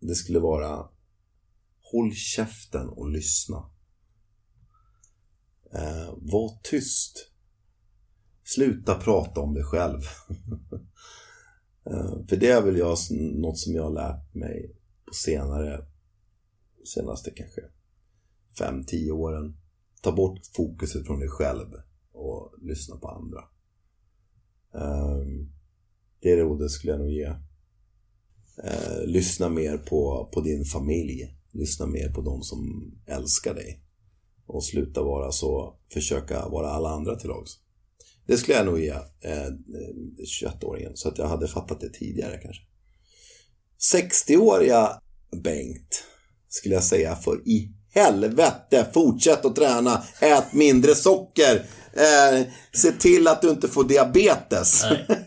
det 0.00 0.14
skulle 0.14 0.38
vara 0.38 0.88
Håll 1.80 2.14
käften 2.14 2.88
och 2.88 3.10
lyssna. 3.10 3.70
Eh, 5.74 6.14
var 6.16 6.60
tyst. 6.62 7.28
Sluta 8.44 8.94
prata 8.94 9.40
om 9.40 9.54
dig 9.54 9.64
själv. 9.64 10.00
eh, 11.84 12.26
för 12.28 12.36
det 12.36 12.50
är 12.50 12.62
väl 12.62 12.76
jag, 12.76 12.98
något 13.34 13.58
som 13.58 13.74
jag 13.74 13.82
har 13.82 13.92
lärt 13.92 14.34
mig 14.34 14.76
senare, 15.14 15.86
senaste 16.84 17.30
kanske 17.30 17.60
5-10 18.58 19.10
åren. 19.10 19.56
Ta 20.00 20.12
bort 20.12 20.40
fokuset 20.56 21.06
från 21.06 21.20
dig 21.20 21.28
själv 21.28 21.68
och 22.12 22.54
lyssna 22.62 22.96
på 22.96 23.08
andra. 23.08 23.44
Ehm, 24.74 25.48
det 26.20 26.36
rådet 26.36 26.70
skulle 26.70 26.92
jag 26.92 27.00
nog 27.00 27.10
ge. 27.10 27.34
Eh, 28.64 29.04
lyssna 29.06 29.48
mer 29.48 29.78
på, 29.78 30.30
på 30.32 30.40
din 30.40 30.64
familj. 30.64 31.36
Lyssna 31.50 31.86
mer 31.86 32.08
på 32.08 32.20
de 32.20 32.42
som 32.42 32.92
älskar 33.06 33.54
dig. 33.54 33.84
Och 34.46 34.64
sluta 34.64 35.02
vara 35.02 35.32
så, 35.32 35.76
försöka 35.92 36.48
vara 36.48 36.70
alla 36.70 36.88
andra 36.88 37.16
till 37.16 37.28
lags. 37.28 37.58
Det 38.26 38.36
skulle 38.36 38.56
jag 38.56 38.66
nog 38.66 38.80
ge 38.80 38.90
eh, 39.20 39.46
eh 39.46 39.52
21-åringen. 40.42 40.92
Så 40.94 41.08
att 41.08 41.18
jag 41.18 41.28
hade 41.28 41.48
fattat 41.48 41.80
det 41.80 41.88
tidigare 41.88 42.38
kanske. 42.42 42.62
60-åriga 43.94 44.90
Bengt, 45.42 46.04
skulle 46.48 46.74
jag 46.74 46.84
säga 46.84 47.16
för 47.16 47.48
i 47.48 47.68
helvete, 47.94 48.86
fortsätt 48.94 49.44
att 49.44 49.56
träna, 49.56 50.02
ät 50.20 50.52
mindre 50.52 50.94
socker, 50.94 51.66
eh, 51.92 52.46
se 52.72 52.92
till 52.92 53.28
att 53.28 53.42
du 53.42 53.50
inte 53.50 53.68
får 53.68 53.84
diabetes. 53.84 54.84
Nej. 54.90 55.06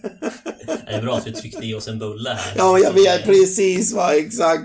Det 0.87 0.93
är 0.93 1.01
bra 1.01 1.17
att 1.17 1.27
vi 1.27 1.33
tryckte 1.33 1.65
i 1.65 1.73
oss 1.73 1.87
en 1.87 1.99
bulle 1.99 2.29
här. 2.29 2.53
Ja, 2.57 2.79
jag 2.79 2.93
vet 2.93 3.23
precis 3.23 3.93
va, 3.93 4.15
exakt. 4.15 4.63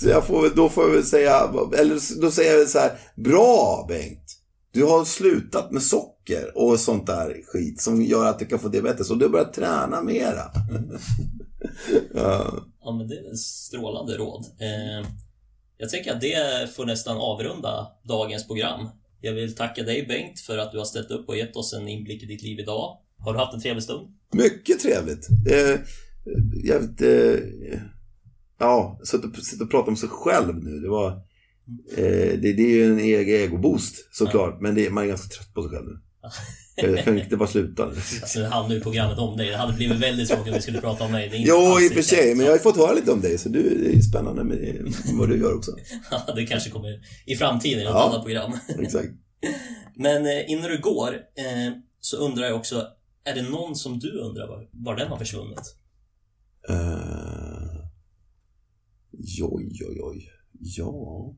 Så 0.00 0.08
jag 0.08 0.26
får, 0.26 0.50
då 0.56 0.68
får 0.68 0.84
jag 0.84 0.90
väl 0.90 1.04
säga, 1.04 1.50
eller 1.78 2.20
då 2.20 2.30
säger 2.30 2.50
jag 2.50 2.58
väl 2.58 2.68
så 2.68 2.78
här, 2.78 2.98
bra 3.14 3.86
Bengt. 3.88 4.38
Du 4.72 4.84
har 4.84 5.04
slutat 5.04 5.70
med 5.70 5.82
socker 5.82 6.52
och 6.54 6.80
sånt 6.80 7.06
där 7.06 7.36
skit 7.46 7.80
som 7.80 8.02
gör 8.02 8.26
att 8.26 8.38
du 8.38 8.46
kan 8.46 8.58
få 8.58 8.68
diabetes 8.68 9.10
och 9.10 9.18
du 9.18 9.24
har 9.24 9.32
börjat 9.32 9.52
träna 9.52 10.02
mera. 10.02 10.42
ja. 12.14 12.64
Ja, 12.80 12.92
men 12.92 13.08
det 13.08 13.14
är 13.14 13.32
ett 13.32 13.38
strålande 13.38 14.16
råd. 14.16 14.44
Eh, 14.60 15.08
jag 15.78 15.90
tänker 15.90 16.12
att 16.12 16.20
det 16.20 16.74
får 16.76 16.86
nästan 16.86 17.16
avrunda 17.16 17.86
dagens 18.04 18.46
program. 18.46 18.88
Jag 19.20 19.32
vill 19.32 19.54
tacka 19.54 19.82
dig 19.82 20.06
Bengt 20.06 20.40
för 20.40 20.58
att 20.58 20.72
du 20.72 20.78
har 20.78 20.84
ställt 20.84 21.10
upp 21.10 21.28
och 21.28 21.36
gett 21.36 21.56
oss 21.56 21.72
en 21.72 21.88
inblick 21.88 22.22
i 22.22 22.26
ditt 22.26 22.42
liv 22.42 22.60
idag. 22.60 22.98
Har 23.18 23.32
du 23.32 23.38
haft 23.38 23.54
en 23.54 23.60
trevlig 23.60 23.82
stund? 23.82 24.08
Mycket 24.32 24.80
trevligt. 24.80 25.28
Eh, 25.50 25.80
jävligt, 26.64 27.02
eh, 27.02 27.80
ja, 28.58 29.00
suttit 29.04 29.60
och, 29.62 29.70
pratat 29.70 29.88
om 29.88 29.96
sig 29.96 30.08
själv 30.08 30.64
nu. 30.64 30.80
Det 30.80 30.88
var, 30.88 31.08
eh, 31.96 32.38
det, 32.40 32.52
det 32.52 32.62
är 32.62 32.70
ju 32.70 32.92
en 32.92 32.98
egen 32.98 33.40
egoboost 33.40 34.08
såklart, 34.12 34.60
men 34.60 34.74
det, 34.74 34.90
man 34.90 35.04
är 35.04 35.08
ganska 35.08 35.28
trött 35.28 35.54
på 35.54 35.62
sig 35.62 35.70
själv 35.70 35.86
nu. 35.86 35.98
Jag 36.82 37.04
kan 37.04 37.18
inte 37.18 37.36
bara 37.36 37.48
sluta 37.48 37.86
nu. 37.86 37.92
Alltså, 37.92 38.38
det 38.38 38.46
handlar 38.48 38.74
ju 38.76 38.80
programmet 38.82 39.18
om 39.18 39.36
dig. 39.36 39.48
Det 39.50 39.56
hade 39.56 39.72
blivit 39.72 39.98
väldigt 39.98 40.28
tråkigt 40.28 40.48
om 40.48 40.54
vi 40.54 40.60
skulle 40.62 40.80
prata 40.80 41.04
om 41.04 41.16
inte 41.16 41.36
Jo, 41.36 41.80
i 41.80 41.88
och 41.88 41.92
för 41.92 42.02
sig, 42.02 42.34
men 42.34 42.44
jag 42.46 42.52
har 42.52 42.56
ju 42.56 42.62
fått 42.62 42.76
höra 42.76 42.92
lite 42.92 43.12
om 43.12 43.20
dig, 43.20 43.38
så 43.38 43.48
du, 43.48 43.62
det 43.84 43.96
är 43.98 44.00
spännande 44.00 44.44
med 44.44 44.94
vad 45.18 45.28
du 45.28 45.38
gör 45.40 45.56
också. 45.56 45.70
Ja, 46.10 46.32
det 46.36 46.46
kanske 46.46 46.70
kommer 46.70 47.00
i 47.26 47.36
framtiden 47.36 47.80
i 47.80 47.84
något 47.84 47.92
Ja. 47.94 48.08
annat 48.08 48.22
program. 48.24 48.52
Exakt. 48.78 49.08
Men 49.96 50.26
eh, 50.26 50.50
innan 50.50 50.70
du 50.70 50.80
går 50.80 51.14
eh, 51.14 51.72
så 52.00 52.16
undrar 52.16 52.44
jag 52.46 52.56
också, 52.56 52.86
är 53.24 53.34
det 53.34 53.42
någon 53.42 53.76
som 53.76 53.98
du 53.98 54.18
undrar 54.18 54.48
var, 54.48 54.68
var 54.72 54.96
den 54.96 55.08
har 55.08 55.18
försvunnit? 55.18 55.74
Uh, 56.70 57.84
oj, 59.40 59.70
oj, 59.88 60.00
oj. 60.02 60.28
Ja. 60.60 61.34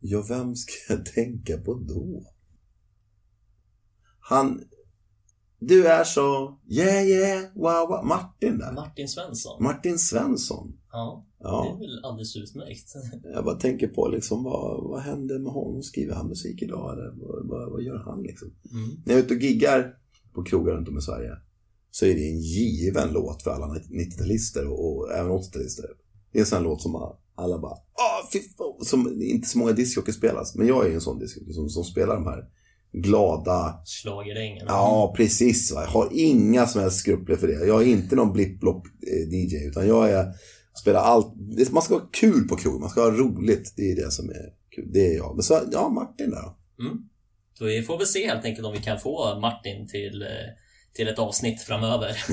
Ja, 0.00 0.24
vem 0.28 0.56
ska 0.56 0.72
jag 0.88 1.06
tänka 1.06 1.56
på 1.56 1.74
då? 1.74 2.24
Han... 4.30 4.60
Du 5.58 5.86
är 5.86 6.04
så... 6.04 6.58
Yeah, 6.68 7.06
yeah, 7.08 7.42
wow, 7.54 7.88
wow. 7.88 8.06
Martin 8.06 8.58
där. 8.58 8.72
Martin 8.72 9.08
Svensson? 9.08 9.62
Martin 9.62 9.98
Svensson. 9.98 10.72
Ja, 10.92 11.26
det 11.38 11.44
är 11.44 11.48
Ja, 11.50 11.76
väl 11.80 12.04
alldeles 12.04 12.36
utmärkt. 12.36 12.94
jag 13.34 13.44
bara 13.44 13.54
tänker 13.54 13.88
på 13.88 14.08
liksom 14.08 14.44
vad, 14.44 14.84
vad 14.90 15.00
händer 15.00 15.38
med 15.38 15.52
honom? 15.52 15.82
Skriver 15.82 16.14
han 16.14 16.28
musik 16.28 16.62
idag 16.62 16.92
eller 16.92 17.10
vad, 17.20 17.46
vad, 17.48 17.72
vad 17.72 17.82
gör 17.82 17.98
han 17.98 18.22
liksom? 18.22 18.48
Mm. 18.72 18.88
När 19.04 19.12
jag 19.14 19.20
är 19.20 19.24
ute 19.24 19.34
och 19.34 19.40
giggar 19.40 19.94
på 20.34 20.42
krogar 20.44 20.72
runt 20.74 20.88
om 20.88 20.98
i 20.98 21.02
Sverige 21.02 21.30
så 21.90 22.06
är 22.06 22.14
det 22.14 22.30
en 22.30 22.40
given 22.40 23.12
låt 23.12 23.42
för 23.42 23.50
alla 23.50 23.66
90-talister 23.66 24.64
och, 24.66 24.96
och 24.96 25.12
även 25.12 25.32
80-talister. 25.32 25.86
Det 26.32 26.38
är 26.38 26.40
en 26.40 26.46
sån 26.46 26.56
här 26.56 26.64
låt 26.64 26.82
som 26.82 26.92
bara- 26.92 27.16
alla 27.34 27.58
bara 27.58 27.72
ah, 27.72 28.28
fy 28.32 28.38
fan", 28.40 28.84
som 28.84 29.22
inte 29.22 29.48
så 29.48 29.58
många 29.58 29.72
discjockeys 29.72 30.16
spelas. 30.16 30.54
Men 30.54 30.66
jag 30.66 30.84
är 30.84 30.88
ju 30.88 30.94
en 30.94 31.00
sån 31.00 31.18
discjockey 31.18 31.52
som, 31.52 31.68
som 31.68 31.84
spelar 31.84 32.14
de 32.14 32.24
här 32.26 32.48
glada, 32.92 33.82
Schlagerängen. 33.84 34.66
ja 34.68 35.14
precis 35.16 35.72
va. 35.72 35.80
Jag 35.80 35.90
har 35.90 36.08
inga 36.12 36.66
som 36.66 36.80
helst 36.80 36.98
skrupler 36.98 37.36
för 37.36 37.46
det. 37.46 37.66
Jag 37.66 37.82
är 37.82 37.86
inte 37.86 38.16
någon 38.16 38.32
blipp-blopp 38.32 38.84
eh, 38.86 39.28
DJ 39.34 39.66
utan 39.68 39.88
jag 39.88 40.10
är, 40.10 40.32
spelar 40.80 41.00
allt. 41.00 41.34
Man 41.70 41.82
ska 41.82 41.94
ha 41.94 42.08
kul 42.12 42.48
på 42.48 42.56
krog, 42.56 42.80
man 42.80 42.90
ska 42.90 43.00
ha 43.00 43.10
roligt. 43.10 43.72
Det 43.76 43.92
är 43.92 43.96
det 43.96 44.10
som 44.10 44.30
är 44.30 44.52
kul. 44.74 44.88
Det 44.92 45.06
är 45.06 45.16
jag. 45.16 45.34
Men 45.34 45.42
så, 45.42 45.60
ja 45.72 45.88
Martin 45.88 46.30
där 46.30 46.42
då. 46.42 46.56
Så 47.58 47.64
vi 47.64 47.82
får 47.82 47.98
väl 47.98 48.06
se 48.06 48.26
helt 48.26 48.44
enkelt 48.44 48.66
om 48.66 48.72
vi 48.72 48.78
kan 48.78 49.00
få 49.00 49.40
Martin 49.40 49.88
till, 49.88 50.22
eh, 50.22 50.28
till 50.92 51.08
ett 51.08 51.18
avsnitt 51.18 51.62
framöver. 51.62 52.16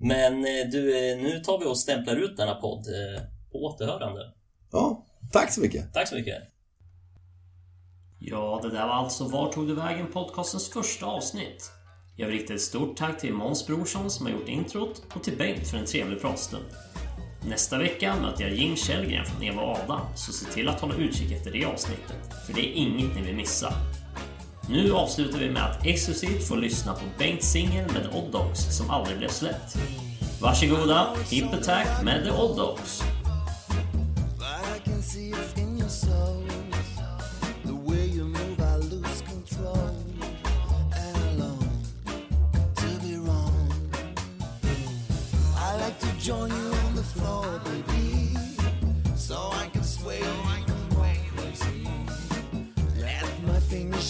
Men 0.00 0.34
eh, 0.34 0.70
du, 0.72 0.84
nu 1.22 1.40
tar 1.44 1.58
vi 1.58 1.64
och 1.64 1.78
stämplar 1.78 2.16
ut 2.16 2.36
denna 2.36 2.54
podd 2.54 2.86
på 3.52 3.58
återhörande. 3.58 4.20
Ja, 4.72 5.06
tack 5.32 5.52
så 5.52 5.60
mycket. 5.60 5.92
Tack 5.94 6.08
så 6.08 6.14
mycket. 6.14 6.57
Ja, 8.20 8.60
det 8.62 8.70
där 8.70 8.86
var 8.86 8.94
alltså 8.94 9.24
Var 9.24 9.52
tog 9.52 9.66
du 9.66 9.74
vägen 9.74 10.06
podcastens 10.12 10.70
första 10.70 11.06
avsnitt. 11.06 11.70
Jag 12.16 12.26
vill 12.26 12.38
rikta 12.38 12.54
ett 12.54 12.60
stort 12.60 12.96
tack 12.96 13.20
till 13.20 13.32
Måns 13.32 13.66
Brorsson 13.66 14.10
som 14.10 14.26
har 14.26 14.32
gjort 14.32 14.48
introt 14.48 15.02
och 15.14 15.22
till 15.22 15.36
Bengt 15.36 15.68
för 15.68 15.78
en 15.78 15.86
trevlig 15.86 16.20
pratstund. 16.20 16.64
Nästa 17.48 17.78
vecka 17.78 18.16
möter 18.22 18.44
jag 18.44 18.54
Jim 18.54 18.76
Källgren 18.76 19.26
från 19.26 19.42
Eva 19.42 19.62
och 19.62 20.18
så 20.18 20.32
se 20.32 20.46
till 20.46 20.68
att 20.68 20.80
hålla 20.80 20.94
utkik 20.94 21.32
efter 21.32 21.50
det 21.50 21.64
avsnittet, 21.64 22.46
för 22.46 22.52
det 22.52 22.60
är 22.60 22.72
inget 22.72 23.16
ni 23.16 23.22
vill 23.22 23.36
missa. 23.36 23.72
Nu 24.68 24.92
avslutar 24.92 25.38
vi 25.38 25.50
med 25.50 25.64
att 25.64 25.86
exklusivt 25.86 26.48
få 26.48 26.56
lyssna 26.56 26.94
på 26.94 27.04
Bengts 27.18 27.52
singel 27.52 27.92
med 27.92 28.02
The 28.02 28.18
Odd 28.18 28.32
Dogs 28.32 28.76
som 28.76 28.90
aldrig 28.90 29.18
blev 29.18 29.28
släppt. 29.28 29.76
Varsågoda, 30.40 31.14
Hip 31.30 31.54
Attack 31.54 32.02
med 32.04 32.24
The 32.24 32.30
Odd 32.30 32.56
Dogs. 32.56 33.02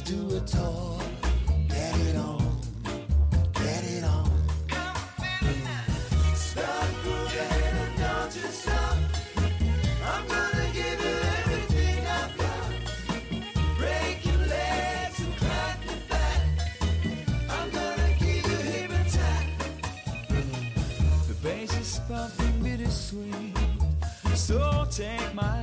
Do 0.09 0.37
it 0.37 0.57
all. 0.57 1.03
Get 1.69 1.97
it 2.09 2.17
on, 2.17 2.61
get 3.53 3.85
it 3.85 4.05
on. 4.05 4.31
Grooving 7.03 7.77
and 7.85 7.99
don't 7.99 8.33
stop. 8.53 8.97
I'm 10.11 10.27
gonna 10.27 10.69
give 10.73 11.01
everything 11.39 12.07
I've 12.07 12.35
got. 12.39 12.71
Break 13.77 14.25
your 14.25 14.43
legs 14.47 15.21
and 15.21 15.37
crack 15.37 15.79
your 15.85 16.01
back. 16.09 16.41
I'm 17.51 17.71
gonna 17.71 18.11
you. 18.25 18.43
The 21.29 21.37
bass 21.43 21.73
is 21.79 22.01
pumping 22.09 22.63
bittersweet. 22.63 23.59
So 24.35 24.87
take 24.91 25.35
my 25.35 25.58